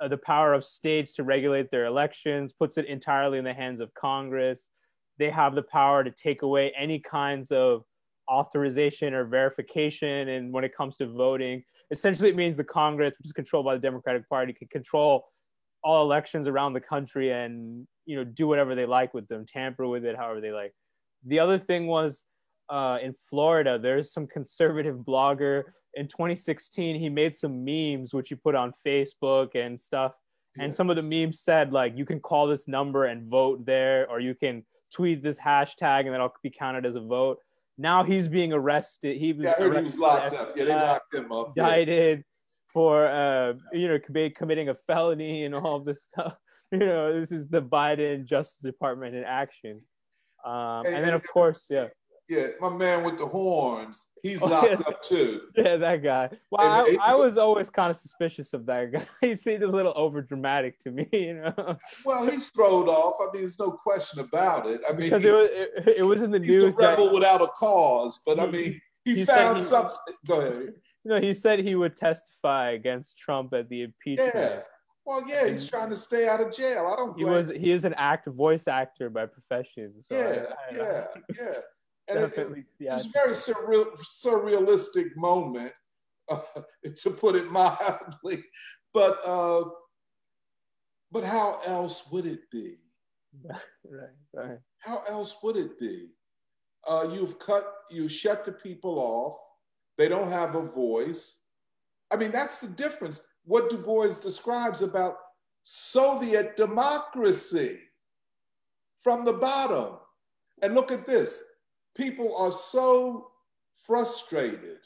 [0.00, 3.80] uh, the power of states to regulate their elections, puts it entirely in the hands
[3.80, 4.68] of Congress.
[5.18, 7.84] They have the power to take away any kinds of
[8.30, 13.26] authorization or verification, and when it comes to voting, essentially it means the Congress, which
[13.26, 15.28] is controlled by the Democratic Party, can control
[15.84, 19.86] all elections around the country and you know do whatever they like with them, tamper
[19.86, 20.72] with it however they like.
[21.26, 22.24] The other thing was
[22.68, 25.64] uh, in Florida, there's some conservative blogger
[25.94, 26.96] in 2016.
[26.96, 30.12] He made some memes which he put on Facebook and stuff.
[30.56, 30.64] Yeah.
[30.64, 34.08] And some of the memes said like you can call this number and vote there,
[34.08, 37.38] or you can tweet this hashtag and that'll be counted as a vote.
[37.78, 39.16] Now he's being arrested.
[39.16, 40.56] He was, yeah, he was locked up.
[40.56, 41.52] Yeah, they locked him up.
[41.56, 42.22] Indicted yeah.
[42.68, 43.98] for uh, you know
[44.36, 46.36] committing a felony and all this stuff.
[46.72, 49.82] You know, this is the Biden Justice Department in action.
[50.42, 51.88] Um, and, and then of course, yeah.
[52.28, 54.86] Yeah, my man with the horns, he's oh, locked yeah.
[54.86, 55.42] up too.
[55.56, 56.30] Yeah, that guy.
[56.50, 59.04] Well, I, I, was always kind of suspicious of that guy.
[59.20, 61.76] he seemed a little over dramatic to me, you know.
[62.04, 63.16] Well, he's thrown off.
[63.20, 64.80] I mean, there's no question about it.
[64.88, 66.78] I mean, because it was it, it was in the he's news.
[66.78, 69.96] A rebel that, without a cause, but I mean, he, he found he, something.
[70.26, 70.72] Go ahead.
[71.04, 74.32] You know, he said he would testify against Trump at the impeachment.
[74.34, 74.60] Yeah.
[75.04, 76.88] Well, yeah, he's trying to stay out of jail.
[76.92, 77.08] I don't.
[77.08, 77.14] Know.
[77.16, 77.48] He was.
[77.50, 79.92] He is an actor, voice actor by profession.
[80.02, 81.04] So yeah, I, I, yeah,
[81.36, 81.54] yeah.
[82.08, 85.72] And Definitely, it, it was a very surreal, surrealistic moment,
[86.28, 86.40] uh,
[87.02, 88.44] to put it mildly.
[88.92, 89.64] But uh,
[91.10, 92.76] but how else would it be?
[93.44, 94.58] right, right.
[94.78, 96.08] How else would it be?
[96.88, 99.36] Uh, you've cut, you shut the people off.
[99.96, 101.38] They don't have a voice.
[102.10, 103.22] I mean, that's the difference.
[103.44, 105.16] What Du Bois describes about
[105.64, 107.80] Soviet democracy
[108.98, 109.98] from the bottom.
[110.62, 111.42] And look at this
[111.96, 113.28] people are so
[113.86, 114.78] frustrated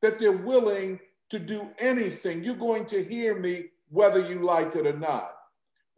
[0.00, 0.98] that they're willing
[1.30, 2.44] to do anything.
[2.44, 5.32] You're going to hear me whether you like it or not.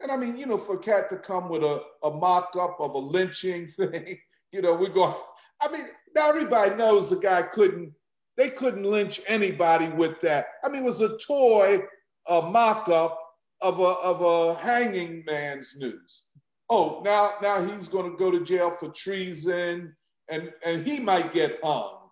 [0.01, 2.95] And I mean, you know, for Cat to come with a, a mock up of
[2.95, 4.19] a lynching thing,
[4.53, 5.15] you know, we're going,
[5.63, 7.93] I mean, now everybody knows the guy couldn't,
[8.37, 10.47] they couldn't lynch anybody with that.
[10.65, 11.83] I mean, it was a toy,
[12.29, 13.21] a mock up
[13.61, 16.27] of a, of a hanging man's noose
[16.71, 19.95] oh, now now he's going to go to jail for treason,
[20.29, 22.09] and and he might get hung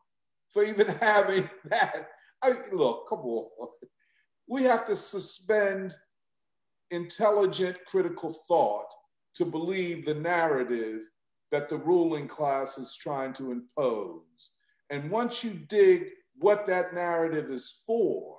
[0.52, 2.08] for even having that.
[2.42, 3.68] I, look, come on,
[4.48, 5.94] we have to suspend
[6.90, 8.92] intelligent, critical thought
[9.36, 11.08] to believe the narrative
[11.50, 14.50] that the ruling class is trying to impose.
[14.90, 16.08] And once you dig
[16.38, 18.36] what that narrative is for,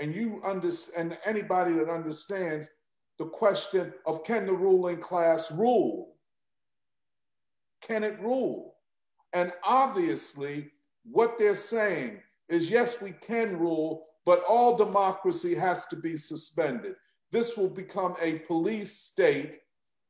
[0.00, 2.70] and you understand, and anybody that understands
[3.18, 6.14] the question of can the ruling class rule?
[7.82, 8.76] Can it rule?
[9.32, 10.70] And obviously,
[11.04, 16.94] what they're saying is yes, we can rule, but all democracy has to be suspended.
[17.30, 19.58] This will become a police state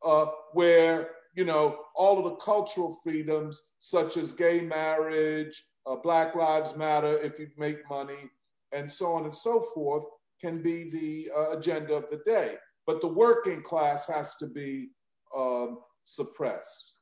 [0.04, 6.34] uh, where you know all of the cultural freedoms, such as gay marriage, uh, Black
[6.34, 8.30] Lives Matter, if you make money,
[8.72, 10.04] and so on and so forth,
[10.40, 12.56] can be the uh, agenda of the day
[12.88, 14.88] but the working class has to be
[15.36, 16.94] um, suppressed.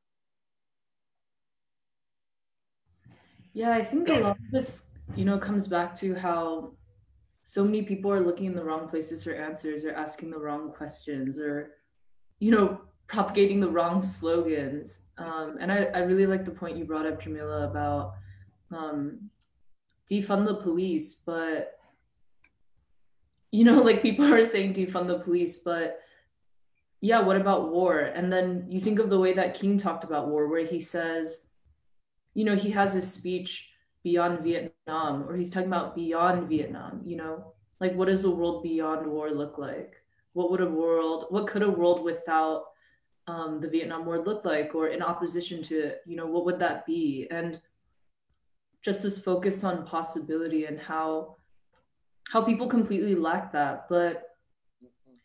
[3.55, 6.73] Yeah, I think a lot of this, you know, comes back to how
[7.45, 10.73] so many people are looking in the wrong places for answers or asking the wrong
[10.73, 11.71] questions or,
[12.41, 15.03] you know, propagating the wrong slogans.
[15.19, 18.15] Um, and I, I really like the point you brought up, Jamila, about
[18.73, 19.31] um,
[20.11, 21.76] defund the police, but
[23.57, 26.01] you know, like people are saying defund the police, but
[27.01, 28.01] yeah, what about war?
[28.01, 31.47] And then you think of the way that King talked about war, where he says,
[32.35, 33.71] you know, he has his speech
[34.05, 38.63] beyond Vietnam, or he's talking about beyond Vietnam, you know, like what does a world
[38.63, 39.95] beyond war look like?
[40.35, 42.65] What would a world, what could a world without
[43.27, 46.59] um, the Vietnam War look like, or in opposition to it, you know, what would
[46.59, 47.27] that be?
[47.31, 47.61] And
[48.83, 51.37] just this focus on possibility and how
[52.31, 53.87] how people completely lack that.
[53.89, 54.23] But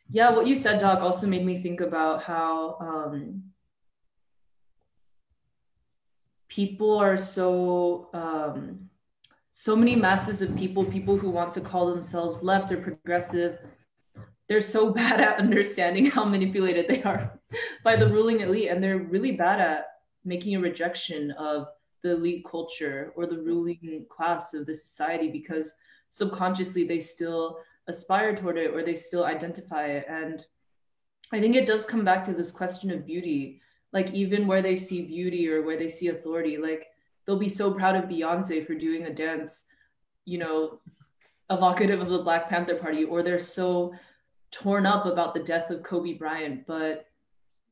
[0.09, 3.43] yeah, what you said, Doc, also made me think about how um,
[6.47, 8.89] people are so um,
[9.51, 13.59] so many masses of people, people who want to call themselves left or progressive,
[14.47, 17.39] they're so bad at understanding how manipulated they are
[17.83, 19.85] by the ruling elite, and they're really bad at
[20.23, 21.67] making a rejection of
[22.03, 25.75] the elite culture or the ruling class of the society because
[26.11, 27.57] subconsciously they still
[27.87, 30.05] aspire toward it or they still identify it.
[30.07, 30.45] And
[31.31, 33.61] I think it does come back to this question of beauty.
[33.91, 36.87] Like, even where they see beauty or where they see authority, like,
[37.25, 39.65] they'll be so proud of Beyonce for doing a dance,
[40.25, 40.79] you know,
[41.49, 43.93] evocative of the Black Panther Party, or they're so
[44.51, 46.65] torn up about the death of Kobe Bryant.
[46.65, 47.07] But,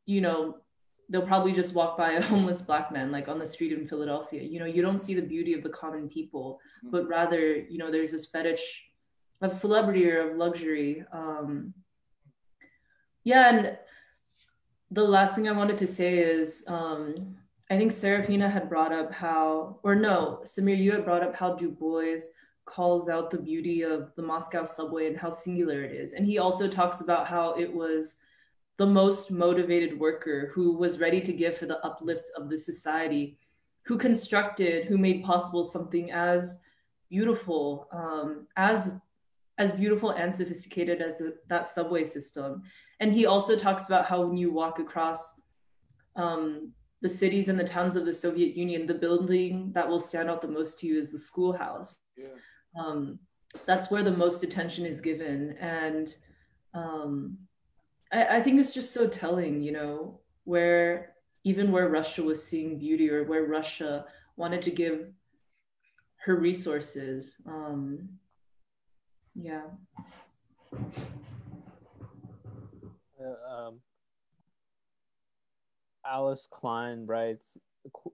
[0.05, 0.57] you know,
[1.09, 4.41] they'll probably just walk by a homeless black man like on the street in Philadelphia.
[4.41, 6.91] You know, you don't see the beauty of the common people, mm.
[6.91, 8.83] but rather, you know, there's this fetish
[9.41, 11.03] of celebrity or of luxury.
[11.11, 11.73] Um,
[13.23, 13.77] yeah, and
[14.91, 17.37] the last thing I wanted to say is um,
[17.69, 21.55] I think Serafina had brought up how, or no, Samir, you had brought up how
[21.55, 22.17] Du Bois
[22.65, 26.13] calls out the beauty of the Moscow subway and how singular it is.
[26.13, 28.17] And he also talks about how it was
[28.79, 33.37] the most motivated worker who was ready to give for the uplift of the society,
[33.83, 36.61] who constructed, who made possible something as
[37.09, 38.99] beautiful, um, as
[39.57, 42.63] as beautiful and sophisticated as the, that subway system.
[43.01, 45.41] And he also talks about how when you walk across
[46.15, 50.29] um, the cities and the towns of the Soviet Union, the building that will stand
[50.29, 51.97] out the most to you is the schoolhouse.
[52.17, 52.27] Yeah.
[52.79, 53.19] Um,
[53.65, 55.57] that's where the most attention is given.
[55.59, 56.15] And
[56.73, 57.37] um,
[58.11, 61.13] I, I think it's just so telling, you know, where
[61.43, 64.05] even where Russia was seeing beauty or where Russia
[64.35, 65.11] wanted to give
[66.25, 67.35] her resources.
[67.45, 68.09] Um,
[69.35, 69.63] yeah.
[73.21, 73.79] Uh, um,
[76.05, 77.57] Alice Klein writes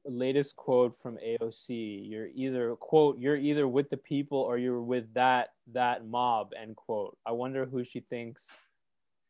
[0.05, 5.11] latest quote from AOC you're either quote you're either with the people or you're with
[5.15, 8.55] that that mob end quote I wonder who she thinks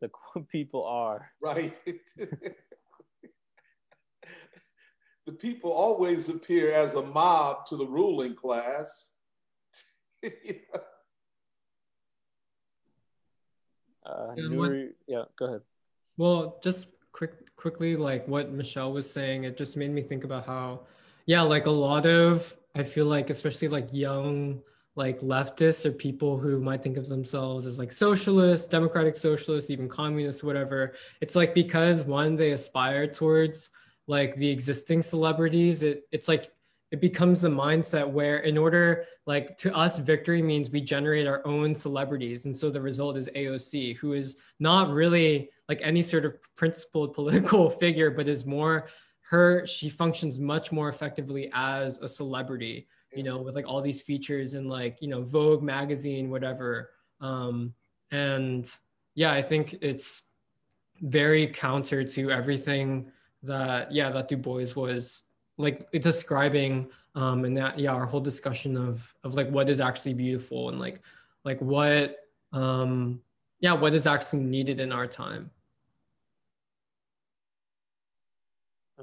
[0.01, 0.09] the
[0.51, 1.31] people are.
[1.41, 1.77] Right.
[5.25, 9.13] the people always appear as a mob to the ruling class.
[10.21, 10.29] yeah.
[14.05, 14.71] uh, what,
[15.07, 15.61] yeah, go ahead.
[16.17, 20.45] Well, just quick, quickly, like what Michelle was saying, it just made me think about
[20.45, 20.81] how,
[21.25, 24.61] yeah, like a lot of, I feel like, especially like young
[24.95, 29.89] like leftists or people who might think of themselves as like socialists, democratic socialists, even
[29.89, 30.93] communists, whatever.
[31.21, 33.71] It's like because one, they aspire towards
[34.07, 36.51] like the existing celebrities, it, it's like
[36.91, 41.45] it becomes the mindset where in order like to us victory means we generate our
[41.45, 46.23] own celebrities and so the result is aoc who is not really like any sort
[46.23, 48.87] of principled political figure but is more
[49.21, 54.01] her she functions much more effectively as a celebrity you know, with like all these
[54.01, 56.91] features in like, you know, Vogue magazine, whatever.
[57.21, 57.73] Um,
[58.11, 58.69] and
[59.15, 60.23] yeah, I think it's
[61.01, 63.11] very counter to everything
[63.43, 65.23] that, yeah, that Du Bois was
[65.57, 66.89] like describing.
[67.15, 70.79] Um, and that, yeah, our whole discussion of, of like what is actually beautiful and
[70.79, 71.01] like,
[71.45, 72.17] like what,
[72.51, 73.21] um,
[73.59, 75.49] yeah, what is actually needed in our time.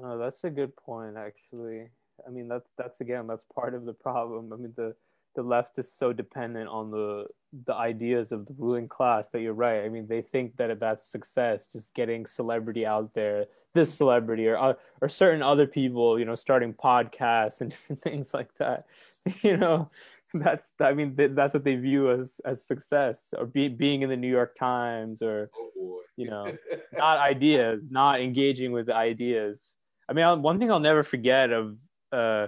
[0.01, 1.89] Oh, that's a good point, actually.
[2.25, 4.51] I mean, that's that's again, that's part of the problem.
[4.53, 4.95] I mean, the
[5.35, 7.25] the left is so dependent on the
[7.65, 9.83] the ideas of the ruling class that you're right.
[9.83, 14.57] I mean, they think that that's success, just getting celebrity out there, this celebrity or
[14.57, 18.85] uh, or certain other people, you know, starting podcasts and different things like that.
[19.41, 19.89] You know,
[20.33, 24.17] that's I mean, that's what they view as as success or be, being in the
[24.17, 26.53] New York Times or oh you know,
[26.93, 29.61] not ideas, not engaging with ideas.
[30.09, 31.77] I mean, one thing I'll never forget of
[32.13, 32.47] uh,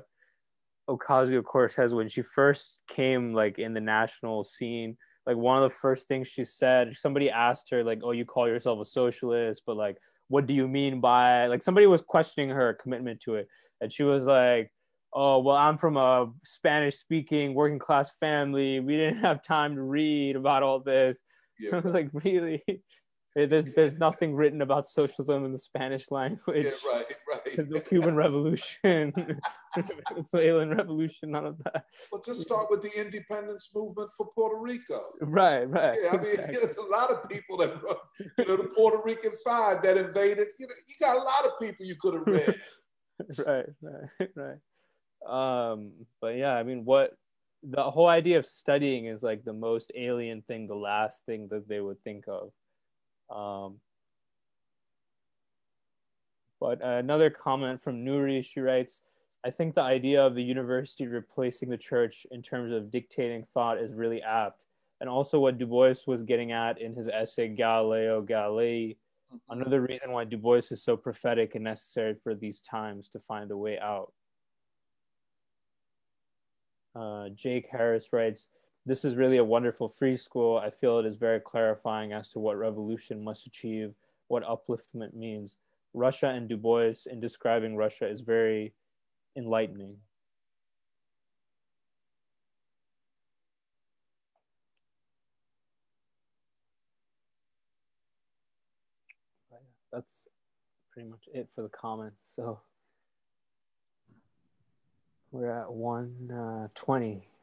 [0.89, 4.97] Ocasio Cortez when she first came like in the national scene.
[5.25, 8.47] Like one of the first things she said, somebody asked her like, "Oh, you call
[8.47, 12.73] yourself a socialist, but like, what do you mean by like somebody was questioning her
[12.73, 13.47] commitment to it.
[13.81, 14.71] And she was like
[15.13, 18.79] oh well i'm from a spanish speaking working class family.
[18.79, 21.19] We didn't have time to read about all this.
[21.59, 22.63] Yeah, i was like really
[23.35, 26.65] there's there's nothing written about socialism in the Spanish language.
[26.65, 27.41] Yeah, right, right.
[27.53, 29.13] There's no Cuban Revolution,
[30.09, 31.83] Venezuelan Revolution, none of that.
[32.11, 35.01] Well, just start with the independence movement for Puerto Rico.
[35.19, 35.99] Right, right.
[36.01, 36.55] Yeah, I mean, exactly.
[36.61, 37.73] there's a lot of people that,
[38.37, 40.47] you know, the Puerto Rican Five that invaded.
[40.57, 42.55] You know, you got a lot of people you could have read.
[43.45, 44.29] right, right,
[45.27, 45.71] right.
[45.71, 45.91] Um,
[46.21, 47.11] but yeah, I mean, what
[47.63, 51.67] the whole idea of studying is like the most alien thing, the last thing that
[51.67, 52.51] they would think of
[53.29, 53.79] um,
[56.59, 59.01] but another comment from Nuri, she writes,
[59.45, 63.77] I think the idea of the university replacing the church in terms of dictating thought
[63.77, 64.65] is really apt.
[64.99, 69.37] And also what Du Bois was getting at in his essay Galileo Galilei, mm-hmm.
[69.49, 73.51] another reason why Du Bois is so prophetic and necessary for these times to find
[73.51, 74.11] a way out.
[76.95, 78.47] Uh, Jake Harris writes,
[78.85, 80.57] this is really a wonderful free school.
[80.57, 83.95] I feel it is very clarifying as to what revolution must achieve,
[84.27, 85.57] what upliftment means.
[85.93, 88.73] Russia and Du Bois in describing Russia is very
[89.35, 89.97] enlightening.
[99.91, 100.27] That's
[100.91, 102.21] pretty much it for the comments.
[102.35, 102.59] So
[105.31, 107.15] we're at 120.
[107.15, 107.34] Uh,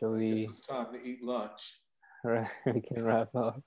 [0.00, 0.44] Shall we?
[0.44, 1.78] It's time to eat lunch.
[2.24, 3.62] All right, we can wrap up.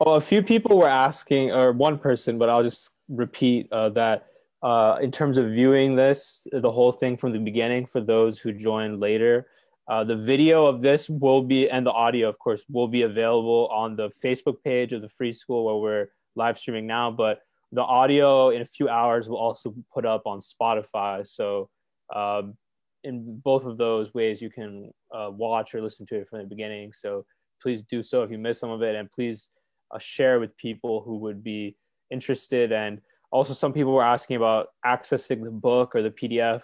[0.00, 4.26] Oh, a few people were asking, or one person, but I'll just repeat uh, that
[4.62, 8.52] uh, in terms of viewing this, the whole thing from the beginning for those who
[8.52, 9.46] joined later.
[9.86, 13.68] Uh, the video of this will be, and the audio, of course, will be available
[13.70, 17.10] on the Facebook page of the Free School where we're live streaming now.
[17.10, 17.40] But
[17.72, 21.26] the audio in a few hours will also put up on Spotify.
[21.26, 21.68] So
[22.14, 22.56] um,
[23.04, 26.46] in both of those ways you can uh, watch or listen to it from the
[26.46, 26.92] beginning.
[26.92, 27.24] So
[27.62, 29.48] please do so if you miss some of it and please
[29.94, 31.76] uh, share with people who would be
[32.10, 32.72] interested.
[32.72, 33.00] And
[33.30, 36.62] also some people were asking about accessing the book or the pdf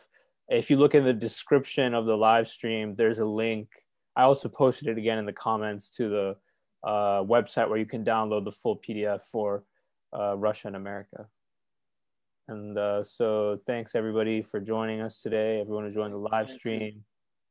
[0.51, 3.69] if you look in the description of the live stream there's a link.
[4.17, 6.37] I also posted it again in the comments to the
[6.89, 9.65] uh, website where you can download the full pdf for
[10.19, 11.27] uh, russia and america
[12.51, 15.61] and uh, so thanks everybody for joining us today.
[15.61, 17.05] Everyone who joined the live stream.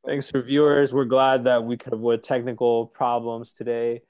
[0.05, 0.93] Thanks for viewers.
[0.93, 4.01] We're glad that we could avoid technical problems today.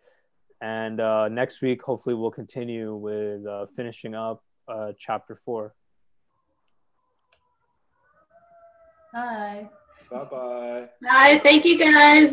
[0.62, 5.74] And uh, next week, hopefully, we'll continue with uh, finishing up uh, chapter four.
[9.14, 9.70] Bye.
[10.12, 10.90] Bye bye.
[11.02, 11.40] Bye.
[11.44, 12.28] Thank you guys.